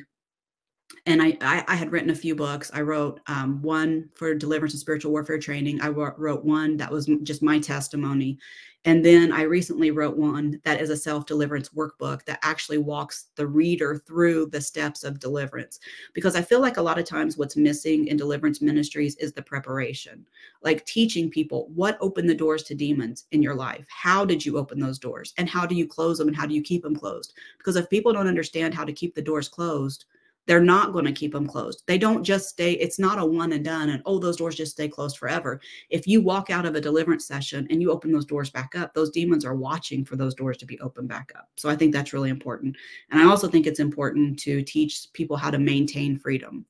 and 1.06 1.22
I, 1.22 1.36
I, 1.40 1.64
I 1.68 1.74
had 1.74 1.92
written 1.92 2.10
a 2.10 2.14
few 2.14 2.34
books. 2.34 2.70
I 2.72 2.80
wrote 2.80 3.20
um, 3.26 3.62
one 3.62 4.08
for 4.14 4.34
deliverance 4.34 4.74
and 4.74 4.80
spiritual 4.80 5.12
warfare 5.12 5.38
training. 5.38 5.80
I 5.80 5.88
wrote 5.88 6.44
one 6.44 6.76
that 6.76 6.90
was 6.90 7.06
just 7.22 7.42
my 7.42 7.58
testimony, 7.58 8.38
and 8.84 9.04
then 9.04 9.32
I 9.32 9.42
recently 9.42 9.90
wrote 9.90 10.16
one 10.16 10.60
that 10.64 10.80
is 10.80 10.90
a 10.90 10.96
self 10.96 11.26
deliverance 11.26 11.70
workbook 11.70 12.24
that 12.24 12.38
actually 12.42 12.78
walks 12.78 13.26
the 13.36 13.46
reader 13.46 13.96
through 13.96 14.46
the 14.46 14.60
steps 14.60 15.04
of 15.04 15.18
deliverance. 15.18 15.78
Because 16.14 16.36
I 16.36 16.42
feel 16.42 16.60
like 16.60 16.76
a 16.76 16.82
lot 16.82 16.98
of 16.98 17.04
times 17.04 17.36
what's 17.36 17.56
missing 17.56 18.06
in 18.06 18.16
deliverance 18.16 18.62
ministries 18.62 19.16
is 19.16 19.32
the 19.32 19.42
preparation, 19.42 20.26
like 20.62 20.86
teaching 20.86 21.28
people 21.30 21.70
what 21.74 21.98
opened 22.00 22.30
the 22.30 22.34
doors 22.34 22.62
to 22.64 22.74
demons 22.74 23.26
in 23.32 23.42
your 23.42 23.54
life. 23.54 23.86
How 23.88 24.24
did 24.24 24.44
you 24.44 24.58
open 24.58 24.78
those 24.80 24.98
doors, 24.98 25.34
and 25.38 25.48
how 25.48 25.66
do 25.66 25.74
you 25.74 25.86
close 25.86 26.18
them, 26.18 26.28
and 26.28 26.36
how 26.36 26.46
do 26.46 26.54
you 26.54 26.62
keep 26.62 26.82
them 26.82 26.96
closed? 26.96 27.34
Because 27.58 27.76
if 27.76 27.90
people 27.90 28.12
don't 28.12 28.28
understand 28.28 28.74
how 28.74 28.84
to 28.84 28.92
keep 28.92 29.14
the 29.14 29.22
doors 29.22 29.48
closed 29.48 30.04
they're 30.48 30.60
not 30.60 30.94
going 30.94 31.04
to 31.04 31.12
keep 31.12 31.32
them 31.32 31.46
closed. 31.46 31.82
They 31.86 31.98
don't 31.98 32.24
just 32.24 32.48
stay, 32.48 32.72
it's 32.72 32.98
not 32.98 33.18
a 33.18 33.24
one 33.24 33.52
and 33.52 33.62
done 33.62 33.90
and 33.90 34.02
oh, 34.06 34.18
those 34.18 34.38
doors 34.38 34.54
just 34.54 34.72
stay 34.72 34.88
closed 34.88 35.18
forever. 35.18 35.60
If 35.90 36.06
you 36.06 36.22
walk 36.22 36.48
out 36.48 36.64
of 36.64 36.74
a 36.74 36.80
deliverance 36.80 37.26
session 37.26 37.66
and 37.68 37.82
you 37.82 37.92
open 37.92 38.10
those 38.10 38.24
doors 38.24 38.48
back 38.48 38.74
up, 38.74 38.94
those 38.94 39.10
demons 39.10 39.44
are 39.44 39.54
watching 39.54 40.06
for 40.06 40.16
those 40.16 40.34
doors 40.34 40.56
to 40.56 40.66
be 40.66 40.80
opened 40.80 41.06
back 41.06 41.32
up. 41.36 41.50
So 41.56 41.68
I 41.68 41.76
think 41.76 41.92
that's 41.92 42.14
really 42.14 42.30
important. 42.30 42.76
And 43.10 43.20
I 43.20 43.26
also 43.26 43.46
think 43.46 43.66
it's 43.66 43.78
important 43.78 44.38
to 44.40 44.62
teach 44.62 45.08
people 45.12 45.36
how 45.36 45.50
to 45.50 45.58
maintain 45.58 46.18
freedom. 46.18 46.64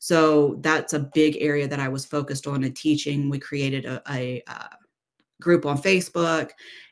So 0.00 0.56
that's 0.60 0.94
a 0.94 1.10
big 1.14 1.36
area 1.38 1.68
that 1.68 1.78
I 1.78 1.88
was 1.88 2.04
focused 2.04 2.48
on 2.48 2.64
in 2.64 2.74
teaching. 2.74 3.30
We 3.30 3.38
created 3.38 3.84
a, 3.84 4.02
a, 4.10 4.42
a 4.48 4.70
group 5.40 5.64
on 5.64 5.80
Facebook 5.80 6.50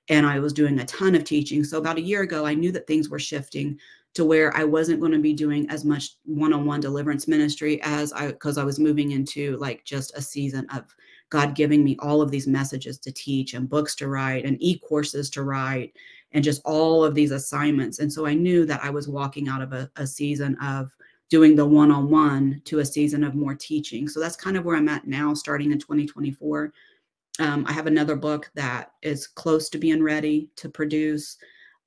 and 0.08 0.24
I 0.24 0.38
was 0.38 0.52
doing 0.52 0.78
a 0.78 0.86
ton 0.86 1.16
of 1.16 1.24
teaching. 1.24 1.64
So 1.64 1.78
about 1.78 1.98
a 1.98 2.02
year 2.02 2.22
ago, 2.22 2.46
I 2.46 2.54
knew 2.54 2.70
that 2.70 2.86
things 2.86 3.08
were 3.08 3.18
shifting 3.18 3.80
to 4.14 4.24
where 4.24 4.56
I 4.56 4.64
wasn't 4.64 5.00
going 5.00 5.12
to 5.12 5.18
be 5.18 5.32
doing 5.32 5.68
as 5.70 5.84
much 5.84 6.16
one-on-one 6.24 6.80
deliverance 6.80 7.28
ministry 7.28 7.80
as 7.82 8.12
I 8.12 8.28
because 8.28 8.58
I 8.58 8.64
was 8.64 8.78
moving 8.78 9.12
into 9.12 9.56
like 9.58 9.84
just 9.84 10.16
a 10.16 10.22
season 10.22 10.66
of 10.74 10.94
God 11.30 11.54
giving 11.54 11.84
me 11.84 11.96
all 12.00 12.20
of 12.20 12.30
these 12.30 12.48
messages 12.48 12.98
to 12.98 13.12
teach 13.12 13.54
and 13.54 13.70
books 13.70 13.94
to 13.96 14.08
write 14.08 14.44
and 14.44 14.56
e-courses 14.60 15.30
to 15.30 15.44
write 15.44 15.92
and 16.32 16.42
just 16.42 16.60
all 16.64 17.04
of 17.04 17.14
these 17.14 17.30
assignments. 17.30 18.00
And 18.00 18.12
so 18.12 18.26
I 18.26 18.34
knew 18.34 18.66
that 18.66 18.82
I 18.82 18.90
was 18.90 19.08
walking 19.08 19.48
out 19.48 19.62
of 19.62 19.72
a, 19.72 19.90
a 19.96 20.06
season 20.06 20.56
of 20.60 20.90
doing 21.28 21.54
the 21.54 21.66
one-on-one 21.66 22.62
to 22.64 22.80
a 22.80 22.84
season 22.84 23.22
of 23.22 23.36
more 23.36 23.54
teaching. 23.54 24.08
So 24.08 24.18
that's 24.18 24.36
kind 24.36 24.56
of 24.56 24.64
where 24.64 24.76
I'm 24.76 24.88
at 24.88 25.06
now, 25.06 25.32
starting 25.34 25.70
in 25.70 25.78
2024. 25.78 26.72
Um, 27.38 27.64
I 27.68 27.72
have 27.72 27.86
another 27.86 28.16
book 28.16 28.50
that 28.54 28.92
is 29.02 29.28
close 29.28 29.68
to 29.70 29.78
being 29.78 30.02
ready 30.02 30.50
to 30.56 30.68
produce. 30.68 31.38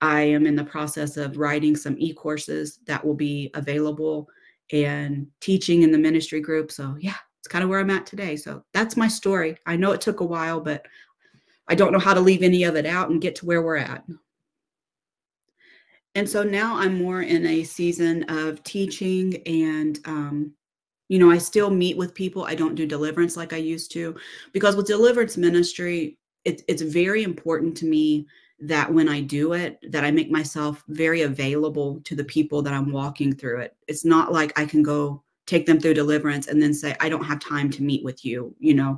I 0.03 0.21
am 0.23 0.45
in 0.45 0.57
the 0.57 0.65
process 0.65 1.15
of 1.15 1.37
writing 1.37 1.77
some 1.77 1.95
e 1.97 2.13
courses 2.13 2.79
that 2.87 3.03
will 3.03 3.13
be 3.13 3.49
available 3.53 4.27
and 4.73 5.25
teaching 5.39 5.83
in 5.83 5.91
the 5.91 5.97
ministry 5.97 6.41
group. 6.41 6.73
So, 6.73 6.97
yeah, 6.99 7.15
it's 7.39 7.47
kind 7.47 7.63
of 7.63 7.69
where 7.69 7.79
I'm 7.79 7.89
at 7.89 8.05
today. 8.05 8.35
So, 8.35 8.65
that's 8.73 8.97
my 8.97 9.07
story. 9.07 9.57
I 9.65 9.77
know 9.77 9.93
it 9.93 10.01
took 10.01 10.19
a 10.19 10.25
while, 10.25 10.59
but 10.59 10.85
I 11.69 11.75
don't 11.75 11.93
know 11.93 11.99
how 11.99 12.13
to 12.13 12.19
leave 12.19 12.43
any 12.43 12.65
of 12.65 12.75
it 12.75 12.85
out 12.85 13.11
and 13.11 13.21
get 13.21 13.33
to 13.37 13.45
where 13.45 13.61
we're 13.61 13.77
at. 13.77 14.03
And 16.15 16.29
so 16.29 16.43
now 16.43 16.75
I'm 16.77 17.01
more 17.01 17.21
in 17.21 17.45
a 17.47 17.63
season 17.63 18.23
of 18.23 18.61
teaching 18.63 19.41
and, 19.45 19.99
um, 20.03 20.53
you 21.07 21.17
know, 21.17 21.31
I 21.31 21.37
still 21.37 21.69
meet 21.69 21.95
with 21.95 22.13
people. 22.13 22.43
I 22.43 22.55
don't 22.55 22.75
do 22.75 22.85
deliverance 22.85 23.37
like 23.37 23.53
I 23.53 23.57
used 23.57 23.91
to 23.93 24.15
because 24.51 24.75
with 24.75 24.85
deliverance 24.85 25.37
ministry, 25.37 26.17
it, 26.43 26.61
it's 26.67 26.81
very 26.81 27.23
important 27.23 27.77
to 27.77 27.85
me 27.85 28.27
that 28.63 28.91
when 28.91 29.09
I 29.09 29.19
do 29.19 29.53
it, 29.53 29.77
that 29.91 30.05
I 30.05 30.11
make 30.11 30.31
myself 30.31 30.83
very 30.87 31.23
available 31.23 31.99
to 32.05 32.15
the 32.15 32.23
people 32.23 32.61
that 32.61 32.73
I'm 32.73 32.91
walking 32.91 33.35
through 33.35 33.59
it. 33.59 33.75
It's 33.87 34.05
not 34.05 34.31
like 34.31 34.57
I 34.57 34.65
can 34.65 34.81
go 34.81 35.21
take 35.45 35.65
them 35.65 35.79
through 35.79 35.95
deliverance 35.95 36.47
and 36.47 36.61
then 36.61 36.73
say, 36.73 36.95
I 37.01 37.09
don't 37.09 37.25
have 37.25 37.39
time 37.39 37.69
to 37.71 37.83
meet 37.83 38.05
with 38.05 38.23
you, 38.23 38.55
you 38.59 38.73
know, 38.73 38.97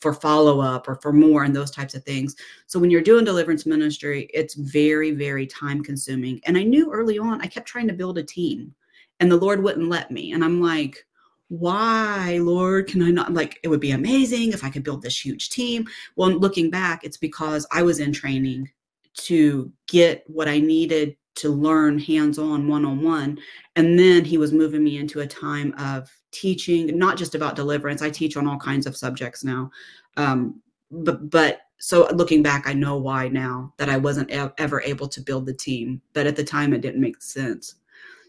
for 0.00 0.12
follow 0.12 0.60
up 0.60 0.86
or 0.86 0.96
for 0.96 1.14
more 1.14 1.44
and 1.44 1.56
those 1.56 1.70
types 1.70 1.94
of 1.94 2.04
things. 2.04 2.36
So 2.66 2.78
when 2.78 2.90
you're 2.90 3.00
doing 3.00 3.24
deliverance 3.24 3.64
ministry, 3.64 4.28
it's 4.34 4.54
very, 4.54 5.12
very 5.12 5.46
time 5.46 5.82
consuming. 5.82 6.40
And 6.44 6.58
I 6.58 6.64
knew 6.64 6.92
early 6.92 7.18
on, 7.18 7.40
I 7.40 7.46
kept 7.46 7.66
trying 7.66 7.88
to 7.88 7.94
build 7.94 8.18
a 8.18 8.22
team 8.22 8.74
and 9.20 9.32
the 9.32 9.36
Lord 9.36 9.62
wouldn't 9.62 9.88
let 9.88 10.10
me. 10.10 10.32
And 10.32 10.44
I'm 10.44 10.60
like, 10.60 11.06
why 11.48 12.38
lord 12.42 12.88
can 12.88 13.00
i 13.02 13.08
not 13.08 13.32
like 13.32 13.60
it 13.62 13.68
would 13.68 13.78
be 13.78 13.92
amazing 13.92 14.52
if 14.52 14.64
i 14.64 14.68
could 14.68 14.82
build 14.82 15.00
this 15.00 15.24
huge 15.24 15.48
team 15.48 15.86
well 16.16 16.30
looking 16.30 16.70
back 16.70 17.04
it's 17.04 17.16
because 17.16 17.64
i 17.70 17.84
was 17.84 18.00
in 18.00 18.12
training 18.12 18.68
to 19.16 19.72
get 19.88 20.24
what 20.26 20.48
I 20.48 20.58
needed 20.58 21.16
to 21.36 21.50
learn 21.50 21.98
hands 21.98 22.38
on, 22.38 22.66
one 22.68 22.84
on 22.84 23.02
one. 23.02 23.38
And 23.76 23.98
then 23.98 24.24
he 24.24 24.38
was 24.38 24.52
moving 24.52 24.82
me 24.82 24.98
into 24.98 25.20
a 25.20 25.26
time 25.26 25.74
of 25.78 26.10
teaching, 26.32 26.98
not 26.98 27.16
just 27.16 27.34
about 27.34 27.56
deliverance. 27.56 28.02
I 28.02 28.10
teach 28.10 28.36
on 28.36 28.46
all 28.46 28.58
kinds 28.58 28.86
of 28.86 28.96
subjects 28.96 29.44
now. 29.44 29.70
Um, 30.16 30.60
but, 30.90 31.28
but 31.30 31.60
so 31.78 32.08
looking 32.14 32.42
back, 32.42 32.66
I 32.66 32.72
know 32.72 32.96
why 32.96 33.28
now 33.28 33.74
that 33.76 33.90
I 33.90 33.98
wasn't 33.98 34.30
ever 34.30 34.80
able 34.80 35.08
to 35.08 35.20
build 35.20 35.44
the 35.44 35.54
team. 35.54 36.00
But 36.14 36.26
at 36.26 36.36
the 36.36 36.44
time, 36.44 36.72
it 36.72 36.80
didn't 36.80 37.00
make 37.00 37.20
sense. 37.20 37.76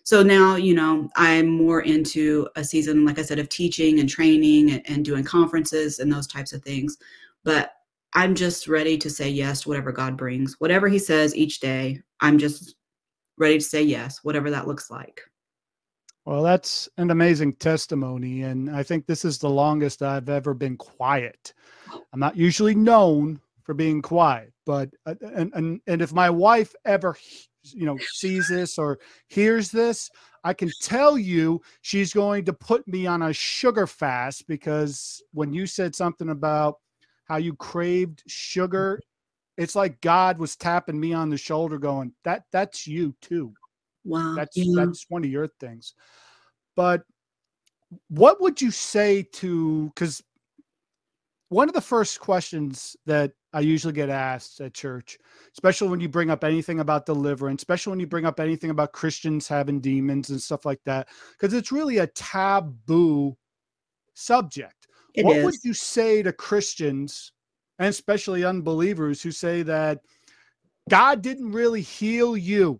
So 0.03 0.23
now, 0.23 0.55
you 0.55 0.73
know, 0.73 1.09
I'm 1.15 1.47
more 1.47 1.81
into 1.81 2.47
a 2.55 2.63
season, 2.63 3.05
like 3.05 3.19
I 3.19 3.23
said, 3.23 3.39
of 3.39 3.49
teaching 3.49 3.99
and 3.99 4.07
training 4.07 4.71
and, 4.71 4.81
and 4.89 5.03
doing 5.03 5.23
conferences 5.23 5.99
and 5.99 6.11
those 6.11 6.27
types 6.27 6.53
of 6.53 6.63
things. 6.63 6.97
But 7.43 7.73
I'm 8.13 8.35
just 8.35 8.67
ready 8.67 8.97
to 8.97 9.09
say 9.09 9.29
yes 9.29 9.61
to 9.61 9.69
whatever 9.69 9.91
God 9.91 10.17
brings. 10.17 10.55
Whatever 10.59 10.87
He 10.87 10.99
says 10.99 11.35
each 11.35 11.59
day, 11.59 12.01
I'm 12.21 12.37
just 12.37 12.75
ready 13.37 13.57
to 13.57 13.63
say 13.63 13.83
yes, 13.83 14.23
whatever 14.23 14.49
that 14.51 14.67
looks 14.67 14.89
like. 14.89 15.21
Well, 16.25 16.43
that's 16.43 16.89
an 16.97 17.11
amazing 17.11 17.53
testimony. 17.53 18.41
And 18.41 18.69
I 18.69 18.83
think 18.83 19.05
this 19.05 19.23
is 19.23 19.37
the 19.37 19.49
longest 19.49 20.01
I've 20.01 20.27
ever 20.27 20.53
been 20.53 20.75
quiet. 20.75 21.53
I'm 22.11 22.19
not 22.19 22.35
usually 22.35 22.75
known 22.75 23.39
for 23.63 23.73
being 23.73 24.01
quiet, 24.01 24.51
but, 24.65 24.89
uh, 25.05 25.15
and, 25.21 25.51
and, 25.53 25.79
and 25.87 26.01
if 26.01 26.11
my 26.11 26.29
wife 26.29 26.75
ever, 26.83 27.15
you 27.63 27.85
know, 27.85 27.97
sees 28.13 28.49
this 28.49 28.77
or 28.77 28.99
hears 29.27 29.71
this, 29.71 30.09
I 30.43 30.53
can 30.53 30.69
tell 30.81 31.17
you 31.17 31.61
she's 31.81 32.13
going 32.13 32.43
to 32.45 32.53
put 32.53 32.85
me 32.89 33.07
on 33.07 33.21
a 33.21 33.31
sugar 33.31 33.87
fast 33.87 34.47
because 34.47 35.21
when 35.31 35.53
you 35.53 35.65
said 35.65 35.95
something 35.95 36.29
about 36.29 36.79
how 37.27 37.37
you 37.37 37.55
craved 37.55 38.23
sugar. 38.27 38.95
Mm-hmm. 38.95 39.63
It's 39.63 39.75
like 39.75 39.99
God 40.01 40.37
was 40.37 40.55
tapping 40.55 40.99
me 40.99 41.13
on 41.13 41.29
the 41.29 41.37
shoulder, 41.37 41.77
going, 41.77 42.13
"That 42.23 42.43
that's 42.51 42.87
you 42.87 43.15
too." 43.21 43.53
Wow, 44.05 44.35
that's 44.35 44.55
yeah. 44.55 44.85
that's 44.85 45.05
one 45.09 45.23
of 45.23 45.29
your 45.29 45.47
things. 45.59 45.93
But 46.75 47.03
what 48.09 48.39
would 48.41 48.61
you 48.61 48.71
say 48.71 49.23
to? 49.33 49.91
Because 49.95 50.21
one 51.49 51.69
of 51.69 51.73
the 51.73 51.81
first 51.81 52.19
questions 52.19 52.95
that 53.05 53.31
I 53.53 53.61
usually 53.61 53.93
get 53.93 54.09
asked 54.09 54.59
at 54.59 54.73
church, 54.73 55.17
especially 55.53 55.87
when 55.87 56.01
you 56.01 56.09
bring 56.09 56.29
up 56.29 56.43
anything 56.43 56.79
about 56.79 57.05
deliverance, 57.05 57.61
especially 57.61 57.91
when 57.91 57.99
you 57.99 58.07
bring 58.07 58.25
up 58.25 58.39
anything 58.39 58.69
about 58.69 58.91
Christians 58.91 59.47
having 59.47 59.79
demons 59.79 60.29
and 60.29 60.41
stuff 60.41 60.65
like 60.65 60.81
that, 60.85 61.07
because 61.31 61.53
it's 61.53 61.71
really 61.71 61.97
a 61.97 62.07
taboo 62.07 63.35
subject. 64.13 64.76
It 65.17 65.25
what 65.25 65.37
is. 65.37 65.43
would 65.43 65.55
you 65.63 65.73
say 65.73 66.21
to 66.23 66.31
Christians 66.31 67.31
and 67.79 67.89
especially 67.89 68.45
unbelievers 68.45 69.21
who 69.21 69.31
say 69.31 69.63
that 69.63 69.99
God 70.89 71.21
didn't 71.21 71.51
really 71.51 71.81
heal 71.81 72.37
you 72.37 72.79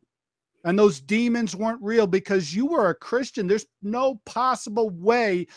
and 0.63 0.77
those 0.77 0.99
demons 0.99 1.55
weren't 1.55 1.81
real 1.81 2.07
because 2.07 2.55
you 2.55 2.67
were 2.67 2.89
a 2.89 2.95
Christian? 2.95 3.47
There's 3.47 3.65
no 3.81 4.21
possible 4.25 4.91
way 4.91 5.47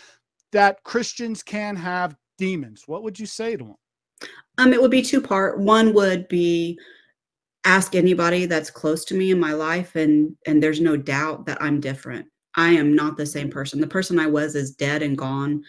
that 0.53 0.83
Christians 0.83 1.43
can 1.43 1.76
have 1.76 2.16
demons. 2.39 2.85
What 2.87 3.03
would 3.03 3.20
you 3.20 3.26
say 3.26 3.57
to 3.57 3.64
them? 3.64 3.76
Um, 4.59 4.72
it 4.72 4.81
would 4.81 4.91
be 4.91 5.03
two 5.03 5.20
part. 5.20 5.61
One 5.61 5.95
would 5.95 6.28
be 6.28 6.78
ask 7.64 7.95
anybody 7.95 8.47
that's 8.47 8.70
close 8.70 9.05
to 9.05 9.14
me 9.14 9.31
in 9.31 9.39
my 9.39 9.53
life, 9.53 9.97
and 9.97 10.35
and 10.47 10.62
there's 10.62 10.81
no 10.81 10.97
doubt 10.97 11.47
that 11.47 11.62
I'm 11.62 11.81
different. 11.81 12.26
I 12.57 12.70
am 12.70 12.95
not 12.95 13.16
the 13.16 13.26
same 13.26 13.51
person. 13.51 13.81
The 13.81 13.87
person 13.87 14.18
I 14.18 14.26
was 14.26 14.55
is 14.55 14.72
dead 14.72 15.03
and 15.03 15.16
gone. 15.16 15.62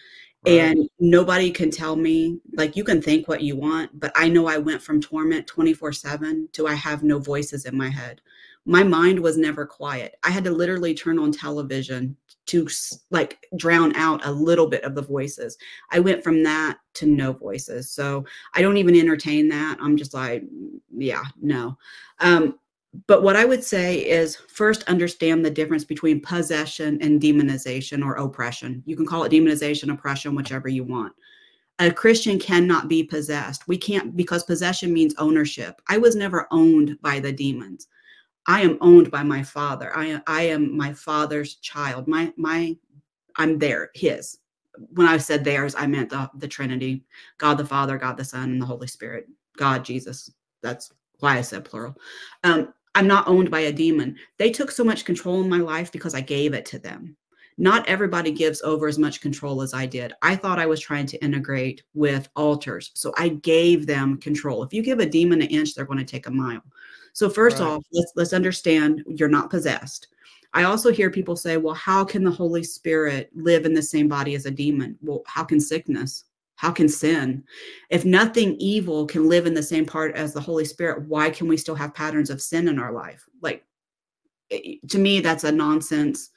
Right. 0.44 0.54
And 0.54 0.88
nobody 0.98 1.50
can 1.52 1.70
tell 1.70 1.94
me, 1.94 2.40
like, 2.54 2.76
you 2.76 2.82
can 2.82 3.00
think 3.00 3.28
what 3.28 3.42
you 3.42 3.54
want, 3.56 3.98
but 4.00 4.10
I 4.16 4.28
know 4.28 4.46
I 4.48 4.58
went 4.58 4.82
from 4.82 5.00
torment 5.00 5.46
24 5.46 5.92
7 5.92 6.48
to 6.52 6.66
I 6.66 6.74
have 6.74 7.04
no 7.04 7.18
voices 7.20 7.64
in 7.64 7.76
my 7.76 7.88
head. 7.88 8.20
My 8.64 8.82
mind 8.82 9.20
was 9.20 9.36
never 9.38 9.66
quiet. 9.66 10.16
I 10.24 10.30
had 10.30 10.44
to 10.44 10.50
literally 10.50 10.94
turn 10.94 11.18
on 11.18 11.32
television 11.32 12.16
to 12.46 12.66
like 13.10 13.46
drown 13.56 13.94
out 13.94 14.24
a 14.26 14.32
little 14.32 14.66
bit 14.66 14.82
of 14.84 14.94
the 14.96 15.02
voices. 15.02 15.56
I 15.92 16.00
went 16.00 16.24
from 16.24 16.42
that 16.42 16.78
to 16.94 17.06
no 17.06 17.32
voices. 17.32 17.90
So 17.90 18.24
I 18.54 18.62
don't 18.62 18.76
even 18.78 18.96
entertain 18.96 19.48
that. 19.48 19.78
I'm 19.80 19.96
just 19.96 20.12
like, 20.14 20.42
"Mm, 20.42 20.80
yeah, 20.96 21.22
no. 21.40 21.76
Um, 22.20 22.58
but 23.06 23.22
what 23.22 23.36
I 23.36 23.44
would 23.44 23.64
say 23.64 23.98
is 23.98 24.36
first 24.36 24.82
understand 24.84 25.44
the 25.44 25.50
difference 25.50 25.84
between 25.84 26.20
possession 26.20 26.98
and 27.00 27.20
demonization 27.20 28.04
or 28.04 28.14
oppression. 28.14 28.82
You 28.86 28.96
can 28.96 29.06
call 29.06 29.24
it 29.24 29.32
demonization, 29.32 29.92
oppression, 29.92 30.34
whichever 30.34 30.68
you 30.68 30.84
want. 30.84 31.12
A 31.78 31.90
Christian 31.90 32.38
cannot 32.38 32.88
be 32.88 33.02
possessed. 33.02 33.66
We 33.66 33.78
can't 33.78 34.14
because 34.14 34.44
possession 34.44 34.92
means 34.92 35.14
ownership. 35.16 35.80
I 35.88 35.98
was 35.98 36.14
never 36.14 36.46
owned 36.50 36.98
by 37.00 37.18
the 37.18 37.32
demons. 37.32 37.88
I 38.46 38.60
am 38.60 38.76
owned 38.80 39.10
by 39.10 39.22
my 39.22 39.42
father. 39.42 39.96
I 39.96 40.06
am, 40.06 40.22
I 40.26 40.42
am 40.42 40.76
my 40.76 40.92
father's 40.92 41.56
child. 41.56 42.08
My 42.08 42.32
my 42.36 42.76
I'm 43.36 43.58
there, 43.58 43.90
his. 43.94 44.38
When 44.90 45.06
I 45.06 45.16
said 45.16 45.44
theirs, 45.44 45.74
I 45.76 45.86
meant 45.86 46.10
the, 46.10 46.30
the 46.36 46.48
Trinity, 46.48 47.04
God 47.38 47.56
the 47.56 47.64
Father, 47.64 47.96
God 47.98 48.16
the 48.16 48.24
Son, 48.24 48.50
and 48.50 48.60
the 48.60 48.66
Holy 48.66 48.86
Spirit. 48.86 49.28
God, 49.56 49.84
Jesus. 49.84 50.30
That's 50.62 50.92
why 51.20 51.38
I 51.38 51.40
said 51.40 51.64
plural. 51.64 51.96
Um, 52.44 52.72
I'm 52.94 53.06
not 53.06 53.26
owned 53.28 53.50
by 53.50 53.60
a 53.60 53.72
demon. 53.72 54.16
They 54.38 54.50
took 54.50 54.70
so 54.70 54.84
much 54.84 55.04
control 55.04 55.42
in 55.42 55.48
my 55.48 55.58
life 55.58 55.90
because 55.92 56.14
I 56.14 56.20
gave 56.20 56.52
it 56.52 56.66
to 56.66 56.78
them. 56.78 57.16
Not 57.58 57.86
everybody 57.88 58.32
gives 58.32 58.62
over 58.62 58.88
as 58.88 58.98
much 58.98 59.20
control 59.20 59.62
as 59.62 59.74
I 59.74 59.86
did. 59.86 60.14
I 60.22 60.36
thought 60.36 60.58
I 60.58 60.66
was 60.66 60.80
trying 60.80 61.06
to 61.06 61.22
integrate 61.24 61.82
with 61.94 62.28
alters. 62.34 62.90
So 62.94 63.12
I 63.18 63.28
gave 63.28 63.86
them 63.86 64.18
control. 64.18 64.62
If 64.62 64.72
you 64.72 64.82
give 64.82 65.00
a 65.00 65.06
demon 65.06 65.42
an 65.42 65.48
inch, 65.48 65.74
they're 65.74 65.84
going 65.84 65.98
to 65.98 66.04
take 66.04 66.26
a 66.26 66.30
mile. 66.30 66.62
So 67.12 67.28
first 67.28 67.60
Right. 67.60 67.66
off, 67.68 67.84
let's 67.92 68.12
let's 68.16 68.32
understand 68.32 69.04
you're 69.06 69.28
not 69.28 69.50
possessed. 69.50 70.08
I 70.54 70.64
also 70.64 70.90
hear 70.92 71.10
people 71.10 71.36
say, 71.36 71.56
well, 71.56 71.74
how 71.74 72.04
can 72.04 72.24
the 72.24 72.30
Holy 72.30 72.62
Spirit 72.62 73.30
live 73.34 73.64
in 73.64 73.74
the 73.74 73.82
same 73.82 74.08
body 74.08 74.34
as 74.34 74.46
a 74.46 74.50
demon? 74.50 74.98
Well, 75.02 75.22
how 75.26 75.44
can 75.44 75.60
sickness? 75.60 76.24
How 76.62 76.70
can 76.70 76.88
sin? 76.88 77.42
If 77.90 78.04
nothing 78.04 78.54
evil 78.60 79.04
can 79.04 79.28
live 79.28 79.46
in 79.46 79.54
the 79.54 79.64
same 79.64 79.84
part 79.84 80.14
as 80.14 80.32
the 80.32 80.40
Holy 80.40 80.64
Spirit, 80.64 81.08
why 81.08 81.28
can 81.28 81.48
we 81.48 81.56
still 81.56 81.74
have 81.74 81.92
patterns 81.92 82.30
of 82.30 82.40
sin 82.40 82.68
in 82.68 82.78
our 82.78 82.92
life? 82.92 83.28
Like, 83.40 83.64
it- 84.48 84.88
to 84.90 84.98
me, 85.00 85.18
that's 85.18 85.42
a 85.42 85.50
nonsense 85.50 86.30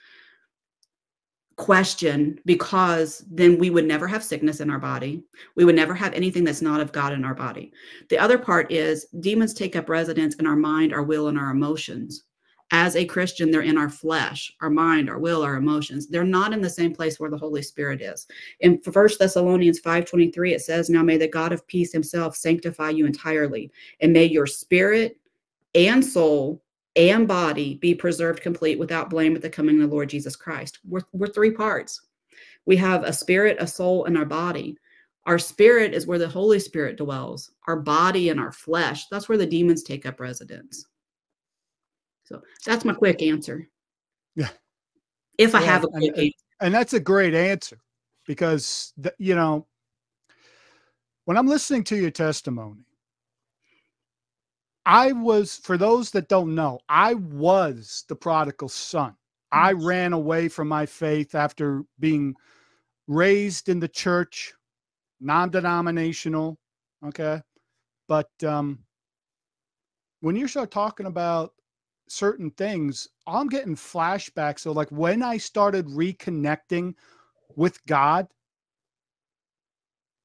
question 1.58 2.40
because 2.44 3.24
then 3.30 3.60
we 3.60 3.70
would 3.70 3.86
never 3.86 4.08
have 4.08 4.24
sickness 4.24 4.62
in 4.62 4.72
our 4.72 4.80
body. 4.80 5.24
We 5.56 5.64
would 5.64 5.76
never 5.76 5.94
have 5.94 6.14
anything 6.14 6.44
that's 6.44 6.62
not 6.62 6.82
of 6.82 6.92
God 6.92 7.14
in 7.14 7.24
our 7.24 7.36
body. 7.36 7.72
The 8.10 8.18
other 8.18 8.40
part 8.40 8.72
is 8.72 9.06
demons 9.20 9.54
take 9.54 9.76
up 9.76 9.90
residence 9.90 10.34
in 10.38 10.48
our 10.48 10.56
mind, 10.56 10.92
our 10.92 11.04
will, 11.04 11.28
and 11.28 11.38
our 11.38 11.52
emotions. 11.52 12.24
As 12.72 12.96
a 12.96 13.06
Christian, 13.06 13.52
they're 13.52 13.62
in 13.62 13.78
our 13.78 13.90
flesh, 13.90 14.52
our 14.60 14.72
mind, 14.72 15.10
our 15.10 15.20
will, 15.20 15.44
our 15.44 15.56
emotions. 15.56 16.08
They're 16.08 16.24
not 16.24 16.52
in 16.52 16.62
the 16.62 16.70
same 16.70 16.94
place 16.94 17.20
where 17.20 17.30
the 17.30 17.38
Holy 17.38 17.62
Spirit 17.62 18.02
is. 18.02 18.26
In 18.62 18.82
First 18.82 19.20
Thessalonians 19.20 19.80
5:23, 19.80 20.54
it 20.54 20.62
says, 20.62 20.90
Now 20.90 21.04
may 21.04 21.18
the 21.18 21.28
God 21.28 21.52
of 21.54 21.66
peace 21.68 21.94
himself 21.94 22.36
sanctify 22.36 22.90
you 22.90 23.06
entirely, 23.06 23.72
and 24.02 24.12
may 24.12 24.26
your 24.26 24.48
spirit 24.48 25.18
and 25.76 26.04
soul 26.04 26.64
and 26.96 27.28
body 27.28 27.76
be 27.76 27.94
preserved 27.94 28.42
complete 28.42 28.80
without 28.80 29.10
blame 29.10 29.36
at 29.36 29.42
the 29.42 29.50
coming 29.50 29.82
of 29.82 29.90
the 29.90 29.96
Lord 29.96 30.10
Jesus 30.10 30.36
Christ. 30.36 30.80
We're, 30.88 31.02
we're 31.12 31.28
three 31.28 31.52
parts. 31.52 32.02
We 32.66 32.78
have 32.78 33.04
a 33.04 33.14
spirit, 33.14 33.58
a 33.60 33.68
soul, 33.68 34.06
and 34.06 34.18
our 34.18 34.26
body. 34.26 34.78
Our 35.26 35.38
spirit 35.38 35.94
is 35.94 36.08
where 36.08 36.20
the 36.20 36.28
Holy 36.28 36.60
Spirit 36.60 36.98
dwells. 36.98 37.52
Our 37.68 37.78
body 37.78 38.30
and 38.30 38.40
our 38.40 38.52
flesh, 38.52 39.08
that's 39.08 39.28
where 39.28 39.38
the 39.38 39.46
demons 39.46 39.84
take 39.84 40.06
up 40.06 40.20
residence. 40.20 40.86
So 42.26 42.42
that's 42.66 42.84
my 42.86 42.94
quick 42.94 43.22
answer. 43.22 43.68
Yeah. 44.36 44.50
If 45.38 45.56
I 45.56 45.62
Yeah, 45.62 45.66
have 45.66 45.84
a 45.84 45.88
quick 45.88 46.04
and- 46.04 46.18
answer. 46.18 46.32
And 46.62 46.74
that's 46.74 46.94
a 46.94 47.00
great 47.00 47.34
answer 47.34 47.80
because, 48.26 48.94
you 49.18 49.36
know, 49.36 49.68
when 51.26 51.38
I'm 51.38 51.48
listening 51.48 51.84
to 51.86 51.96
your 51.98 52.12
testimony, 52.12 52.86
I 54.86 55.12
was, 55.12 55.58
for 55.58 55.78
those 55.78 56.12
that 56.12 56.30
don't 56.30 56.54
know, 56.56 56.80
I 56.88 57.16
was 57.16 58.06
the 58.08 58.16
prodigal 58.16 58.70
son. 58.70 59.16
I 59.52 59.72
ran 59.74 60.14
away 60.14 60.48
from 60.48 60.68
my 60.68 60.86
faith 60.86 61.34
after 61.36 61.84
being 62.00 62.36
raised 63.08 63.68
in 63.68 63.80
the 63.80 63.88
church, 63.88 64.54
non 65.20 65.50
denominational. 65.50 66.58
Okay. 67.06 67.42
But 68.08 68.30
um, 68.44 68.80
when 70.22 70.36
you 70.36 70.48
start 70.48 70.72
talking 70.72 71.08
about 71.08 71.54
certain 72.08 72.52
things, 72.52 73.08
I'm 73.28 73.48
getting 73.48 73.76
flashbacks. 73.76 74.60
So, 74.60 74.72
like 74.72 74.90
when 74.90 75.24
I 75.24 75.38
started 75.38 75.88
reconnecting 75.88 76.96
with 77.56 77.84
God, 77.86 78.28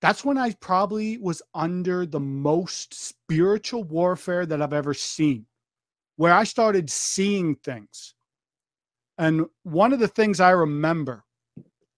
that's 0.00 0.24
when 0.24 0.38
I 0.38 0.52
probably 0.60 1.18
was 1.18 1.42
under 1.54 2.06
the 2.06 2.20
most 2.20 2.94
spiritual 2.94 3.84
warfare 3.84 4.46
that 4.46 4.62
I've 4.62 4.72
ever 4.72 4.94
seen, 4.94 5.46
where 6.16 6.32
I 6.32 6.44
started 6.44 6.90
seeing 6.90 7.56
things. 7.56 8.14
And 9.18 9.46
one 9.64 9.92
of 9.92 9.98
the 10.00 10.08
things 10.08 10.40
I 10.40 10.50
remember 10.50 11.24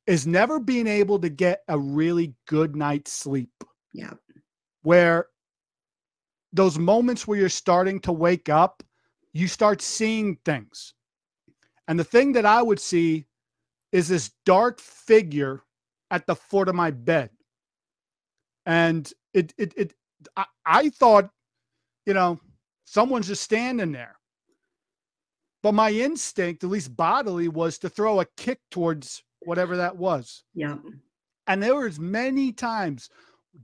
is 0.09 0.27
never 0.27 0.59
being 0.59 0.89
able 0.89 1.21
to 1.21 1.29
get 1.29 1.63
a 1.69 1.79
really 1.79 2.35
good 2.49 2.75
night's 2.75 3.13
sleep, 3.13 3.53
Yeah. 3.93 4.15
where 4.83 5.29
those 6.53 6.79
moments 6.79 7.27
where 7.27 7.39
you're 7.39 7.49
starting 7.49 8.01
to 8.01 8.13
wake 8.13 8.49
up, 8.49 8.83
you 9.33 9.49
start 9.49 9.81
seeing 9.83 10.37
things. 10.45 10.95
And 11.89 11.99
the 11.99 12.05
thing 12.05 12.33
that 12.33 12.47
I 12.47 12.63
would 12.63 12.81
see 12.81 13.27
is 13.91 14.09
this 14.09 14.31
dark 14.47 14.81
figure 14.81 15.63
at 16.11 16.27
the 16.27 16.37
foot 16.37 16.69
of 16.69 16.75
my 16.75 16.91
bed. 16.91 17.31
And 18.67 19.11
it 19.35 19.53
it 19.59 19.75
it 19.77 19.95
I, 20.37 20.45
I 20.65 20.89
thought, 20.91 21.31
you 22.07 22.15
know, 22.15 22.39
someone's 22.85 23.27
just 23.27 23.43
standing 23.43 23.93
there. 23.93 24.17
But 25.63 25.73
my 25.73 25.91
instinct, 25.91 26.65
at 26.65 26.71
least 26.71 26.97
bodily, 26.97 27.49
was 27.49 27.79
to 27.79 27.89
throw 27.89 28.21
a 28.21 28.27
kick 28.37 28.61
towards 28.71 29.23
whatever 29.43 29.77
that 29.77 29.97
was. 29.97 30.45
Yeah. 30.55 30.77
And 31.47 31.63
there 31.63 31.75
was 31.75 31.99
many 31.99 32.53
times, 32.53 33.09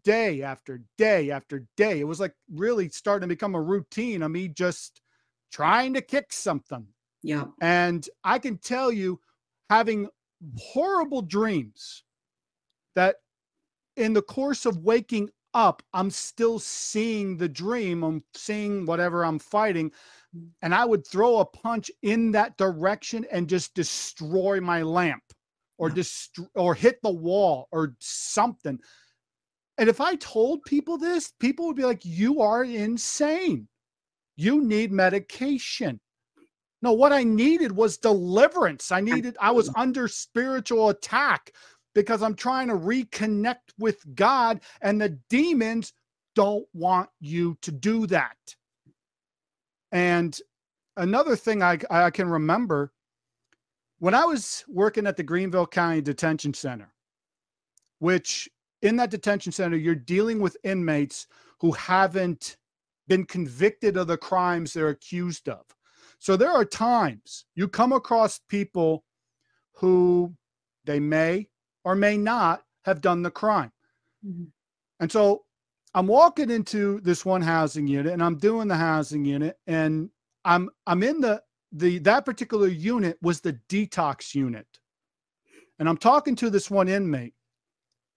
day 0.04 0.42
after 0.42 0.82
day 0.96 1.30
after 1.30 1.64
day. 1.76 2.00
It 2.00 2.06
was 2.06 2.20
like 2.20 2.34
really 2.52 2.88
starting 2.88 3.28
to 3.28 3.34
become 3.34 3.54
a 3.54 3.62
routine 3.62 4.22
of 4.22 4.30
me 4.30 4.48
just 4.48 5.00
trying 5.50 5.94
to 5.94 6.00
kick 6.00 6.32
something. 6.32 6.86
Yeah. 7.22 7.46
And 7.60 8.08
I 8.24 8.38
can 8.38 8.58
tell 8.58 8.92
you, 8.92 9.20
having 9.70 10.08
horrible 10.58 11.22
dreams 11.22 12.04
that 12.94 13.16
in 13.96 14.12
the 14.12 14.22
course 14.22 14.66
of 14.66 14.78
waking 14.78 15.30
up, 15.54 15.82
I'm 15.92 16.10
still 16.10 16.58
seeing 16.58 17.36
the 17.36 17.48
dream. 17.48 18.02
I'm 18.04 18.22
seeing 18.34 18.86
whatever 18.86 19.24
I'm 19.24 19.38
fighting. 19.38 19.90
And 20.62 20.74
I 20.74 20.84
would 20.84 21.06
throw 21.06 21.38
a 21.38 21.44
punch 21.44 21.90
in 22.02 22.30
that 22.32 22.56
direction 22.56 23.26
and 23.32 23.48
just 23.48 23.74
destroy 23.74 24.60
my 24.60 24.82
lamp 24.82 25.22
or 25.78 25.88
Yeah. 25.88 25.94
dist- 25.96 26.38
or 26.54 26.74
hit 26.74 27.00
the 27.02 27.10
wall 27.10 27.68
or 27.72 27.96
something. 27.98 28.78
And 29.78 29.88
if 29.88 30.00
I 30.00 30.16
told 30.16 30.64
people 30.64 30.98
this, 30.98 31.32
people 31.38 31.66
would 31.66 31.76
be 31.76 31.84
like, 31.84 32.04
You 32.04 32.40
are 32.40 32.64
insane. 32.64 33.68
You 34.38 34.62
need 34.62 34.92
medication. 34.92 35.98
No, 36.80 36.92
what 36.92 37.12
I 37.12 37.24
needed 37.24 37.72
was 37.72 37.98
deliverance. 37.98 38.92
I 38.92 39.00
needed, 39.00 39.36
I 39.40 39.50
was 39.50 39.68
under 39.74 40.06
spiritual 40.06 40.90
attack 40.90 41.52
because 41.92 42.22
I'm 42.22 42.36
trying 42.36 42.68
to 42.68 42.74
reconnect 42.74 43.74
with 43.80 43.98
God, 44.14 44.60
and 44.80 45.00
the 45.00 45.18
demons 45.28 45.92
don't 46.36 46.64
want 46.72 47.10
you 47.18 47.58
to 47.62 47.72
do 47.72 48.06
that. 48.06 48.36
And 49.90 50.40
another 50.96 51.34
thing 51.34 51.60
I, 51.60 51.78
I 51.90 52.10
can 52.10 52.28
remember 52.28 52.92
when 53.98 54.14
I 54.14 54.24
was 54.24 54.64
working 54.68 55.08
at 55.08 55.16
the 55.16 55.24
Greenville 55.24 55.66
County 55.66 56.00
Detention 56.00 56.54
Center, 56.54 56.92
which 57.98 58.48
in 58.82 58.94
that 58.96 59.10
detention 59.10 59.50
center, 59.50 59.76
you're 59.76 59.96
dealing 59.96 60.38
with 60.38 60.56
inmates 60.62 61.26
who 61.58 61.72
haven't 61.72 62.56
been 63.08 63.24
convicted 63.24 63.96
of 63.96 64.06
the 64.06 64.16
crimes 64.16 64.72
they're 64.72 64.90
accused 64.90 65.48
of. 65.48 65.64
So 66.18 66.36
there 66.36 66.50
are 66.50 66.64
times 66.64 67.44
you 67.54 67.68
come 67.68 67.92
across 67.92 68.40
people 68.48 69.04
who 69.72 70.34
they 70.84 71.00
may 71.00 71.48
or 71.84 71.94
may 71.94 72.16
not 72.16 72.62
have 72.84 73.00
done 73.00 73.22
the 73.22 73.30
crime. 73.30 73.72
Mm-hmm. 74.26 74.44
And 75.00 75.12
so 75.12 75.44
I'm 75.94 76.06
walking 76.06 76.50
into 76.50 77.00
this 77.00 77.24
one 77.24 77.42
housing 77.42 77.86
unit 77.86 78.12
and 78.12 78.22
I'm 78.22 78.36
doing 78.36 78.68
the 78.68 78.76
housing 78.76 79.24
unit 79.24 79.56
and 79.66 80.10
I'm 80.44 80.70
I'm 80.86 81.02
in 81.02 81.20
the 81.20 81.42
the 81.72 81.98
that 82.00 82.24
particular 82.24 82.68
unit 82.68 83.16
was 83.22 83.40
the 83.40 83.58
detox 83.68 84.34
unit. 84.34 84.66
And 85.78 85.88
I'm 85.88 85.96
talking 85.96 86.34
to 86.36 86.50
this 86.50 86.70
one 86.70 86.88
inmate 86.88 87.34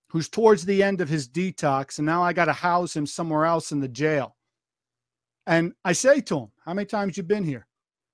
who's 0.09 0.27
towards 0.27 0.65
the 0.65 0.81
end 0.81 1.01
of 1.01 1.09
his 1.09 1.29
detox 1.29 1.99
and 1.99 2.05
now 2.05 2.23
I 2.23 2.33
got 2.33 2.45
to 2.45 2.53
house 2.53 2.95
him 2.95 3.05
somewhere 3.05 3.45
else 3.45 3.71
in 3.71 3.79
the 3.79 3.87
jail. 3.87 4.35
And 5.47 5.73
I 5.83 5.93
say 5.93 6.21
to 6.21 6.39
him, 6.39 6.51
"How 6.65 6.73
many 6.73 6.85
times 6.85 7.17
you 7.17 7.23
been 7.23 7.43
here?" 7.43 7.67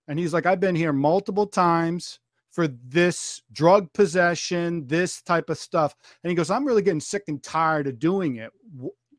And 0.08 0.18
he's 0.18 0.34
like, 0.34 0.46
"I've 0.46 0.60
been 0.60 0.76
here 0.76 0.94
multiple 0.94 1.48
times 1.48 2.20
for 2.52 2.68
this 2.68 3.42
drug 3.52 3.92
possession, 3.94 4.88
this 4.88 5.22
type 5.22 5.50
of 5.50 5.58
stuff." 5.58 5.96
And 6.24 6.30
he 6.30 6.36
goes, 6.36 6.50
"I'm 6.50 6.66
really 6.66 6.82
getting 6.82 7.02
sick 7.02 7.24
and 7.28 7.42
tired 7.44 7.88
of 7.88 8.00
doing 8.00 8.38
it. 8.38 8.52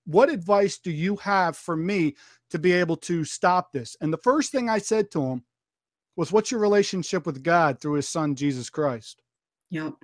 What 0.04 0.30
advice 0.30 0.78
do 0.78 0.90
you 0.90 1.16
have 1.16 1.56
for 1.56 1.76
me 1.76 2.16
to 2.50 2.58
be 2.58 2.72
able 2.72 2.96
to 2.96 3.24
stop 3.24 3.72
this?" 3.72 3.96
And 4.00 4.12
the 4.12 4.18
first 4.18 4.52
thing 4.52 4.68
I 4.68 4.78
said 4.78 5.10
to 5.12 5.22
him 5.22 5.44
was, 6.18 6.32
What's 6.32 6.50
your 6.50 6.60
relationship 6.60 7.24
with 7.24 7.42
God 7.42 7.80
through 7.80 7.94
his 7.94 8.08
son, 8.08 8.34
Jesus 8.34 8.68
Christ? 8.68 9.22
Yep. 9.70 9.94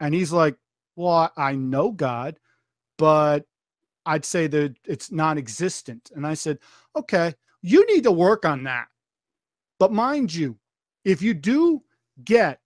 And 0.00 0.14
he's 0.14 0.32
like, 0.32 0.56
Well, 0.94 1.30
I 1.36 1.56
know 1.56 1.90
God, 1.90 2.38
but 2.96 3.44
I'd 4.06 4.24
say 4.24 4.46
that 4.46 4.76
it's 4.86 5.10
non 5.10 5.36
existent. 5.36 6.12
And 6.14 6.26
I 6.26 6.34
said, 6.34 6.60
Okay, 6.94 7.34
you 7.66 7.84
need 7.92 8.04
to 8.04 8.12
work 8.12 8.44
on 8.44 8.62
that. 8.64 8.86
But 9.80 9.92
mind 9.92 10.32
you, 10.32 10.58
if 11.04 11.20
you 11.20 11.34
do 11.34 11.82
get 12.24 12.60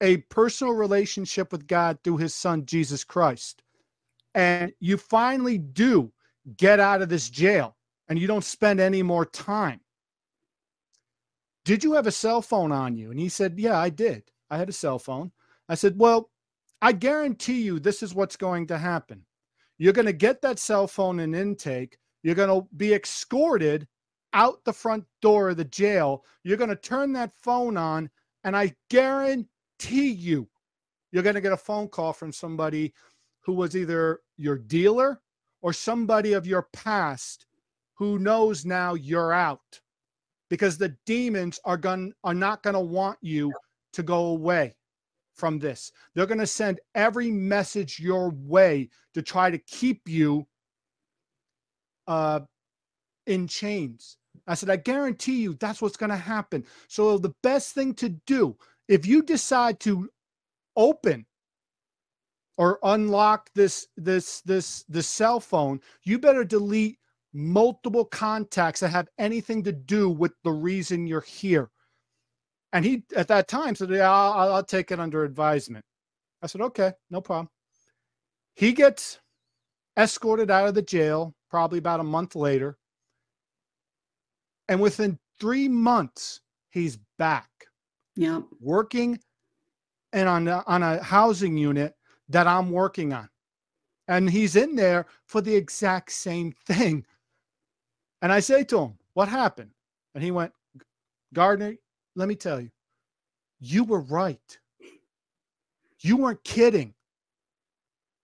a 0.00 0.18
personal 0.18 0.72
relationship 0.72 1.50
with 1.50 1.66
God 1.66 1.98
through 2.02 2.18
his 2.18 2.34
son, 2.34 2.64
Jesus 2.64 3.02
Christ, 3.02 3.62
and 4.36 4.72
you 4.78 4.96
finally 4.96 5.58
do 5.58 6.12
get 6.56 6.78
out 6.78 7.02
of 7.02 7.08
this 7.08 7.28
jail 7.28 7.76
and 8.08 8.18
you 8.18 8.28
don't 8.28 8.44
spend 8.44 8.78
any 8.78 9.02
more 9.02 9.26
time, 9.26 9.80
did 11.64 11.82
you 11.82 11.94
have 11.94 12.06
a 12.06 12.12
cell 12.12 12.42
phone 12.42 12.70
on 12.70 12.96
you? 12.96 13.10
And 13.10 13.18
he 13.18 13.28
said, 13.28 13.58
Yeah, 13.58 13.76
I 13.76 13.90
did. 13.90 14.30
I 14.48 14.58
had 14.58 14.68
a 14.68 14.72
cell 14.72 15.00
phone. 15.00 15.32
I 15.68 15.74
said, 15.74 15.94
Well, 15.98 16.30
I 16.80 16.92
guarantee 16.92 17.62
you 17.62 17.80
this 17.80 18.02
is 18.02 18.14
what's 18.14 18.36
going 18.36 18.68
to 18.68 18.78
happen. 18.78 19.26
You're 19.76 19.92
going 19.92 20.06
to 20.06 20.12
get 20.12 20.40
that 20.42 20.60
cell 20.60 20.86
phone 20.86 21.18
in 21.18 21.34
intake. 21.34 21.98
You're 22.22 22.34
going 22.34 22.62
to 22.62 22.68
be 22.76 22.94
escorted 22.94 23.86
out 24.32 24.64
the 24.64 24.72
front 24.72 25.04
door 25.22 25.50
of 25.50 25.56
the 25.56 25.64
jail. 25.64 26.24
You're 26.44 26.56
going 26.56 26.70
to 26.70 26.76
turn 26.76 27.12
that 27.14 27.32
phone 27.42 27.76
on, 27.76 28.10
and 28.44 28.56
I 28.56 28.74
guarantee 28.88 30.10
you, 30.10 30.48
you're 31.12 31.22
going 31.22 31.34
to 31.34 31.40
get 31.40 31.52
a 31.52 31.56
phone 31.56 31.88
call 31.88 32.12
from 32.12 32.32
somebody 32.32 32.94
who 33.40 33.52
was 33.52 33.76
either 33.76 34.20
your 34.36 34.58
dealer 34.58 35.20
or 35.62 35.72
somebody 35.72 36.32
of 36.34 36.46
your 36.46 36.68
past 36.72 37.46
who 37.94 38.18
knows 38.18 38.64
now 38.64 38.94
you're 38.94 39.32
out 39.32 39.80
because 40.48 40.78
the 40.78 40.96
demons 41.04 41.58
are 41.64 41.76
going 41.76 42.12
are 42.24 42.34
not 42.34 42.62
going 42.62 42.74
to 42.74 42.80
want 42.80 43.18
you 43.20 43.52
to 43.92 44.02
go 44.02 44.26
away 44.26 44.74
from 45.34 45.58
this. 45.58 45.92
They're 46.14 46.26
going 46.26 46.38
to 46.38 46.46
send 46.46 46.80
every 46.94 47.30
message 47.30 47.98
your 47.98 48.30
way 48.30 48.90
to 49.14 49.22
try 49.22 49.50
to 49.50 49.58
keep 49.58 50.02
you 50.06 50.46
uh, 52.10 52.40
in 53.26 53.46
chains. 53.46 54.18
I 54.48 54.54
said, 54.54 54.68
I 54.68 54.76
guarantee 54.76 55.40
you 55.42 55.54
that's 55.54 55.80
what's 55.80 55.96
going 55.96 56.10
to 56.10 56.16
happen. 56.16 56.66
So 56.88 57.16
the 57.18 57.34
best 57.44 57.72
thing 57.72 57.94
to 57.94 58.08
do, 58.26 58.56
if 58.88 59.06
you 59.06 59.22
decide 59.22 59.78
to 59.80 60.10
open 60.76 61.24
or 62.58 62.80
unlock 62.82 63.48
this 63.54 63.86
this 63.96 64.40
this 64.40 64.84
this 64.88 65.06
cell 65.06 65.38
phone, 65.38 65.80
you 66.02 66.18
better 66.18 66.44
delete 66.44 66.98
multiple 67.32 68.04
contacts 68.04 68.80
that 68.80 68.88
have 68.88 69.08
anything 69.18 69.62
to 69.62 69.72
do 69.72 70.10
with 70.10 70.32
the 70.42 70.50
reason 70.50 71.06
you're 71.06 71.20
here. 71.20 71.70
And 72.72 72.84
he, 72.84 73.04
at 73.14 73.28
that 73.28 73.46
time, 73.46 73.76
said, 73.76 73.90
Yeah, 73.90 74.10
I'll, 74.10 74.54
I'll 74.54 74.64
take 74.64 74.90
it 74.90 74.98
under 74.98 75.22
advisement. 75.22 75.84
I 76.42 76.48
said, 76.48 76.60
Okay, 76.60 76.92
no 77.08 77.20
problem. 77.20 77.50
He 78.56 78.72
gets 78.72 79.20
escorted 79.96 80.50
out 80.50 80.68
of 80.68 80.74
the 80.74 80.82
jail 80.82 81.34
probably 81.50 81.78
about 81.78 82.00
a 82.00 82.04
month 82.04 82.34
later. 82.36 82.78
And 84.68 84.80
within 84.80 85.18
three 85.40 85.68
months, 85.68 86.40
he's 86.70 86.98
back. 87.18 87.48
Yeah. 88.16 88.42
Working 88.60 89.18
and 90.12 90.28
on 90.28 90.48
a, 90.48 90.62
on 90.66 90.82
a 90.82 91.02
housing 91.02 91.56
unit 91.56 91.94
that 92.28 92.46
I'm 92.46 92.70
working 92.70 93.12
on. 93.12 93.28
And 94.08 94.28
he's 94.28 94.56
in 94.56 94.74
there 94.76 95.06
for 95.26 95.40
the 95.40 95.54
exact 95.54 96.12
same 96.12 96.52
thing. 96.66 97.04
And 98.22 98.32
I 98.32 98.40
say 98.40 98.64
to 98.64 98.78
him, 98.80 98.98
What 99.14 99.28
happened? 99.28 99.70
And 100.14 100.22
he 100.22 100.30
went, 100.30 100.52
Gardner, 101.32 101.76
let 102.16 102.28
me 102.28 102.34
tell 102.34 102.60
you, 102.60 102.70
you 103.60 103.84
were 103.84 104.00
right. 104.00 104.58
You 106.00 106.16
weren't 106.16 106.42
kidding. 106.44 106.94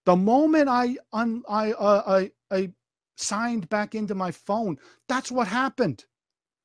The 0.06 0.16
moment 0.16 0.68
I 0.68 0.96
un, 1.12 1.42
I, 1.48 1.72
uh, 1.72 2.02
I 2.06 2.30
I 2.56 2.70
signed 3.16 3.68
back 3.68 3.94
into 3.94 4.14
my 4.14 4.30
phone, 4.30 4.78
that's 5.08 5.30
what 5.30 5.48
happened. 5.48 6.04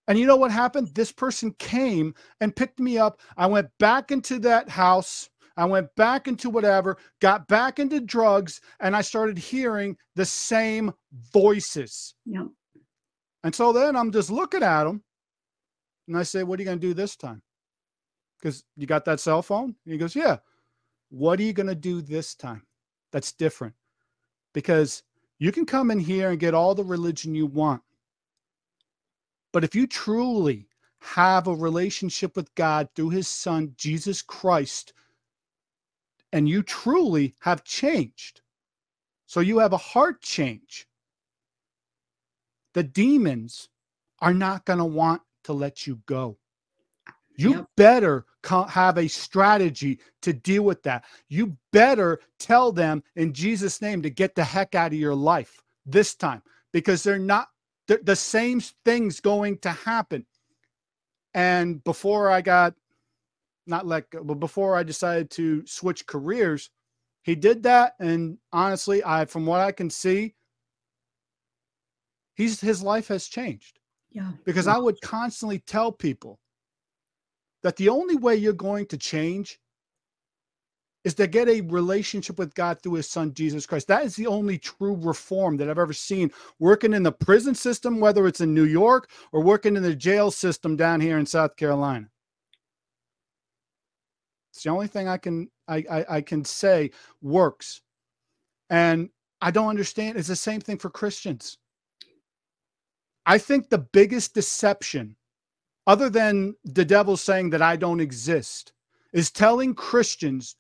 And 0.08 0.20
you 0.20 0.26
know 0.26 0.36
what 0.36 0.52
happened? 0.52 0.90
This 0.90 1.12
person 1.12 1.54
came 1.60 2.14
and 2.40 2.56
picked 2.56 2.80
me 2.80 2.98
up. 2.98 3.22
I 3.38 3.48
went 3.48 3.70
back 3.80 4.12
into 4.12 4.40
that 4.40 4.70
house. 4.70 5.30
I 5.58 5.66
went 5.66 5.94
back 5.96 6.28
into 6.28 6.50
whatever, 6.50 6.98
got 7.20 7.48
back 7.48 7.78
into 7.78 8.00
drugs, 8.00 8.62
and 8.80 8.96
I 8.96 9.02
started 9.02 9.38
hearing 9.38 9.98
the 10.16 10.26
same 10.26 10.92
voices. 11.34 12.16
Yep. 12.26 12.48
And 13.44 13.54
so 13.54 13.74
then 13.74 13.96
I'm 13.96 14.12
just 14.12 14.32
looking 14.32 14.64
at 14.64 14.88
him 14.88 15.04
and 16.08 16.18
I 16.18 16.24
say, 16.24 16.44
What 16.44 16.60
are 16.60 16.64
you 16.64 16.66
going 16.66 16.80
to 16.80 16.88
do 16.88 16.94
this 16.94 17.16
time? 17.16 17.42
Because 18.40 18.64
you 18.76 18.88
got 18.88 19.06
that 19.06 19.20
cell 19.20 19.42
phone? 19.42 19.76
And 19.86 19.94
he 19.94 19.98
goes, 19.98 20.16
Yeah. 20.16 20.38
What 21.10 21.40
are 21.40 21.44
you 21.44 21.54
going 21.54 21.68
to 21.68 21.76
do 21.76 22.02
this 22.02 22.36
time? 22.36 22.64
That's 23.12 23.34
different. 23.34 23.76
Because 24.54 25.04
you 25.42 25.52
can 25.52 25.66
come 25.66 25.90
in 25.90 26.00
here 26.00 26.30
and 26.30 26.40
get 26.40 26.54
all 26.54 26.76
the 26.76 26.84
religion 26.84 27.34
you 27.34 27.48
want. 27.48 27.82
But 29.52 29.64
if 29.64 29.74
you 29.74 29.88
truly 29.88 30.68
have 31.00 31.48
a 31.48 31.56
relationship 31.56 32.36
with 32.36 32.54
God 32.54 32.90
through 32.96 33.10
his 33.10 33.28
son, 33.28 33.74
Jesus 33.76 34.22
Christ, 34.22 34.94
and 36.32 36.48
you 36.48 36.62
truly 36.62 37.34
have 37.40 37.64
changed, 37.64 38.42
so 39.26 39.40
you 39.40 39.58
have 39.58 39.74
a 39.74 39.78
heart 39.78 40.22
change, 40.22 40.88
the 42.76 42.84
demons 42.84 43.68
are 44.20 44.36
not 44.36 44.66
going 44.66 44.78
to 44.78 44.86
want 44.86 45.24
to 45.46 45.54
let 45.54 45.88
you 45.88 46.02
go. 46.06 46.38
You 47.42 47.56
yep. 47.56 47.66
better 47.76 48.26
have 48.44 49.00
a 49.00 49.08
strategy 49.08 50.00
to 50.22 50.32
deal 50.32 50.62
with 50.62 50.84
that. 50.84 51.06
You 51.28 51.58
better 51.72 52.20
tell 52.38 52.72
them 52.72 53.04
in 53.16 53.34
Jesus' 53.34 53.82
name 53.82 54.04
to 54.04 54.12
get 54.12 54.36
the 54.36 54.44
heck 54.44 54.76
out 54.76 54.94
of 54.94 55.00
your 55.00 55.16
life 55.16 55.60
this 55.86 56.14
time 56.14 56.44
because 56.72 57.02
they're 57.02 57.18
not 57.18 57.48
they're, 57.88 58.00
the 58.04 58.16
same 58.16 58.62
things 58.86 59.20
going 59.20 59.58
to 59.60 59.72
happen. 59.72 60.26
And 61.34 61.84
before 61.84 62.30
I 62.30 62.42
got 62.42 62.76
not 63.66 63.88
let 63.88 64.12
go, 64.12 64.24
but 64.24 64.40
before 64.40 64.76
I 64.76 64.84
decided 64.84 65.32
to 65.32 65.66
switch 65.66 66.06
careers, 66.06 66.70
he 67.24 67.34
did 67.34 67.64
that. 67.64 67.94
And 68.00 68.38
honestly, 68.54 69.04
I 69.04 69.26
from 69.26 69.48
what 69.48 69.62
I 69.62 69.72
can 69.72 69.90
see, 69.90 70.36
he's 72.36 72.62
his 72.62 72.84
life 72.84 73.08
has 73.08 73.28
changed. 73.28 73.80
Yeah. 74.12 74.32
Because 74.44 74.68
I 74.68 74.78
would 74.78 75.02
constantly 75.02 75.58
tell 75.60 75.92
people 75.92 76.38
that 77.64 77.76
the 77.76 77.90
only 77.90 78.16
way 78.16 78.36
you're 78.36 78.54
going 78.54 78.86
to 78.88 78.98
change 78.98 79.60
is 81.04 81.14
to 81.16 81.26
get 81.28 81.50
a 81.50 81.62
relationship 81.62 82.38
with 82.38 82.54
God 82.54 82.82
through 82.82 82.94
his 82.94 83.10
son 83.10 83.34
Jesus 83.34 83.66
Christ. 83.66 83.88
That 83.88 84.04
is 84.06 84.16
the 84.16 84.28
only 84.28 84.58
true 84.58 84.96
reform 84.96 85.58
that 85.58 85.70
I've 85.70 85.80
ever 85.80 85.94
seen 85.94 86.32
working 86.60 86.94
in 86.94 87.04
the 87.04 87.12
prison 87.12 87.56
system, 87.56 88.00
whether 88.00 88.28
it's 88.28 88.42
in 88.42 88.54
New 88.54 88.66
York 88.66 89.10
or 89.32 89.42
working 89.42 89.76
in 89.76 89.84
the 89.84 89.96
jail 89.96 90.30
system 90.30 90.76
down 90.76 91.02
here 91.02 91.18
in 91.18 91.26
South 91.26 91.56
Carolina. 91.56 92.08
It's 94.54 94.64
the 94.64 94.70
only 94.70 94.88
thing 94.88 95.08
I 95.08 95.18
can 95.18 95.50
I, 95.68 95.84
I, 95.90 96.06
I 96.18 96.22
can 96.22 96.44
say 96.44 96.92
works. 97.22 97.82
And 98.70 99.10
I 99.42 99.52
don't 99.52 99.70
understand. 99.70 100.18
It's 100.18 100.28
the 100.28 100.36
same 100.36 100.62
thing 100.62 100.78
for 100.78 100.90
Christians. 100.90 101.58
I 103.26 103.38
think 103.38 103.70
the 103.70 103.78
biggest 103.80 104.34
deception, 104.34 105.16
other 105.88 106.10
than 106.10 106.56
the 106.64 106.86
devil 106.86 107.18
saying 107.18 107.50
that 107.52 107.62
I 107.62 107.76
don't 107.76 108.00
exist, 108.00 108.74
is 109.14 109.32
telling 109.32 109.74
Christians 109.74 110.56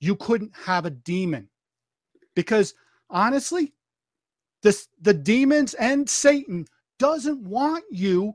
you 0.00 0.16
couldn't 0.16 0.52
have 0.64 0.86
a 0.86 0.90
demon. 0.90 1.48
Because 2.34 2.74
honestly, 3.10 3.74
this, 4.62 4.88
the 5.00 5.14
demons 5.14 5.74
and 5.74 6.08
Satan 6.08 6.66
doesn't 6.98 7.42
want 7.42 7.84
you 7.90 8.34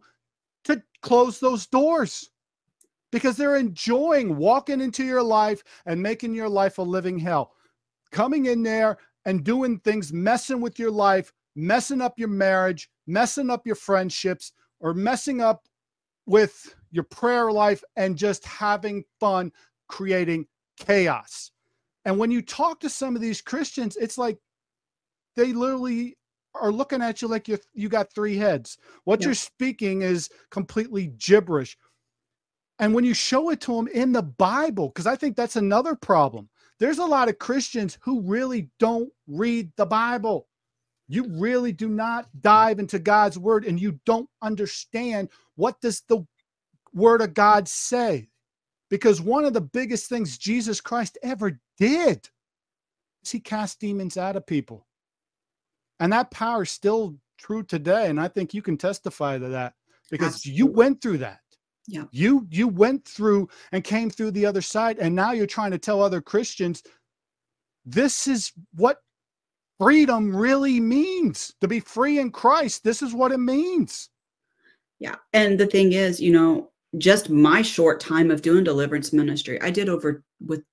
to 0.66 0.82
close 1.02 1.40
those 1.40 1.68
doors 1.68 2.32
because 3.12 3.38
they're 3.38 3.58
enjoying 3.58 4.36
walking 4.36 4.82
into 4.82 5.04
your 5.04 5.24
life 5.24 5.64
and 5.86 6.02
making 6.02 6.34
your 6.34 6.50
life 6.50 6.78
a 6.78 6.82
living 6.82 7.18
hell. 7.18 7.54
Coming 8.12 8.48
in 8.48 8.64
there 8.64 8.98
and 9.26 9.44
doing 9.44 9.80
things, 9.80 10.12
messing 10.12 10.62
with 10.62 10.80
your 10.80 10.92
life, 10.92 11.32
messing 11.56 12.02
up 12.02 12.18
your 12.18 12.28
marriage, 12.28 12.90
messing 13.08 13.50
up 13.50 13.66
your 13.66 13.76
friendships, 13.76 14.52
or 14.80 14.94
messing 14.94 15.42
up 15.42 15.66
with 16.26 16.76
your 16.92 17.04
prayer 17.04 17.52
life 17.52 17.84
and 17.96 18.18
just 18.18 18.46
having 18.46 19.04
fun 19.20 19.52
creating 19.88 20.46
chaos. 20.78 21.52
And 22.06 22.18
when 22.18 22.32
you 22.32 22.42
talk 22.42 22.80
to 22.82 22.90
some 22.90 23.16
of 23.16 23.22
these 23.22 23.42
Christians, 23.42 23.98
it's 23.98 24.18
like 24.18 24.38
they 25.36 25.54
literally 25.54 26.18
are 26.54 26.72
looking 26.72 27.02
at 27.02 27.22
you 27.22 27.28
like 27.28 27.48
you 27.48 27.58
you 27.74 27.90
got 27.90 28.14
three 28.14 28.38
heads. 28.38 28.78
What 29.04 29.22
yeah. 29.22 29.28
you're 29.28 29.36
speaking 29.36 30.02
is 30.02 30.30
completely 30.52 31.08
gibberish. 31.18 31.78
And 32.80 32.94
when 32.94 33.06
you 33.06 33.14
show 33.14 33.50
it 33.50 33.62
to 33.62 33.76
them 33.76 33.88
in 33.88 34.12
the 34.12 34.22
Bible, 34.22 34.90
because 34.90 35.08
I 35.08 35.16
think 35.16 35.36
that's 35.36 35.56
another 35.56 35.96
problem. 35.96 36.50
There's 36.80 36.98
a 36.98 37.06
lot 37.06 37.30
of 37.30 37.40
Christians 37.40 37.98
who 38.02 38.22
really 38.22 38.70
don't 38.80 39.10
read 39.28 39.72
the 39.78 39.86
Bible. 39.86 40.48
You 41.08 41.28
really 41.30 41.72
do 41.72 41.88
not 41.88 42.28
dive 42.42 42.80
into 42.80 43.00
God's 43.00 43.38
word 43.38 43.66
and 43.66 43.80
you 43.80 44.00
don't 44.06 44.30
understand 44.42 45.30
what 45.56 45.80
does 45.82 46.02
the 46.08 46.26
word 46.94 47.22
of 47.22 47.34
God 47.34 47.68
say? 47.68 48.30
Because 48.90 49.22
one 49.22 49.46
of 49.46 49.54
the 49.54 49.62
biggest 49.62 50.10
things 50.10 50.38
Jesus 50.38 50.82
Christ 50.82 51.18
ever 51.24 51.60
did 51.78 52.30
is 53.24 53.32
he 53.32 53.40
cast 53.40 53.80
demons 53.80 54.18
out 54.18 54.36
of 54.36 54.46
people. 54.46 54.88
And 56.00 56.12
that 56.14 56.32
power 56.32 56.64
is 56.64 56.72
still 56.72 57.16
true 57.38 57.64
today. 57.64 58.10
And 58.10 58.20
I 58.20 58.28
think 58.28 58.54
you 58.54 58.62
can 58.62 58.78
testify 58.78 59.38
to 59.38 59.50
that 59.50 59.74
because 60.10 60.36
Absolutely. 60.36 60.58
you 60.58 60.68
went 60.68 61.02
through 61.02 61.18
that. 61.20 61.40
Yeah. 61.88 62.06
You 62.12 62.48
you 62.50 62.68
went 62.68 63.08
through 63.08 63.48
and 63.72 63.84
came 63.84 64.10
through 64.10 64.32
the 64.32 64.46
other 64.46 64.62
side. 64.62 64.98
And 64.98 65.14
now 65.14 65.32
you're 65.32 65.46
trying 65.46 65.72
to 65.72 65.78
tell 65.78 66.02
other 66.02 66.22
Christians 66.22 66.82
this 67.86 68.28
is 68.28 68.52
what 68.74 68.98
freedom 69.80 70.36
really 70.36 70.80
means 70.80 71.54
to 71.62 71.68
be 71.68 71.80
free 71.80 72.20
in 72.20 72.32
Christ. 72.32 72.84
This 72.84 73.02
is 73.02 73.14
what 73.14 73.32
it 73.32 73.40
means. 73.40 74.10
Yeah. 75.00 75.16
And 75.34 75.60
the 75.60 75.68
thing 75.68 75.94
is, 75.94 76.20
you 76.20 76.32
know, 76.32 76.72
just 76.98 77.30
my 77.30 77.62
short 77.62 78.00
time 78.00 78.32
of 78.32 78.42
doing 78.42 78.64
deliverance 78.64 79.12
ministry, 79.12 79.62
I 79.62 79.70
did 79.70 79.90
over 79.90 80.24
with 80.40 80.64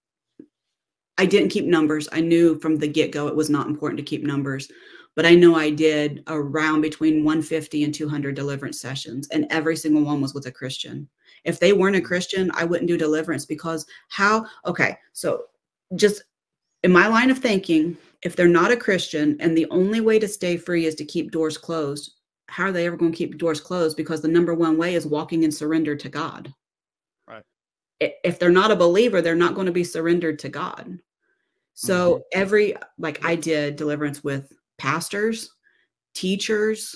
I 1.19 1.27
didn't 1.27 1.51
keep 1.51 1.67
numbers. 1.67 2.09
I 2.11 2.21
knew 2.21 2.59
from 2.59 2.77
the 2.77 2.89
get-go 2.89 3.29
it 3.29 3.37
was 3.37 3.51
not 3.51 3.67
important 3.67 3.99
to 3.99 4.05
keep 4.05 4.23
numbers, 4.23 4.71
but 5.15 5.27
I 5.27 5.35
know 5.35 5.55
I 5.55 5.69
did 5.71 6.23
around 6.27 6.81
between 6.81 7.25
150 7.25 7.85
and 7.85 7.95
200 7.95 8.35
deliverance 8.35 8.81
sessions 8.81 9.29
and 9.29 9.47
every 9.51 9.77
single 9.77 10.03
one 10.03 10.21
was 10.21 10.33
with 10.33 10.47
a 10.47 10.53
Christian. 10.53 11.09
If 11.45 11.59
they 11.59 11.73
weren't 11.73 11.97
a 11.97 12.01
Christian, 12.01 12.51
I 12.55 12.65
wouldn't 12.65 12.89
do 12.89 12.97
deliverance 12.97 13.45
because 13.45 13.85
how 14.09 14.47
okay, 14.65 14.97
so 15.13 15.45
just 15.97 16.23
in 16.83 16.93
my 16.93 17.09
line 17.09 17.31
of 17.31 17.39
thinking, 17.39 17.97
if 18.23 18.37
they're 18.37 18.49
not 18.49 18.71
a 18.71 18.77
Christian 18.77 19.37
and 19.41 19.57
the 19.57 19.67
only 19.71 20.01
way 20.01 20.19
to 20.19 20.29
stay 20.29 20.57
free 20.57 20.87
is 20.87 20.95
to 20.97 21.05
keep 21.05 21.31
doors 21.31 21.59
closed, 21.59 22.13
how 22.49 22.65
are 22.65 22.73
they 22.73 22.87
ever 22.87 22.97
going 22.97 23.13
to 23.13 23.19
keep 23.19 23.39
doors 23.39 23.61
closed? 23.61 23.97
Because 23.97 24.21
the 24.21 24.29
number 24.29 24.55
one 24.55 24.77
way 24.77 24.95
is 24.95 25.07
walking 25.07 25.43
in 25.43 25.51
surrender 25.51 25.97
to 25.97 26.09
God. 26.09 26.53
Right. 27.27 27.43
If 28.01 28.39
they're 28.39 28.51
not 28.51 28.71
a 28.71 28.77
believer, 28.77 29.21
they're 29.21 29.35
not 29.35 29.55
going 29.55 29.67
to 29.67 29.73
be 29.73 29.85
surrendered 29.85 30.39
to 30.41 30.49
God. 30.49 30.99
So 31.75 32.15
mm-hmm. 32.15 32.41
every 32.41 32.77
like 32.99 33.25
I 33.25 33.35
did 33.35 33.77
deliverance 33.77 34.23
with 34.23 34.53
pastors, 34.79 35.51
teachers, 36.15 36.95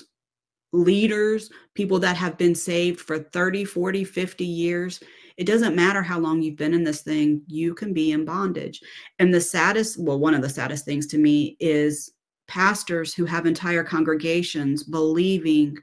leaders, 0.73 1.49
people 1.73 1.99
that 1.99 2.17
have 2.17 2.37
been 2.37 2.55
saved 2.55 2.99
for 3.01 3.19
30, 3.19 3.65
40, 3.65 4.03
50 4.03 4.45
years. 4.45 4.99
It 5.37 5.45
doesn't 5.45 5.75
matter 5.75 6.01
how 6.01 6.19
long 6.19 6.41
you've 6.41 6.57
been 6.57 6.73
in 6.73 6.83
this 6.83 7.01
thing, 7.01 7.43
you 7.47 7.75
can 7.75 7.93
be 7.93 8.11
in 8.11 8.25
bondage. 8.25 8.81
And 9.19 9.31
the 9.31 9.41
saddest, 9.41 9.99
well, 9.99 10.19
one 10.19 10.33
of 10.33 10.41
the 10.41 10.49
saddest 10.49 10.83
things 10.83 11.05
to 11.07 11.17
me 11.17 11.55
is 11.59 12.13
pastors 12.47 13.13
who 13.13 13.25
have 13.25 13.45
entire 13.45 13.83
congregations 13.83 14.83
believing 14.83 15.77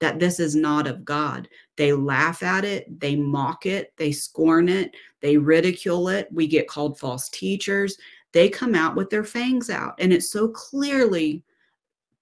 that 0.00 0.18
this 0.18 0.40
is 0.40 0.54
not 0.54 0.86
of 0.86 1.04
God. 1.04 1.48
They 1.76 1.92
laugh 1.92 2.42
at 2.42 2.64
it, 2.64 3.00
they 3.00 3.16
mock 3.16 3.66
it, 3.66 3.92
they 3.96 4.12
scorn 4.12 4.68
it, 4.68 4.94
they 5.20 5.36
ridicule 5.36 6.08
it. 6.08 6.28
We 6.32 6.46
get 6.46 6.68
called 6.68 6.98
false 6.98 7.28
teachers. 7.28 7.96
They 8.32 8.48
come 8.48 8.74
out 8.74 8.96
with 8.96 9.10
their 9.10 9.24
fangs 9.24 9.70
out. 9.70 9.94
And 9.98 10.12
it's 10.12 10.30
so 10.30 10.48
clearly 10.48 11.42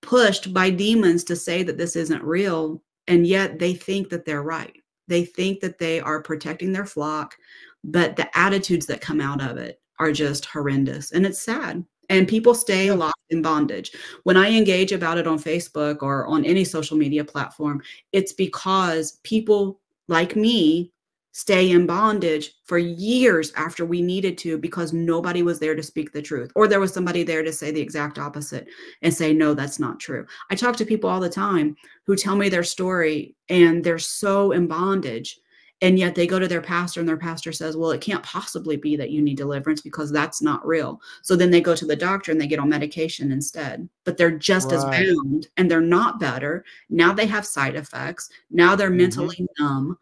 pushed 0.01 0.53
by 0.53 0.71
demons 0.71 1.25
to 1.25 1.37
say 1.37 1.63
that 1.63 1.79
this 1.79 1.97
isn't 1.97 2.23
real. 2.23 2.83
And 3.09 3.27
yet 3.27 3.59
they 3.59 3.75
think 3.75 4.09
that 4.11 4.25
they're 4.25 4.43
right. 4.43 4.82
They 5.09 5.25
think 5.25 5.61
that 5.61 5.79
they 5.79 6.01
are 6.01 6.23
protecting 6.23 6.73
their 6.73 6.87
flock, 6.87 7.37
but 7.85 8.17
the 8.17 8.37
attitudes 8.39 8.87
that 8.87 9.01
come 9.01 9.21
out 9.21 9.43
of 9.43 9.57
it 9.57 9.81
are 9.99 10.13
just 10.13 10.47
horrendous. 10.47 11.13
And 11.13 11.27
it's 11.27 11.43
sad 11.43 11.85
and 12.13 12.29
people 12.29 12.55
stay 12.55 12.93
locked 12.93 13.23
in 13.31 13.41
bondage. 13.41 13.93
When 14.25 14.37
I 14.37 14.51
engage 14.51 14.93
about 14.93 15.19
it 15.19 15.27
on 15.27 15.39
Facebook 15.39 16.03
or 16.03 16.27
on 16.27 16.45
any 16.45 16.65
social 16.65 16.97
media 16.97 17.25
platform, 17.25 17.81
it's 18.13 18.35
because 18.35 19.19
people 19.23 19.81
like 20.09 20.37
me 20.37 20.93
stay 21.33 21.71
in 21.71 21.87
bondage 21.87 22.53
for 22.65 22.77
years 22.77 23.53
after 23.57 23.87
we 23.87 24.03
needed 24.03 24.37
to 24.37 24.59
because 24.59 24.93
nobody 24.93 25.43
was 25.43 25.59
there 25.59 25.75
to 25.75 25.83
speak 25.83 26.13
the 26.13 26.21
truth 26.21 26.53
or 26.55 26.69
there 26.69 26.81
was 26.81 26.93
somebody 26.93 27.23
there 27.23 27.43
to 27.43 27.53
say 27.53 27.71
the 27.71 27.81
exact 27.81 28.19
opposite 28.19 28.69
and 29.01 29.13
say 29.13 29.33
no 29.33 29.55
that's 29.55 29.81
not 29.81 29.99
true. 29.99 30.27
I 30.51 30.55
talk 30.55 30.77
to 30.77 30.85
people 30.85 31.09
all 31.09 31.21
the 31.21 31.31
time 31.31 31.75
who 32.07 32.17
tell 32.17 32.37
me 32.37 32.51
their 32.51 32.63
story 32.63 33.35
and 33.49 33.83
they're 33.83 33.99
so 33.99 34.53
in 34.53 34.67
bondage 34.67 35.39
and 35.81 35.99
yet 35.99 36.15
they 36.15 36.27
go 36.27 36.39
to 36.39 36.47
their 36.47 36.61
pastor 36.61 37.01
and 37.01 37.09
their 37.09 37.17
pastor 37.17 37.51
says 37.51 37.79
well 37.79 37.93
it 37.93 38.03
can't 38.03 38.23
possibly 38.23 38.77
be 38.77 38.95
that 38.97 39.11
you 39.11 39.23
need 39.23 39.39
deliverance 39.39 39.81
because 39.81 40.13
that's 40.13 40.43
not 40.43 40.67
real. 40.67 41.01
So 41.23 41.35
then 41.35 41.51
they 41.51 41.63
go 41.63 41.75
to 41.75 41.87
the 41.87 41.97
doctor 41.97 42.31
and 42.31 42.39
they 42.39 42.47
get 42.47 42.59
on 42.61 42.69
medication 42.69 43.33
instead 43.33 43.89
but 44.05 44.19
they're 44.19 44.37
just 44.37 44.71
right. 44.71 44.75
as 44.75 44.85
bound 44.85 45.49
and 45.57 45.71
they're 45.71 45.81
not 45.81 46.21
better. 46.21 46.67
Now 46.91 47.15
they 47.15 47.27
have 47.27 47.47
side 47.47 47.75
effects. 47.75 48.29
Now 48.51 48.77
they're 48.77 48.89
mm-hmm. 48.89 48.99
mentally 48.99 49.47
numb 49.59 49.97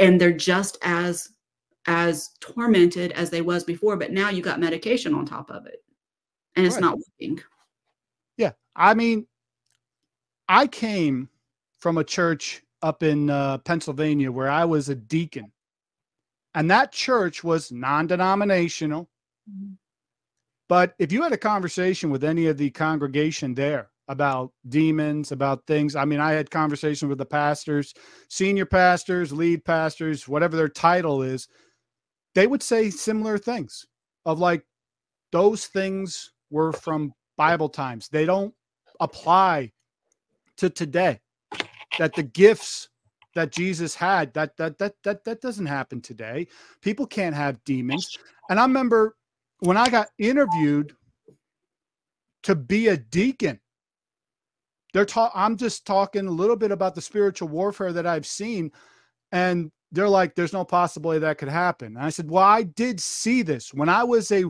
and 0.00 0.20
they're 0.20 0.32
just 0.32 0.78
as 0.82 1.30
as 1.86 2.30
tormented 2.40 3.12
as 3.12 3.30
they 3.30 3.40
was 3.40 3.64
before 3.64 3.96
but 3.96 4.12
now 4.12 4.28
you 4.28 4.42
got 4.42 4.60
medication 4.60 5.14
on 5.14 5.24
top 5.24 5.50
of 5.50 5.66
it 5.66 5.82
and 6.56 6.66
it's 6.66 6.74
right. 6.74 6.82
not 6.82 6.98
working 6.98 7.40
yeah 8.36 8.52
i 8.76 8.92
mean 8.92 9.26
i 10.48 10.66
came 10.66 11.28
from 11.78 11.98
a 11.98 12.04
church 12.04 12.62
up 12.82 13.02
in 13.02 13.30
uh, 13.30 13.58
Pennsylvania 13.58 14.30
where 14.30 14.48
I 14.48 14.64
was 14.64 14.88
a 14.88 14.94
deacon. 14.94 15.50
And 16.54 16.70
that 16.70 16.92
church 16.92 17.44
was 17.44 17.70
non 17.70 18.06
denominational. 18.06 19.08
Mm-hmm. 19.50 19.74
But 20.68 20.94
if 20.98 21.12
you 21.12 21.22
had 21.22 21.32
a 21.32 21.38
conversation 21.38 22.10
with 22.10 22.24
any 22.24 22.46
of 22.46 22.56
the 22.56 22.70
congregation 22.70 23.54
there 23.54 23.89
about 24.10 24.52
demons, 24.68 25.32
about 25.32 25.66
things, 25.66 25.94
I 25.94 26.04
mean, 26.04 26.20
I 26.20 26.32
had 26.32 26.50
conversations 26.50 27.08
with 27.08 27.18
the 27.18 27.24
pastors, 27.26 27.94
senior 28.28 28.66
pastors, 28.66 29.32
lead 29.32 29.64
pastors, 29.64 30.26
whatever 30.26 30.56
their 30.56 30.68
title 30.68 31.22
is, 31.22 31.48
they 32.34 32.46
would 32.46 32.62
say 32.62 32.90
similar 32.90 33.38
things 33.38 33.86
of 34.26 34.38
like, 34.38 34.64
those 35.32 35.68
things 35.68 36.32
were 36.50 36.72
from 36.72 37.14
Bible 37.36 37.68
times. 37.68 38.08
They 38.08 38.26
don't 38.26 38.52
apply 38.98 39.70
to 40.56 40.68
today 40.68 41.20
that 41.98 42.14
the 42.14 42.24
gifts 42.24 42.88
that 43.34 43.52
Jesus 43.52 43.94
had 43.94 44.34
that 44.34 44.56
that 44.56 44.76
that 44.78 44.94
that 45.04 45.24
that 45.24 45.40
doesn't 45.40 45.66
happen 45.66 46.00
today. 46.00 46.48
People 46.82 47.06
can't 47.06 47.34
have 47.34 47.62
demons. 47.64 48.18
And 48.48 48.58
I 48.58 48.64
remember 48.64 49.16
when 49.60 49.76
I 49.76 49.88
got 49.88 50.08
interviewed 50.18 50.96
to 52.42 52.54
be 52.54 52.88
a 52.88 52.96
deacon. 52.96 53.60
They're 54.92 55.04
ta- 55.04 55.32
I'm 55.34 55.56
just 55.56 55.86
talking 55.86 56.26
a 56.26 56.30
little 56.30 56.56
bit 56.56 56.70
about 56.70 56.94
the 56.94 57.00
spiritual 57.00 57.48
warfare 57.48 57.92
that 57.92 58.06
I've 58.06 58.26
seen 58.26 58.72
and 59.32 59.70
they're 59.92 60.08
like 60.08 60.34
there's 60.34 60.52
no 60.52 60.64
possibility 60.64 61.20
that 61.20 61.38
could 61.38 61.48
happen. 61.48 61.96
And 61.96 62.04
I 62.04 62.10
said, 62.10 62.30
"Well, 62.30 62.44
I 62.44 62.62
did 62.62 63.00
see 63.00 63.42
this 63.42 63.74
when 63.74 63.88
I 63.88 64.04
was 64.04 64.30
a 64.30 64.44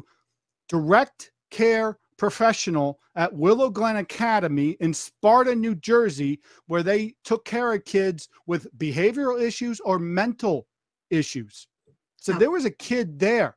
direct 0.69 1.33
care 1.51 1.99
professional 2.17 3.01
at 3.17 3.33
Willow 3.33 3.71
Glen 3.71 3.97
Academy 3.97 4.77
in 4.81 4.93
Sparta, 4.93 5.55
New 5.55 5.75
Jersey, 5.75 6.41
where 6.67 6.83
they 6.83 7.15
took 7.25 7.45
care 7.47 7.73
of 7.73 7.85
kids 7.87 8.29
with 8.47 8.67
behavioral 8.77 9.41
issues 9.41 9.81
or 9.81 9.99
mental 9.99 10.67
issues. 11.09 11.67
So 12.19 12.35
there 12.35 12.51
was 12.51 12.67
a 12.67 12.71
kid 12.71 13.19
there 13.19 13.57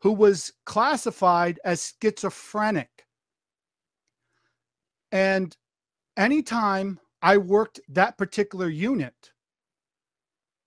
who 0.00 0.12
was 0.12 0.52
classified 0.66 1.60
as 1.64 1.94
schizophrenic. 2.02 3.06
And 5.12 5.56
anytime 6.16 6.98
I 7.22 7.36
worked 7.36 7.80
that 7.88 8.18
particular 8.18 8.68
unit, 8.68 9.32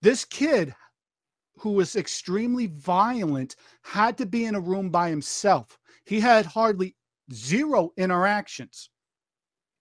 this 0.02 0.26
kid 0.26 0.76
who 1.58 1.72
was 1.72 1.96
extremely 1.96 2.68
violent 2.68 3.56
had 3.84 4.18
to 4.18 4.26
be 4.26 4.46
in 4.46 4.56
a 4.56 4.60
room 4.60 4.90
by 4.90 5.10
himself. 5.10 5.80
He 6.06 6.20
had 6.20 6.46
hardly 6.46 6.96
zero 7.32 7.92
interactions, 7.98 8.90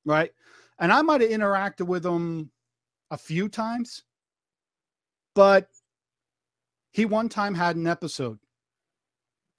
right? 0.05 0.31
And 0.79 0.93
I 0.93 1.03
might 1.03 1.21
have 1.21 1.31
interacted 1.31 1.87
with 1.87 2.05
him 2.07 2.51
a 3.11 3.19
few 3.19 3.49
times, 3.49 4.05
but 5.35 5.69
he 6.93 7.05
one 7.05 7.29
time 7.29 7.55
had 7.55 7.77
an 7.77 7.87
episode. 7.87 8.39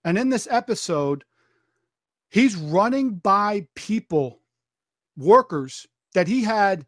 And 0.06 0.18
in 0.18 0.30
this 0.30 0.48
episode, 0.50 1.24
he's 2.30 2.56
running 2.56 3.16
by 3.16 3.68
people, 3.76 4.40
workers 5.18 5.88
that 6.14 6.28
he 6.28 6.44
had 6.44 6.86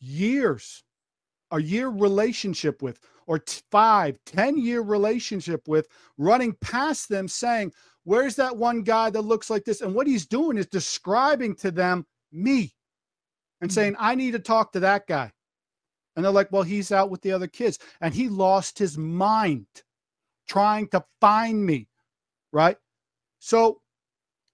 years, 0.00 0.82
a 1.50 1.60
year 1.60 1.88
relationship 1.88 2.82
with, 2.82 3.00
or 3.26 3.38
t- 3.38 3.62
five, 3.70 4.18
ten 4.26 4.58
year 4.58 4.82
relationship 4.82 5.66
with, 5.66 5.88
running 6.18 6.54
past 6.60 7.08
them 7.08 7.28
saying, 7.28 7.72
Where's 8.04 8.36
that 8.36 8.54
one 8.54 8.82
guy 8.82 9.08
that 9.10 9.22
looks 9.22 9.48
like 9.48 9.64
this? 9.64 9.80
And 9.80 9.94
what 9.94 10.06
he's 10.06 10.26
doing 10.26 10.58
is 10.58 10.66
describing 10.66 11.54
to 11.56 11.70
them 11.70 12.06
me 12.32 12.74
and 13.62 13.70
Mhm. 13.70 13.74
saying, 13.74 13.96
I 13.98 14.14
need 14.14 14.32
to 14.32 14.38
talk 14.38 14.72
to 14.72 14.80
that 14.80 15.06
guy. 15.06 15.32
And 16.14 16.24
they're 16.24 16.32
like, 16.32 16.52
Well, 16.52 16.62
he's 16.62 16.92
out 16.92 17.10
with 17.10 17.22
the 17.22 17.32
other 17.32 17.46
kids. 17.48 17.78
And 18.00 18.12
he 18.14 18.28
lost 18.28 18.78
his 18.78 18.98
mind 18.98 19.66
trying 20.46 20.88
to 20.88 21.04
find 21.20 21.64
me. 21.64 21.88
Right. 22.52 22.76
So 23.38 23.80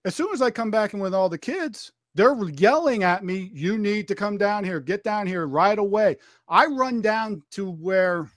as 0.05 0.15
soon 0.15 0.33
as 0.33 0.41
I 0.41 0.51
come 0.51 0.71
back 0.71 0.95
in 0.95 1.01
with 1.01 1.13
all 1.15 1.29
the 1.29 1.39
kids, 1.39 1.93
they're 2.15 2.37
yelling 2.51 3.03
at 3.05 3.25
me, 3.25 3.51
You 3.53 3.79
need 3.79 4.09
to 4.09 4.15
come 4.15 4.37
down 4.37 4.65
here, 4.65 4.81
get 4.81 5.05
down 5.05 5.27
here 5.27 5.47
right 5.47 5.79
away. 5.79 6.17
I 6.49 6.67
run 6.67 7.01
down 7.01 7.43
to 7.53 7.71
where 7.71 8.31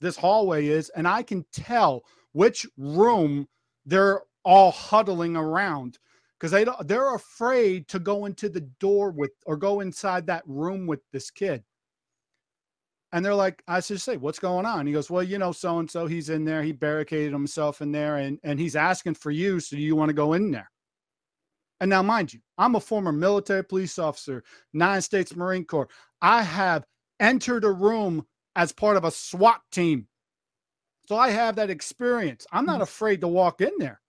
this 0.00 0.16
hallway 0.16 0.66
is, 0.66 0.90
and 0.90 1.06
I 1.06 1.22
can 1.22 1.44
tell 1.52 2.04
which 2.32 2.66
room 2.76 3.48
they're 3.84 4.22
all 4.44 4.70
huddling 4.70 5.36
around 5.36 5.98
because 6.38 6.52
they 6.52 6.66
they're 6.84 7.14
afraid 7.14 7.88
to 7.88 7.98
go 7.98 8.26
into 8.26 8.48
the 8.48 8.60
door 8.60 9.10
with 9.10 9.32
or 9.44 9.56
go 9.56 9.80
inside 9.80 10.26
that 10.26 10.42
room 10.46 10.86
with 10.86 11.00
this 11.12 11.30
kid. 11.30 11.64
And 13.12 13.24
they're 13.24 13.34
like, 13.34 13.62
I 13.66 13.80
should 13.80 14.00
say, 14.00 14.16
what's 14.16 14.38
going 14.38 14.66
on? 14.66 14.86
He 14.86 14.92
goes, 14.92 15.10
Well, 15.10 15.22
you 15.22 15.38
know, 15.38 15.52
so 15.52 15.78
and 15.78 15.90
so, 15.90 16.06
he's 16.06 16.28
in 16.28 16.44
there. 16.44 16.62
He 16.62 16.72
barricaded 16.72 17.32
himself 17.32 17.80
in 17.80 17.92
there 17.92 18.16
and, 18.18 18.38
and 18.42 18.58
he's 18.60 18.76
asking 18.76 19.14
for 19.14 19.30
you. 19.30 19.60
So 19.60 19.76
do 19.76 19.82
you 19.82 19.96
want 19.96 20.10
to 20.10 20.14
go 20.14 20.34
in 20.34 20.50
there? 20.50 20.70
And 21.80 21.90
now, 21.90 22.02
mind 22.02 22.32
you, 22.32 22.40
I'm 22.56 22.74
a 22.74 22.80
former 22.80 23.12
military 23.12 23.64
police 23.64 23.98
officer, 23.98 24.44
nine 24.72 25.02
States 25.02 25.36
Marine 25.36 25.64
Corps. 25.64 25.88
I 26.22 26.42
have 26.42 26.86
entered 27.20 27.64
a 27.64 27.72
room 27.72 28.26
as 28.56 28.72
part 28.72 28.96
of 28.96 29.04
a 29.04 29.10
SWAT 29.10 29.60
team. 29.70 30.08
So 31.06 31.16
I 31.16 31.30
have 31.30 31.56
that 31.56 31.70
experience. 31.70 32.46
I'm 32.50 32.66
not 32.66 32.80
Mhm. 32.80 32.84
afraid 32.84 33.20
to 33.20 33.28
walk 33.28 33.60
in 33.60 33.72
there. 33.78 34.00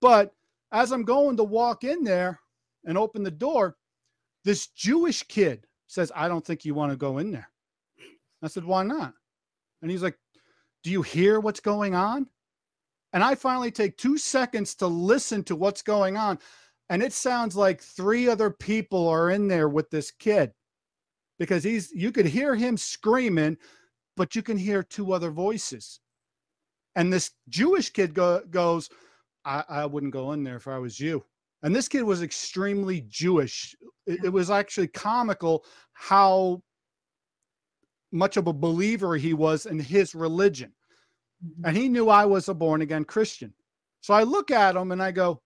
But 0.00 0.34
as 0.72 0.92
I'm 0.92 1.04
going 1.04 1.36
to 1.36 1.44
walk 1.44 1.84
in 1.84 2.04
there 2.04 2.40
and 2.84 2.98
open 2.98 3.22
the 3.22 3.30
door, 3.30 3.76
this 4.44 4.66
Jewish 4.68 5.22
kid 5.22 5.66
says, 5.86 6.10
I 6.14 6.28
don't 6.28 6.44
think 6.44 6.64
you 6.64 6.74
want 6.74 6.92
to 6.92 6.96
go 6.96 7.18
in 7.18 7.30
there. 7.30 7.50
I 8.42 8.48
said, 8.48 8.64
Why 8.64 8.82
not? 8.82 9.14
And 9.80 9.90
he's 9.90 10.02
like, 10.02 10.18
Do 10.82 10.90
you 10.90 11.02
hear 11.02 11.40
what's 11.40 11.60
going 11.60 11.94
on? 11.94 12.28
And 13.12 13.22
I 13.22 13.36
finally 13.36 13.70
take 13.70 13.96
two 13.96 14.18
seconds 14.18 14.74
to 14.76 14.86
listen 14.86 15.44
to 15.44 15.56
what's 15.56 15.82
going 15.82 16.16
on. 16.16 16.38
And 16.90 17.02
it 17.02 17.12
sounds 17.12 17.56
like 17.56 17.80
three 17.80 18.28
other 18.28 18.50
people 18.50 19.08
are 19.08 19.30
in 19.30 19.48
there 19.48 19.68
with 19.68 19.90
this 19.90 20.10
kid 20.10 20.52
because 21.38 21.64
he's, 21.64 21.90
you 21.92 22.12
could 22.12 22.26
hear 22.26 22.54
him 22.54 22.76
screaming, 22.76 23.56
but 24.16 24.36
you 24.36 24.42
can 24.42 24.58
hear 24.58 24.82
two 24.82 25.12
other 25.12 25.30
voices. 25.30 26.00
And 26.94 27.12
this 27.12 27.30
Jewish 27.48 27.90
kid 27.90 28.14
go, 28.14 28.42
goes, 28.50 28.88
I, 29.44 29.64
I 29.68 29.86
wouldn't 29.86 30.12
go 30.12 30.32
in 30.32 30.44
there 30.44 30.56
if 30.56 30.68
I 30.68 30.78
was 30.78 31.00
you. 31.00 31.24
And 31.62 31.74
this 31.74 31.88
kid 31.88 32.02
was 32.02 32.22
extremely 32.22 33.04
Jewish. 33.08 33.74
It, 34.06 34.26
it 34.26 34.28
was 34.28 34.50
actually 34.50 34.88
comical 34.88 35.64
how 35.94 36.62
much 38.12 38.36
of 38.36 38.46
a 38.46 38.52
believer 38.52 39.16
he 39.16 39.34
was 39.34 39.66
in 39.66 39.78
his 39.78 40.14
religion. 40.14 40.72
Mhm. 41.44 41.68
And 41.68 41.76
he 41.76 41.88
knew 41.88 42.10
I 42.10 42.26
was 42.26 42.48
a 42.48 42.54
born 42.54 42.82
again 42.82 43.04
Christian. 43.04 43.54
So 44.02 44.14
I 44.14 44.22
look 44.22 44.50
at 44.50 44.76
him 44.76 44.92
and 44.92 45.02
I 45.02 45.10
go, 45.10 45.40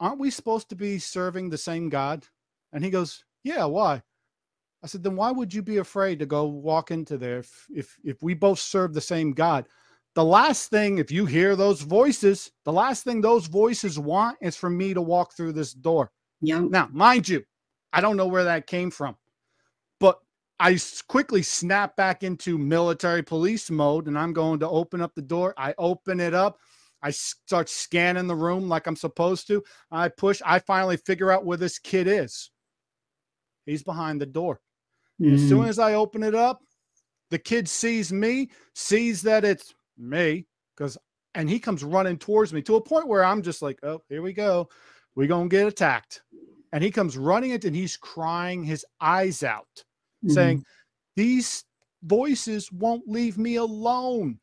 Aren't 0.00 0.20
we 0.20 0.30
supposed 0.30 0.68
to 0.68 0.76
be 0.76 0.98
serving 0.98 1.50
the 1.50 1.58
same 1.58 1.88
God? 1.88 2.26
And 2.72 2.84
he 2.84 2.90
goes, 2.90 3.24
Yeah, 3.42 3.64
why? 3.64 4.02
I 4.82 4.86
said, 4.86 5.02
Then 5.02 5.16
why 5.16 5.30
would 5.30 5.52
you 5.52 5.62
be 5.62 5.78
afraid 5.78 6.18
to 6.18 6.26
go 6.26 6.46
walk 6.46 6.90
into 6.90 7.18
there 7.18 7.38
if, 7.38 7.66
if, 7.74 7.96
if 8.04 8.22
we 8.22 8.34
both 8.34 8.58
serve 8.58 8.94
the 8.94 9.00
same 9.00 9.32
God? 9.32 9.66
The 10.14 10.24
last 10.24 10.70
thing, 10.70 10.98
if 10.98 11.10
you 11.10 11.26
hear 11.26 11.54
those 11.54 11.80
voices, 11.82 12.50
the 12.64 12.72
last 12.72 13.04
thing 13.04 13.20
those 13.20 13.46
voices 13.46 13.98
want 13.98 14.36
is 14.40 14.56
for 14.56 14.70
me 14.70 14.94
to 14.94 15.02
walk 15.02 15.34
through 15.34 15.52
this 15.52 15.72
door. 15.72 16.10
Yeah. 16.40 16.60
Now, 16.60 16.88
mind 16.92 17.28
you, 17.28 17.44
I 17.92 18.00
don't 18.00 18.16
know 18.16 18.26
where 18.26 18.44
that 18.44 18.66
came 18.66 18.90
from, 18.90 19.16
but 20.00 20.18
I 20.60 20.78
quickly 21.06 21.42
snap 21.42 21.94
back 21.96 22.22
into 22.22 22.58
military 22.58 23.22
police 23.22 23.70
mode 23.70 24.08
and 24.08 24.18
I'm 24.18 24.32
going 24.32 24.58
to 24.60 24.68
open 24.68 25.00
up 25.00 25.14
the 25.14 25.22
door. 25.22 25.54
I 25.56 25.74
open 25.78 26.20
it 26.20 26.34
up. 26.34 26.58
I 27.02 27.10
start 27.10 27.68
scanning 27.68 28.26
the 28.26 28.34
room 28.34 28.68
like 28.68 28.86
I'm 28.86 28.96
supposed 28.96 29.46
to. 29.48 29.62
I 29.90 30.08
push. 30.08 30.42
I 30.44 30.58
finally 30.58 30.96
figure 30.96 31.30
out 31.30 31.44
where 31.44 31.56
this 31.56 31.78
kid 31.78 32.06
is. 32.06 32.50
He's 33.66 33.82
behind 33.82 34.20
the 34.20 34.26
door. 34.26 34.60
As 35.22 35.48
soon 35.48 35.64
Mm. 35.64 35.68
as 35.68 35.78
I 35.78 35.94
open 35.94 36.22
it 36.22 36.34
up, 36.34 36.60
the 37.30 37.38
kid 37.38 37.68
sees 37.68 38.12
me, 38.12 38.50
sees 38.74 39.22
that 39.22 39.44
it's 39.44 39.74
me, 39.96 40.46
because 40.76 40.96
and 41.34 41.48
he 41.48 41.60
comes 41.60 41.84
running 41.84 42.18
towards 42.18 42.52
me 42.52 42.62
to 42.62 42.76
a 42.76 42.80
point 42.80 43.06
where 43.06 43.22
I'm 43.24 43.42
just 43.42 43.62
like, 43.62 43.78
oh, 43.84 44.02
here 44.08 44.22
we 44.22 44.32
go. 44.32 44.68
We're 45.14 45.28
gonna 45.28 45.48
get 45.48 45.66
attacked. 45.66 46.22
And 46.72 46.82
he 46.82 46.90
comes 46.90 47.16
running 47.16 47.50
it 47.50 47.64
and 47.64 47.76
he's 47.76 47.96
crying 47.96 48.64
his 48.64 48.84
eyes 49.00 49.42
out, 49.42 49.84
saying, 50.26 50.64
These 51.16 51.64
voices 52.02 52.70
won't 52.72 53.08
leave 53.08 53.38
me 53.38 53.56
alone. 53.56 54.40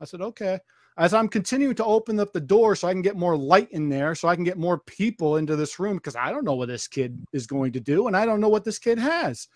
I 0.00 0.04
said, 0.04 0.20
okay. 0.20 0.58
As 0.98 1.14
I'm 1.14 1.28
continuing 1.28 1.74
to 1.76 1.84
open 1.84 2.20
up 2.20 2.32
the 2.32 2.40
door 2.40 2.76
so 2.76 2.86
I 2.86 2.92
can 2.92 3.02
get 3.02 3.16
more 3.16 3.36
light 3.36 3.70
in 3.70 3.88
there, 3.88 4.14
so 4.14 4.28
I 4.28 4.34
can 4.34 4.44
get 4.44 4.58
more 4.58 4.78
people 4.80 5.38
into 5.38 5.56
this 5.56 5.78
room, 5.78 5.96
because 5.96 6.16
I 6.16 6.30
don't 6.30 6.44
know 6.44 6.54
what 6.54 6.68
this 6.68 6.86
kid 6.86 7.18
is 7.32 7.46
going 7.46 7.72
to 7.72 7.80
do, 7.80 8.08
and 8.08 8.16
I 8.16 8.26
don't 8.26 8.40
know 8.40 8.50
what 8.50 8.64
this 8.64 8.78
kid 8.78 8.98
has. 8.98 9.48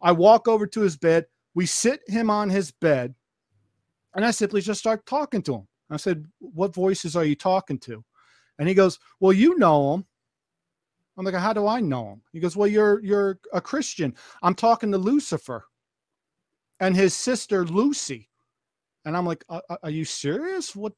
I 0.00 0.12
walk 0.12 0.46
over 0.46 0.66
to 0.66 0.80
his 0.80 0.96
bed. 0.96 1.26
We 1.54 1.66
sit 1.66 2.00
him 2.06 2.30
on 2.30 2.50
his 2.50 2.70
bed, 2.70 3.14
and 4.14 4.24
I 4.24 4.30
simply 4.30 4.60
just 4.60 4.80
start 4.80 5.06
talking 5.06 5.42
to 5.42 5.54
him. 5.56 5.68
I 5.90 5.96
said, 5.96 6.26
What 6.38 6.74
voices 6.74 7.16
are 7.16 7.24
you 7.24 7.34
talking 7.34 7.78
to? 7.80 8.04
And 8.58 8.68
he 8.68 8.74
goes, 8.74 8.98
Well, 9.20 9.32
you 9.32 9.56
know 9.58 9.94
him. 9.94 10.06
I'm 11.16 11.24
like, 11.24 11.34
How 11.34 11.52
do 11.52 11.66
I 11.66 11.80
know 11.80 12.12
him? 12.12 12.22
He 12.32 12.40
goes, 12.40 12.56
Well, 12.56 12.68
you're 12.68 13.02
you're 13.04 13.38
a 13.52 13.60
Christian. 13.60 14.14
I'm 14.42 14.54
talking 14.54 14.92
to 14.92 14.98
Lucifer 14.98 15.64
and 16.80 16.96
his 16.96 17.14
sister 17.14 17.64
Lucy. 17.64 18.28
And 19.04 19.16
I'm 19.16 19.26
like, 19.26 19.44
"Are- 19.48 19.90
you 19.90 20.04
serious? 20.04 20.74
What? 20.74 20.92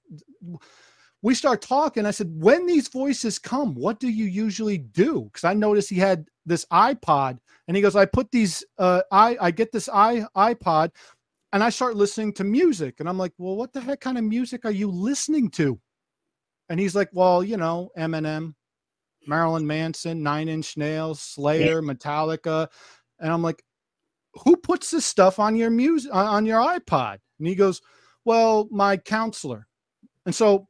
We 1.22 1.34
start 1.34 1.60
talking. 1.62 2.06
I 2.06 2.10
said, 2.12 2.30
When 2.34 2.66
these 2.66 2.88
voices 2.88 3.38
come, 3.38 3.74
what 3.74 3.98
do 3.98 4.08
you 4.08 4.26
usually 4.26 4.78
do? 4.78 5.24
Because 5.24 5.44
I 5.44 5.54
noticed 5.54 5.90
he 5.90 5.96
had 5.98 6.28
this 6.44 6.64
iPod, 6.66 7.38
and 7.66 7.76
he 7.76 7.82
goes, 7.82 7.96
I 7.96 8.04
put 8.06 8.30
these, 8.30 8.64
uh, 8.78 9.02
I 9.10 9.36
I 9.40 9.50
get 9.50 9.72
this 9.72 9.88
i 9.88 10.24
iPod, 10.36 10.90
and 11.52 11.64
I 11.64 11.70
start 11.70 11.96
listening 11.96 12.32
to 12.34 12.44
music. 12.44 13.00
And 13.00 13.08
I'm 13.08 13.18
like, 13.18 13.32
Well, 13.38 13.56
what 13.56 13.72
the 13.72 13.80
heck 13.80 14.00
kind 14.00 14.18
of 14.18 14.24
music 14.24 14.64
are 14.64 14.70
you 14.70 14.90
listening 14.90 15.50
to? 15.52 15.80
And 16.68 16.78
he's 16.78 16.94
like, 16.94 17.08
Well, 17.12 17.42
you 17.42 17.56
know, 17.56 17.90
Eminem, 17.98 18.54
Marilyn 19.26 19.66
Manson, 19.66 20.22
Nine 20.22 20.48
Inch 20.48 20.76
Nails, 20.76 21.20
Slayer, 21.20 21.82
Metallica. 21.82 22.68
And 23.18 23.32
I'm 23.32 23.42
like, 23.42 23.62
who 24.44 24.56
puts 24.56 24.90
this 24.90 25.06
stuff 25.06 25.38
on 25.38 25.56
your 25.56 25.70
music 25.70 26.14
on 26.14 26.46
your 26.46 26.60
iPod? 26.60 27.18
And 27.38 27.48
he 27.48 27.54
goes, 27.54 27.82
Well, 28.24 28.68
my 28.70 28.96
counselor. 28.96 29.66
And 30.24 30.34
so 30.34 30.68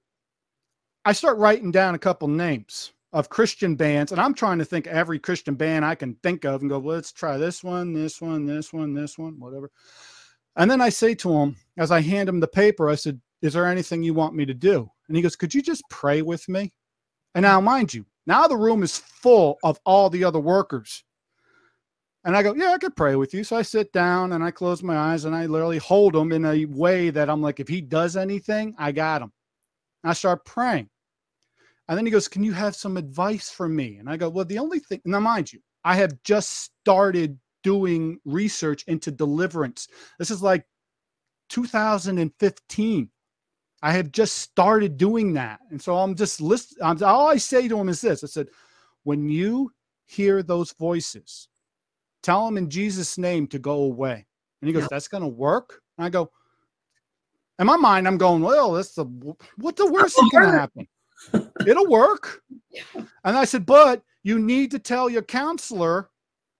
I 1.05 1.12
start 1.12 1.38
writing 1.38 1.70
down 1.70 1.94
a 1.94 2.01
couple 2.01 2.28
names 2.28 2.93
of 3.12 3.30
Christian 3.30 3.76
bands, 3.76 4.12
and 4.12 4.20
I'm 4.20 4.34
trying 4.34 4.59
to 4.59 4.64
think 4.64 4.86
every 4.86 5.18
Christian 5.18 5.55
band 5.55 5.84
I 5.84 5.94
can 5.94 6.14
think 6.16 6.44
of 6.44 6.60
and 6.60 6.68
go, 6.68 6.78
well, 6.78 6.97
let's 6.97 7.12
try 7.12 7.38
this 7.38 7.64
one, 7.64 7.94
this 7.94 8.20
one, 8.20 8.44
this 8.44 8.72
one, 8.72 8.93
this 8.93 9.16
one, 9.16 9.38
whatever. 9.38 9.70
And 10.56 10.70
then 10.70 10.80
I 10.80 10.88
say 10.88 11.14
to 11.14 11.32
him, 11.32 11.56
as 11.78 11.90
I 11.90 12.01
hand 12.01 12.28
him 12.28 12.40
the 12.40 12.48
paper, 12.48 12.90
I 12.90 12.94
said, 12.94 13.20
Is 13.40 13.52
there 13.52 13.66
anything 13.66 14.02
you 14.02 14.14
want 14.14 14.34
me 14.34 14.44
to 14.47 14.55
do? 14.55 14.90
And 15.09 15.16
he 15.16 15.22
goes, 15.22 15.36
Could 15.36 15.55
you 15.55 15.62
just 15.62 15.82
pray 15.88 16.22
with 16.22 16.48
me? 16.48 16.72
And 17.34 17.43
now, 17.43 17.60
mind 17.60 17.94
you, 17.94 18.05
now 18.26 18.48
the 18.48 18.56
room 18.56 18.82
is 18.82 18.98
full 18.98 19.59
of 19.62 19.78
all 19.86 20.10
the 20.10 20.24
other 20.24 20.40
workers. 20.40 21.05
And 22.26 22.36
I 22.36 22.42
go, 22.42 22.54
Yeah, 22.54 22.72
I 22.72 22.78
could 22.78 22.96
pray 22.96 23.14
with 23.14 23.32
you. 23.32 23.44
So 23.44 23.56
I 23.56 23.62
sit 23.62 23.92
down 23.92 24.32
and 24.32 24.42
I 24.42 24.50
close 24.50 24.82
my 24.82 24.96
eyes 24.96 25.24
and 25.24 25.34
I 25.34 25.46
literally 25.46 25.78
hold 25.78 26.14
him 26.14 26.32
in 26.32 26.44
a 26.44 26.64
way 26.66 27.08
that 27.10 27.30
I'm 27.30 27.40
like, 27.40 27.60
if 27.60 27.68
he 27.68 27.80
does 27.80 28.16
anything, 28.16 28.74
I 28.78 28.90
got 28.90 29.22
him. 29.22 29.32
And 30.02 30.10
I 30.10 30.12
start 30.12 30.44
praying. 30.44 30.90
And 31.88 31.96
then 31.96 32.04
he 32.04 32.10
goes, 32.10 32.26
Can 32.26 32.42
you 32.42 32.52
have 32.52 32.74
some 32.74 32.96
advice 32.96 33.48
for 33.48 33.68
me? 33.68 33.98
And 33.98 34.10
I 34.10 34.16
go, 34.16 34.28
Well, 34.28 34.44
the 34.44 34.58
only 34.58 34.80
thing, 34.80 35.00
now 35.04 35.20
mind 35.20 35.52
you, 35.52 35.60
I 35.84 35.94
have 35.94 36.20
just 36.24 36.50
started 36.82 37.38
doing 37.62 38.18
research 38.24 38.82
into 38.88 39.12
deliverance. 39.12 39.86
This 40.18 40.32
is 40.32 40.42
like 40.42 40.66
2015. 41.50 43.08
I 43.82 43.92
have 43.92 44.10
just 44.10 44.38
started 44.38 44.96
doing 44.96 45.32
that. 45.34 45.60
And 45.70 45.80
so 45.80 45.96
I'm 45.96 46.16
just 46.16 46.40
list 46.40 46.76
I'm, 46.82 47.00
all 47.04 47.28
I 47.28 47.36
say 47.36 47.68
to 47.68 47.78
him 47.78 47.88
is 47.88 48.00
this. 48.00 48.24
I 48.24 48.26
said, 48.26 48.48
when 49.04 49.28
you 49.28 49.70
hear 50.06 50.42
those 50.42 50.72
voices, 50.72 51.48
tell 52.26 52.46
him 52.46 52.58
in 52.58 52.68
Jesus' 52.68 53.16
name 53.18 53.46
to 53.48 53.58
go 53.58 53.84
away. 53.84 54.26
And 54.60 54.68
he 54.68 54.72
goes, 54.72 54.88
That's 54.88 55.08
gonna 55.08 55.28
work. 55.28 55.80
And 55.96 56.04
I 56.06 56.10
go, 56.10 56.30
in 57.58 57.66
my 57.66 57.76
mind, 57.76 58.06
I'm 58.06 58.18
going, 58.18 58.42
well, 58.42 58.72
that's 58.72 58.92
the 58.94 59.04
what 59.56 59.76
the 59.76 59.90
worst 59.90 60.18
is 60.22 60.28
gonna 60.30 60.52
happen. 60.52 60.86
It'll 61.66 61.88
work. 61.88 62.42
And 63.24 63.36
I 63.36 63.44
said, 63.44 63.66
but 63.66 64.02
you 64.22 64.38
need 64.38 64.70
to 64.70 64.78
tell 64.78 65.08
your 65.10 65.22
counselor 65.22 66.10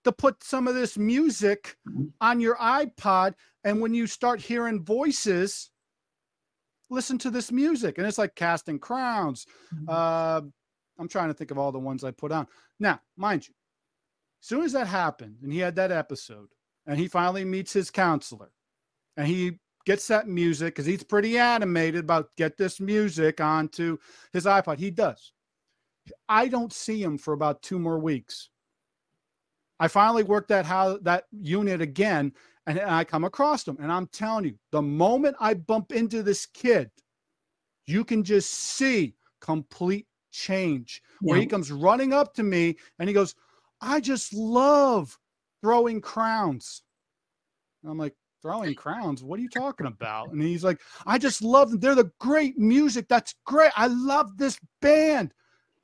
to 0.02 0.10
put 0.10 0.43
some 0.43 0.66
of 0.66 0.74
this 0.74 0.97
music 0.98 1.76
Mm-hmm. 1.88 2.06
on 2.20 2.40
your 2.40 2.56
iPod. 2.56 3.34
And 3.62 3.80
when 3.80 3.94
you 3.94 4.06
start 4.09 4.40
hearing 4.40 4.82
voices, 4.84 5.70
listen 6.90 7.18
to 7.18 7.30
this 7.30 7.52
music. 7.52 7.98
And 7.98 8.06
it's 8.06 8.18
like 8.18 8.34
casting 8.34 8.78
crowns. 8.80 9.47
Mhm. 9.72 9.88
Uh, 9.88 10.40
I'm 10.98 11.09
trying 11.09 11.28
to 11.28 11.34
think 11.34 11.51
of 11.52 11.59
all 11.59 11.70
the 11.72 11.78
ones 11.78 12.02
I 12.02 12.10
put 12.10 12.32
on. 12.32 12.48
Now, 12.80 13.01
mind 13.16 13.47
you, 13.47 13.55
soon 14.41 14.63
as 14.63 14.73
that 14.73 14.87
happened 14.87 15.37
and 15.43 15.53
he 15.53 15.59
had 15.59 15.77
that 15.77 15.93
episode 15.93 16.49
and 16.87 16.99
he 16.99 17.09
finally 17.09 17.45
meets 17.45 17.73
his 17.73 17.91
counselor 17.91 18.51
and 19.17 19.27
he 19.27 19.59
gets 19.87 20.09
that 20.09 20.29
music 20.29 20.75
because 20.75 20.85
he's 20.85 21.03
pretty 21.03 21.39
animated 21.39 22.01
about 22.01 22.35
get 22.37 22.59
this 22.59 22.81
music 22.81 23.41
onto 23.41 23.97
his 24.33 24.45
iPod. 24.45 24.79
He 24.79 24.91
does. 24.91 25.33
I 26.29 26.49
don't 26.49 26.73
see 26.73 27.03
him 27.03 27.17
for 27.17 27.33
about 27.33 27.63
two 27.63 27.79
more 27.79 27.99
weeks. 27.99 28.51
I 29.79 29.89
finally 29.89 30.25
worked 30.25 30.49
that 30.49 30.67
how 30.67 30.99
that 30.99 31.25
unit 31.33 31.81
again, 31.81 32.33
and 32.67 32.81
I 32.81 33.05
come 33.05 33.25
across 33.25 33.67
him, 33.67 33.77
and 33.81 33.93
I'm 33.93 34.07
telling 34.09 34.47
you, 34.47 34.55
the 34.73 34.83
moment 34.83 35.37
I 35.39 35.55
bump 35.55 35.93
into 35.93 36.23
this 36.23 36.47
kid, 36.47 36.91
you 37.87 38.05
can 38.05 38.25
just 38.25 38.51
see 38.51 39.15
complete 39.41 40.07
change. 40.33 41.03
Where 41.21 41.39
he 41.39 41.47
comes 41.47 41.71
running 41.73 42.13
up 42.13 42.35
to 42.35 42.43
me 42.43 42.77
and 42.99 43.09
he 43.09 43.15
goes, 43.15 43.35
"I 43.87 44.01
just 44.01 44.35
love 44.35 45.19
throwing 45.63 46.01
crowns." 46.01 46.83
And 47.83 47.91
I'm 47.91 47.99
like, 47.99 48.15
"Throwing 48.43 48.75
crowns? 48.75 49.23
What 49.23 49.39
are 49.39 49.43
you 49.43 49.49
talking 49.49 49.87
about?" 49.87 50.33
And 50.33 50.43
he's 50.43 50.65
like, 50.65 50.81
"I 51.07 51.19
just 51.19 51.41
love 51.41 51.71
them. 51.71 51.81
They're 51.81 51.95
the 51.95 52.11
great 52.19 52.59
music. 52.59 53.09
That's 53.09 53.35
great. 53.45 53.73
I 53.77 53.87
love 53.87 54.37
this 54.37 54.59
band." 54.83 55.33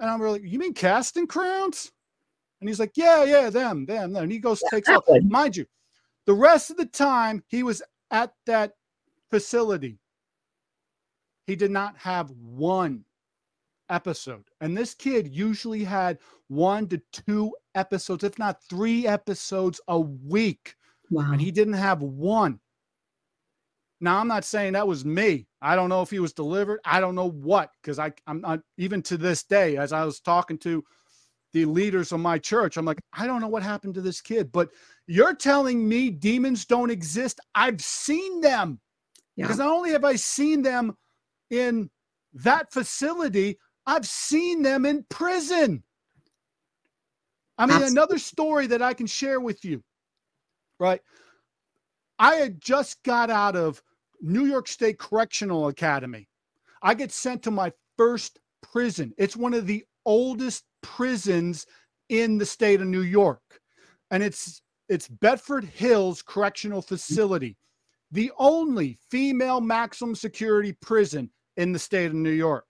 And 0.01 0.11
I'm 0.11 0.21
really, 0.21 0.47
"You 0.47 0.59
mean 0.59 0.75
casting 0.75 1.27
crowns?" 1.27 1.93
And 2.61 2.69
he's 2.69 2.81
like, 2.81 2.97
"Yeah, 2.97 3.25
yeah, 3.25 3.51
them, 3.51 3.87
them, 3.87 4.13
them." 4.13 4.23
And 4.25 4.33
he 4.33 4.39
goes, 4.39 4.63
takes 4.71 4.89
off. 4.89 5.05
Mind 5.23 5.57
you, 5.57 5.67
the 6.27 6.35
rest 6.35 6.71
of 6.71 6.77
the 6.77 6.87
time 6.87 7.43
he 7.49 7.63
was 7.63 7.83
at 8.11 8.35
that 8.47 8.75
facility, 9.31 9.99
he 11.47 11.57
did 11.57 11.71
not 11.71 11.97
have 11.99 12.31
one 12.31 13.05
episode. 13.93 14.45
And 14.61 14.77
this 14.77 14.95
kid 14.95 15.29
usually 15.29 15.85
had 15.85 16.19
one 16.49 16.89
to 16.89 17.01
two 17.13 17.55
episodes, 17.75 18.25
if 18.25 18.39
not 18.39 18.63
three 18.69 19.07
episodes 19.07 19.81
a 19.89 20.01
week. 20.01 20.75
Wow. 21.11 21.33
And 21.33 21.41
he 21.41 21.51
didn't 21.51 21.75
have 21.75 22.03
one. 22.03 22.59
Now, 24.01 24.19
I'm 24.19 24.27
not 24.27 24.45
saying 24.45 24.73
that 24.73 24.89
was 24.89 25.05
me. 25.05 25.47
I 25.61 25.77
don't 25.77 25.89
know 25.89 26.03
if 26.03 26.11
he 26.11 26.19
was 26.19 26.33
delivered. 26.33 26.81
I 26.85 26.99
don't 26.99 27.15
know 27.15 27.31
what, 27.31 27.71
because 27.81 28.01
I 28.01 28.13
I'm 28.27 28.41
not 28.41 28.61
even 28.77 29.01
to 29.03 29.17
this 29.17 29.45
day, 29.45 29.77
as 29.77 29.93
I 29.93 30.05
was 30.05 30.19
talking 30.19 30.59
to 30.59 30.83
the 31.53 31.67
leaders 31.67 32.11
of 32.11 32.19
my 32.19 32.39
church, 32.39 32.77
I'm 32.77 32.85
like, 32.85 33.01
I 33.13 33.29
don't 33.29 33.41
know 33.41 33.49
what 33.49 33.63
happened 33.63 33.95
to 33.95 34.01
this 34.01 34.21
kid, 34.21 34.51
but 34.51 34.71
you're 35.07 35.37
telling 35.37 35.89
me 35.89 36.11
demons 36.11 36.65
don't 36.65 36.91
exist. 36.91 37.39
I've 37.55 37.81
seen 37.81 38.41
them 38.41 38.81
yeah. 39.37 39.45
because 39.45 39.59
not 39.59 39.71
only 39.71 39.93
have 39.93 40.05
I 40.05 40.17
seen 40.17 40.63
them 40.63 40.97
in 41.51 41.89
that 42.35 42.73
facility, 42.73 43.59
I've 43.87 44.07
seen 44.07 44.63
them 44.63 44.87
in 44.87 45.05
prison. 45.09 45.83
I 47.59 47.67
mean, 47.67 47.77
Absolutely. 47.77 47.93
another 47.93 48.19
story 48.19 48.67
that 48.69 48.83
I 48.83 48.95
can 48.95 49.07
share 49.07 49.41
with 49.41 49.65
you, 49.65 49.83
right? 50.79 51.01
I 52.19 52.37
had 52.37 52.61
just 52.61 53.03
got 53.03 53.31
out 53.31 53.57
of 53.57 53.83
New 54.21 54.47
York 54.47 54.69
State 54.69 54.99
Correctional 54.99 55.69
Academy. 55.69 56.29
I 56.83 56.95
get 56.95 57.13
sent 57.13 57.43
to 57.43 57.51
my 57.51 57.73
first 57.97 58.39
prison. 58.63 59.13
It's 59.19 59.37
one 59.37 59.55
of 59.55 59.67
the 59.67 59.85
oldest 60.07 60.65
prisons 60.83 61.67
in 62.09 62.39
the 62.39 62.47
state 62.47 62.81
of 62.81 62.87
New 62.87 63.03
York. 63.03 63.43
And 64.11 64.23
it's 64.23 64.63
it's 64.89 65.09
Bedford 65.09 65.65
Hills 65.65 66.23
Correctional 66.23 66.83
Facility, 66.83 67.57
the 68.11 68.31
only 68.39 68.99
female 69.11 69.61
maximum 69.61 70.15
security 70.15 70.73
prison 70.83 71.31
in 71.57 71.73
the 71.73 71.79
state 71.79 72.07
of 72.07 72.15
New 72.15 72.31
York. 72.31 72.65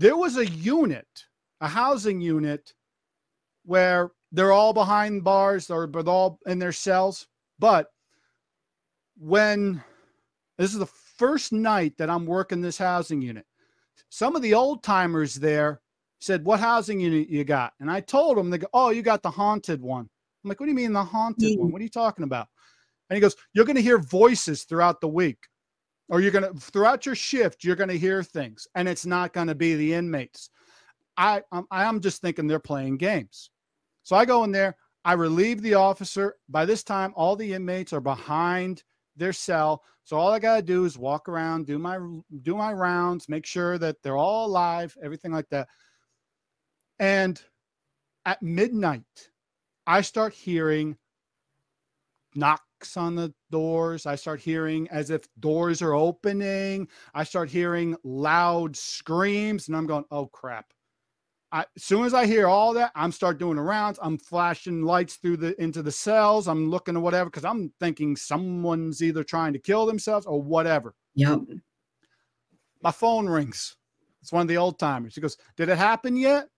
There 0.00 0.16
was 0.16 0.38
a 0.38 0.46
unit, 0.46 1.26
a 1.60 1.68
housing 1.68 2.22
unit 2.22 2.72
where 3.66 4.12
they're 4.32 4.50
all 4.50 4.72
behind 4.72 5.24
bars 5.24 5.68
or 5.68 5.86
but 5.86 6.08
all 6.08 6.38
in 6.46 6.58
their 6.58 6.72
cells. 6.72 7.26
But 7.58 7.88
when 9.18 9.84
this 10.56 10.72
is 10.72 10.78
the 10.78 10.86
first 10.86 11.52
night 11.52 11.98
that 11.98 12.08
I'm 12.08 12.24
working 12.24 12.62
this 12.62 12.78
housing 12.78 13.20
unit, 13.20 13.44
some 14.08 14.34
of 14.34 14.40
the 14.40 14.54
old 14.54 14.82
timers 14.82 15.34
there 15.34 15.82
said, 16.18 16.46
What 16.46 16.60
housing 16.60 16.98
unit 16.98 17.28
you 17.28 17.44
got? 17.44 17.74
And 17.78 17.90
I 17.90 18.00
told 18.00 18.38
them, 18.38 18.48
they 18.48 18.56
go, 18.56 18.68
Oh, 18.72 18.88
you 18.88 19.02
got 19.02 19.22
the 19.22 19.30
haunted 19.30 19.82
one. 19.82 20.08
I'm 20.42 20.48
like, 20.48 20.60
What 20.60 20.64
do 20.64 20.70
you 20.70 20.76
mean 20.76 20.94
the 20.94 21.04
haunted 21.04 21.58
one? 21.58 21.68
Mm. 21.68 21.72
What 21.72 21.80
are 21.82 21.84
you 21.84 21.90
talking 21.90 22.24
about? 22.24 22.48
And 23.10 23.18
he 23.18 23.20
goes, 23.20 23.36
You're 23.52 23.66
going 23.66 23.76
to 23.76 23.82
hear 23.82 23.98
voices 23.98 24.64
throughout 24.64 25.02
the 25.02 25.08
week, 25.08 25.46
or 26.10 26.20
you're 26.20 26.32
going 26.32 26.52
to, 26.52 26.60
throughout 26.60 27.06
your 27.06 27.14
shift, 27.14 27.64
you're 27.64 27.76
going 27.76 27.88
to 27.88 27.98
hear 27.98 28.22
things, 28.22 28.66
and 28.74 28.88
it's 28.88 29.06
not 29.06 29.32
going 29.32 29.46
to 29.46 29.54
be 29.54 29.76
the 29.76 29.94
inmates. 29.94 30.50
I, 31.16 31.38
um, 31.52 31.66
I'm, 31.70 31.86
I'm 31.86 32.00
just 32.00 32.20
thinking 32.20 32.46
they're 32.46 32.58
playing 32.58 32.96
games. 32.98 33.50
So 34.02 34.16
I 34.16 34.24
go 34.24 34.44
in 34.44 34.50
there, 34.52 34.76
I 35.04 35.12
relieve 35.14 35.62
the 35.62 35.74
officer. 35.74 36.36
By 36.48 36.66
this 36.66 36.82
time, 36.82 37.12
all 37.16 37.36
the 37.36 37.52
inmates 37.54 37.92
are 37.92 38.00
behind 38.00 38.82
their 39.16 39.32
cell. 39.32 39.82
So 40.04 40.16
all 40.16 40.32
I 40.32 40.38
gotta 40.38 40.62
do 40.62 40.84
is 40.84 40.98
walk 40.98 41.28
around, 41.28 41.66
do 41.66 41.78
my 41.78 41.98
do 42.42 42.56
my 42.56 42.72
rounds, 42.72 43.28
make 43.28 43.46
sure 43.46 43.78
that 43.78 44.02
they're 44.02 44.16
all 44.16 44.46
alive, 44.46 44.96
everything 45.02 45.30
like 45.30 45.48
that. 45.50 45.68
And 46.98 47.40
at 48.24 48.42
midnight, 48.42 49.30
I 49.86 50.00
start 50.00 50.34
hearing 50.34 50.96
knocks 52.80 52.96
on 52.96 53.14
the 53.14 53.32
doors. 53.50 54.06
I 54.06 54.14
start 54.14 54.40
hearing 54.40 54.88
as 54.90 55.10
if 55.10 55.28
doors 55.38 55.82
are 55.82 55.94
opening. 55.94 56.88
I 57.14 57.24
start 57.24 57.50
hearing 57.50 57.96
loud 58.04 58.76
screams, 58.76 59.68
and 59.68 59.76
I'm 59.76 59.86
going, 59.86 60.04
"Oh 60.10 60.26
crap!" 60.26 60.72
I, 61.52 61.66
as 61.76 61.84
soon 61.84 62.04
as 62.04 62.14
I 62.14 62.26
hear 62.26 62.46
all 62.46 62.72
that, 62.74 62.92
I'm 62.94 63.12
start 63.12 63.38
doing 63.38 63.56
the 63.56 63.62
rounds. 63.62 63.98
I'm 64.02 64.18
flashing 64.18 64.82
lights 64.82 65.16
through 65.16 65.38
the 65.38 65.60
into 65.62 65.82
the 65.82 65.92
cells. 65.92 66.48
I'm 66.48 66.70
looking 66.70 66.96
at 66.96 67.02
whatever 67.02 67.28
because 67.28 67.44
I'm 67.44 67.72
thinking 67.80 68.16
someone's 68.16 69.02
either 69.02 69.24
trying 69.24 69.52
to 69.52 69.58
kill 69.58 69.86
themselves 69.86 70.26
or 70.26 70.40
whatever. 70.40 70.94
Yep. 71.16 71.40
My 72.82 72.92
phone 72.92 73.28
rings. 73.28 73.76
It's 74.22 74.32
one 74.32 74.42
of 74.42 74.48
the 74.48 74.56
old 74.56 74.78
timers. 74.78 75.14
He 75.14 75.20
goes, 75.20 75.36
"Did 75.56 75.68
it 75.68 75.78
happen 75.78 76.16
yet?" 76.16 76.48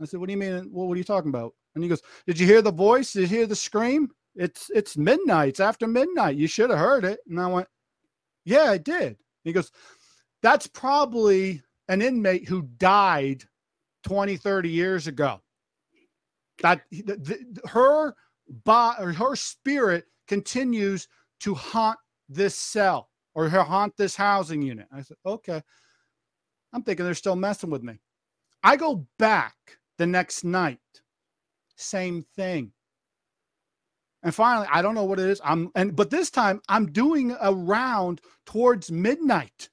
I 0.00 0.04
said, 0.06 0.20
"What 0.20 0.26
do 0.26 0.32
you 0.32 0.38
mean? 0.38 0.70
What 0.70 0.90
are 0.94 0.96
you 0.96 1.04
talking 1.04 1.30
about?" 1.30 1.54
And 1.74 1.84
he 1.84 1.90
goes, 1.90 2.02
"Did 2.26 2.38
you 2.38 2.46
hear 2.46 2.62
the 2.62 2.72
voice? 2.72 3.12
Did 3.12 3.22
you 3.22 3.36
hear 3.38 3.46
the 3.46 3.56
scream? 3.56 4.08
It's 4.36 4.70
it's 4.70 4.96
midnight. 4.96 5.50
It's 5.50 5.60
after 5.60 5.86
midnight. 5.86 6.36
You 6.36 6.46
should 6.46 6.70
have 6.70 6.78
heard 6.78 7.04
it." 7.04 7.20
And 7.28 7.40
I 7.40 7.46
went, 7.46 7.68
"Yeah, 8.44 8.70
I 8.70 8.78
did." 8.78 9.16
He 9.44 9.52
goes, 9.52 9.70
"That's 10.42 10.66
probably 10.66 11.62
an 11.88 12.02
inmate 12.02 12.48
who 12.48 12.62
died 12.78 13.44
20, 14.06 14.36
30 14.36 14.68
years 14.68 15.06
ago. 15.06 15.40
That 16.62 16.82
the, 16.90 17.02
the, 17.02 17.68
her 17.68 18.14
body 18.64 19.02
or 19.02 19.12
her 19.12 19.36
spirit 19.36 20.04
continues 20.28 21.08
to 21.40 21.54
haunt 21.54 21.98
this 22.28 22.54
cell 22.54 23.10
or 23.34 23.48
her 23.48 23.62
haunt 23.62 23.96
this 23.96 24.16
housing 24.16 24.62
unit. 24.62 24.86
I 24.92 25.02
said, 25.02 25.16
okay. 25.26 25.62
I'm 26.72 26.82
thinking 26.82 27.04
they're 27.04 27.14
still 27.14 27.36
messing 27.36 27.70
with 27.70 27.82
me. 27.82 27.98
I 28.62 28.76
go 28.76 29.06
back 29.18 29.54
the 29.98 30.06
next 30.06 30.44
night, 30.44 30.78
same 31.76 32.24
thing. 32.34 32.72
And 34.26 34.34
finally, 34.34 34.66
I 34.72 34.82
don't 34.82 34.96
know 34.96 35.04
what 35.04 35.20
it 35.20 35.28
is. 35.28 35.40
I'm 35.44 35.70
and 35.76 35.94
but 35.94 36.10
this 36.10 36.30
time 36.30 36.60
I'm 36.68 36.90
doing 36.90 37.36
a 37.40 37.54
round 37.54 38.20
towards 38.44 38.90
midnight. 38.90 39.68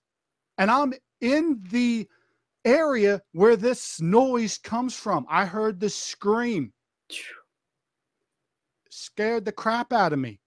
And 0.59 0.69
I'm 0.69 0.93
in 1.21 1.63
the 1.71 2.07
area 2.63 3.23
where 3.31 3.55
this 3.55 3.99
noise 3.99 4.59
comes 4.59 4.95
from. 4.95 5.25
I 5.27 5.45
heard 5.45 5.79
the 5.79 5.89
scream. 5.89 6.71
Scared 8.91 9.45
the 9.45 9.51
crap 9.51 9.91
out 9.91 10.13
of 10.13 10.19
me. 10.19 10.39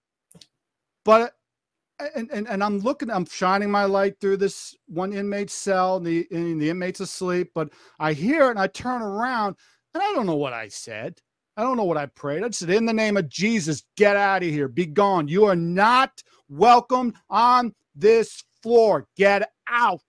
But 1.04 1.32
and, 2.14 2.30
and 2.30 2.46
and 2.46 2.62
I'm 2.62 2.78
looking, 2.78 3.10
I'm 3.10 3.26
shining 3.26 3.72
my 3.72 3.86
light 3.86 4.20
through 4.20 4.36
this 4.36 4.76
one 4.86 5.12
inmate's 5.12 5.52
cell, 5.52 5.96
and 5.96 6.06
the 6.06 6.28
and 6.30 6.62
the 6.62 6.70
inmate's 6.70 7.00
asleep, 7.00 7.50
but 7.56 7.70
I 7.98 8.12
hear 8.12 8.46
it 8.46 8.50
and 8.50 8.60
I 8.60 8.68
turn 8.68 9.02
around 9.02 9.56
and 9.94 10.00
I 10.00 10.12
don't 10.14 10.26
know 10.26 10.36
what 10.36 10.52
I 10.52 10.68
said. 10.68 11.20
I 11.56 11.62
don't 11.62 11.76
know 11.76 11.84
what 11.84 11.96
I 11.96 12.06
prayed. 12.06 12.44
I 12.44 12.50
said, 12.50 12.70
In 12.70 12.84
the 12.84 12.92
name 12.92 13.16
of 13.16 13.28
Jesus, 13.28 13.82
get 13.96 14.16
out 14.16 14.42
of 14.42 14.48
here. 14.48 14.68
Be 14.68 14.86
gone. 14.86 15.26
You 15.26 15.46
are 15.46 15.56
not 15.56 16.22
welcome 16.48 17.14
on 17.30 17.74
this 17.94 18.44
floor. 18.62 19.06
Get 19.16 19.50
out. 19.68 20.00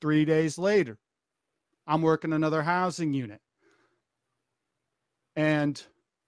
Three 0.00 0.24
days 0.24 0.58
later, 0.58 0.98
I'm 1.86 2.02
working 2.02 2.32
another 2.32 2.62
housing 2.62 3.12
unit. 3.12 3.40
And 5.34 5.82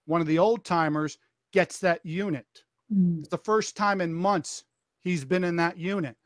one 0.07 0.21
of 0.21 0.27
the 0.27 0.39
old 0.39 0.65
timers 0.65 1.19
gets 1.53 1.79
that 1.81 2.05
unit. 2.05 2.47
Mm. 2.93 3.21
It's 3.21 3.29
the 3.29 3.39
first 3.39 3.77
time 3.77 4.01
in 4.01 4.15
months 4.15 4.65
he's 5.01 5.25
been 5.25 5.45
in 5.45 5.57
that 5.57 5.77
unit. 5.77 6.17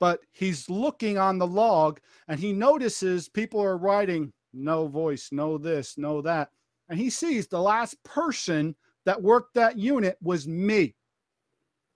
But 0.00 0.20
he's 0.32 0.68
looking 0.68 1.18
on 1.18 1.38
the 1.38 1.46
log 1.46 1.98
and 2.28 2.38
he 2.38 2.52
notices 2.52 3.28
people 3.28 3.60
are 3.60 3.78
writing 3.78 4.32
no 4.54 4.86
voice, 4.86 5.30
no 5.32 5.58
this, 5.58 5.98
no 5.98 6.22
that. 6.22 6.50
And 6.88 6.98
he 6.98 7.10
sees 7.10 7.46
the 7.46 7.60
last 7.60 8.02
person 8.04 8.74
that 9.04 9.22
worked 9.22 9.54
that 9.54 9.78
unit 9.78 10.16
was 10.22 10.46
me. 10.46 10.94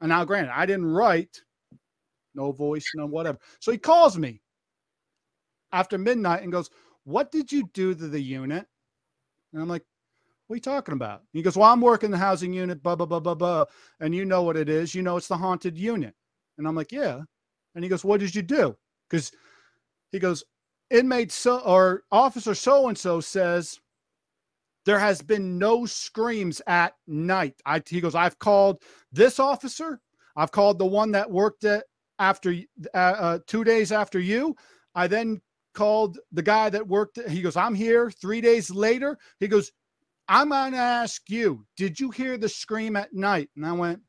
And 0.00 0.10
now, 0.10 0.24
granted, 0.24 0.52
I 0.54 0.66
didn't 0.66 0.86
write 0.86 1.42
no 2.34 2.52
voice, 2.52 2.86
no 2.94 3.06
whatever. 3.06 3.38
So 3.60 3.72
he 3.72 3.78
calls 3.78 4.16
me 4.16 4.40
after 5.72 5.98
midnight 5.98 6.42
and 6.42 6.52
goes, 6.52 6.70
What 7.04 7.32
did 7.32 7.50
you 7.50 7.68
do 7.72 7.94
to 7.94 8.08
the 8.08 8.20
unit? 8.20 8.66
And 9.52 9.62
I'm 9.62 9.68
like, 9.68 9.84
What 10.46 10.54
are 10.54 10.56
you 10.56 10.62
talking 10.62 10.94
about? 10.94 11.22
He 11.32 11.42
goes, 11.42 11.56
Well, 11.56 11.70
I'm 11.70 11.80
working 11.80 12.10
the 12.10 12.18
housing 12.18 12.52
unit, 12.52 12.82
blah, 12.82 12.96
blah, 12.96 13.06
blah, 13.06 13.20
blah, 13.20 13.34
blah. 13.34 13.64
And 14.00 14.14
you 14.14 14.24
know 14.24 14.42
what 14.42 14.56
it 14.56 14.68
is. 14.68 14.94
You 14.94 15.02
know, 15.02 15.16
it's 15.16 15.28
the 15.28 15.36
haunted 15.36 15.76
unit. 15.76 16.14
And 16.58 16.66
I'm 16.66 16.76
like, 16.76 16.92
Yeah. 16.92 17.20
And 17.74 17.84
he 17.84 17.90
goes, 17.90 18.04
What 18.04 18.20
did 18.20 18.34
you 18.34 18.42
do? 18.42 18.76
Because 19.08 19.32
he 20.12 20.18
goes, 20.18 20.44
Inmate 20.90 21.32
so 21.32 21.58
or 21.60 22.02
officer 22.10 22.54
so 22.54 22.88
and 22.88 22.96
so 22.96 23.20
says 23.20 23.78
there 24.84 24.98
has 24.98 25.20
been 25.20 25.58
no 25.58 25.84
screams 25.84 26.62
at 26.66 26.94
night. 27.06 27.54
I, 27.66 27.82
he 27.86 28.00
goes, 28.00 28.14
I've 28.14 28.38
called 28.38 28.82
this 29.12 29.38
officer. 29.38 30.00
I've 30.36 30.52
called 30.52 30.78
the 30.78 30.86
one 30.86 31.12
that 31.12 31.30
worked 31.30 31.64
at 31.64 31.84
after 32.18 32.54
uh, 32.94 32.96
uh, 32.96 33.38
two 33.46 33.64
days 33.64 33.92
after 33.92 34.18
you. 34.18 34.56
I 34.94 35.06
then 35.06 35.42
called 35.74 36.18
the 36.32 36.42
guy 36.42 36.70
that 36.70 36.86
worked. 36.86 37.18
He 37.28 37.42
goes, 37.42 37.56
I'm 37.56 37.74
here. 37.74 38.10
Three 38.10 38.40
days 38.40 38.70
later, 38.70 39.18
he 39.40 39.48
goes, 39.48 39.72
I'm 40.26 40.50
going 40.50 40.72
to 40.72 40.78
ask 40.78 41.22
you, 41.28 41.64
did 41.76 41.98
you 41.98 42.10
hear 42.10 42.38
the 42.38 42.48
scream 42.48 42.96
at 42.96 43.12
night? 43.12 43.50
And 43.56 43.66
I 43.66 43.72
went, 43.72 44.00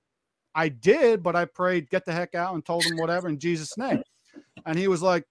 I 0.56 0.70
did, 0.70 1.24
but 1.24 1.36
I 1.36 1.46
prayed, 1.46 1.90
get 1.90 2.06
the 2.06 2.14
heck 2.14 2.36
out, 2.36 2.54
and 2.54 2.66
told 2.66 2.84
him 2.84 2.98
whatever 2.98 3.30
in 3.30 3.40
Jesus' 3.40 3.78
name. 3.78 4.02
And 4.66 4.78
he 4.78 4.88
was 4.88 5.02
like, 5.02 5.26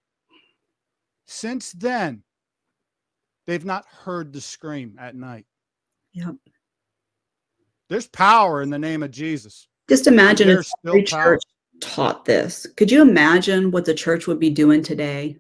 since 1.29 1.73
then, 1.73 2.23
they've 3.47 3.65
not 3.65 3.85
heard 3.87 4.33
the 4.33 4.41
scream 4.41 4.97
at 4.99 5.15
night. 5.15 5.45
Yep. 6.15 6.35
There's 7.89 8.09
power 8.09 8.63
in 8.63 8.71
the 8.71 8.79
name 8.79 9.03
of 9.03 9.11
Jesus. 9.11 9.69
Just 9.89 10.07
imagine 10.07 10.49
if 10.49 10.67
every 10.87 11.03
power. 11.05 11.35
church 11.35 11.43
taught 11.81 12.25
this. 12.25 12.67
Could 12.77 12.91
you 12.91 13.03
imagine 13.03 13.71
what 13.71 13.85
the 13.85 13.95
church 13.95 14.27
would 14.27 14.41
be 14.41 14.51
doing 14.51 14.83
today 14.83 15.39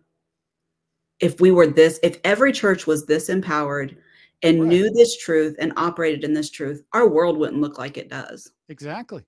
if 1.20 1.40
we 1.40 1.50
were 1.50 1.66
this, 1.66 1.98
if 2.02 2.18
every 2.22 2.52
church 2.52 2.86
was 2.86 3.06
this 3.06 3.28
empowered 3.28 3.96
and 4.42 4.60
Right. 4.60 4.68
knew 4.68 4.90
this 4.90 5.18
truth 5.18 5.56
and 5.58 5.72
operated 5.76 6.22
in 6.22 6.32
this 6.32 6.50
truth? 6.50 6.82
Our 6.92 7.08
world 7.08 7.38
wouldn't 7.38 7.60
look 7.60 7.78
like 7.78 7.96
it 7.96 8.08
does. 8.08 8.52
Exactly. 8.68 9.24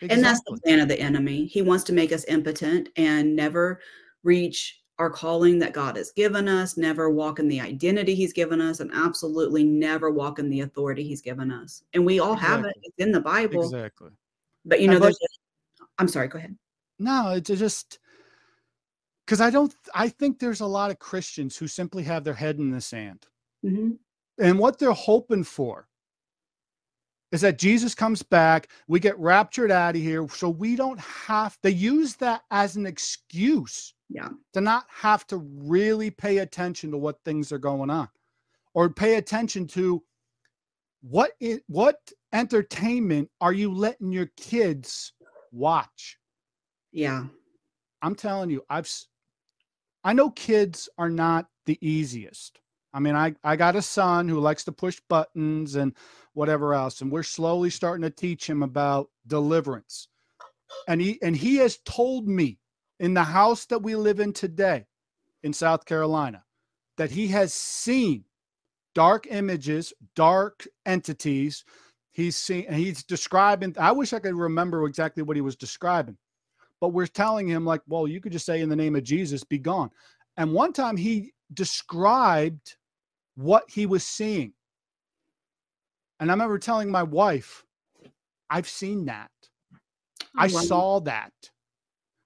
And 0.00 0.24
that's 0.24 0.40
the 0.46 0.58
plan 0.64 0.80
of 0.80 0.88
the 0.88 0.98
enemy. 0.98 1.46
He 1.46 1.62
wants 1.62 1.84
to 1.84 1.92
make 1.92 2.12
us 2.12 2.24
impotent 2.26 2.88
and 2.96 3.36
never 3.36 3.80
reach 4.22 4.81
our 5.02 5.10
calling 5.10 5.58
that 5.58 5.72
God 5.72 5.96
has 5.96 6.12
given 6.12 6.46
us, 6.46 6.76
never 6.76 7.10
walk 7.10 7.40
in 7.40 7.48
the 7.48 7.60
identity 7.60 8.14
He's 8.14 8.32
given 8.32 8.60
us, 8.60 8.78
and 8.78 8.88
absolutely 8.94 9.64
never 9.64 10.12
walk 10.12 10.38
in 10.38 10.48
the 10.48 10.60
authority 10.60 11.02
He's 11.02 11.20
given 11.20 11.50
us. 11.50 11.82
And 11.92 12.06
we 12.06 12.20
all 12.20 12.36
have 12.36 12.64
it. 12.64 12.76
It's 12.84 12.94
in 12.98 13.10
the 13.10 13.20
Bible. 13.20 13.64
Exactly. 13.64 14.10
But 14.64 14.80
you 14.80 14.86
know, 14.86 15.00
but- 15.00 15.06
there's 15.06 15.18
I'm 15.98 16.06
sorry, 16.06 16.28
go 16.28 16.38
ahead. 16.38 16.56
No, 17.00 17.30
it's 17.30 17.48
just 17.50 17.98
because 19.26 19.40
I 19.40 19.50
don't. 19.50 19.74
I 19.92 20.08
think 20.08 20.38
there's 20.38 20.60
a 20.60 20.66
lot 20.66 20.92
of 20.92 21.00
Christians 21.00 21.56
who 21.56 21.66
simply 21.66 22.04
have 22.04 22.22
their 22.22 22.34
head 22.34 22.58
in 22.58 22.70
the 22.70 22.80
sand, 22.80 23.26
Mhm. 23.64 23.98
and 24.38 24.56
what 24.56 24.78
they're 24.78 24.92
hoping 24.92 25.42
for 25.42 25.88
is 27.32 27.40
that 27.40 27.58
Jesus 27.58 27.94
comes 27.94 28.22
back, 28.22 28.68
we 28.86 29.00
get 29.00 29.18
raptured 29.18 29.72
out 29.72 29.96
of 29.96 30.02
here, 30.02 30.28
so 30.28 30.48
we 30.48 30.76
don't 30.76 31.00
have. 31.00 31.58
They 31.62 31.70
use 31.70 32.14
that 32.16 32.42
as 32.52 32.76
an 32.76 32.86
excuse 32.86 33.94
Yeah. 34.08 34.28
to 34.52 34.60
not 34.60 34.84
have 34.88 35.26
to 35.28 35.38
really 35.38 36.10
pay 36.10 36.38
attention 36.38 36.90
to 36.90 36.98
what 36.98 37.24
things 37.24 37.50
are 37.52 37.58
going 37.58 37.90
on, 37.90 38.08
or 38.74 38.90
pay 38.90 39.16
attention 39.16 39.66
to 39.68 40.02
what 41.00 41.32
it, 41.40 41.62
what 41.66 41.96
entertainment 42.32 43.30
are 43.40 43.52
you 43.52 43.72
letting 43.72 44.12
your 44.12 44.30
kids 44.36 45.12
watch. 45.50 46.18
Yeah. 46.92 47.24
I'm 48.02 48.14
telling 48.14 48.50
you, 48.50 48.64
I've 48.68 48.90
I 50.04 50.12
know 50.12 50.30
kids 50.30 50.88
are 50.98 51.10
not 51.10 51.46
the 51.66 51.78
easiest. 51.80 52.58
I 52.92 53.00
mean, 53.00 53.14
I 53.14 53.34
I 53.44 53.56
got 53.56 53.76
a 53.76 53.82
son 53.82 54.28
who 54.28 54.40
likes 54.40 54.64
to 54.64 54.72
push 54.72 55.00
buttons 55.08 55.76
and 55.76 55.94
whatever 56.34 56.74
else, 56.74 57.00
and 57.00 57.10
we're 57.10 57.22
slowly 57.22 57.70
starting 57.70 58.02
to 58.02 58.10
teach 58.10 58.48
him 58.48 58.62
about 58.62 59.08
deliverance. 59.26 60.08
And 60.88 61.00
he 61.00 61.20
and 61.22 61.36
he 61.36 61.56
has 61.56 61.78
told 61.84 62.28
me 62.28 62.58
in 63.02 63.12
the 63.12 63.22
house 63.22 63.66
that 63.66 63.82
we 63.82 63.94
live 63.94 64.20
in 64.20 64.32
today 64.32 64.86
in 65.42 65.52
South 65.52 65.84
Carolina 65.84 66.42
that 66.96 67.10
he 67.10 67.28
has 67.28 67.52
seen 67.52 68.24
dark 68.94 69.26
images, 69.30 69.92
dark 70.16 70.66
entities. 70.86 71.64
He's 72.12 72.36
seen 72.36 72.64
and 72.66 72.76
he's 72.76 73.02
describing 73.02 73.74
I 73.78 73.92
wish 73.92 74.14
I 74.14 74.18
could 74.18 74.34
remember 74.34 74.86
exactly 74.86 75.22
what 75.22 75.36
he 75.36 75.42
was 75.42 75.56
describing 75.56 76.16
but 76.82 76.88
we're 76.88 77.06
telling 77.06 77.46
him 77.46 77.64
like 77.64 77.80
well 77.86 78.06
you 78.06 78.20
could 78.20 78.32
just 78.32 78.44
say 78.44 78.60
in 78.60 78.68
the 78.68 78.76
name 78.76 78.96
of 78.96 79.04
jesus 79.04 79.44
be 79.44 79.56
gone 79.56 79.88
and 80.36 80.52
one 80.52 80.72
time 80.72 80.96
he 80.96 81.32
described 81.54 82.76
what 83.36 83.64
he 83.70 83.86
was 83.86 84.04
seeing 84.04 84.52
and 86.20 86.28
i 86.28 86.34
remember 86.34 86.58
telling 86.58 86.90
my 86.90 87.04
wife 87.04 87.64
i've 88.50 88.68
seen 88.68 89.06
that 89.06 89.30
i 90.36 90.48
wow. 90.48 90.60
saw 90.60 91.00
that 91.00 91.32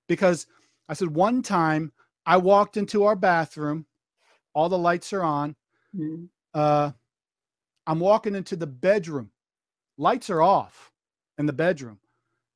because 0.09 0.47
i 0.89 0.95
said 0.95 1.09
one 1.09 1.43
time 1.43 1.93
i 2.27 2.37
walked 2.37 2.77
into 2.77 3.05
our 3.05 3.17
bathroom 3.17 3.87
all 4.55 4.69
the 4.69 4.79
lights 4.79 5.13
are 5.13 5.23
on 5.23 5.57
Mhm. 5.95 6.29
uh 6.55 6.93
i'm 7.87 8.01
walking 8.01 8.35
into 8.35 8.57
the 8.57 8.67
bedroom. 8.67 9.31
Lights 9.99 10.29
are 10.31 10.43
off 10.43 10.93
in 11.39 11.47
the 11.47 11.53
bedroom. 11.53 11.99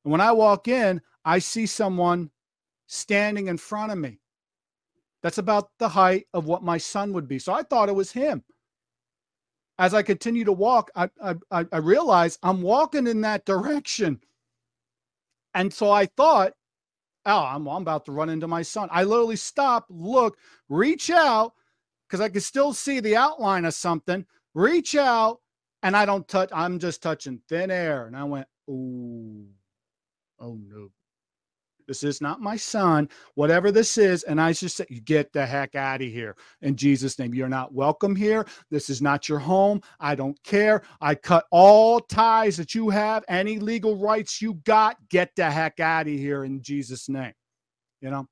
And 0.05 0.11
when 0.11 0.21
i 0.21 0.31
walk 0.31 0.67
in 0.67 1.01
i 1.25 1.39
see 1.39 1.65
someone 1.65 2.31
standing 2.87 3.47
in 3.47 3.57
front 3.57 3.91
of 3.91 3.97
me. 3.97 4.19
That's 5.23 5.37
about 5.37 5.69
the 5.79 5.89
height 5.89 6.27
of 6.33 6.45
what 6.45 6.63
my 6.63 6.77
son 6.77 7.13
would 7.13 7.27
be. 7.27 7.39
So 7.39 7.53
i 7.53 7.63
thought 7.63 7.89
it 7.89 7.95
was 7.95 8.11
him. 8.11 8.43
As 9.79 9.93
i 9.93 10.01
continue 10.03 10.45
to 10.45 10.51
walk 10.53 10.91
i, 10.95 11.09
I 11.23 11.65
I 11.71 11.77
realize 11.77 12.37
i'm 12.43 12.61
walking 12.61 13.07
in 13.07 13.21
that 13.21 13.45
direction. 13.45 14.21
And 15.53 15.73
so 15.73 15.91
i 15.91 16.05
thought 16.05 16.53
oh 17.25 17.43
I'm, 17.43 17.67
I'm 17.67 17.81
about 17.81 18.05
to 18.05 18.11
run 18.11 18.29
into 18.29 18.47
my 18.47 18.61
son 18.61 18.89
i 18.91 19.03
literally 19.03 19.35
stop 19.35 19.85
look 19.89 20.37
reach 20.69 21.09
out 21.09 21.53
because 22.11 22.21
I 22.21 22.27
could 22.27 22.43
still 22.43 22.73
see 22.73 22.99
the 22.99 23.15
outline 23.15 23.63
of 23.63 23.73
something, 23.73 24.25
reach 24.53 24.95
out, 24.95 25.39
and 25.81 25.95
I 25.95 26.05
don't 26.05 26.27
touch, 26.27 26.49
I'm 26.51 26.77
just 26.77 27.01
touching 27.01 27.39
thin 27.47 27.71
air. 27.71 28.05
And 28.05 28.17
I 28.17 28.25
went, 28.25 28.47
Ooh, 28.69 29.45
oh 30.37 30.59
no. 30.67 30.89
This 31.87 32.03
is 32.03 32.21
not 32.21 32.41
my 32.41 32.55
son, 32.55 33.09
whatever 33.35 33.71
this 33.71 33.97
is. 33.97 34.23
And 34.23 34.39
I 34.39 34.53
just 34.53 34.77
said, 34.77 34.87
Get 35.05 35.31
the 35.33 35.45
heck 35.45 35.75
out 35.75 36.01
of 36.01 36.07
here 36.07 36.35
in 36.61 36.75
Jesus' 36.75 37.17
name. 37.19 37.33
You're 37.33 37.49
not 37.49 37.73
welcome 37.73 38.15
here. 38.15 38.45
This 38.69 38.89
is 38.89 39.01
not 39.01 39.29
your 39.29 39.39
home. 39.39 39.81
I 39.99 40.15
don't 40.15 40.41
care. 40.43 40.83
I 41.01 41.15
cut 41.15 41.45
all 41.51 41.99
ties 41.99 42.57
that 42.57 42.75
you 42.75 42.89
have, 42.89 43.23
any 43.27 43.59
legal 43.59 43.97
rights 43.97 44.41
you 44.41 44.55
got. 44.65 44.97
Get 45.09 45.31
the 45.35 45.49
heck 45.49 45.79
out 45.79 46.07
of 46.07 46.13
here 46.13 46.43
in 46.43 46.61
Jesus' 46.61 47.09
name. 47.09 47.33
You 48.01 48.09
know? 48.11 48.27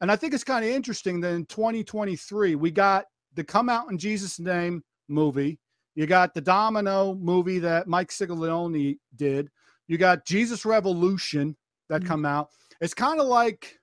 And 0.00 0.12
I 0.12 0.16
think 0.16 0.34
it's 0.34 0.44
kind 0.44 0.64
of 0.64 0.70
interesting 0.70 1.20
that 1.22 1.32
in 1.34 1.44
2023, 1.46 2.54
we 2.54 2.70
got 2.70 3.06
the 3.34 3.44
Come 3.44 3.68
Out 3.68 3.90
in 3.90 3.98
Jesus' 3.98 4.38
Name 4.38 4.82
movie. 5.08 5.58
You 5.94 6.06
got 6.06 6.34
the 6.34 6.40
Domino 6.40 7.14
movie 7.14 7.58
that 7.58 7.88
Mike 7.88 8.10
Ciglione 8.10 8.98
did. 9.16 9.48
You 9.88 9.98
got 9.98 10.24
Jesus 10.24 10.64
Revolution 10.64 11.56
that 11.88 12.02
Mhm. 12.02 12.06
come 12.06 12.24
out. 12.24 12.50
It's 12.80 12.94
kind 12.94 13.20
of 13.20 13.26
like 13.26 13.78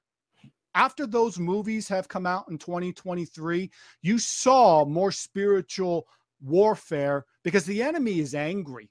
after 0.74 1.06
those 1.08 1.40
movies 1.40 1.88
have 1.88 2.08
come 2.08 2.26
out 2.26 2.46
in 2.50 2.58
2023, 2.58 3.72
you 4.02 4.20
saw 4.20 4.86
more 4.86 5.12
spiritual 5.12 6.08
warfare 6.42 7.26
because 7.44 7.66
the 7.66 7.82
enemy 7.82 8.20
is 8.20 8.36
angry 8.36 8.90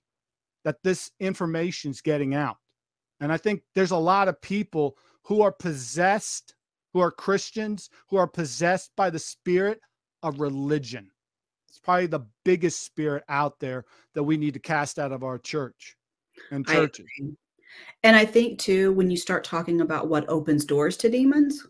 that 0.64 0.82
this 0.82 1.10
information 1.20 1.90
is 1.90 2.00
getting 2.00 2.34
out. 2.34 2.56
And 3.20 3.32
I 3.32 3.36
think 3.36 3.62
there's 3.74 3.90
a 3.90 3.96
lot 3.96 4.28
of 4.28 4.40
people 4.40 4.96
who 5.22 5.42
are 5.42 5.52
possessed, 5.52 6.54
who 6.92 7.00
are 7.00 7.10
Christians, 7.10 7.90
who 8.08 8.16
are 8.16 8.26
possessed 8.26 8.90
by 8.96 9.10
the 9.10 9.18
spirit 9.18 9.80
of 10.22 10.40
religion. 10.40 11.10
It's 11.68 11.78
probably 11.78 12.06
the 12.06 12.26
biggest 12.44 12.82
spirit 12.82 13.24
out 13.28 13.58
there 13.60 13.84
that 14.14 14.22
we 14.22 14.36
need 14.36 14.54
to 14.54 14.60
cast 14.60 14.98
out 14.98 15.12
of 15.12 15.22
our 15.22 15.38
church 15.38 15.96
and 16.50 16.66
churches. 16.66 17.06
And 18.02 18.16
I 18.16 18.24
think 18.24 18.58
too, 18.58 18.92
when 18.92 19.10
you 19.10 19.16
start 19.16 19.44
talking 19.44 19.80
about 19.80 20.08
what 20.08 20.28
opens 20.28 20.64
doors 20.64 20.96
to 20.98 21.10
demons, 21.10 21.66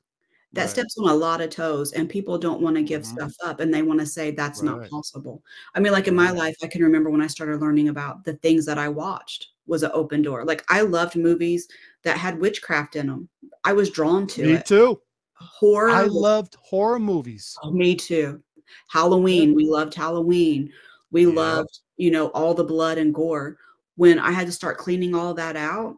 that 0.54 0.62
Right. 0.62 0.70
steps 0.70 0.96
on 0.98 1.08
a 1.10 1.14
lot 1.14 1.40
of 1.40 1.50
toes 1.50 1.92
and 1.92 2.08
people 2.08 2.38
don't 2.38 2.60
want 2.60 2.76
to 2.76 2.82
give 2.82 3.02
Mhm. 3.02 3.06
stuff 3.06 3.32
up 3.44 3.60
and 3.60 3.72
they 3.74 3.82
want 3.82 4.00
to 4.00 4.06
say 4.06 4.30
that's 4.30 4.62
not 4.62 4.88
possible. 4.88 5.42
I 5.74 5.80
mean, 5.80 5.92
like 5.92 6.06
in 6.08 6.14
my 6.14 6.30
life, 6.30 6.56
I 6.62 6.68
can 6.68 6.82
remember 6.82 7.10
when 7.10 7.20
I 7.22 7.26
started 7.26 7.60
learning 7.60 7.88
about 7.88 8.24
the 8.24 8.34
things 8.34 8.64
that 8.66 8.78
I 8.78 8.88
watched 8.88 9.48
was 9.66 9.82
an 9.82 9.90
open 9.94 10.22
door. 10.22 10.44
Like 10.44 10.64
I 10.68 10.82
loved 10.82 11.16
movies 11.16 11.68
that 12.02 12.18
had 12.18 12.40
witchcraft 12.40 12.96
in 12.96 13.06
them. 13.08 13.28
I 13.64 13.72
was 13.72 13.90
drawn 13.90 14.26
to 14.28 14.42
Me 14.44 14.52
it. 14.54 14.66
too. 14.66 15.00
Horror. 15.34 15.90
I 15.90 16.04
loved 16.04 16.56
horror 16.62 17.00
movies. 17.00 17.56
Oh, 17.62 17.70
me 17.72 17.94
too. 17.96 18.42
Halloween, 18.88 19.54
we 19.54 19.64
loved 19.66 19.94
Halloween. 19.94 20.72
We 21.10 21.26
Yep. 21.26 21.34
loved, 21.36 21.80
you 21.96 22.10
know, 22.10 22.28
all 22.28 22.54
the 22.54 22.64
blood 22.64 22.98
and 22.98 23.12
gore. 23.14 23.58
When 23.96 24.18
I 24.18 24.32
had 24.32 24.46
to 24.46 24.52
start 24.52 24.78
cleaning 24.78 25.14
all 25.14 25.34
that 25.34 25.56
out 25.56 25.96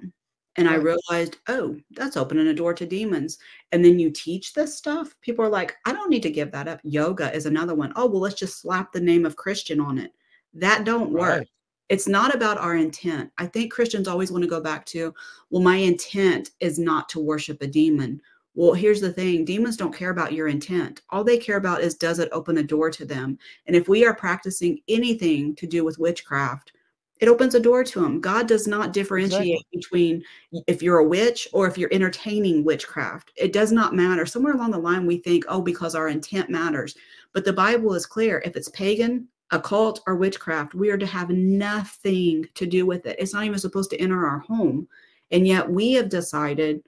and 0.56 0.68
I 0.68 0.74
realized, 0.74 1.36
oh, 1.48 1.76
that's 1.90 2.16
opening 2.16 2.48
a 2.48 2.54
door 2.54 2.72
to 2.74 2.86
demons. 2.86 3.38
And 3.72 3.84
then 3.84 3.98
you 3.98 4.10
teach 4.10 4.54
this 4.54 4.76
stuff, 4.76 5.14
people 5.20 5.44
are 5.44 5.50
like, 5.50 5.74
I 5.84 5.92
don't 5.92 6.10
need 6.10 6.22
to 6.22 6.30
give 6.30 6.50
that 6.52 6.68
up. 6.68 6.80
Yoga 6.82 7.34
is 7.34 7.46
another 7.46 7.74
one. 7.74 7.92
Oh, 7.96 8.06
well, 8.06 8.20
let's 8.20 8.34
just 8.34 8.60
slap 8.60 8.92
the 8.92 9.00
name 9.00 9.26
of 9.26 9.36
Christian 9.36 9.80
on 9.80 9.98
it. 9.98 10.12
That 10.54 10.84
don't 10.84 11.10
work. 11.10 11.38
Right. 11.38 11.48
It's 11.88 12.08
not 12.08 12.34
about 12.34 12.58
our 12.58 12.76
intent. 12.76 13.30
I 13.38 13.46
think 13.46 13.72
Christians 13.72 14.08
always 14.08 14.32
want 14.32 14.42
to 14.42 14.50
go 14.50 14.60
back 14.60 14.84
to, 14.86 15.14
well, 15.50 15.62
my 15.62 15.76
intent 15.76 16.50
is 16.58 16.78
not 16.78 17.08
to 17.10 17.20
worship 17.20 17.62
a 17.62 17.66
demon. 17.66 18.20
Well, 18.54 18.72
here's 18.72 19.02
the 19.02 19.12
thing 19.12 19.44
demons 19.44 19.76
don't 19.76 19.94
care 19.94 20.10
about 20.10 20.32
your 20.32 20.48
intent. 20.48 21.02
All 21.10 21.22
they 21.22 21.36
care 21.36 21.58
about 21.58 21.82
is 21.82 21.94
does 21.94 22.18
it 22.18 22.30
open 22.32 22.58
a 22.58 22.62
door 22.62 22.90
to 22.90 23.04
them? 23.04 23.38
And 23.66 23.76
if 23.76 23.86
we 23.86 24.04
are 24.06 24.14
practicing 24.14 24.80
anything 24.88 25.54
to 25.56 25.66
do 25.66 25.84
with 25.84 25.98
witchcraft, 25.98 26.72
it 27.18 27.28
opens 27.28 27.54
a 27.54 27.60
door 27.60 27.82
to 27.82 28.00
them. 28.00 28.20
God 28.20 28.46
does 28.46 28.66
not 28.66 28.92
differentiate 28.92 29.40
Exactly. 29.40 29.66
between 29.72 30.24
if 30.66 30.82
you're 30.82 30.98
a 30.98 31.06
witch 31.06 31.48
or 31.52 31.66
if 31.66 31.78
you're 31.78 31.92
entertaining 31.92 32.62
witchcraft. 32.62 33.32
It 33.36 33.52
does 33.52 33.72
not 33.72 33.94
matter. 33.94 34.26
Somewhere 34.26 34.54
along 34.54 34.72
the 34.72 34.78
line, 34.78 35.06
we 35.06 35.18
think, 35.18 35.44
oh, 35.48 35.62
because 35.62 35.94
our 35.94 36.08
intent 36.08 36.50
matters. 36.50 36.94
But 37.32 37.44
the 37.44 37.52
Bible 37.52 37.94
is 37.94 38.04
clear. 38.04 38.42
If 38.44 38.54
it's 38.54 38.68
pagan, 38.68 39.28
occult, 39.50 40.00
or 40.06 40.16
witchcraft, 40.16 40.74
we 40.74 40.90
are 40.90 40.98
to 40.98 41.06
have 41.06 41.30
nothing 41.30 42.46
to 42.54 42.66
do 42.66 42.84
with 42.84 43.06
it. 43.06 43.16
It's 43.18 43.32
not 43.32 43.44
even 43.44 43.58
supposed 43.58 43.90
to 43.90 44.00
enter 44.00 44.26
our 44.26 44.40
home. 44.40 44.86
And 45.30 45.46
yet 45.46 45.68
we 45.68 45.92
have 45.92 46.08
decided 46.10 46.82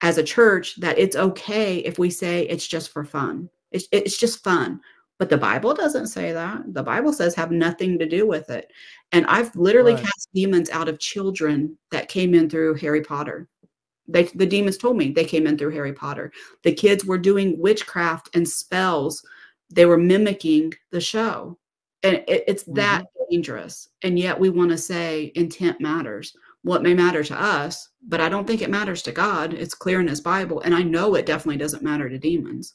as 0.00 0.18
a 0.18 0.24
church 0.24 0.76
that 0.80 0.98
it's 0.98 1.16
okay 1.16 1.78
if 1.78 1.98
we 1.98 2.10
say 2.10 2.42
it's 2.42 2.66
just 2.66 2.90
for 2.90 3.04
fun. 3.04 3.48
It's, 3.70 3.86
it's 3.92 4.18
just 4.18 4.42
fun. 4.42 4.80
But 5.18 5.30
the 5.30 5.36
Bible 5.36 5.74
doesn't 5.74 6.06
say 6.06 6.32
that. 6.32 6.62
The 6.72 6.82
Bible 6.82 7.12
says 7.12 7.34
have 7.34 7.50
nothing 7.50 7.98
to 7.98 8.06
do 8.06 8.26
with 8.26 8.50
it. 8.50 8.70
And 9.12 9.26
I've 9.26 9.54
literally 9.56 9.94
Right. 9.94 10.04
cast 10.04 10.28
demons 10.34 10.70
out 10.70 10.88
of 10.88 10.98
children 10.98 11.78
that 11.90 12.08
came 12.08 12.34
in 12.34 12.50
through 12.50 12.74
Harry 12.74 13.00
Potter. 13.00 13.48
They, 14.06 14.24
the 14.24 14.46
demons 14.46 14.78
told 14.78 14.96
me 14.96 15.10
they 15.10 15.24
came 15.24 15.46
in 15.46 15.58
through 15.58 15.72
Harry 15.72 15.92
Potter. 15.92 16.32
The 16.62 16.72
kids 16.72 17.04
were 17.04 17.18
doing 17.18 17.58
witchcraft 17.58 18.30
and 18.34 18.48
spells. 18.48 19.24
They 19.70 19.86
were 19.86 19.98
mimicking 19.98 20.72
the 20.90 21.00
show. 21.00 21.58
And 22.02 22.16
it, 22.26 22.44
it's 22.46 22.64
that 22.64 23.02
mm-hmm. 23.02 23.30
dangerous. 23.30 23.88
And 24.02 24.18
yet 24.18 24.38
we 24.38 24.50
want 24.50 24.70
to 24.70 24.78
say 24.78 25.32
intent 25.34 25.80
matters. 25.80 26.34
Well, 26.64 26.78
it 26.78 26.82
may 26.82 26.94
matter 26.94 27.22
to 27.24 27.40
us, 27.40 27.88
but 28.06 28.20
I 28.20 28.28
don't 28.28 28.46
think 28.46 28.62
it 28.62 28.70
matters 28.70 29.02
to 29.02 29.12
God. 29.12 29.54
It's 29.54 29.74
clear 29.74 30.00
in 30.00 30.08
his 30.08 30.20
Bible. 30.20 30.60
And 30.62 30.74
I 30.74 30.82
know 30.82 31.14
it 31.14 31.26
definitely 31.26 31.58
doesn't 31.58 31.82
matter 31.82 32.08
to 32.08 32.18
demons. 32.18 32.74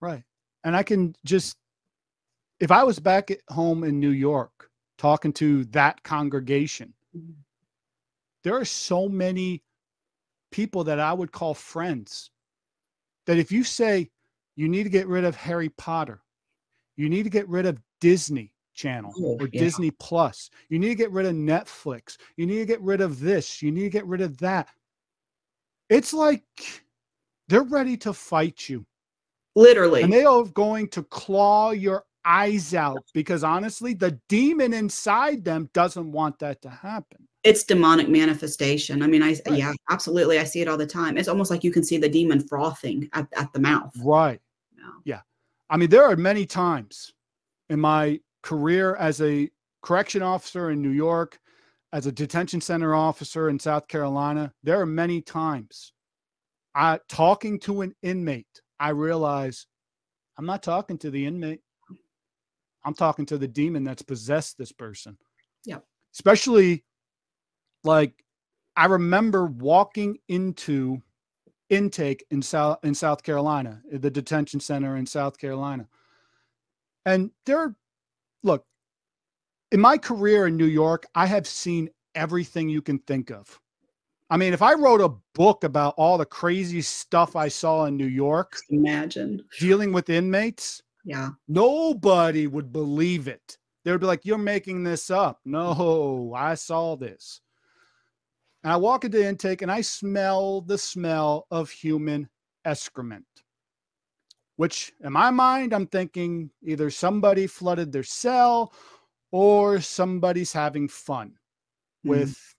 Right. 0.00 0.22
And 0.64 0.76
I 0.76 0.82
can 0.82 1.14
just, 1.24 1.56
if 2.60 2.70
I 2.70 2.82
was 2.82 2.98
back 2.98 3.30
at 3.30 3.38
home 3.48 3.84
in 3.84 4.00
New 4.00 4.10
York 4.10 4.70
talking 4.98 5.32
to 5.34 5.64
that 5.66 6.02
congregation, 6.02 6.94
Mhm. 7.14 7.34
there 8.42 8.54
are 8.56 8.64
so 8.64 9.08
many 9.08 9.62
people 10.50 10.84
that 10.84 11.00
I 11.00 11.12
would 11.12 11.32
call 11.32 11.54
friends 11.54 12.30
that 13.26 13.38
if 13.38 13.50
you 13.50 13.64
say 13.64 14.10
you 14.54 14.68
need 14.68 14.84
to 14.84 14.90
get 14.90 15.06
rid 15.06 15.24
of 15.24 15.36
Harry 15.36 15.68
Potter, 15.68 16.22
you 16.96 17.08
need 17.08 17.24
to 17.24 17.30
get 17.30 17.48
rid 17.48 17.66
of 17.66 17.82
Disney 18.00 18.52
Channel 18.74 19.12
Oh, 19.18 19.38
or 19.40 19.48
yeah. 19.52 19.60
Disney 19.60 19.90
Plus, 19.90 20.50
you 20.68 20.78
need 20.78 20.88
to 20.88 20.94
get 20.94 21.10
rid 21.10 21.26
of 21.26 21.34
Netflix, 21.34 22.16
you 22.36 22.46
need 22.46 22.58
to 22.58 22.66
get 22.66 22.80
rid 22.80 23.00
of 23.00 23.20
this, 23.20 23.62
you 23.62 23.70
need 23.72 23.82
to 23.82 23.90
get 23.90 24.06
rid 24.06 24.20
of 24.20 24.38
that. 24.38 24.68
It's 25.88 26.12
like 26.12 26.44
they're 27.48 27.62
ready 27.62 27.96
to 27.98 28.12
fight 28.12 28.68
you. 28.68 28.86
Literally. 29.54 30.02
And 30.02 30.12
they 30.12 30.24
are 30.24 30.44
going 30.44 30.88
to 30.88 31.02
claw 31.04 31.70
your 31.70 32.04
eyes 32.26 32.74
out 32.74 33.04
because 33.14 33.44
honestly, 33.44 33.94
the 33.94 34.18
demon 34.28 34.74
inside 34.74 35.44
them 35.44 35.70
doesn't 35.72 36.10
want 36.10 36.38
that 36.40 36.60
to 36.62 36.68
happen. 36.68 37.26
it's 37.44 37.62
demonic 37.62 38.08
manifestation. 38.08 39.02
I 39.02 39.06
mean, 39.06 39.22
I 39.22 39.36
Right. 39.46 39.58
yeah, 39.58 39.72
absolutely. 39.88 40.40
I 40.40 40.44
see 40.44 40.62
it 40.62 40.68
all 40.68 40.76
the 40.76 40.86
time. 40.86 41.16
It's 41.16 41.28
almost 41.28 41.48
like 41.50 41.62
you 41.62 41.70
can 41.70 41.84
see 41.84 41.96
the 41.96 42.08
demon 42.08 42.40
frothing 42.40 43.08
at, 43.12 43.28
at 43.36 43.52
the 43.52 43.60
mouth. 43.60 43.94
Right. 44.02 44.40
Yeah. 45.04 45.20
I 45.70 45.76
mean, 45.76 45.88
there 45.88 46.04
are 46.04 46.16
many 46.16 46.44
times 46.44 47.12
in 47.70 47.78
my 47.78 48.18
career 48.42 48.96
as 48.96 49.20
a 49.20 49.48
correction 49.82 50.22
officer 50.22 50.70
in 50.70 50.82
New 50.82 50.90
York, 50.90 51.38
as 51.92 52.06
a 52.06 52.12
detention 52.12 52.60
center 52.60 52.94
officer 52.94 53.48
in 53.48 53.58
South 53.60 53.86
Carolina, 53.86 54.52
there 54.64 54.80
are 54.80 54.86
many 54.86 55.22
times 55.22 55.92
I 56.74 56.98
talking 57.08 57.58
to 57.60 57.80
an 57.82 57.94
inmate, 58.02 58.60
I 58.80 58.90
realize 58.90 59.66
I'm 60.36 60.46
not 60.46 60.62
talking 60.62 60.98
to 60.98 61.10
the 61.10 61.24
inmate. 61.24 61.60
I'm 62.86 62.94
talking 62.94 63.26
to 63.26 63.36
the 63.36 63.48
demon 63.48 63.84
that's 63.84 64.02
possessed 64.02 64.56
this 64.56 64.72
person. 64.72 65.18
Yeah. 65.64 65.78
Especially 66.14 66.84
like 67.84 68.24
I 68.76 68.86
remember 68.86 69.46
walking 69.46 70.18
into 70.28 71.02
intake 71.68 72.24
in 72.30 72.40
South 72.40 72.78
in 72.84 72.94
South 72.94 73.24
Carolina, 73.24 73.82
uh, 73.92 73.98
the 73.98 74.10
detention 74.10 74.60
center 74.60 74.96
in 74.96 75.04
South 75.04 75.36
Carolina. 75.36 75.88
And 77.04 77.32
there 77.44 77.74
look, 78.44 78.64
in 79.72 79.80
my 79.80 79.98
career 79.98 80.46
in 80.46 80.56
New 80.56 80.66
York, 80.66 81.06
I 81.14 81.26
have 81.26 81.46
seen 81.46 81.90
everything 82.14 82.68
you 82.68 82.82
can 82.82 83.00
think 83.00 83.30
of. 83.30 83.60
I 84.30 84.36
mean, 84.36 84.52
if 84.52 84.62
I 84.62 84.74
wrote 84.74 85.00
a 85.00 85.14
book 85.34 85.64
about 85.64 85.94
all 85.96 86.18
the 86.18 86.24
crazy 86.24 86.82
stuff 86.82 87.36
I 87.36 87.48
saw 87.48 87.84
in 87.84 87.96
New 87.96 88.06
York 88.06 88.56
Imagine. 88.70 89.44
dealing 89.58 89.92
with 89.92 90.08
inmates, 90.08 90.82
Yeah. 91.06 91.30
nobody 91.46 92.48
would 92.48 92.72
believe 92.72 93.28
it. 93.28 93.56
They 93.84 93.92
would 93.92 94.00
be 94.00 94.06
like, 94.08 94.24
You're 94.24 94.38
making 94.38 94.82
this 94.82 95.08
up. 95.10 95.40
No, 95.44 96.34
I 96.36 96.54
saw 96.56 96.96
this. 96.96 97.40
And 98.64 98.72
I 98.72 98.76
walk 98.76 99.04
into 99.04 99.18
the 99.18 99.28
intake 99.28 99.62
and 99.62 99.70
I 99.70 99.80
smell 99.82 100.60
the 100.62 100.76
smell 100.76 101.46
of 101.52 101.70
human 101.70 102.28
excrement, 102.64 103.24
which 104.56 104.92
in 105.04 105.12
my 105.12 105.30
mind, 105.30 105.72
I'm 105.72 105.86
thinking 105.86 106.50
either 106.64 106.90
somebody 106.90 107.46
flooded 107.46 107.92
their 107.92 108.02
cell 108.02 108.72
or 109.30 109.80
somebody's 109.80 110.52
having 110.52 110.88
fun 110.88 111.38
Mhm. 112.04 112.10
with 112.10 112.54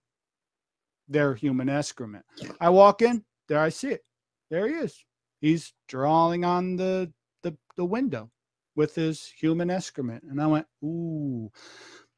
their 1.10 1.36
human 1.36 1.68
excrement. 1.68 2.26
I 2.62 2.70
walk 2.70 3.02
in, 3.02 3.26
there 3.50 3.60
I 3.60 3.70
see 3.70 3.90
it. 3.90 4.06
There 4.50 4.68
he 4.70 4.76
is. 4.76 5.04
He's 5.42 5.74
drawing 5.90 6.46
on 6.46 6.78
the 6.78 7.12
the, 7.44 7.56
the 7.76 7.86
window 7.86 8.32
with 8.78 8.96
his 8.96 9.26
human 9.26 9.70
excrement. 9.70 10.24
And 10.24 10.40
I 10.40 10.48
went, 10.48 10.68
ooh. 10.84 11.52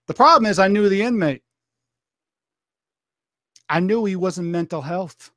The 0.07 0.14
problem 0.14 0.49
is 0.52 0.60
I 0.60 0.68
knew 0.68 0.90
the 0.90 1.02
inmate. 1.02 1.41
I 3.69 3.80
knew 3.80 4.03
he 4.06 4.15
wasn't 4.15 4.49
mental 4.49 4.81
health. 4.81 5.31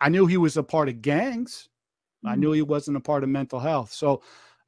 I 0.00 0.08
knew 0.08 0.26
he 0.26 0.36
was 0.36 0.56
a 0.56 0.62
part 0.62 0.88
of 0.88 1.00
gangs. 1.00 1.68
I 2.24 2.34
Mhm. 2.34 2.38
knew 2.40 2.52
he 2.52 2.62
wasn't 2.62 2.96
a 2.96 3.00
part 3.00 3.22
of 3.22 3.28
mental 3.30 3.60
health. 3.60 3.92
So 3.92 4.22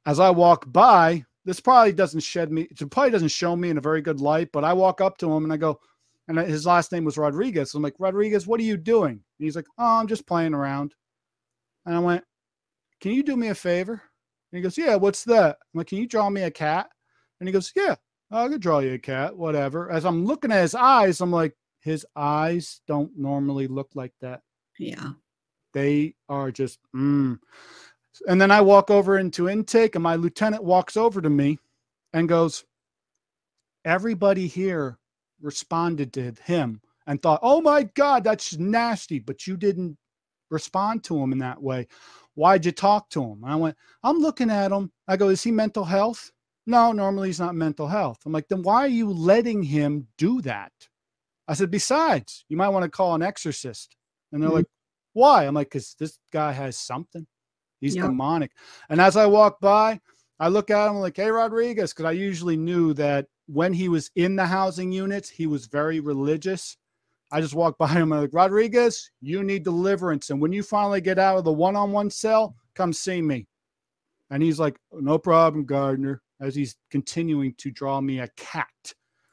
as 0.05 0.19
I 0.19 0.29
walk 0.29 0.71
by, 0.71 1.25
this 1.45 1.59
probably 1.59 1.91
doesn't 1.91 2.21
shed 2.21 2.51
me, 2.51 2.63
it 2.63 2.91
probably 2.91 3.11
doesn't 3.11 3.29
show 3.29 3.55
me 3.55 3.69
in 3.69 3.77
a 3.77 3.81
very 3.81 4.01
good 4.01 4.21
light, 4.21 4.51
but 4.53 4.63
I 4.63 4.73
walk 4.73 5.01
up 5.01 5.17
to 5.17 5.31
him 5.31 5.43
and 5.43 5.51
I 5.51 5.57
go, 5.57 5.81
and 6.27 6.37
his 6.39 6.65
last 6.65 6.91
name 6.91 7.03
was 7.03 7.17
Rodriguez. 7.17 7.73
I'm 7.73 7.81
like, 7.81 7.95
Rodriguez, 7.99 8.47
what 8.47 8.59
are 8.59 8.63
you 8.63 8.77
doing? 8.77 9.13
And 9.13 9.23
he's 9.45 9.55
like, 9.55 9.67
Oh, 9.77 9.99
I'm 9.99 10.07
just 10.07 10.27
playing 10.27 10.53
around. 10.53 10.95
And 11.85 11.95
I 11.95 11.99
went, 11.99 12.23
Can 13.01 13.11
you 13.11 13.23
do 13.23 13.35
me 13.35 13.49
a 13.49 13.55
favor? 13.55 14.03
And 14.51 14.57
he 14.57 14.61
goes, 14.63 14.77
Yeah, 14.77 14.95
what's 14.95 15.23
that? 15.25 15.57
I'm 15.61 15.77
like, 15.77 15.87
Can 15.87 15.97
you 15.99 16.07
draw 16.07 16.29
me 16.29 16.43
a 16.43 16.51
cat? 16.51 16.89
And 17.39 17.47
he 17.47 17.53
goes, 17.53 17.71
Yeah, 17.75 17.95
I 18.31 18.47
could 18.47 18.61
draw 18.61 18.79
you 18.79 18.93
a 18.93 18.99
cat, 18.99 19.35
whatever. 19.35 19.91
As 19.91 20.05
I'm 20.05 20.25
looking 20.25 20.51
at 20.51 20.61
his 20.61 20.75
eyes, 20.75 21.21
I'm 21.21 21.31
like, 21.31 21.55
His 21.81 22.05
eyes 22.15 22.81
don't 22.87 23.11
normally 23.17 23.67
look 23.67 23.89
like 23.95 24.13
that. 24.21 24.41
Yeah. 24.77 25.11
They 25.73 26.15
are 26.27 26.51
just, 26.51 26.79
mm. 26.95 27.37
and 28.27 28.41
then 28.41 28.49
I 28.49 28.61
walk 28.61 28.89
over 28.89 29.19
into 29.19 29.49
intake, 29.49 29.95
and 29.95 30.03
my 30.03 30.15
lieutenant 30.15 30.63
walks 30.63 30.97
over 30.97 31.21
to 31.21 31.29
me 31.29 31.59
and 32.13 32.27
goes, 32.27 32.65
Everybody 33.85 34.47
here 34.47 34.97
responded 35.41 36.11
to 36.13 36.33
him 36.43 36.81
and 37.07 37.21
thought, 37.21 37.39
Oh 37.43 37.61
my 37.61 37.83
God, 37.83 38.23
that's 38.23 38.57
nasty, 38.57 39.19
but 39.19 39.47
you 39.47 39.57
didn't 39.57 39.97
respond 40.49 41.03
to 41.05 41.17
him 41.21 41.31
in 41.31 41.39
that 41.39 41.61
way. 41.61 41.87
Why'd 42.39 42.65
you 42.65 42.71
talk 42.71 43.09
to 43.09 43.21
him? 43.21 43.43
And 43.43 43.51
I 43.51 43.55
went, 43.57 43.75
I'm 44.01 44.19
looking 44.19 44.49
at 44.49 44.71
him. 44.71 44.93
I 45.09 45.17
go, 45.17 45.27
Is 45.27 45.43
he 45.43 45.51
mental 45.51 45.83
health? 45.83 46.31
No, 46.65 46.93
normally 46.93 47.27
he's 47.27 47.39
not 47.39 47.53
mental 47.53 47.87
health. 47.87 48.19
I'm 48.25 48.31
like, 48.31 48.47
then 48.47 48.61
why 48.63 48.75
are 48.85 48.87
you 48.87 49.11
letting 49.11 49.61
him 49.63 50.07
do 50.17 50.39
that? 50.43 50.71
I 51.49 51.53
said, 51.55 51.69
besides, 51.69 52.45
you 52.47 52.55
might 52.55 52.69
want 52.69 52.83
to 52.83 52.89
call 52.89 53.13
an 53.15 53.23
exorcist. 53.23 53.95
And 54.31 54.41
they're 54.41 54.49
Mhm. 54.49 54.53
like, 54.53 54.67
why? 55.13 55.45
I'm 55.45 55.55
like, 55.55 55.67
because 55.67 55.95
this 55.95 56.17
guy 56.31 56.53
has 56.53 56.77
something. 56.77 57.27
He's 57.81 57.95
Yep. 57.95 58.05
demonic. 58.05 58.51
And 58.87 59.01
as 59.01 59.17
I 59.17 59.25
walk 59.25 59.59
by, 59.59 59.99
I 60.39 60.47
look 60.47 60.69
at 60.69 60.89
him 60.89 60.97
like, 60.97 61.17
hey, 61.17 61.31
Rodriguez, 61.31 61.91
because 61.91 62.05
I 62.05 62.11
usually 62.11 62.55
knew 62.55 62.93
that 62.93 63.27
when 63.47 63.73
he 63.73 63.89
was 63.89 64.11
in 64.15 64.37
the 64.37 64.45
housing 64.45 64.91
units, 64.93 65.29
he 65.29 65.47
was 65.47 65.65
very 65.65 65.99
religious. 65.99 66.77
I 67.31 67.41
just 67.41 67.53
walked 67.53 67.77
by 67.77 67.87
him 67.87 68.11
and 68.11 68.15
I'm 68.15 68.21
like, 68.21 68.33
Rodriguez, 68.33 69.11
you 69.21 69.43
need 69.43 69.63
deliverance. 69.63 70.29
And 70.29 70.41
when 70.41 70.51
you 70.51 70.63
finally 70.63 71.01
get 71.01 71.19
out 71.19 71.37
of 71.37 71.43
the 71.43 71.53
one 71.53 71.75
on 71.75 71.91
one 71.91 72.09
cell, 72.09 72.55
come 72.75 72.91
see 72.91 73.21
me. 73.21 73.47
And 74.31 74.41
he's 74.41 74.59
like, 74.59 74.77
no 74.91 75.17
problem, 75.17 75.65
Gardner, 75.65 76.21
as 76.39 76.55
he's 76.55 76.75
continuing 76.89 77.53
to 77.55 77.71
draw 77.71 78.01
me 78.01 78.19
a 78.19 78.27
cat. 78.35 78.67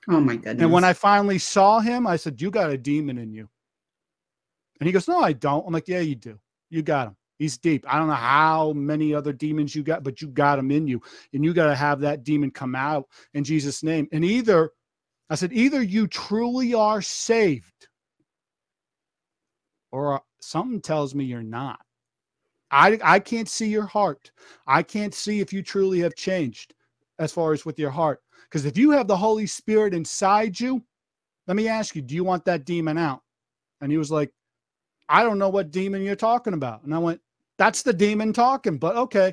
Oh 0.09 0.21
my 0.21 0.37
goodness. 0.37 0.63
And 0.63 0.73
when 0.73 0.85
I 0.85 0.93
finally 0.93 1.39
saw 1.39 1.81
him, 1.81 2.07
I 2.07 2.17
said, 2.17 2.41
You 2.41 2.51
got 2.51 2.71
a 2.71 2.79
demon 2.79 3.19
in 3.19 3.33
you. 3.33 3.49
And 4.79 4.87
he 4.87 4.93
goes, 4.93 5.09
No, 5.09 5.21
I 5.21 5.33
don't. 5.33 5.67
I'm 5.67 5.73
like, 5.73 5.89
Yeah, 5.89 6.01
you 6.01 6.15
do. 6.15 6.39
You 6.71 6.83
got 6.83 7.09
him. 7.09 7.17
He's 7.39 7.59
deep. 7.59 7.85
I 7.87 7.99
don't 7.99 8.09
know 8.09 8.15
how 8.15 8.73
many 8.73 9.15
other 9.15 9.33
demons 9.33 9.75
you 9.75 9.83
got, 9.83 10.03
but 10.03 10.23
you 10.23 10.29
got 10.29 10.59
him 10.59 10.71
in 10.71 10.87
you. 10.87 11.03
And 11.35 11.45
you 11.45 11.53
got 11.53 11.67
to 11.67 11.75
have 11.75 12.01
that 12.01 12.25
demon 12.25 12.51
come 12.51 12.75
out 12.75 13.09
in 13.35 13.45
Jesus' 13.45 13.83
name. 13.83 14.09
And 14.13 14.25
either, 14.25 14.71
I 15.29 15.35
said, 15.35 15.53
either 15.53 15.83
you 15.83 16.07
truly 16.07 16.75
are 16.75 17.03
saved 17.03 17.89
or 19.91 20.15
uh, 20.15 20.19
something 20.41 20.81
tells 20.81 21.15
me 21.15 21.25
you're 21.25 21.43
not. 21.43 21.81
I, 22.71 22.99
I 23.03 23.19
can't 23.21 23.49
see 23.49 23.69
your 23.69 23.87
heart. 23.87 24.31
I 24.67 24.83
can't 24.83 25.15
see 25.15 25.41
if 25.41 25.53
you 25.53 25.63
truly 25.63 26.01
have 26.01 26.15
changed 26.15 26.75
as 27.19 27.33
far 27.33 27.53
as 27.53 27.65
with 27.65 27.79
your 27.79 27.91
heart. 27.91 28.21
Because 28.45 28.65
if 28.67 28.77
you 28.77 28.91
have 28.91 29.09
the 29.09 29.17
Holy 29.17 29.47
Spirit 29.47 29.95
inside 29.95 30.59
you, 30.59 30.83
let 31.47 31.57
me 31.57 31.69
ask 31.69 31.95
you, 31.95 32.03
do 32.03 32.15
you 32.15 32.25
want 32.25 32.45
that 32.45 32.65
demon 32.65 32.99
out? 32.99 33.23
And 33.81 33.91
he 33.91 33.99
was 33.99 34.11
like, 34.11 34.33
I 35.09 35.23
don't 35.23 35.39
know 35.39 35.49
what 35.49 35.71
demon 35.71 36.03
you're 36.03 36.17
talking 36.17 36.55
about. 36.55 36.83
And 36.85 36.95
I 36.95 36.99
went, 36.99 37.21
That's 37.59 37.83
the 37.83 37.93
demon 37.93 38.33
talking. 38.33 38.77
But 38.79 38.97
okay, 38.97 39.33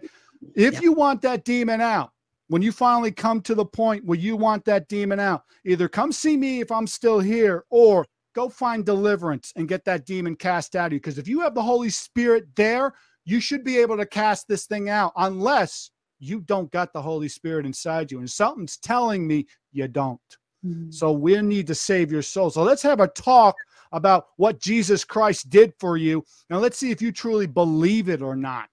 if 0.56 0.76
Yeah. 0.76 0.82
you 0.82 0.94
want 0.94 1.22
that 1.24 1.44
demon 1.44 1.82
out, 1.82 2.12
when 2.48 2.62
you 2.62 2.72
finally 2.72 3.12
come 3.12 3.42
to 3.42 3.56
the 3.56 3.66
point 3.66 4.06
where 4.06 4.18
you 4.18 4.36
want 4.36 4.66
that 4.66 4.88
demon 4.88 5.20
out, 5.20 5.44
either 5.66 5.88
come 5.88 6.12
see 6.12 6.38
me 6.38 6.62
if 6.62 6.72
I'm 6.72 6.88
still 6.88 7.20
here 7.20 7.66
or 7.70 8.06
go 8.36 8.50
find 8.50 8.86
deliverance 8.86 9.54
and 9.56 9.68
get 9.68 9.86
that 9.86 10.06
demon 10.06 10.36
cast 10.36 10.76
out 10.76 10.88
of 10.88 10.94
you. 10.94 11.00
Because 11.00 11.18
if 11.18 11.28
you 11.28 11.40
have 11.42 11.56
the 11.56 11.62
Holy 11.62 11.90
Spirit 11.90 12.46
there, 12.56 12.94
you 13.26 13.40
should 13.40 13.64
be 13.64 13.78
able 13.78 13.98
to 13.98 14.06
cast 14.06 14.48
this 14.48 14.66
thing 14.66 14.90
out 14.90 15.14
unless 15.16 15.92
you 16.20 16.42
don't 16.42 16.72
got 16.72 16.94
the 16.94 17.02
Holy 17.02 17.28
Spirit 17.28 17.66
inside 17.66 18.12
you. 18.12 18.20
And 18.20 18.30
something's 18.30 18.78
telling 18.78 19.26
me 19.28 19.46
you 19.72 19.88
don't. 19.88 20.20
Mhm. 20.66 20.94
So 20.94 21.12
we 21.12 21.42
need 21.42 21.68
to 21.68 21.76
save 21.76 22.12
your 22.12 22.22
soul. 22.22 22.50
So 22.50 22.64
let's 22.64 22.82
have 22.84 23.00
a 23.00 23.08
talk 23.08 23.56
about 23.92 24.28
what 24.38 24.60
Jesus 24.60 25.04
Christ 25.04 25.50
did 25.50 25.74
for 25.80 25.98
you. 25.98 26.24
And 26.50 26.60
let's 26.62 26.78
see 26.78 26.92
if 26.92 27.02
you 27.02 27.12
truly 27.12 27.46
believe 27.46 28.10
it 28.10 28.22
or 28.22 28.36
not. 28.36 28.70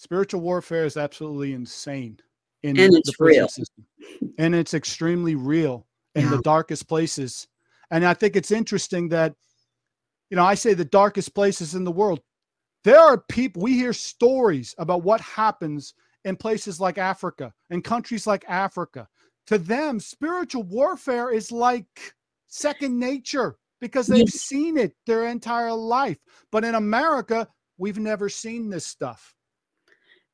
Spiritual 0.00 0.40
warfare 0.40 0.86
is 0.86 0.96
absolutely 0.96 1.52
insane 1.52 2.18
in 2.62 2.80
And 2.80 2.94
the 2.94 2.98
it's 3.00 3.14
prison 3.18 3.40
real. 3.40 3.48
system. 3.48 3.86
And 4.38 4.54
it's 4.54 4.72
extremely 4.72 5.34
real 5.34 5.86
in 6.14 6.22
Yeah. 6.22 6.30
the 6.30 6.40
darkest 6.40 6.88
places. 6.88 7.46
And 7.90 8.06
I 8.06 8.14
think 8.14 8.34
it's 8.34 8.50
interesting 8.50 9.10
that, 9.10 9.34
you 10.30 10.38
know, 10.38 10.44
I 10.44 10.54
say 10.54 10.72
the 10.72 10.86
darkest 10.86 11.34
places 11.34 11.74
in 11.74 11.84
the 11.84 11.92
world. 11.92 12.22
There 12.82 12.98
are 12.98 13.18
people, 13.18 13.60
we 13.60 13.74
hear 13.74 13.92
stories 13.92 14.74
about 14.78 15.02
what 15.02 15.20
happens 15.20 15.92
in 16.24 16.34
places 16.34 16.80
like 16.80 16.96
Africa 16.96 17.52
and 17.68 17.84
countries 17.84 18.26
like 18.26 18.46
Africa. 18.48 19.06
To 19.48 19.58
them, 19.58 20.00
spiritual 20.00 20.62
warfare 20.62 21.30
is 21.30 21.52
like 21.52 22.14
second 22.46 22.98
nature 22.98 23.58
because 23.82 24.06
they've 24.06 24.20
Yeah. 24.20 24.24
seen 24.30 24.78
it 24.78 24.96
their 25.04 25.26
entire 25.26 25.74
life. 25.74 26.16
But 26.50 26.64
in 26.64 26.74
America, 26.74 27.46
we've 27.76 27.98
never 27.98 28.30
seen 28.30 28.70
this 28.70 28.86
stuff. 28.86 29.34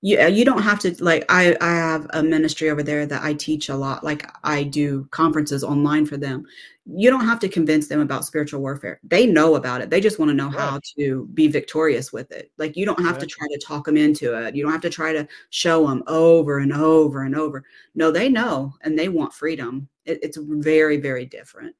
Yeah 0.03 0.25
uh, 0.25 0.29
you 0.29 0.45
don't 0.45 0.63
have 0.63 0.79
to 0.79 0.95
like 1.03 1.25
i 1.29 1.57
i 1.61 1.71
have 1.71 2.07
a 2.11 2.23
ministry 2.23 2.71
over 2.71 2.83
there 2.83 3.07
that 3.07 3.23
i 3.23 3.33
teach 3.33 3.69
a 3.69 3.75
lot 3.75 4.05
like 4.05 4.31
i 4.45 4.63
do 4.63 5.07
conferences 5.11 5.65
online 5.65 6.07
for 6.07 6.17
them. 6.17 6.45
You 6.89 7.11
don't 7.11 7.25
have 7.25 7.41
to 7.41 7.49
convince 7.49 7.89
them 7.89 8.01
about 8.01 8.25
spiritual 8.25 8.61
warfare. 8.61 9.01
They 9.03 9.27
know 9.27 9.57
about 9.57 9.81
it. 9.81 9.91
They 9.91 10.01
just 10.01 10.21
want 10.21 10.29
to 10.29 10.35
know 10.35 10.51
how 10.51 10.79
to 10.97 11.29
be 11.35 11.49
victorious 11.49 12.13
with 12.13 12.31
it. 12.31 12.53
Like 12.59 12.77
you 12.77 12.87
don't 12.87 13.03
have 13.03 13.19
to 13.19 13.27
try 13.27 13.49
to 13.49 13.59
talk 13.59 13.87
them 13.87 13.97
into 13.97 14.35
it. 14.35 14.55
You 14.55 14.63
don't 14.63 14.71
have 14.71 14.83
to 14.83 14.91
try 14.91 15.13
to 15.13 15.27
show 15.51 15.85
them 15.89 16.05
over 16.07 16.59
and 16.59 16.73
over 16.73 17.25
and 17.25 17.35
over. 17.35 17.65
No 17.97 18.13
they 18.13 18.29
know 18.29 18.75
and 18.83 18.97
they 18.97 19.09
want 19.09 19.35
freedom. 19.35 19.89
It, 20.05 20.21
it's 20.23 20.39
very 20.41 20.99
very 20.99 21.27
different. 21.27 21.75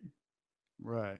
Right. 0.83 1.19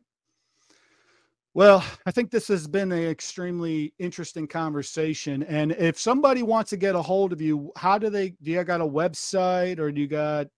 Well, 1.57 1.83
I 2.05 2.11
think 2.11 2.31
this 2.31 2.49
has 2.49 2.67
been 2.69 2.93
an 2.93 3.05
extremely 3.05 3.95
interesting 3.99 4.47
conversation. 4.47 5.43
And 5.45 5.73
if 5.73 5.99
somebody 5.99 6.43
wants 6.43 6.69
to 6.69 6.77
get 6.77 6.95
a 6.95 7.01
hold 7.01 7.33
of 7.33 7.41
you, 7.41 7.73
how 7.79 7.97
do 7.97 8.11
they? 8.11 8.35
Do 8.43 8.51
you 8.51 8.63
got 8.63 8.83
a 8.83 8.87
website 8.87 9.79
or 9.79 9.91
do 9.91 10.03
you 10.03 10.07
got 10.07 10.49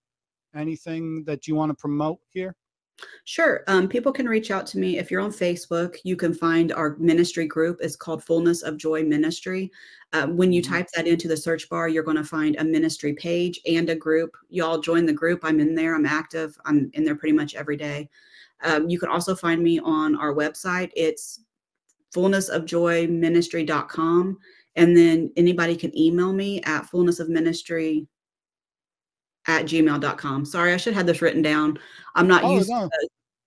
anything 0.56 1.22
that 1.22 1.46
you 1.46 1.54
want 1.54 1.70
to 1.70 1.76
promote 1.76 2.18
here? 2.30 2.56
Sure. 3.24 3.62
Um, 3.68 3.88
people 3.88 4.10
can 4.12 4.26
reach 4.26 4.50
out 4.50 4.66
to 4.68 4.78
me. 4.78 4.98
If 4.98 5.10
you're 5.10 5.20
on 5.20 5.30
Facebook, 5.30 5.98
you 6.02 6.16
can 6.16 6.34
find 6.34 6.72
our 6.72 6.96
ministry 6.98 7.46
group. 7.46 7.78
It's 7.80 7.94
called 7.94 8.24
Fullness 8.24 8.62
of 8.62 8.76
Joy 8.76 9.04
Ministry. 9.04 9.70
Um, 10.12 10.36
when 10.36 10.52
you 10.52 10.62
Mhm. 10.62 10.68
type 10.68 10.88
that 10.96 11.06
into 11.06 11.28
the 11.28 11.36
search 11.36 11.68
bar, 11.68 11.88
you're 11.88 12.02
going 12.02 12.16
to 12.16 12.24
find 12.24 12.56
a 12.56 12.64
ministry 12.64 13.12
page 13.12 13.60
and 13.66 13.88
a 13.90 13.94
group. 13.94 14.36
Y'all 14.48 14.80
join 14.80 15.06
the 15.06 15.12
group. 15.12 15.40
I'm 15.44 15.60
in 15.60 15.74
there. 15.76 15.94
I'm 15.94 16.06
active. 16.06 16.58
I'm 16.64 16.90
in 16.94 17.04
there 17.04 17.14
pretty 17.14 17.34
much 17.34 17.54
every 17.54 17.76
day. 17.76 18.08
Um, 18.62 18.88
you 18.88 18.98
can 18.98 19.08
also 19.08 19.34
find 19.34 19.62
me 19.62 19.78
on 19.80 20.16
our 20.16 20.34
website. 20.34 20.90
It's 20.96 21.40
fullnessofjoyministry.com. 22.14 24.38
And 24.76 24.96
then 24.96 25.32
anybody 25.36 25.76
can 25.76 25.96
email 25.98 26.32
me 26.32 26.62
at 26.62 26.84
fullnessofministry 26.90 28.06
at 29.46 29.64
gmail.com. 29.64 30.44
Sorry, 30.44 30.72
I 30.72 30.76
should 30.76 30.94
have 30.94 31.06
this 31.06 31.22
written 31.22 31.42
down. 31.42 31.78
I'm 32.14 32.28
not 32.28 32.44
Oh, 32.44 32.54
used 32.54 32.70
no. 32.70 32.88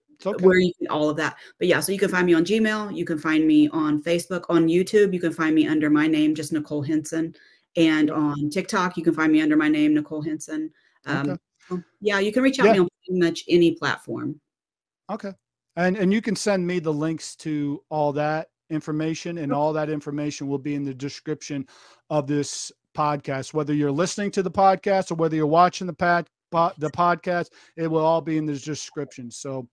It's 0.09 0.25
okay. 0.27 0.45
where 0.45 0.59
you 0.59 0.71
can 0.77 0.87
all 0.87 1.09
of 1.09 1.17
that. 1.17 1.37
But 1.57 1.67
yeah, 1.67 1.79
so 1.79 1.91
you 1.91 1.97
can 1.99 2.09
find 2.09 2.27
me 2.27 2.33
on 2.35 2.45
Gmail, 2.45 2.95
you 2.95 3.05
can 3.05 3.17
find 3.17 3.47
me 3.47 3.67
on 3.69 4.03
Facebook, 4.03 4.45
on 4.49 4.67
YouTube, 4.67 5.13
you 5.13 5.19
can 5.19 5.33
find 5.33 5.55
me 5.55 5.67
under 5.67 5.89
my 5.89 6.05
name, 6.05 6.35
just 6.35 6.53
Nichole 6.53 6.85
Henson, 6.85 7.33
and 7.75 8.11
on 8.11 8.49
TikTok, 8.51 8.97
you 8.97 9.03
can 9.03 9.15
find 9.15 9.31
me 9.31 9.41
under 9.41 9.57
my 9.57 9.67
name, 9.67 9.95
Nichole 9.95 10.23
Henson. 10.25 10.71
Um, 11.05 11.39
Okay. 11.71 11.81
yeah, 12.01 12.19
you 12.19 12.31
can 12.31 12.43
reach 12.43 12.59
out 12.59 12.67
Yeah. 12.67 12.73
to 12.73 12.79
me 12.79 12.83
on 12.83 12.89
pretty 13.05 13.19
much 13.19 13.43
any 13.47 13.71
platform. 13.75 14.39
Okay. 15.11 15.33
And 15.75 15.97
and 15.97 16.11
you 16.11 16.21
can 16.21 16.35
send 16.35 16.65
me 16.65 16.79
the 16.79 16.93
links 16.93 17.35
to 17.37 17.83
all 17.89 18.13
that 18.13 18.49
information 18.69 19.37
and 19.37 19.51
all 19.51 19.73
that 19.73 19.89
information 19.89 20.47
will 20.47 20.57
be 20.57 20.75
in 20.75 20.85
the 20.85 20.93
description 20.93 21.67
of 22.09 22.27
this 22.27 22.71
podcast. 22.95 23.53
Whether 23.53 23.73
you're 23.73 23.91
listening 23.91 24.31
to 24.31 24.43
the 24.43 24.51
podcast 24.51 25.11
or 25.11 25.15
whether 25.15 25.35
you're 25.35 25.45
watching 25.47 25.87
the 25.87 25.93
pad 25.93 26.27
the 26.51 26.89
podcast 26.89 27.49
it 27.77 27.87
will 27.87 28.05
all 28.05 28.21
be 28.21 28.37
in 28.37 28.45
the 28.45 28.57
description. 28.57 29.31
So 29.31 29.67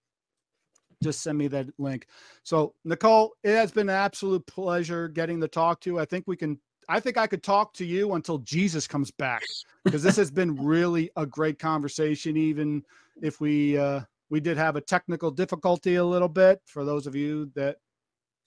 just 1.02 1.22
send 1.22 1.38
me 1.38 1.48
that 1.48 1.66
link. 1.78 2.06
So 2.42 2.74
nichole 2.86 3.30
it 3.44 3.54
has 3.56 3.70
been 3.70 3.88
an 3.88 3.94
absolute 3.94 4.46
pleasure 4.46 5.08
getting 5.08 5.40
to 5.40 5.48
talk 5.48 5.80
to 5.80 5.90
you. 5.90 5.98
I 5.98 6.04
think 6.04 6.24
we 6.26 6.36
can 6.36 6.58
i 6.88 6.98
think 6.98 7.18
i 7.18 7.26
could 7.26 7.42
talk 7.42 7.74
to 7.74 7.84
you 7.84 8.14
until 8.14 8.38
jesus 8.38 8.86
comes 8.86 9.10
back 9.10 9.42
because 9.84 10.02
this 10.02 10.16
has 10.16 10.30
been 10.30 10.56
really 10.64 11.10
a 11.16 11.26
great 11.26 11.58
conversation 11.58 12.34
even 12.36 12.82
if 13.20 13.42
we 13.42 13.76
uh 13.76 14.00
we 14.30 14.40
did 14.40 14.56
have 14.56 14.76
a 14.76 14.80
technical 14.80 15.30
difficulty 15.30 15.96
a 15.96 16.04
little 16.04 16.28
bit 16.28 16.60
for 16.64 16.84
those 16.84 17.06
of 17.06 17.14
you 17.14 17.50
that 17.54 17.76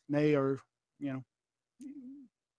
may 0.09 0.35
or 0.35 0.59
you 0.99 1.13
know 1.13 1.23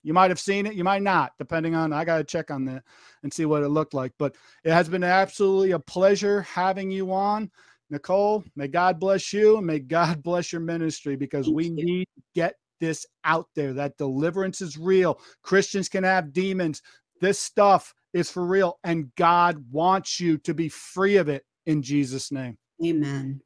you 0.03 0.13
might 0.13 0.31
have 0.31 0.41
seen 0.41 0.67
it 0.67 0.75
you 0.75 0.85
might 0.85 1.03
not 1.03 1.33
depending 1.39 1.75
on 1.75 1.93
i 1.93 2.05
got 2.05 2.19
to 2.19 2.25
check 2.25 2.51
on 2.51 2.65
that 2.65 2.83
and 3.23 3.33
see 3.33 3.45
what 3.45 3.63
it 3.63 3.69
looked 3.69 3.95
like 3.95 4.13
but 4.19 4.35
it 4.65 4.73
has 4.73 4.89
been 4.89 5.05
absolutely 5.05 5.73
a 5.73 5.79
pleasure 5.79 6.43
having 6.43 6.91
you 6.91 7.13
on 7.13 7.51
nichole 7.93 8.45
may 8.57 8.69
god 8.69 8.99
bless 8.99 9.33
you 9.33 9.59
and 9.59 9.67
may 9.67 9.79
god 9.79 10.23
bless 10.25 10.53
your 10.53 10.61
ministry 10.61 11.17
because 11.17 11.47
Thank 11.47 11.57
we 11.57 11.71
you. 11.71 11.75
need 11.75 12.09
to 12.17 12.23
get 12.35 12.55
this 12.81 13.07
out 13.25 13.47
there 13.55 13.73
that 13.75 13.97
deliverance 13.97 14.61
is 14.61 14.77
real 14.77 15.21
christians 15.43 15.89
can 15.89 16.05
have 16.05 16.33
demons 16.33 16.83
this 17.21 17.39
stuff 17.39 17.95
is 18.13 18.31
for 18.31 18.45
real 18.45 18.79
and 18.83 19.15
god 19.17 19.63
wants 19.71 20.19
you 20.19 20.37
to 20.39 20.53
be 20.53 20.69
free 20.69 21.17
of 21.17 21.29
it 21.29 21.45
in 21.67 21.81
jesus 21.81 22.33
name 22.33 22.59
Amen. 22.85 23.43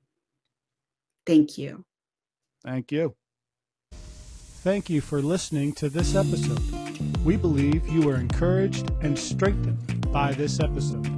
Thank 1.26 1.58
you. 1.58 1.84
Thank 2.64 2.92
you. 2.92 3.14
Thank 3.92 4.90
you 4.90 5.00
for 5.00 5.22
listening 5.22 5.72
to 5.74 5.88
this 5.88 6.14
episode. 6.16 6.60
We 7.24 7.36
believe 7.36 7.86
you 7.88 8.02
were 8.02 8.16
encouraged 8.16 8.90
and 9.00 9.18
strengthened 9.18 10.10
by 10.12 10.32
this 10.32 10.58
episode. 10.60 11.08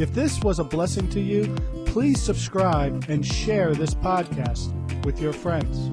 If 0.00 0.12
this 0.12 0.40
was 0.42 0.58
a 0.58 0.64
blessing 0.64 1.08
to 1.10 1.20
you, 1.20 1.54
please 1.86 2.20
subscribe 2.20 3.04
and 3.08 3.24
share 3.24 3.74
this 3.74 3.94
podcast 3.94 4.72
with 5.04 5.20
your 5.20 5.32
friends. 5.32 5.90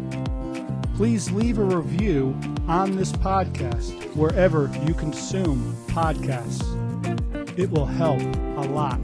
please 0.96 1.32
leave 1.32 1.58
a 1.58 1.64
review 1.64 2.38
on 2.68 2.96
this 2.96 3.12
podcast 3.12 3.94
wherever 4.16 4.70
you 4.86 4.94
consume 4.94 5.76
podcasts. 5.88 6.62
It 7.58 7.72
will 7.72 7.88
help 7.88 8.20
a 8.20 8.68
lot. 8.70 9.00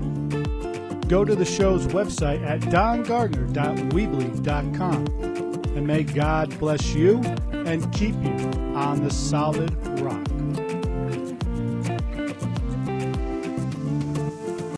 Go 1.07 1.23
to 1.23 1.35
the 1.35 1.45
show's 1.45 1.87
website 1.87 2.45
at 2.45 2.59
dongardner.weebly.com 2.61 5.05
and 5.77 5.87
may 5.87 6.03
God 6.03 6.57
bless 6.59 6.93
you 6.93 7.21
and 7.51 7.89
keep 7.93 8.15
you 8.15 8.33
on 8.75 9.03
the 9.03 9.11
solid 9.11 9.69